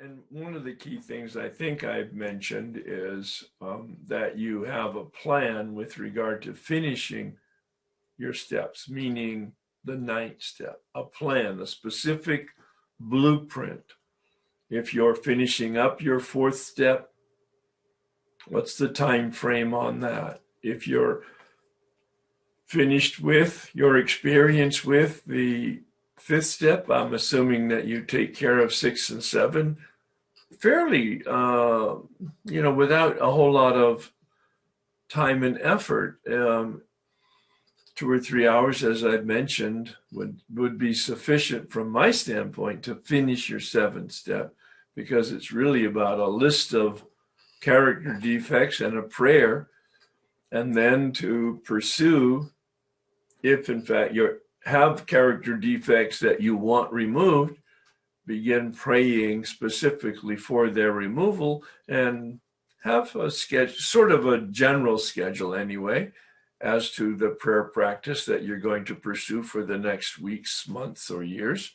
And 0.00 0.20
one 0.30 0.54
of 0.54 0.64
the 0.64 0.74
key 0.74 0.98
things 0.98 1.36
I 1.36 1.48
think 1.48 1.84
I've 1.84 2.14
mentioned 2.14 2.82
is 2.84 3.44
um, 3.60 3.98
that 4.06 4.38
you 4.38 4.62
have 4.64 4.96
a 4.96 5.04
plan 5.04 5.74
with 5.74 5.98
regard 5.98 6.42
to 6.42 6.54
finishing 6.54 7.36
your 8.16 8.32
steps, 8.32 8.88
meaning 8.88 9.52
the 9.84 9.96
ninth 9.96 10.42
step, 10.42 10.80
a 10.94 11.04
plan, 11.04 11.60
a 11.60 11.66
specific 11.66 12.48
blueprint. 12.98 13.84
If 14.70 14.94
you're 14.94 15.14
finishing 15.14 15.76
up 15.76 16.00
your 16.00 16.20
fourth 16.20 16.58
step, 16.58 17.10
what's 18.46 18.76
the 18.76 18.88
time 18.88 19.30
frame 19.30 19.74
on 19.74 20.00
that? 20.00 20.40
If 20.62 20.86
you're 20.86 21.22
finished 22.66 23.20
with 23.20 23.70
your 23.74 23.96
experience 23.96 24.84
with 24.84 25.24
the 25.24 25.80
fifth 26.18 26.46
step, 26.46 26.90
I'm 26.90 27.14
assuming 27.14 27.68
that 27.68 27.86
you 27.86 28.02
take 28.02 28.34
care 28.34 28.58
of 28.58 28.74
six 28.74 29.10
and 29.10 29.22
seven 29.22 29.78
fairly, 30.58 31.22
uh, 31.26 31.96
you 32.44 32.62
know, 32.62 32.72
without 32.72 33.20
a 33.20 33.30
whole 33.30 33.52
lot 33.52 33.76
of 33.76 34.12
time 35.08 35.42
and 35.42 35.58
effort. 35.62 36.20
Um, 36.30 36.82
two 37.96 38.10
or 38.10 38.18
three 38.18 38.46
hours, 38.46 38.84
as 38.84 39.04
I've 39.04 39.26
mentioned, 39.26 39.96
would 40.12 40.40
would 40.54 40.78
be 40.78 40.94
sufficient 40.94 41.70
from 41.70 41.90
my 41.90 42.10
standpoint 42.10 42.82
to 42.84 42.94
finish 42.94 43.48
your 43.48 43.60
seventh 43.60 44.12
step, 44.12 44.54
because 44.94 45.32
it's 45.32 45.52
really 45.52 45.84
about 45.84 46.18
a 46.18 46.26
list 46.26 46.74
of 46.74 47.04
character 47.60 48.18
defects 48.20 48.80
and 48.80 48.96
a 48.96 49.02
prayer, 49.02 49.68
and 50.50 50.74
then 50.74 51.12
to 51.12 51.60
pursue, 51.64 52.50
if 53.42 53.68
in 53.68 53.82
fact 53.82 54.14
you 54.14 54.38
have 54.64 55.06
character 55.06 55.56
defects 55.56 56.18
that 56.20 56.40
you 56.40 56.56
want 56.56 56.92
removed, 56.92 57.58
begin 58.26 58.72
praying 58.72 59.44
specifically 59.44 60.36
for 60.36 60.70
their 60.70 60.92
removal 60.92 61.64
and 61.88 62.40
have 62.82 63.14
a 63.16 63.30
sketch, 63.30 63.78
sort 63.78 64.12
of 64.12 64.26
a 64.26 64.38
general 64.38 64.98
schedule 64.98 65.54
anyway, 65.54 66.12
as 66.60 66.90
to 66.90 67.16
the 67.16 67.30
prayer 67.30 67.64
practice 67.64 68.24
that 68.26 68.42
you're 68.42 68.58
going 68.58 68.84
to 68.84 68.94
pursue 68.94 69.42
for 69.42 69.64
the 69.64 69.78
next 69.78 70.18
weeks, 70.18 70.68
months, 70.68 71.10
or 71.10 71.22
years. 71.22 71.72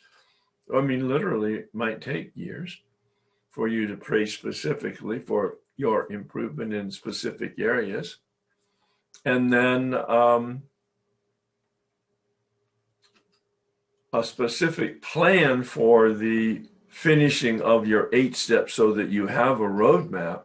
I 0.74 0.82
mean, 0.82 1.08
literally, 1.08 1.56
it 1.56 1.70
might 1.74 2.02
take 2.02 2.32
years 2.36 2.80
for 3.50 3.68
you 3.68 3.88
to 3.88 3.98
pray 3.98 4.26
specifically 4.26 5.20
for 5.20 5.58
your 5.78 6.12
improvement 6.12 6.74
in 6.74 6.92
specific 6.92 7.56
areas. 7.60 8.18
And 9.24 9.52
then 9.52 9.94
um, 9.94 10.64
a 14.14 14.24
specific 14.24 15.02
plan 15.02 15.64
for 15.64 16.14
the 16.14 16.64
finishing 16.88 17.62
of 17.62 17.88
your 17.88 18.10
eight 18.14 18.36
steps 18.36 18.74
so 18.74 18.94
that 18.94 19.10
you 19.10 19.28
have 19.28 19.60
a 19.60 19.64
roadmap 19.64 20.44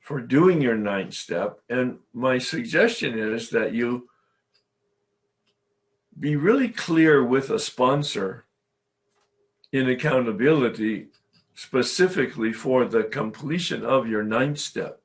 for 0.00 0.20
doing 0.20 0.60
your 0.60 0.76
ninth 0.76 1.14
step. 1.14 1.60
And 1.70 1.98
my 2.12 2.36
suggestion 2.36 3.18
is 3.18 3.48
that 3.50 3.72
you 3.72 4.08
be 6.18 6.36
really 6.36 6.68
clear 6.68 7.24
with 7.24 7.48
a 7.50 7.58
sponsor 7.58 8.44
in 9.72 9.88
accountability 9.88 11.08
specifically 11.54 12.52
for 12.52 12.84
the 12.84 13.04
completion 13.04 13.84
of 13.84 14.08
your 14.08 14.22
ninth 14.22 14.58
step. 14.58 15.00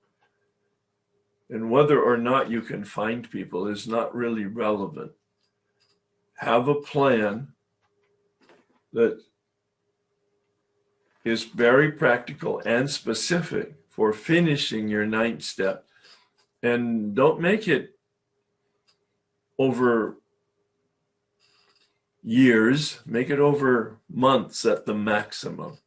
And 1.50 1.72
whether 1.72 2.02
or 2.02 2.18
not 2.18 2.52
you 2.52 2.62
can 2.62 2.84
find 2.84 3.30
people 3.30 3.68
is 3.68 3.88
not 3.88 4.16
really 4.16 4.46
relevant 4.46 5.12
have 6.40 6.70
a 6.70 6.76
plan 6.76 7.50
that 8.94 9.20
is 11.26 11.44
very 11.44 11.92
practical 11.92 12.62
and 12.66 12.90
specific 12.90 13.76
for 13.90 14.14
finishing 14.14 14.88
your 14.88 15.06
ninth 15.06 15.44
step. 15.44 15.86
And 16.64 17.14
don't 17.14 17.42
make 17.42 17.68
it 17.68 17.98
over 19.58 20.18
years, 22.24 23.02
make 23.06 23.30
it 23.30 23.40
over 23.40 23.98
months 24.10 24.66
at 24.66 24.86
the 24.86 24.94
maximum. 24.94 25.78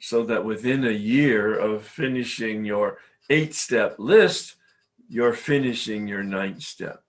So 0.00 0.24
that 0.24 0.44
within 0.44 0.84
a 0.84 0.90
year 0.90 1.58
of 1.58 1.84
finishing 1.84 2.64
your 2.64 2.98
eight 3.30 3.54
step 3.54 3.96
list, 3.98 4.56
you're 5.08 5.32
finishing 5.32 6.08
your 6.08 6.22
ninth 6.22 6.62
step. 6.62 7.02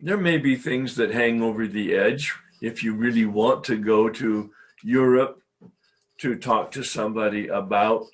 There 0.00 0.16
may 0.16 0.38
be 0.38 0.56
things 0.56 0.96
that 0.96 1.10
hang 1.10 1.42
over 1.42 1.66
the 1.66 1.94
edge 1.94 2.34
if 2.60 2.82
you 2.82 2.94
really 2.94 3.26
want 3.26 3.64
to 3.64 3.76
go 3.76 4.08
to 4.08 4.50
Europe 4.82 5.40
to 6.18 6.36
talk 6.36 6.70
to 6.72 6.82
somebody 6.82 7.48
about 7.48 8.06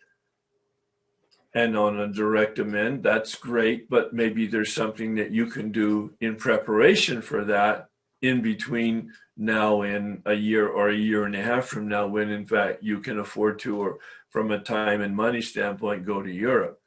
and 1.54 1.76
on 1.76 1.98
a 1.98 2.12
direct 2.12 2.58
amend 2.58 3.02
that's 3.02 3.34
great 3.34 3.90
but 3.90 4.14
maybe 4.14 4.46
there's 4.46 4.72
something 4.72 5.16
that 5.16 5.32
you 5.32 5.46
can 5.46 5.72
do 5.72 6.12
in 6.20 6.36
preparation 6.36 7.20
for 7.20 7.44
that 7.44 7.89
in 8.22 8.42
between 8.42 9.12
now 9.36 9.82
and 9.82 10.22
a 10.26 10.34
year 10.34 10.68
or 10.68 10.90
a 10.90 10.96
year 10.96 11.24
and 11.24 11.34
a 11.34 11.42
half 11.42 11.66
from 11.66 11.88
now 11.88 12.06
when 12.06 12.30
in 12.30 12.46
fact 12.46 12.82
you 12.82 13.00
can 13.00 13.18
afford 13.18 13.58
to 13.58 13.80
or 13.80 13.98
from 14.28 14.50
a 14.50 14.58
time 14.58 15.00
and 15.00 15.16
money 15.16 15.40
standpoint 15.40 16.06
go 16.06 16.22
to 16.22 16.30
Europe 16.30 16.80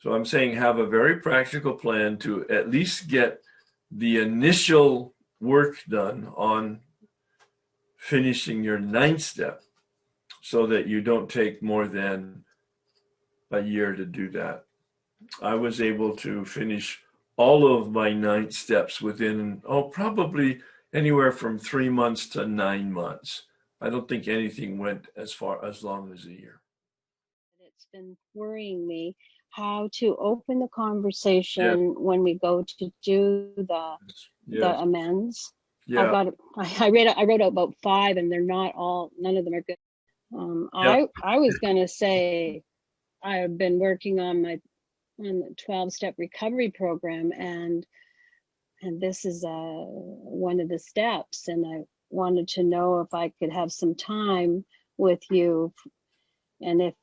so 0.00 0.14
i'm 0.14 0.24
saying 0.24 0.54
have 0.54 0.78
a 0.78 0.86
very 0.86 1.16
practical 1.16 1.74
plan 1.74 2.16
to 2.16 2.48
at 2.48 2.70
least 2.70 3.08
get 3.08 3.42
the 3.90 4.18
initial 4.18 5.14
work 5.40 5.76
done 5.88 6.32
on 6.36 6.80
finishing 7.96 8.64
your 8.64 8.78
ninth 8.78 9.20
step 9.20 9.62
so 10.42 10.66
that 10.66 10.86
you 10.86 11.00
don't 11.00 11.28
take 11.28 11.62
more 11.62 11.86
than 11.86 12.44
a 13.50 13.60
year 13.60 13.94
to 13.94 14.06
do 14.06 14.30
that. 14.30 14.64
I 15.42 15.54
was 15.54 15.80
able 15.80 16.16
to 16.16 16.44
finish 16.44 17.00
all 17.40 17.62
of 17.74 17.90
my 17.90 18.12
nine 18.12 18.50
steps 18.50 19.00
within, 19.00 19.62
oh, 19.64 19.84
probably 19.84 20.60
anywhere 20.92 21.32
from 21.32 21.58
three 21.58 21.88
months 21.88 22.28
to 22.28 22.46
nine 22.46 22.92
months. 22.92 23.30
I 23.80 23.88
don't 23.88 24.08
think 24.08 24.28
anything 24.28 24.76
went 24.78 25.08
as 25.16 25.32
far 25.32 25.64
as 25.64 25.82
long 25.82 26.12
as 26.12 26.26
a 26.26 26.32
year. 26.32 26.60
It's 27.60 27.86
been 27.92 28.16
worrying 28.34 28.86
me 28.86 29.16
how 29.50 29.88
to 30.00 30.16
open 30.16 30.60
the 30.60 30.68
conversation 30.68 31.94
when 32.08 32.22
we 32.22 32.34
go 32.34 32.62
to 32.78 32.92
do 33.02 33.52
the 33.56 33.96
the 34.48 34.56
Yes, 34.56 34.80
amends. 34.82 35.52
I've 35.96 36.10
got 36.10 36.26
I 36.56 36.86
I 36.86 36.90
read 36.90 37.08
I 37.16 37.24
wrote 37.24 37.40
about 37.40 37.74
five 37.82 38.16
and 38.18 38.30
they're 38.30 38.52
not 38.58 38.74
all 38.74 39.10
none 39.18 39.36
of 39.38 39.44
them 39.46 39.54
are 39.54 39.62
good. 39.62 39.78
Um, 40.36 40.68
Yeah. 40.74 41.06
I 41.22 41.34
I 41.34 41.38
was 41.38 41.58
gonna 41.58 41.88
say 41.88 42.62
I 43.22 43.36
have 43.38 43.56
been 43.58 43.78
working 43.78 44.20
on 44.20 44.42
my 44.42 44.60
on 45.20 45.40
the 45.40 45.54
twelve 45.64 45.92
step 45.92 46.14
recovery 46.18 46.70
program 46.70 47.32
and 47.36 47.86
and 48.82 49.00
this 49.00 49.24
is 49.24 49.44
uh 49.44 49.48
one 49.50 50.60
of 50.60 50.68
the 50.68 50.78
steps 50.78 51.48
and 51.48 51.64
I 51.66 51.84
wanted 52.10 52.48
to 52.48 52.64
know 52.64 53.00
if 53.00 53.14
I 53.14 53.32
could 53.40 53.52
have 53.52 53.72
some 53.72 53.94
time 53.94 54.64
with 54.98 55.20
you 55.30 55.72
and 56.60 56.82
if 56.82 56.94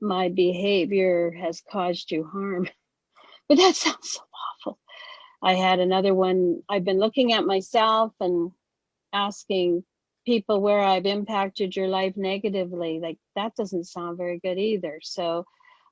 my 0.00 0.28
behavior 0.28 1.32
has 1.32 1.62
caused 1.70 2.10
you 2.10 2.24
harm. 2.24 2.68
But 3.48 3.58
that 3.58 3.76
sounds 3.76 4.12
so 4.12 4.20
awful. 4.66 4.78
I 5.42 5.54
had 5.54 5.80
another 5.80 6.14
one. 6.14 6.62
I've 6.68 6.84
been 6.84 6.98
looking 7.00 7.32
at 7.32 7.46
myself 7.46 8.12
and 8.20 8.52
asking 9.12 9.84
people 10.26 10.60
where 10.60 10.80
I've 10.80 11.06
impacted 11.06 11.76
your 11.76 11.88
life 11.88 12.14
negatively. 12.16 13.00
Like 13.02 13.18
that 13.36 13.56
doesn't 13.56 13.84
sound 13.84 14.18
very 14.18 14.38
good 14.38 14.58
either. 14.58 15.00
So 15.02 15.46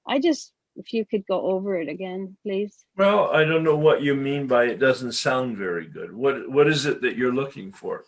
I 0.06 0.20
just, 0.20 0.52
if 0.76 0.92
you 0.92 1.04
could 1.04 1.26
go 1.26 1.40
over 1.42 1.78
it 1.80 1.88
again, 1.88 2.36
please. 2.42 2.84
well, 2.96 3.30
I 3.30 3.44
don't 3.44 3.64
know 3.64 3.76
what 3.76 4.02
you 4.02 4.14
mean 4.14 4.46
by 4.46 4.64
it 4.64 4.78
doesn't 4.78 5.12
sound 5.12 5.56
very 5.56 5.86
good. 5.86 6.12
What, 6.12 6.50
what 6.50 6.68
is 6.68 6.86
it 6.86 7.00
that 7.02 7.16
you're 7.16 7.34
looking 7.34 7.72
for? 7.72 8.04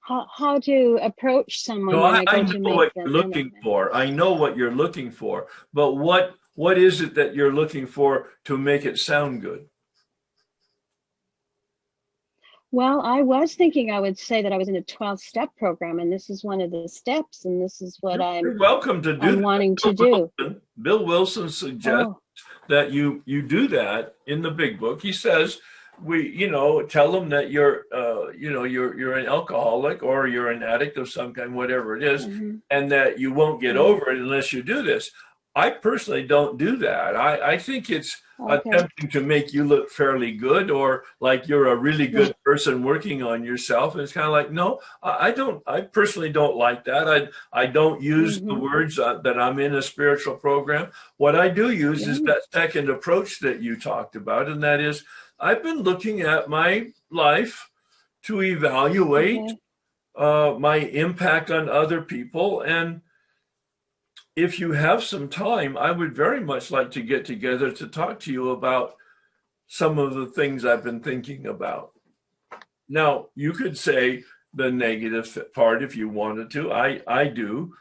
How, 0.00 0.26
how 0.36 0.58
to 0.60 0.98
approach 1.02 1.62
someone 1.62 1.96
No, 1.96 2.02
I, 2.02 2.24
I 2.26 2.42
know 2.42 2.74
what 2.74 2.92
you're 2.94 3.08
looking 3.08 3.50
for. 3.62 3.94
I 3.94 4.10
know 4.10 4.34
what 4.34 4.56
you're 4.56 4.74
looking 4.74 5.10
for, 5.10 5.46
but 5.72 5.94
what, 5.94 6.34
what 6.54 6.78
is 6.78 7.00
it 7.00 7.14
that 7.14 7.34
you're 7.34 7.54
looking 7.54 7.86
for 7.86 8.28
to 8.44 8.58
make 8.58 8.84
it 8.84 8.98
sound 8.98 9.40
good? 9.40 9.66
Well, 12.74 13.02
I 13.02 13.22
was 13.22 13.54
thinking 13.54 13.92
I 13.92 14.00
would 14.00 14.18
say 14.18 14.42
that 14.42 14.52
I 14.52 14.58
was 14.58 14.66
in 14.68 14.74
a 14.74 14.82
12 14.82 15.20
step 15.20 15.50
program 15.56 16.00
and 16.00 16.12
this 16.12 16.28
is 16.28 16.42
one 16.42 16.60
of 16.60 16.72
the 16.72 16.88
steps 16.88 17.44
and 17.44 17.62
this 17.62 17.80
is 17.80 17.98
what 18.00 18.14
You're 18.18 18.50
I'm, 18.52 18.58
welcome 18.58 19.00
to 19.02 19.16
do 19.16 19.28
I'm 19.28 19.42
wanting 19.42 19.76
to 19.76 19.92
do. 19.92 20.28
Wilson- 20.40 20.60
Bill 20.82 21.06
Wilson 21.06 21.48
suggests 21.50 22.06
Oh, 22.08 22.18
that 22.68 22.90
you 22.90 23.22
you 23.26 23.42
do 23.42 23.68
that 23.68 24.16
in 24.26 24.42
the 24.42 24.50
big 24.50 24.80
book. 24.80 25.00
He 25.00 25.12
says 25.12 25.60
we 26.02 26.28
you 26.30 26.50
know 26.50 26.82
tell 26.82 27.12
them 27.12 27.28
that 27.28 27.48
you're 27.52 27.84
uh 27.94 28.30
you 28.36 28.50
know 28.50 28.64
you're 28.64 28.98
you're 28.98 29.18
an 29.18 29.26
alcoholic 29.26 30.02
or 30.02 30.26
you're 30.26 30.50
an 30.50 30.64
addict 30.64 30.98
of 30.98 31.08
some 31.08 31.32
kind 31.32 31.54
whatever 31.54 31.96
it 31.96 32.02
is 32.02 32.26
mhm. 32.26 32.60
and 32.70 32.90
that 32.90 33.20
you 33.20 33.32
won't 33.32 33.60
get 33.60 33.76
Mhm. 33.76 33.86
over 33.88 34.10
it 34.10 34.18
unless 34.18 34.52
you 34.52 34.64
do 34.64 34.82
this. 34.82 35.12
I 35.54 35.70
personally 35.70 36.24
don't 36.26 36.58
do 36.58 36.76
that. 36.78 37.14
I 37.14 37.52
I 37.52 37.56
think 37.58 37.88
it's 37.88 38.20
Okay. 38.40 38.56
attempting 38.56 39.08
to 39.10 39.20
make 39.20 39.52
you 39.52 39.64
look 39.64 39.90
fairly 39.90 40.32
good 40.32 40.70
or 40.70 41.04
like 41.20 41.46
you're 41.46 41.68
a 41.68 41.76
really 41.76 42.08
good 42.08 42.34
person 42.44 42.82
working 42.82 43.22
on 43.22 43.44
yourself. 43.44 43.94
And 43.94 44.02
it's 44.02 44.12
kind 44.12 44.26
of 44.26 44.32
like, 44.32 44.50
no, 44.50 44.80
I 45.02 45.30
don't, 45.30 45.62
I 45.66 45.82
personally 45.82 46.30
don't 46.30 46.56
like 46.56 46.84
that. 46.84 47.08
I, 47.08 47.28
I 47.52 47.66
don't 47.66 48.02
use 48.02 48.40
the 48.40 48.54
Mhm. 48.54 48.60
words 48.60 48.98
uh, 48.98 49.18
that 49.18 49.38
I'm 49.38 49.58
in 49.60 49.74
a 49.76 49.82
spiritual 49.82 50.34
program. 50.34 50.90
What 51.16 51.36
I 51.36 51.48
do 51.48 51.70
use 51.70 52.06
is 52.08 52.20
that 52.22 52.42
second 52.52 52.90
approach 52.90 53.38
that 53.40 53.62
you 53.62 53.76
talked 53.78 54.16
about. 54.16 54.48
And 54.48 54.62
that 54.62 54.80
is, 54.80 55.04
I've 55.38 55.62
been 55.62 55.82
looking 55.82 56.22
at 56.22 56.48
my 56.48 56.92
life 57.10 57.70
to 58.24 58.42
evaluate 58.42 59.38
Okay. 59.38 59.56
uh, 60.16 60.56
my 60.58 60.76
impact 60.76 61.50
on 61.50 61.68
other 61.68 62.02
people. 62.02 62.62
And 62.62 63.00
if 64.36 64.58
you 64.58 64.72
have 64.72 65.02
some 65.04 65.28
time, 65.28 65.76
I 65.76 65.90
would 65.92 66.14
very 66.14 66.40
much 66.40 66.70
like 66.70 66.90
to 66.92 67.02
get 67.02 67.24
together 67.24 67.70
to 67.72 67.86
talk 67.86 68.20
to 68.20 68.32
you 68.32 68.50
about 68.50 68.96
some 69.66 69.98
of 69.98 70.14
the 70.14 70.26
things 70.26 70.64
I've 70.64 70.84
been 70.84 71.00
thinking 71.00 71.46
about. 71.46 71.92
Now, 72.88 73.28
you 73.34 73.52
could 73.52 73.78
say 73.78 74.24
the 74.52 74.70
negative 74.70 75.52
part 75.54 75.82
if 75.82 75.96
you 75.96 76.08
wanted 76.08 76.50
to. 76.52 76.72
I, 76.72 77.00
I 77.06 77.28
do. 77.28 77.74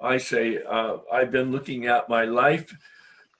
I 0.00 0.18
say 0.18 0.62
uh, 0.62 0.98
I've 1.12 1.30
been 1.30 1.52
looking 1.52 1.86
at 1.86 2.08
my 2.08 2.24
life 2.24 2.74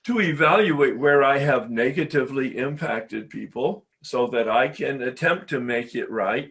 to 0.04 0.20
evaluate 0.20 0.98
where 0.98 1.22
I 1.22 1.38
have 1.38 1.70
negatively 1.70 2.56
impacted 2.56 3.30
people 3.30 3.84
so 4.02 4.28
that 4.28 4.48
I 4.48 4.68
can 4.68 5.02
attempt 5.02 5.48
to 5.50 5.60
make 5.60 5.94
it 5.94 6.10
right. 6.10 6.50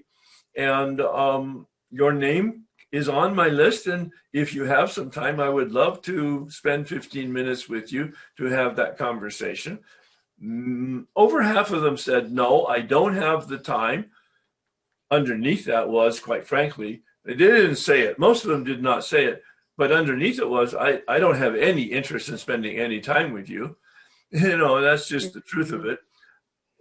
And 0.56 1.02
um, 1.02 1.68
your 1.90 2.14
name 2.14 2.66
is 2.92 3.08
on 3.08 3.36
my 3.36 3.48
list. 3.48 3.88
And 3.88 4.12
if 4.34 4.54
you 4.54 4.64
have 4.64 4.92
some 4.92 5.12
time, 5.12 5.40
I 5.40 5.50
would 5.50 5.72
love 5.72 6.02
to 6.04 6.50
spend 6.50 6.88
15 6.88 7.32
minutes 7.32 7.70
with 7.70 7.92
you 7.92 8.14
to 8.38 8.46
have 8.46 8.76
that 8.76 8.98
conversation. 8.98 9.80
Mm, 10.44 11.06
over 11.16 11.42
half 11.42 11.72
of 11.72 11.82
them 11.82 11.98
said, 11.98 12.32
No, 12.32 12.66
I 12.66 12.82
don't 12.82 13.16
have 13.16 13.48
the 13.48 13.58
time. 13.58 14.12
Underneath 15.12 15.66
that 15.66 15.90
was, 15.90 16.20
quite 16.20 16.48
frankly, 16.48 17.02
they 17.26 17.36
didn't 17.36 17.76
say 17.76 18.02
it. 18.02 18.20
Most 18.20 18.44
of 18.44 18.52
them 18.52 18.64
did 18.64 18.82
not 18.82 19.04
say 19.04 19.26
it. 19.26 19.44
But 19.78 19.92
underneath 19.92 20.40
it 20.40 20.50
was, 20.50 20.76
I, 20.76 21.02
I 21.08 21.20
don't 21.20 21.38
have 21.38 21.56
any 21.56 21.84
interest 21.84 22.30
in 22.30 22.38
spending 22.38 22.78
any 22.78 23.00
time 23.00 23.34
with 23.34 23.50
you. 23.50 23.78
You 24.32 24.60
know, 24.60 24.80
that's 24.80 25.08
just 25.08 25.34
the 25.34 25.42
truth 25.42 25.72
of 25.72 25.86
it. 25.86 25.98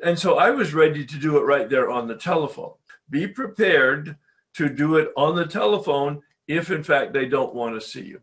And 0.05 0.19
so 0.19 0.37
I 0.37 0.51
was 0.51 0.75
ready 0.75 1.07
to 1.07 1.19
do 1.19 1.39
it 1.39 1.45
right 1.45 1.67
there 1.67 1.91
on 1.91 2.07
the 2.07 2.15
telephone. 2.15 2.75
Be 3.09 3.27
prepared 3.27 4.19
to 4.59 4.69
do 4.69 4.97
it 4.97 5.13
on 5.17 5.37
the 5.37 5.47
telephone 5.47 6.23
if, 6.49 6.71
in 6.71 6.83
fact, 6.83 7.13
they 7.13 7.27
don't 7.27 7.55
want 7.55 7.75
to 7.75 7.87
see 7.87 8.03
you. 8.03 8.21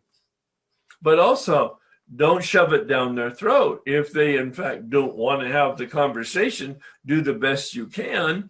But 1.02 1.18
also, 1.18 1.80
don't 2.14 2.44
shove 2.44 2.74
it 2.74 2.88
down 2.88 3.16
their 3.16 3.32
throat. 3.32 3.82
If 3.86 4.12
they, 4.12 4.38
in 4.38 4.52
fact, 4.52 4.90
don't 4.90 5.16
want 5.16 5.42
to 5.42 5.48
have 5.48 5.78
the 5.78 5.88
conversation, 5.88 6.80
do 7.06 7.22
the 7.22 7.34
best 7.34 7.74
you 7.74 7.88
can. 7.88 8.50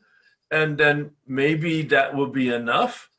And 0.49 0.77
then 0.77 1.11
maybe 1.27 1.83
that 1.83 2.15
will 2.15 2.27
be 2.27 2.49
enough. 2.49 3.09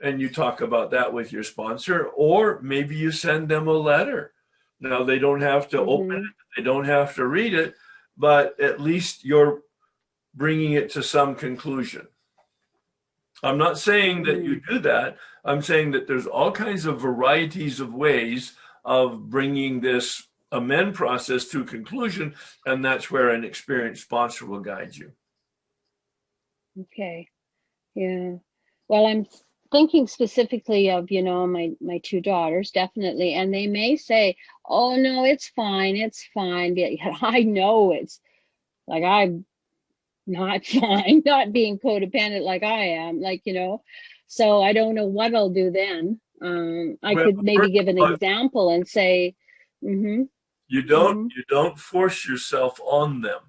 And 0.00 0.20
you 0.20 0.28
talk 0.28 0.60
about 0.60 0.90
that 0.90 1.12
with 1.12 1.32
your 1.32 1.44
sponsor, 1.44 2.06
or 2.06 2.60
maybe 2.60 2.96
you 2.96 3.12
send 3.12 3.48
them 3.48 3.68
a 3.68 3.72
letter. 3.72 4.32
Now, 4.80 5.04
they 5.04 5.20
don't 5.20 5.42
have 5.42 5.68
to 5.68 5.78
open 5.78 6.08
Mhm. 6.08 6.24
it, 6.24 6.34
they 6.56 6.62
don't 6.64 6.86
have 6.86 7.14
to 7.14 7.24
read 7.24 7.54
it, 7.54 7.76
but 8.16 8.58
at 8.58 8.80
least 8.80 9.24
you're 9.24 9.62
bringing 10.34 10.72
it 10.72 10.90
to 10.90 11.04
some 11.04 11.36
conclusion. 11.36 12.08
I'm 13.42 13.58
not 13.58 13.78
saying 13.78 14.24
that 14.24 14.42
you 14.42 14.60
mm. 14.60 14.68
do 14.68 14.78
that. 14.80 15.16
I'm 15.44 15.62
saying 15.62 15.90
that 15.92 16.06
there's 16.06 16.26
all 16.26 16.52
kinds 16.52 16.86
of 16.86 17.00
varieties 17.00 17.80
of 17.80 17.92
ways 17.92 18.52
of 18.84 19.28
bringing 19.28 19.80
this 19.80 20.26
amend 20.52 20.94
process 20.94 21.46
to 21.48 21.64
conclusion, 21.64 22.34
and 22.66 22.84
that's 22.84 23.10
where 23.10 23.30
an 23.30 23.44
experienced 23.44 24.02
sponsor 24.02 24.46
will 24.46 24.60
guide 24.60 24.94
you. 24.94 25.12
Okay. 26.80 27.28
Yeah. 27.94 28.36
Well, 28.88 29.06
I'm 29.06 29.26
thinking 29.72 30.06
specifically 30.06 30.90
of, 30.90 31.10
you 31.10 31.22
know, 31.22 31.46
my 31.46 31.72
my 31.80 31.98
two 32.04 32.20
daughters, 32.20 32.70
definitely, 32.70 33.34
and 33.34 33.52
they 33.52 33.66
may 33.66 33.96
say, 33.96 34.36
"Oh 34.66 34.96
no, 34.96 35.24
it's 35.24 35.48
fine. 35.48 35.96
It's 35.96 36.24
fine." 36.34 36.74
But 36.74 36.92
I 37.22 37.40
know 37.40 37.92
it's 37.92 38.20
like 38.86 39.02
I'm 39.02 39.44
not 40.32 40.64
fine, 40.80 41.22
not 41.24 41.52
being 41.52 41.78
codependent 41.78 42.42
like 42.42 42.62
I 42.62 42.84
am, 43.06 43.20
like, 43.20 43.42
you 43.44 43.52
know. 43.52 43.82
So 44.26 44.62
I 44.62 44.72
don't 44.72 44.94
know 44.94 45.06
what 45.06 45.34
I'll 45.34 45.50
do 45.50 45.70
then. 45.70 46.20
Um, 46.40 46.98
I 47.02 47.14
Well, 47.14 47.26
could 47.26 47.42
maybe 47.42 47.70
give 47.70 47.86
an 47.88 47.98
example 47.98 48.70
and 48.70 48.88
say, 48.88 49.34
mm-hmm, 49.84 50.22
You 50.68 50.82
don't 50.82 51.32
you 51.36 51.44
don't 51.48 51.78
force 51.78 52.26
yourself 52.26 52.80
on 52.82 53.20
them. 53.20 53.40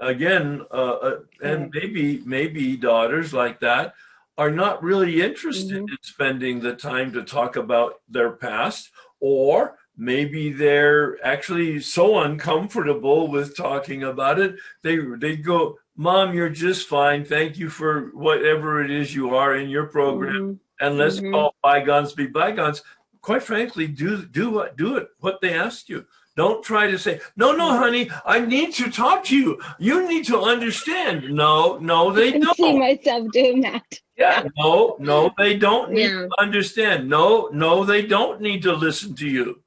Again, 0.00 0.60
uh, 0.70 0.96
uh, 1.08 1.18
and 1.42 1.70
maybe 1.72 2.22
maybe 2.26 2.76
daughters 2.76 3.32
like 3.32 3.60
that 3.60 3.94
are 4.38 4.50
not 4.50 4.82
really 4.82 5.22
interested 5.22 5.78
in 5.78 5.98
spending 6.02 6.60
the 6.60 6.74
time 6.74 7.12
to 7.12 7.22
talk 7.22 7.56
about 7.56 8.02
their 8.08 8.32
past, 8.32 8.90
or 9.20 9.78
maybe 9.96 10.52
they're 10.52 11.18
actually 11.24 11.80
so 11.80 12.18
uncomfortable 12.20 13.28
with 13.28 13.56
talking 13.56 14.02
about 14.04 14.38
it 14.38 14.56
they 14.82 14.96
they 15.18 15.36
go, 15.36 15.78
"Mom, 15.96 16.34
you're 16.34 16.48
just 16.50 16.88
fine. 16.88 17.24
Thank 17.24 17.56
you 17.58 17.68
for 17.70 18.10
whatever 18.14 18.82
it 18.84 18.90
is 18.90 19.14
you 19.14 19.34
are 19.34 19.56
in 19.56 19.68
your 19.68 19.86
program." 19.86 20.34
mm-hmm, 20.34 20.84
and 20.86 20.98
let's 20.98 21.20
Mhm. 21.20 21.32
call 21.32 21.54
bygones 21.62 22.12
be 22.12 22.26
bygones. 22.26 22.82
quite 23.22 23.42
frankly, 23.42 23.86
do 23.88 24.24
do 24.24 24.50
what 24.50 24.76
do 24.76 24.96
it 24.96 25.08
what 25.20 25.40
they 25.40 25.52
asked 25.52 25.88
you. 25.88 26.06
Don't 26.36 26.62
try 26.62 26.84
to 26.90 26.98
say, 26.98 27.18
no, 27.34 27.50
no, 27.56 27.68
honey, 27.78 28.10
I 28.26 28.40
need 28.40 28.74
to 28.74 28.90
talk 28.90 29.24
to 29.24 29.36
you. 29.36 29.58
You 29.78 30.06
need 30.06 30.26
to 30.26 30.38
understand. 30.38 31.30
No, 31.30 31.78
no, 31.78 32.12
they 32.12 32.28
I 32.28 32.32
can 32.32 32.42
see 32.54 32.62
don't. 32.72 32.78
myself 32.78 33.32
doing 33.32 33.62
that. 33.62 33.82
Yeah, 34.18 34.44
no, 34.58 34.96
no, 35.00 35.30
they 35.38 35.56
don't 35.56 35.92
need 35.92 36.10
Yeah. 36.10 36.26
to 36.28 36.30
understand. 36.38 37.08
No, 37.08 37.48
no, 37.52 37.84
they 37.84 38.02
don't 38.02 38.40
need 38.42 38.62
to 38.64 38.74
listen 38.74 39.14
to 39.16 39.26
you. 39.26 39.62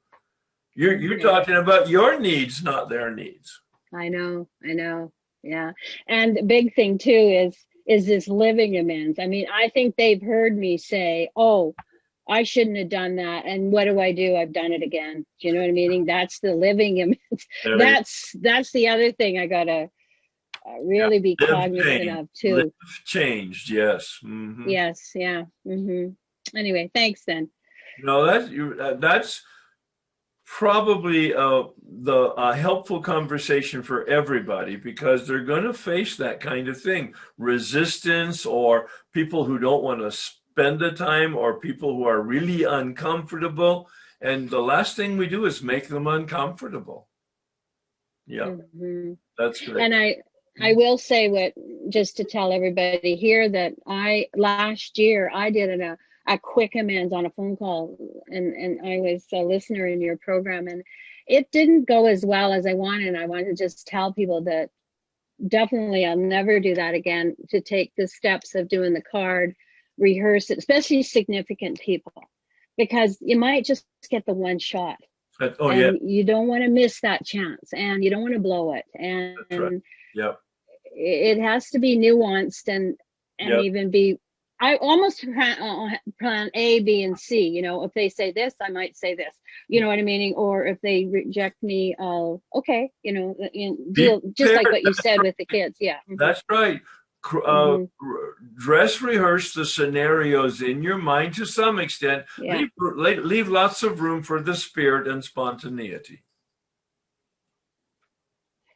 You're 0.80 0.96
you're 0.96 1.18
Yeah. 1.18 1.24
talking 1.30 1.56
about 1.56 1.90
your 1.90 2.18
needs, 2.18 2.62
not 2.62 2.88
their 2.88 3.10
needs. 3.14 3.60
I 3.92 4.08
know, 4.08 4.48
I 4.66 4.72
know. 4.72 5.12
Yeah. 5.42 5.72
And 6.08 6.34
the 6.34 6.42
big 6.42 6.74
thing 6.74 6.96
too 6.96 7.10
is 7.44 7.54
is 7.86 8.06
this 8.06 8.28
living 8.28 8.78
amends. 8.78 9.18
I 9.18 9.26
mean, 9.26 9.46
I 9.52 9.68
think 9.68 9.96
they've 9.96 10.22
heard 10.22 10.56
me 10.56 10.78
say, 10.78 11.28
"Oh, 11.36 11.74
I 12.26 12.44
shouldn't 12.44 12.78
have 12.78 12.88
done 12.88 13.16
that." 13.16 13.44
And 13.44 13.70
what 13.72 13.84
do 13.84 14.00
I 14.00 14.12
do? 14.12 14.36
I've 14.36 14.54
done 14.54 14.72
it 14.72 14.82
again. 14.82 15.26
Do 15.38 15.48
you 15.48 15.52
know 15.52 15.60
what 15.60 15.68
I 15.68 15.72
mean? 15.72 16.06
That's 16.06 16.40
the 16.40 16.54
living 16.54 17.02
amends. 17.02 17.46
There 17.62 17.76
That's 17.76 18.32
that's 18.40 18.72
the 18.72 18.88
other 18.88 19.12
thing 19.12 19.38
I 19.38 19.46
got 19.46 19.64
to 19.64 19.90
uh, 20.66 20.78
really 20.84 21.18
be 21.18 21.36
live 21.40 21.50
cognizant 21.50 21.84
change, 22.04 22.08
of 22.18 22.28
too. 22.32 22.54
live 22.54 22.72
changed, 23.04 23.68
yes. 23.70 24.18
Mhm. 24.24 24.64
Yes, 24.66 25.10
yeah. 25.14 25.44
Mhm. 25.66 26.16
Anyway, 26.56 26.90
thanks 26.94 27.24
then. 27.26 27.50
No, 28.02 28.24
that's 28.24 28.48
you. 28.50 28.76
uh, 28.80 28.94
That's 28.94 29.42
probably 30.58 31.32
uh, 31.32 31.62
the 32.02 32.32
a 32.36 32.54
helpful 32.56 33.00
conversation 33.00 33.82
for 33.84 34.04
everybody 34.08 34.74
because 34.74 35.26
they're 35.26 35.44
going 35.44 35.62
to 35.62 35.72
face 35.72 36.16
that 36.16 36.40
kind 36.40 36.66
of 36.68 36.80
thing, 36.80 37.14
resistance, 37.38 38.44
or 38.44 38.88
people 39.12 39.44
who 39.44 39.58
don't 39.60 39.84
want 39.84 40.00
to 40.00 40.10
spend 40.10 40.80
the 40.80 40.90
time, 40.90 41.36
or 41.36 41.60
people 41.60 41.94
who 41.94 42.04
are 42.04 42.20
really 42.20 42.64
uncomfortable. 42.64 43.88
And 44.20 44.50
the 44.50 44.60
last 44.60 44.96
thing 44.96 45.16
we 45.16 45.28
do 45.28 45.46
is 45.46 45.62
make 45.62 45.86
them 45.86 46.08
uncomfortable. 46.08 47.08
Yeah, 48.26 48.48
Mhm. 48.76 49.18
that's 49.38 49.60
great. 49.60 49.84
And 49.84 49.94
I, 49.94 50.16
I 50.60 50.72
will 50.74 50.98
say 50.98 51.28
what, 51.28 51.52
just 51.88 52.16
to 52.16 52.24
tell 52.24 52.52
everybody 52.52 53.14
here 53.14 53.48
that 53.48 53.72
I, 53.86 54.26
last 54.34 54.98
year, 54.98 55.30
I 55.32 55.50
did 55.50 55.80
a, 55.80 55.96
a 56.28 56.38
quick 56.38 56.74
amends 56.74 57.12
on 57.12 57.26
a 57.26 57.30
phone 57.30 57.56
call 57.56 57.96
and, 58.28 58.54
and 58.54 58.80
I 58.86 59.00
was 59.00 59.24
a 59.32 59.38
listener 59.38 59.86
in 59.86 60.00
your 60.00 60.16
program 60.16 60.68
and 60.68 60.82
it 61.26 61.50
didn't 61.50 61.86
go 61.88 62.06
as 62.06 62.24
well 62.24 62.52
as 62.52 62.66
I 62.66 62.74
wanted. 62.74 63.14
I 63.16 63.26
want 63.26 63.46
to 63.46 63.54
just 63.54 63.86
tell 63.86 64.12
people 64.12 64.42
that 64.44 64.70
definitely 65.46 66.04
I'll 66.04 66.16
never 66.16 66.60
do 66.60 66.74
that 66.74 66.94
again, 66.94 67.36
to 67.50 67.60
take 67.60 67.92
the 67.96 68.06
steps 68.08 68.54
of 68.54 68.68
doing 68.68 68.92
the 68.92 69.02
card, 69.02 69.54
rehearse 69.98 70.50
it, 70.50 70.58
especially 70.58 71.02
significant 71.02 71.80
people, 71.80 72.12
because 72.76 73.16
you 73.20 73.38
might 73.38 73.64
just 73.64 73.84
get 74.10 74.26
the 74.26 74.34
one 74.34 74.58
shot 74.58 74.96
That- 75.38 75.56
oh 75.60 75.70
and 75.70 75.80
yeah, 75.80 75.92
you 76.02 76.24
don't 76.24 76.48
want 76.48 76.62
to 76.64 76.68
miss 76.68 77.00
that 77.00 77.24
chance 77.24 77.72
and 77.72 78.04
you 78.04 78.10
don't 78.10 78.22
want 78.22 78.34
to 78.34 78.40
blow 78.40 78.74
it 78.74 78.84
and 78.94 79.36
That's 79.48 79.60
right. 79.60 79.80
yeah. 80.14 80.32
it 80.94 81.38
it 81.38 81.40
has 81.40 81.70
to 81.70 81.78
be 81.78 81.96
nuanced 81.96 82.68
and 82.68 82.96
and 83.38 83.50
Yep. 83.50 83.62
even 83.64 83.90
be 83.90 84.18
i 84.60 84.76
almost 84.76 85.22
plan, 85.22 85.62
uh, 85.62 85.96
plan 86.20 86.50
a 86.54 86.80
b 86.80 87.02
and 87.02 87.18
c 87.18 87.48
you 87.48 87.62
know 87.62 87.84
if 87.84 87.92
they 87.94 88.08
say 88.08 88.32
this 88.32 88.54
i 88.60 88.70
might 88.70 88.96
say 88.96 89.14
this 89.14 89.34
you 89.68 89.80
know 89.80 89.88
what 89.88 89.98
i 89.98 90.02
mean 90.02 90.34
or 90.36 90.66
if 90.66 90.80
they 90.82 91.06
reject 91.06 91.62
me 91.62 91.94
i'll 91.98 92.42
okay 92.54 92.90
you 93.02 93.12
know 93.12 93.36
uh, 93.42 93.48
deal 93.92 94.20
just 94.32 94.54
like 94.54 94.70
what 94.70 94.84
you 94.84 94.94
said 94.94 95.22
with 95.22 95.36
the 95.38 95.44
kids 95.46 95.76
yeah 95.80 95.98
mhm. 96.08 96.18
That's 96.18 96.42
right. 96.50 96.80
Uh, 97.24 97.76
Mhm. 97.76 97.90
dress 98.56 99.02
rehearse 99.02 99.52
the 99.52 99.64
scenarios 99.64 100.62
in 100.62 100.82
your 100.82 100.98
mind 100.98 101.34
to 101.34 101.44
some 101.44 101.78
extent. 101.78 102.24
Yeah. 102.38 102.66
Leave, 102.96 103.24
leave 103.24 103.48
lots 103.48 103.82
of 103.82 104.00
room 104.00 104.22
for 104.22 104.40
the 104.40 104.54
spirit 104.56 105.06
and 105.06 105.22
spontaneity. 105.22 106.22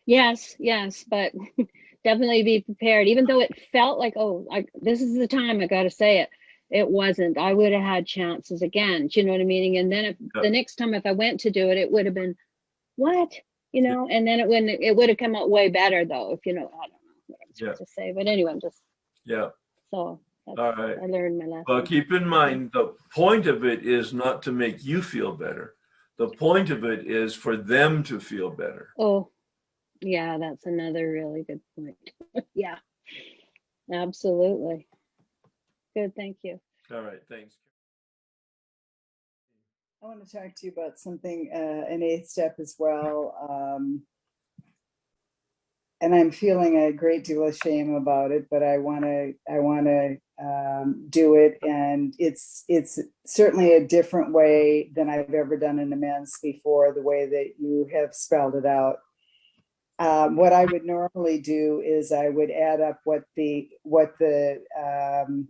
Yes, 0.06 0.56
yes, 0.58 1.04
but 1.08 1.32
definitely 2.04 2.42
be 2.42 2.60
prepared. 2.60 3.08
Even 3.08 3.26
though 3.26 3.40
it 3.40 3.50
felt 3.72 3.98
like, 3.98 4.14
oh, 4.16 4.46
I, 4.52 4.66
this 4.80 5.00
is 5.02 5.16
the 5.16 5.26
time 5.26 5.60
I 5.60 5.66
got 5.66 5.84
to 5.84 5.90
say 5.90 6.20
it. 6.20 6.30
It 6.70 6.88
wasn't. 6.88 7.38
I 7.38 7.52
would 7.52 7.72
have 7.72 7.82
had 7.82 8.06
chances 8.06 8.62
again. 8.62 9.08
Do 9.08 9.20
you 9.20 9.26
know 9.26 9.32
what 9.32 9.40
I 9.40 9.44
mean? 9.44 9.76
And 9.76 9.92
then 9.92 10.04
if 10.06 10.16
Yeah. 10.34 10.42
the 10.42 10.50
next 10.50 10.76
time 10.76 10.94
if 10.94 11.04
I 11.06 11.12
went 11.12 11.40
to 11.40 11.50
do 11.50 11.70
it, 11.70 11.78
it 11.78 11.90
would 11.90 12.06
have 12.06 12.14
been, 12.14 12.36
what? 12.96 13.32
You 13.72 13.82
know? 13.82 14.08
And 14.10 14.26
then 14.26 14.40
it 14.40 14.48
wouldn't. 14.48 14.70
It 14.80 14.96
would 14.96 15.08
have 15.08 15.18
come 15.18 15.34
out 15.36 15.50
way 15.50 15.68
better 15.68 16.04
though. 16.04 16.32
If 16.32 16.46
you 16.46 16.54
know, 16.54 16.66
I 16.66 16.86
don't 16.86 16.90
know 16.90 17.26
what 17.26 17.38
I'm 17.46 17.54
supposed 17.54 17.78
to 17.78 17.86
say. 17.86 18.12
But 18.16 18.26
anyway, 18.28 18.52
I'm 18.52 18.60
just 18.60 18.80
Yeah. 19.24 19.48
so. 19.90 20.20
That's, 20.46 20.58
All 20.58 20.74
right. 20.74 20.98
I 21.02 21.06
learned 21.06 21.38
my 21.38 21.46
lesson. 21.46 21.64
Well, 21.66 21.82
keep 21.82 22.12
in 22.12 22.28
mind 22.28 22.72
the 22.72 22.94
point 23.14 23.46
of 23.46 23.64
it 23.64 23.86
is 23.86 24.12
not 24.12 24.42
to 24.42 24.52
make 24.52 24.84
you 24.84 25.00
feel 25.00 25.32
better. 25.32 25.74
The 26.18 26.28
point 26.28 26.68
of 26.70 26.84
it 26.84 27.06
is 27.06 27.34
for 27.34 27.56
them 27.56 28.02
to 28.04 28.20
feel 28.20 28.50
better. 28.50 28.90
Oh, 28.98 29.30
yeah, 30.00 30.38
that's 30.38 30.66
another 30.66 31.10
really 31.10 31.44
good 31.44 31.60
point. 31.76 31.96
yeah, 32.54 32.76
absolutely. 33.92 34.86
Good, 35.96 36.14
thank 36.16 36.38
you. 36.42 36.60
All 36.92 37.02
right. 37.02 37.20
Thanks. 37.28 37.54
I 40.02 40.06
want 40.06 40.26
to 40.26 40.36
talk 40.36 40.54
to 40.56 40.66
you 40.66 40.72
about 40.72 40.98
something, 40.98 41.50
uh, 41.54 41.90
an 41.92 42.02
eighth 42.02 42.28
step 42.28 42.56
as 42.58 42.74
well. 42.78 43.34
Um, 43.48 44.02
and 46.00 46.14
I'm 46.14 46.30
feeling 46.30 46.76
a 46.76 46.92
great 46.92 47.24
deal 47.24 47.46
of 47.46 47.56
shame 47.56 47.94
about 47.94 48.30
it, 48.30 48.48
but 48.50 48.62
I 48.62 48.76
want 48.78 49.04
to, 49.04 49.32
I 49.50 49.60
want 49.60 49.86
to 49.86 50.16
um, 50.38 51.06
do 51.08 51.36
it, 51.36 51.58
and 51.62 52.14
it's 52.18 52.64
it's 52.68 52.98
certainly 53.24 53.74
a 53.74 53.86
different 53.86 54.32
way 54.32 54.90
than 54.94 55.08
I've 55.08 55.32
ever 55.32 55.56
done 55.56 55.78
an 55.78 55.92
amends 55.92 56.38
before. 56.42 56.92
The 56.92 57.02
way 57.02 57.26
that 57.26 57.54
you 57.58 57.88
have 57.94 58.14
spelled 58.14 58.56
it 58.56 58.66
out. 58.66 58.96
Um, 59.98 60.36
what 60.36 60.52
I 60.52 60.64
would 60.64 60.84
normally 60.84 61.40
do 61.40 61.80
is 61.84 62.10
I 62.10 62.28
would 62.28 62.50
add 62.50 62.80
up 62.80 63.00
what 63.04 63.22
the 63.36 63.68
what 63.82 64.14
the 64.18 64.60
um, 64.76 65.48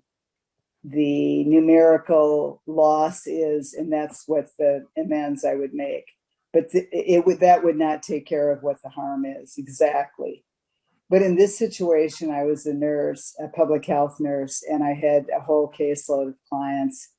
the 0.84 1.44
numerical 1.44 2.62
loss 2.66 3.26
is, 3.26 3.72
and 3.72 3.90
that's 3.90 4.24
what 4.26 4.48
the 4.58 4.84
amends 4.98 5.44
I 5.44 5.54
would 5.54 5.72
make. 5.72 6.04
But 6.52 6.70
th- 6.70 6.88
it 6.92 7.24
would 7.24 7.40
that 7.40 7.64
would 7.64 7.78
not 7.78 8.02
take 8.02 8.26
care 8.26 8.52
of 8.52 8.62
what 8.62 8.82
the 8.82 8.90
harm 8.90 9.24
is 9.24 9.54
exactly. 9.56 10.44
But 11.08 11.22
in 11.22 11.36
this 11.36 11.58
situation, 11.58 12.30
I 12.30 12.44
was 12.44 12.66
a 12.66 12.74
nurse, 12.74 13.34
a 13.42 13.48
public 13.48 13.86
health 13.86 14.16
nurse, 14.20 14.62
and 14.70 14.84
I 14.84 14.92
had 14.92 15.26
a 15.34 15.40
whole 15.40 15.72
caseload 15.72 16.28
of 16.28 16.34
clients, 16.50 17.10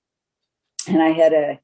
and 0.88 1.02
I 1.02 1.10
had 1.10 1.34
a 1.34 1.60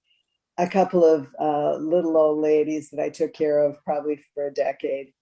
a 0.58 0.68
couple 0.68 1.06
of 1.06 1.28
uh, 1.40 1.76
little 1.78 2.18
old 2.18 2.40
ladies 2.40 2.90
that 2.90 3.02
I 3.02 3.10
took 3.10 3.34
care 3.34 3.64
of 3.64 3.84
probably 3.86 4.20
for 4.34 4.48
a 4.48 4.54
decade 4.54 5.14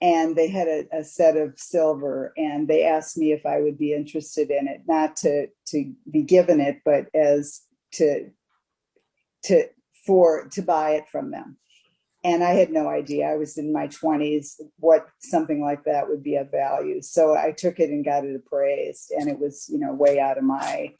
and 0.00 0.36
they 0.36 0.48
had 0.48 0.68
a, 0.68 0.84
a 0.92 1.04
set 1.04 1.36
of 1.36 1.58
silver 1.58 2.32
and 2.36 2.68
they 2.68 2.84
asked 2.84 3.18
me 3.18 3.32
if 3.32 3.44
i 3.44 3.60
would 3.60 3.78
be 3.78 3.92
interested 3.92 4.50
in 4.50 4.68
it 4.68 4.82
not 4.86 5.16
to 5.16 5.46
to 5.66 5.92
be 6.10 6.22
given 6.22 6.60
it 6.60 6.80
but 6.84 7.06
as 7.14 7.62
to 7.92 8.30
to 9.42 9.64
for 10.06 10.48
to 10.48 10.62
buy 10.62 10.92
it 10.92 11.08
from 11.10 11.30
them. 11.30 11.58
And 12.24 12.42
i 12.42 12.50
had 12.50 12.70
no 12.70 12.88
idea. 12.88 13.26
I 13.26 13.36
was 13.36 13.58
in 13.58 13.72
my 13.72 13.88
20s 13.88 14.60
what 14.78 15.06
something 15.20 15.62
like 15.62 15.84
that 15.84 16.08
would 16.08 16.22
be 16.22 16.36
of 16.36 16.50
value. 16.50 17.00
So 17.02 17.36
i 17.36 17.52
took 17.52 17.78
it 17.78 17.90
and 17.90 18.04
got 18.04 18.24
it 18.24 18.34
appraised 18.34 19.12
and 19.16 19.28
it 19.28 19.38
was 19.38 19.68
you 19.68 19.78
know 19.78 19.92
way 19.92 20.18
out 20.18 20.38
of 20.38 20.44
my 20.44 20.94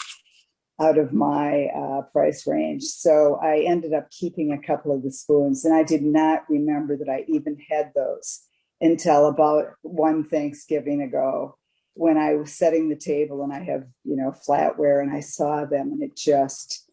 out 0.81 0.97
of 0.97 1.13
my 1.13 1.67
uh, 1.75 2.03
price 2.13 2.47
range. 2.47 2.85
So 2.85 3.41
I 3.43 3.65
ended 3.67 3.93
up 3.93 4.09
keeping 4.13 4.53
a 4.53 4.65
couple 4.65 4.95
of 4.95 5.03
the 5.03 5.11
spoons, 5.11 5.65
and 5.65 5.75
I 5.75 5.83
did 5.83 6.05
not 6.05 6.45
remember 6.49 6.97
that 6.97 7.09
I 7.09 7.25
even 7.27 7.57
had 7.69 7.91
those 7.97 8.48
until 8.81 9.27
about 9.27 9.67
one 9.83 10.25
Thanksgiving 10.25 11.03
ago 11.03 11.57
when 11.95 12.17
I 12.17 12.35
was 12.35 12.53
setting 12.53 12.89
the 12.89 12.97
table 12.97 13.43
and 13.43 13.53
I 13.53 13.61
have, 13.65 13.85
you 14.05 14.17
know, 14.17 14.33
flatware 14.49 15.03
and 15.03 15.13
I 15.13 15.21
saw 15.21 15.65
them 15.65 15.93
and 15.93 16.03
it 16.03 16.17
just, 16.17 16.89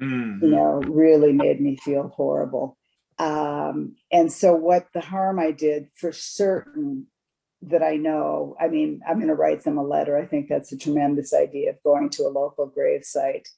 Mhm. 0.00 0.40
you 0.42 0.48
know, 0.50 0.80
really 0.88 1.32
made 1.32 1.60
me 1.60 1.76
feel 1.76 2.08
horrible. 2.08 2.78
Um, 3.18 3.96
and 4.12 4.32
so 4.32 4.54
what 4.54 4.88
the 4.92 5.00
harm 5.00 5.38
I 5.38 5.50
did 5.50 5.88
for 5.94 6.12
certain 6.12 7.06
that 7.62 7.82
I 7.82 7.96
know, 7.96 8.54
I 8.60 8.68
mean, 8.68 9.00
I'm 9.08 9.16
going 9.16 9.28
to 9.28 9.34
write 9.34 9.64
them 9.64 9.78
a 9.78 9.82
letter. 9.84 10.16
I 10.16 10.26
think 10.26 10.48
that's 10.48 10.72
a 10.72 10.78
tremendous 10.78 11.34
idea 11.34 11.70
of 11.70 11.82
going 11.82 12.10
to 12.10 12.22
a 12.24 12.28
local 12.28 12.66
grave 12.66 13.04
site. 13.04 13.48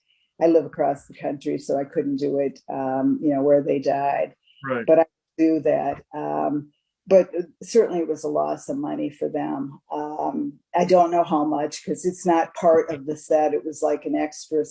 I 0.41 0.47
live 0.47 0.65
across 0.65 1.07
the 1.07 1.15
country, 1.15 1.59
so 1.59 1.77
I 1.79 1.85
couldn't 1.85 2.17
do 2.17 2.39
it, 2.39 2.61
um, 2.69 3.19
you 3.21 3.31
know, 3.35 3.43
where 3.43 3.63
they 3.63 3.79
died 3.81 4.35
Right. 4.65 4.87
but 4.87 4.99
I 5.01 5.07
do 5.37 5.61
that. 5.61 6.05
Um, 6.15 6.73
but 7.09 7.31
certainly 7.63 8.01
it 8.01 8.09
was 8.09 8.23
a 8.23 8.29
loss 8.29 8.69
of 8.69 8.77
money 8.77 9.09
for 9.09 9.29
them. 9.29 9.81
Um, 9.91 10.53
I 10.75 10.85
don't 10.85 11.11
know 11.11 11.25
how 11.25 11.45
much 11.45 11.83
because 11.83 12.05
it's 12.05 12.27
not 12.27 12.55
part 12.55 12.91
of 12.91 13.07
the 13.07 13.17
set. 13.17 13.55
It 13.55 13.65
was 13.65 13.83
like 13.83 14.05
an 14.05 14.15
extra 14.15 14.63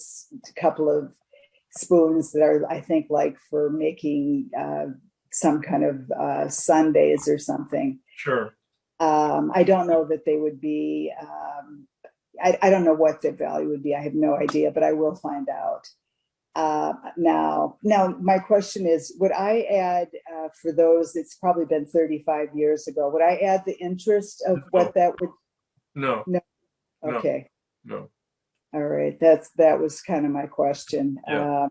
couple 0.56 0.90
of 0.90 1.12
spoons 1.72 2.32
that 2.34 2.44
are, 2.44 2.70
I 2.70 2.80
think, 2.80 3.08
like 3.10 3.38
for 3.50 3.72
making 3.72 4.52
uh, 4.58 4.86
some 5.32 5.62
kind 5.62 5.84
of 5.84 6.12
uh, 6.12 6.48
sundaes 6.50 7.28
or 7.28 7.40
something. 7.40 8.00
Sure. 8.16 8.54
Um, 9.00 9.52
I 9.56 9.64
don't 9.64 9.88
know 9.88 10.06
that 10.06 10.26
they 10.26 10.38
would 10.38 10.62
be. 10.62 11.12
Um, 11.20 11.88
I, 12.44 12.58
I 12.62 12.70
don't 12.70 12.84
know 12.84 12.94
what 12.94 13.22
the 13.22 13.32
value 13.32 13.70
would 13.70 13.84
be. 13.84 13.96
I 13.96 14.02
have 14.02 14.14
no 14.14 14.36
idea, 14.36 14.70
but 14.70 14.84
I 14.84 14.94
will 14.94 15.16
find 15.16 15.50
out. 15.50 15.88
Uh, 16.58 16.94
now. 17.18 17.78
Now, 17.84 18.16
my 18.20 18.40
question 18.40 18.88
is, 18.88 19.16
would 19.20 19.32
I 19.32 19.62
add 19.72 20.10
uh, 20.36 20.48
for 20.60 20.72
those? 20.72 21.16
It's 21.16 21.36
probably 21.36 21.66
been 21.66 21.86
35 21.86 22.50
years 22.56 22.88
ago. 22.88 23.10
Would 23.10 23.22
I 23.22 23.36
add 23.36 23.64
the 23.66 23.78
interest 23.80 24.44
of 24.46 24.58
what 24.72 24.96
that 24.96 25.14
would? 25.22 25.30
No, 25.96 26.24
No. 26.26 26.40
Okay, 27.04 27.48
no. 27.86 28.10
all 28.74 28.82
right. 28.84 29.18
That's 29.20 29.50
that 29.58 29.80
was 29.80 30.02
kind 30.02 30.26
of 30.26 30.32
my 30.32 30.48
question. 30.48 31.18
Yeah. 31.28 31.64
Um, 31.66 31.70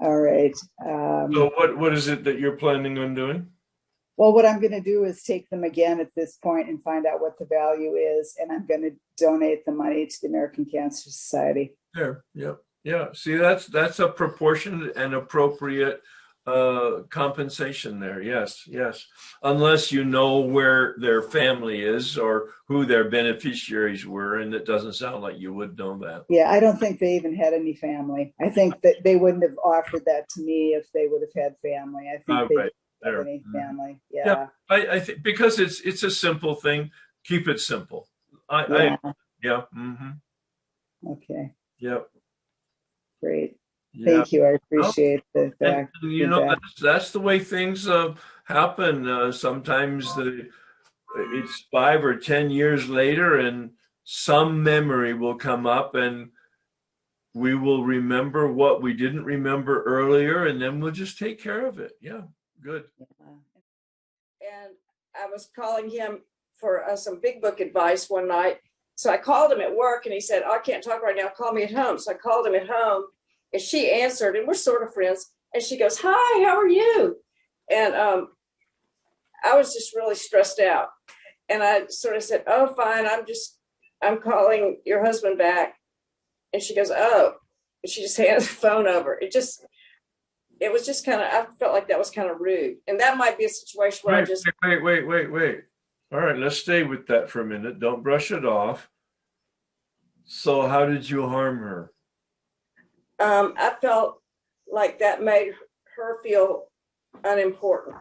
all 0.00 0.18
right. 0.18 0.56
Um, 0.84 1.30
So 1.32 1.50
what, 1.56 1.76
what 1.76 1.92
is 1.92 2.08
it 2.08 2.24
that 2.24 2.38
you're 2.38 2.56
planning 2.56 2.96
on 2.98 3.14
doing? 3.14 3.46
Well, 4.16 4.32
what 4.32 4.46
I'm 4.46 4.60
going 4.60 4.72
to 4.72 4.80
do 4.80 5.04
is 5.04 5.22
take 5.22 5.48
them 5.50 5.64
again 5.64 6.00
at 6.00 6.14
this 6.14 6.36
point 6.36 6.68
and 6.68 6.82
find 6.82 7.06
out 7.06 7.20
what 7.20 7.38
the 7.38 7.46
value 7.46 7.94
is, 7.94 8.36
and 8.38 8.50
I'm 8.52 8.66
going 8.66 8.82
to 8.82 8.92
donate 9.16 9.64
the 9.64 9.72
money 9.72 10.06
to 10.06 10.16
the 10.22 10.28
American 10.28 10.64
Cancer 10.66 11.10
Society. 11.10 11.74
There, 11.94 12.24
yeah, 12.34 12.54
yeah. 12.84 13.08
See, 13.12 13.36
that's, 13.36 13.66
that's 13.66 13.98
a 13.98 14.08
proportionate 14.08 14.96
and 14.96 15.14
appropriate 15.14 16.02
uh, 16.46 17.02
compensation 17.10 18.00
there. 18.00 18.22
Yes, 18.22 18.66
yes. 18.66 19.06
Unless 19.42 19.92
you 19.92 20.04
know 20.04 20.40
where 20.40 20.94
their 20.98 21.22
family 21.22 21.82
is 21.82 22.16
or 22.16 22.48
who 22.66 22.86
their 22.86 23.08
beneficiaries 23.10 24.06
were, 24.06 24.38
and 24.38 24.54
it 24.54 24.64
doesn't 24.64 24.94
sound 24.94 25.22
like 25.22 25.38
you 25.38 25.52
would 25.52 25.76
know 25.78 25.98
that. 25.98 26.24
Yeah, 26.28 26.50
I 26.50 26.58
don't 26.58 26.78
think 26.78 26.98
they 26.98 27.14
even 27.14 27.36
had 27.36 27.52
any 27.52 27.74
family. 27.74 28.34
I 28.40 28.48
think 28.48 28.80
that 28.82 28.96
they 29.04 29.16
wouldn't 29.16 29.42
have 29.42 29.58
offered 29.62 30.04
that 30.06 30.28
to 30.30 30.40
me 30.42 30.74
if 30.74 30.90
they 30.92 31.06
would 31.08 31.20
have 31.22 31.42
had 31.44 31.56
family. 31.62 32.08
I 32.08 32.18
think 32.22 32.48
they 32.48 32.56
right, 32.56 32.70
didn't 33.04 33.16
have 33.18 33.26
any 33.26 33.44
Mhm. 33.46 33.52
family. 33.52 34.00
Yeah. 34.10 34.26
Yeah, 34.26 34.46
I, 34.70 34.96
I 34.96 35.00
think 35.00 35.22
because 35.22 35.58
it's 35.58 35.80
it's 35.80 36.02
a 36.02 36.10
simple 36.10 36.54
thing. 36.54 36.90
Keep 37.24 37.48
it 37.48 37.60
simple. 37.60 38.08
I, 38.48 38.66
yeah. 38.66 38.96
I 39.04 39.12
yeah. 39.42 39.62
Mm-hmm. 39.76 41.12
Okay, 41.12 41.52
Yep. 41.78 42.08
Great. 43.22 43.56
Yeah. 43.92 44.16
Thank 44.16 44.32
you. 44.32 44.44
I 44.44 44.50
appreciate 44.50 45.22
the 45.34 45.52
And, 45.60 45.88
and, 46.02 46.12
you 46.12 46.26
know 46.26 46.48
that's, 46.48 46.74
that's 46.80 47.10
the 47.10 47.20
way 47.20 47.38
things 47.38 47.88
uh, 47.88 48.14
happen. 48.44 49.08
Uh, 49.08 49.32
sometimes 49.32 50.14
the 50.14 50.48
it's 51.16 51.66
five 51.72 52.04
or 52.04 52.16
ten 52.16 52.50
years 52.50 52.88
later, 52.88 53.38
and 53.38 53.70
some 54.04 54.62
memory 54.62 55.14
will 55.14 55.34
come 55.34 55.66
up, 55.66 55.94
and 55.94 56.30
we 57.34 57.54
will 57.54 57.84
remember 57.84 58.52
what 58.52 58.82
we 58.82 58.92
didn't 58.92 59.24
remember 59.24 59.82
earlier, 59.82 60.46
and 60.46 60.60
then 60.62 60.80
we'll 60.80 60.92
just 60.92 61.18
take 61.18 61.42
care 61.42 61.66
of 61.66 61.78
it. 61.78 61.92
Yeah, 62.00 62.22
good. 62.60 62.84
and 63.20 64.74
I 65.14 65.26
was 65.26 65.48
calling 65.54 65.90
him 65.90 66.20
for 66.58 66.84
uh, 66.84 66.96
some 66.96 67.20
big 67.20 67.40
book 67.40 67.60
advice 67.60 68.08
one 68.08 68.28
night. 68.28 68.58
So 69.00 69.10
I 69.10 69.16
called 69.16 69.50
him 69.50 69.62
at 69.62 69.74
work 69.74 70.04
and 70.04 70.12
he 70.12 70.20
said, 70.20 70.42
"Oh, 70.44 70.56
I 70.56 70.58
can't 70.58 70.84
talk 70.84 71.02
right 71.02 71.16
now. 71.16 71.30
Call 71.34 71.54
me 71.54 71.62
at 71.62 71.72
home. 71.72 71.98
So 71.98 72.10
I 72.10 72.14
called 72.18 72.46
him 72.46 72.54
at 72.54 72.68
home 72.68 73.04
and 73.50 73.62
she 73.62 73.90
answered, 73.90 74.36
and 74.36 74.46
we're 74.46 74.52
sort 74.52 74.82
of 74.82 74.92
friends. 74.92 75.32
And 75.54 75.62
she 75.62 75.78
goes, 75.78 75.98
Hi, 76.02 76.44
how 76.44 76.58
are 76.58 76.68
you? 76.68 77.16
And 77.70 77.94
um, 77.94 78.28
I 79.42 79.56
was 79.56 79.72
just 79.72 79.96
really 79.96 80.16
stressed 80.16 80.60
out. 80.60 80.88
And 81.48 81.62
I 81.62 81.86
sort 81.86 82.14
of 82.14 82.22
said, 82.22 82.44
Oh, 82.46 82.74
fine. 82.74 83.06
I'm 83.06 83.24
just, 83.26 83.58
I'm 84.02 84.20
calling 84.20 84.82
your 84.84 85.02
husband 85.02 85.38
back. 85.38 85.76
And 86.52 86.62
she 86.62 86.74
goes, 86.74 86.90
Oh, 86.94 87.36
and 87.82 87.90
she 87.90 88.02
just 88.02 88.16
handed 88.18 88.42
the 88.42 88.48
phone 88.48 88.86
over. 88.86 89.14
It 89.14 89.32
just, 89.32 89.64
it 90.60 90.70
was 90.70 90.84
just 90.84 91.06
kind 91.06 91.22
of, 91.22 91.26
I 91.26 91.46
felt 91.58 91.72
like 91.72 91.88
that 91.88 91.98
was 91.98 92.10
kind 92.10 92.30
of 92.30 92.38
rude. 92.38 92.76
And 92.86 93.00
that 93.00 93.16
might 93.16 93.38
be 93.38 93.46
a 93.46 93.48
situation 93.48 94.00
where 94.02 94.16
I 94.16 94.26
just, 94.26 94.46
wait, 94.62 94.84
wait, 94.84 95.06
wait, 95.06 95.32
wait. 95.32 95.60
All 96.12 96.18
right, 96.18 96.36
let's 96.36 96.58
stay 96.58 96.82
with 96.82 97.06
that 97.06 97.30
for 97.30 97.40
a 97.40 97.44
minute. 97.44 97.78
Don't 97.78 98.02
brush 98.02 98.32
it 98.32 98.44
off. 98.44 98.90
So, 100.24 100.66
how 100.66 100.86
did 100.86 101.08
you 101.08 101.28
harm 101.28 101.58
her? 101.58 101.92
um, 103.20 103.54
I 103.56 103.74
felt 103.80 104.22
like 104.70 104.98
that 104.98 105.22
made 105.22 105.52
her 105.96 106.22
feel 106.22 106.64
unimportant. 107.24 107.96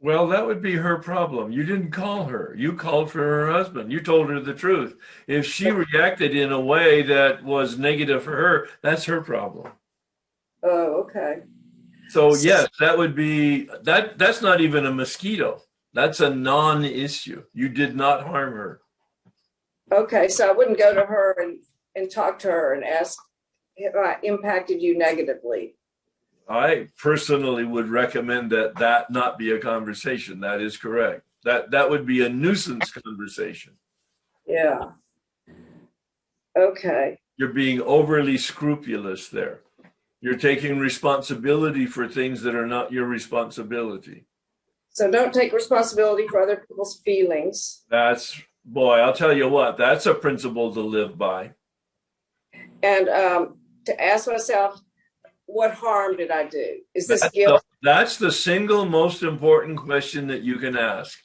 Well, 0.00 0.26
that 0.28 0.44
would 0.44 0.60
be 0.60 0.74
her 0.74 0.98
problem. 0.98 1.52
You 1.52 1.62
didn't 1.62 1.92
call 1.92 2.24
her. 2.24 2.56
You 2.58 2.72
called 2.72 3.12
for 3.12 3.20
her 3.20 3.52
husband. 3.52 3.92
You 3.92 4.00
told 4.00 4.30
her 4.30 4.40
the 4.40 4.52
truth. 4.52 4.96
If 5.28 5.46
she 5.46 5.70
reacted 5.70 6.34
in 6.34 6.50
a 6.50 6.60
way 6.60 7.02
that 7.02 7.44
was 7.44 7.78
negative 7.78 8.24
for 8.24 8.36
her, 8.36 8.68
that's 8.82 9.04
her 9.04 9.20
problem. 9.20 9.70
Oh, 10.64 11.04
okay. 11.04 11.42
So 12.08 12.34
yes, 12.34 12.68
that 12.80 12.98
would 12.98 13.14
be 13.14 13.68
that 13.84 14.18
that's 14.18 14.42
not 14.42 14.60
even 14.60 14.86
a 14.86 14.92
mosquito. 14.92 15.62
That's 15.94 16.20
a 16.20 16.34
non-issue. 16.34 17.44
You 17.52 17.68
did 17.68 17.94
not 17.94 18.26
harm 18.26 18.52
her. 18.54 18.80
Okay, 19.92 20.28
so 20.28 20.48
I 20.48 20.52
wouldn't 20.52 20.78
go 20.78 20.94
to 20.94 21.04
her 21.04 21.36
and, 21.38 21.58
and 21.94 22.10
talk 22.10 22.38
to 22.40 22.50
her 22.50 22.72
and 22.72 22.82
ask 22.82 23.18
if 23.76 23.94
I 23.94 24.16
impacted 24.22 24.80
you 24.80 24.96
negatively. 24.96 25.74
I 26.48 26.88
personally 26.98 27.64
would 27.64 27.88
recommend 27.88 28.50
that 28.52 28.76
that 28.76 29.10
not 29.10 29.38
be 29.38 29.52
a 29.52 29.58
conversation. 29.58 30.40
That 30.40 30.60
is 30.60 30.76
correct. 30.76 31.22
That 31.44 31.70
that 31.70 31.88
would 31.88 32.06
be 32.06 32.24
a 32.24 32.28
nuisance 32.28 32.90
conversation. 32.90 33.74
Yeah. 34.46 34.90
Okay. 36.58 37.18
You're 37.36 37.52
being 37.52 37.80
overly 37.80 38.38
scrupulous 38.38 39.28
there. 39.28 39.60
You're 40.20 40.36
taking 40.36 40.78
responsibility 40.78 41.86
for 41.86 42.06
things 42.06 42.42
that 42.42 42.54
are 42.54 42.66
not 42.66 42.92
your 42.92 43.06
responsibility. 43.06 44.26
So 44.92 45.10
don't 45.10 45.32
take 45.32 45.52
responsibility 45.52 46.26
for 46.28 46.42
other 46.42 46.64
people's 46.68 47.00
feelings. 47.04 47.82
That's 47.90 48.40
boy, 48.64 48.98
I'll 48.98 49.14
tell 49.14 49.36
you 49.36 49.48
what, 49.48 49.78
that's 49.78 50.06
a 50.06 50.14
principle 50.14 50.72
to 50.74 50.80
live 50.80 51.18
by. 51.18 51.52
And 52.82 53.08
um, 53.08 53.58
to 53.86 54.02
ask 54.02 54.28
myself, 54.28 54.80
what 55.46 55.74
harm 55.74 56.16
did 56.16 56.30
I 56.30 56.46
do? 56.46 56.78
Is 56.94 57.06
this 57.06 57.20
That's 57.20 57.34
guilt? 57.34 57.62
the, 57.82 57.90
that's 57.90 58.16
the 58.16 58.32
single 58.32 58.84
most 58.86 59.22
important 59.22 59.78
question 59.78 60.28
that 60.28 60.42
you 60.42 60.56
can 60.56 60.76
ask. 60.76 61.18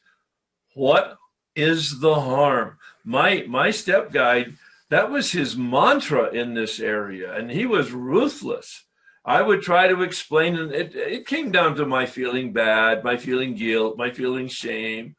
What 0.73 1.18
is 1.56 1.99
the 1.99 2.15
harm? 2.15 2.77
My 3.03 3.45
my 3.48 3.72
step 3.72 4.11
guide, 4.11 4.56
that 4.89 5.10
was 5.10 5.31
his 5.31 5.56
mantra 5.56 6.30
in 6.30 6.53
this 6.53 6.80
area, 6.80 7.34
and 7.34 7.49
he 7.49 7.65
was 7.65 7.91
ruthless. 7.91 8.84
I 9.28 9.41
would 9.41 9.62
try 9.62 9.90
to 9.90 10.04
explain, 10.04 10.56
and 10.56 10.72
it, 10.72 10.95
it 10.95 11.28
came 11.28 11.52
down 11.52 11.76
to 11.76 11.86
my 11.86 12.06
feeling 12.06 12.54
bad, 12.54 13.04
my 13.04 13.18
feeling 13.18 13.56
guilt, 13.56 13.98
my 13.98 14.10
feeling 14.10 14.48
shame, 14.48 15.18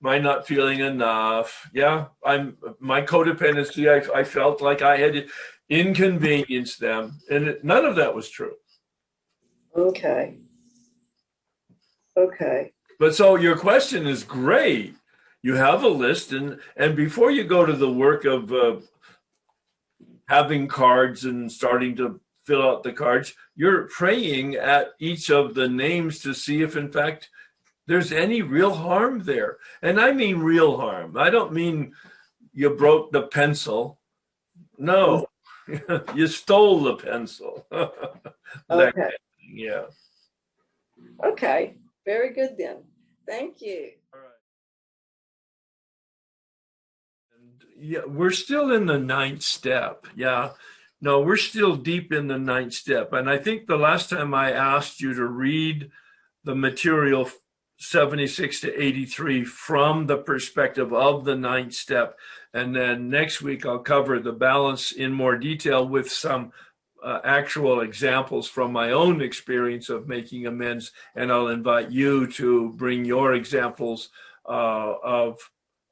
my 0.00 0.18
not 0.18 0.48
feeling 0.48 0.80
enough. 0.80 1.70
Yeah, 1.72 2.06
I'm 2.24 2.56
my 2.80 3.02
codependency. 3.02 3.88
I, 3.88 4.18
I 4.20 4.24
felt 4.24 4.60
like 4.60 4.82
I 4.82 4.96
had 4.96 5.28
inconvenienced 5.70 6.80
them, 6.80 7.20
and 7.30 7.46
it, 7.46 7.64
none 7.64 7.84
of 7.84 7.94
that 7.94 8.16
was 8.16 8.28
true. 8.28 8.56
Okay. 9.76 10.38
Okay. 12.16 12.72
But 12.98 13.14
so 13.14 13.36
your 13.36 13.56
question 13.56 14.08
is 14.08 14.24
great. 14.24 14.96
You 15.42 15.54
have 15.54 15.84
a 15.84 15.88
list, 15.88 16.32
and 16.32 16.58
and 16.76 16.96
before 16.96 17.30
you 17.30 17.44
go 17.44 17.64
to 17.64 17.74
the 17.74 17.92
work 17.92 18.24
of 18.24 18.52
uh, 18.52 18.76
having 20.26 20.66
cards 20.66 21.24
and 21.24 21.52
starting 21.52 21.94
to 21.96 22.20
fill 22.46 22.62
out 22.62 22.82
the 22.82 22.92
cards, 22.92 23.34
you're 23.54 23.88
praying 23.88 24.54
at 24.54 24.90
each 24.98 25.30
of 25.30 25.54
the 25.54 25.68
names 25.68 26.20
to 26.20 26.32
see 26.32 26.62
if, 26.62 26.76
in 26.76 26.90
fact, 26.90 27.28
there's 27.86 28.12
any 28.12 28.42
real 28.42 28.74
harm 28.74 29.24
there. 29.24 29.58
And 29.82 30.00
I 30.00 30.12
mean 30.12 30.38
real 30.38 30.76
harm. 30.76 31.16
I 31.16 31.30
don't 31.30 31.52
mean 31.52 31.92
you 32.52 32.70
broke 32.70 33.12
the 33.12 33.22
pencil. 33.22 33.98
No, 34.78 35.26
you 36.14 36.26
stole 36.26 36.82
the 36.82 36.96
pencil. 36.96 37.66
Okay. 38.70 38.92
kind 38.92 39.06
of 39.08 39.12
yeah. 39.52 39.82
Okay. 41.22 41.74
Very 42.06 42.32
good 42.32 42.56
then. 42.56 42.76
Thank 43.26 43.60
you. 43.60 43.90
yeah, 47.78 48.04
we're 48.06 48.30
still 48.30 48.72
in 48.72 48.86
the 48.86 48.98
ninth 48.98 49.42
step. 49.42 50.06
Yeah. 50.14 50.50
No, 51.00 51.20
we're 51.20 51.36
still 51.36 51.76
deep 51.76 52.12
in 52.12 52.26
the 52.26 52.38
ninth 52.38 52.72
step. 52.72 53.12
And 53.12 53.28
I 53.28 53.36
think 53.36 53.66
the 53.66 53.76
last 53.76 54.08
time 54.08 54.32
I 54.32 54.52
asked 54.52 55.00
you 55.00 55.12
to 55.14 55.26
read 55.26 55.90
the 56.44 56.54
material 56.54 57.28
76 57.78 58.60
to 58.60 58.82
83 58.82 59.44
from 59.44 60.06
the 60.06 60.16
perspective 60.16 60.94
of 60.94 61.24
the 61.24 61.36
ninth 61.36 61.74
step. 61.74 62.18
And 62.54 62.74
then 62.74 63.10
next 63.10 63.42
week, 63.42 63.66
I'll 63.66 63.80
cover 63.80 64.18
the 64.18 64.32
balance 64.32 64.92
in 64.92 65.12
more 65.12 65.36
detail 65.36 65.86
with 65.86 66.10
some 66.10 66.52
uh, 67.04 67.20
actual 67.24 67.82
examples 67.82 68.48
from 68.48 68.72
my 68.72 68.92
own 68.92 69.20
experience 69.20 69.90
of 69.90 70.08
making 70.08 70.46
amends. 70.46 70.92
And 71.14 71.30
I'll 71.30 71.48
invite 71.48 71.90
you 71.90 72.26
to 72.32 72.70
bring 72.70 73.04
your 73.04 73.34
examples 73.34 74.08
uh, 74.48 74.94
of 75.02 75.38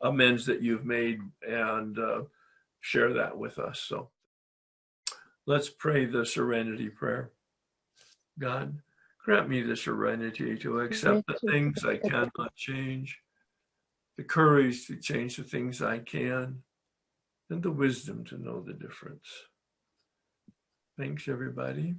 amends 0.00 0.46
that 0.46 0.62
you've 0.62 0.86
made 0.86 1.20
and 1.46 1.98
uh, 1.98 2.22
share 2.80 3.12
that 3.12 3.36
with 3.36 3.58
us. 3.58 3.80
So 3.80 4.08
let's 5.46 5.68
pray 5.68 6.06
the 6.06 6.24
serenity 6.24 6.88
prayer. 6.88 7.30
God, 8.38 8.78
grant 9.24 9.48
me 9.48 9.62
the 9.62 9.76
serenity 9.76 10.56
to 10.58 10.80
accept 10.80 11.26
the 11.26 11.50
things 11.50 11.84
I 11.84 11.96
cannot 11.96 12.54
change, 12.56 13.20
the 14.16 14.24
courage 14.24 14.86
to 14.86 14.96
change 14.96 15.36
the 15.36 15.44
things 15.44 15.80
I 15.82 15.98
can, 15.98 16.62
and 17.50 17.62
the 17.62 17.70
wisdom 17.70 18.24
to 18.26 18.38
know 18.38 18.60
the 18.60 18.72
difference. 18.72 19.28
Thanks, 20.98 21.28
everybody. 21.28 21.96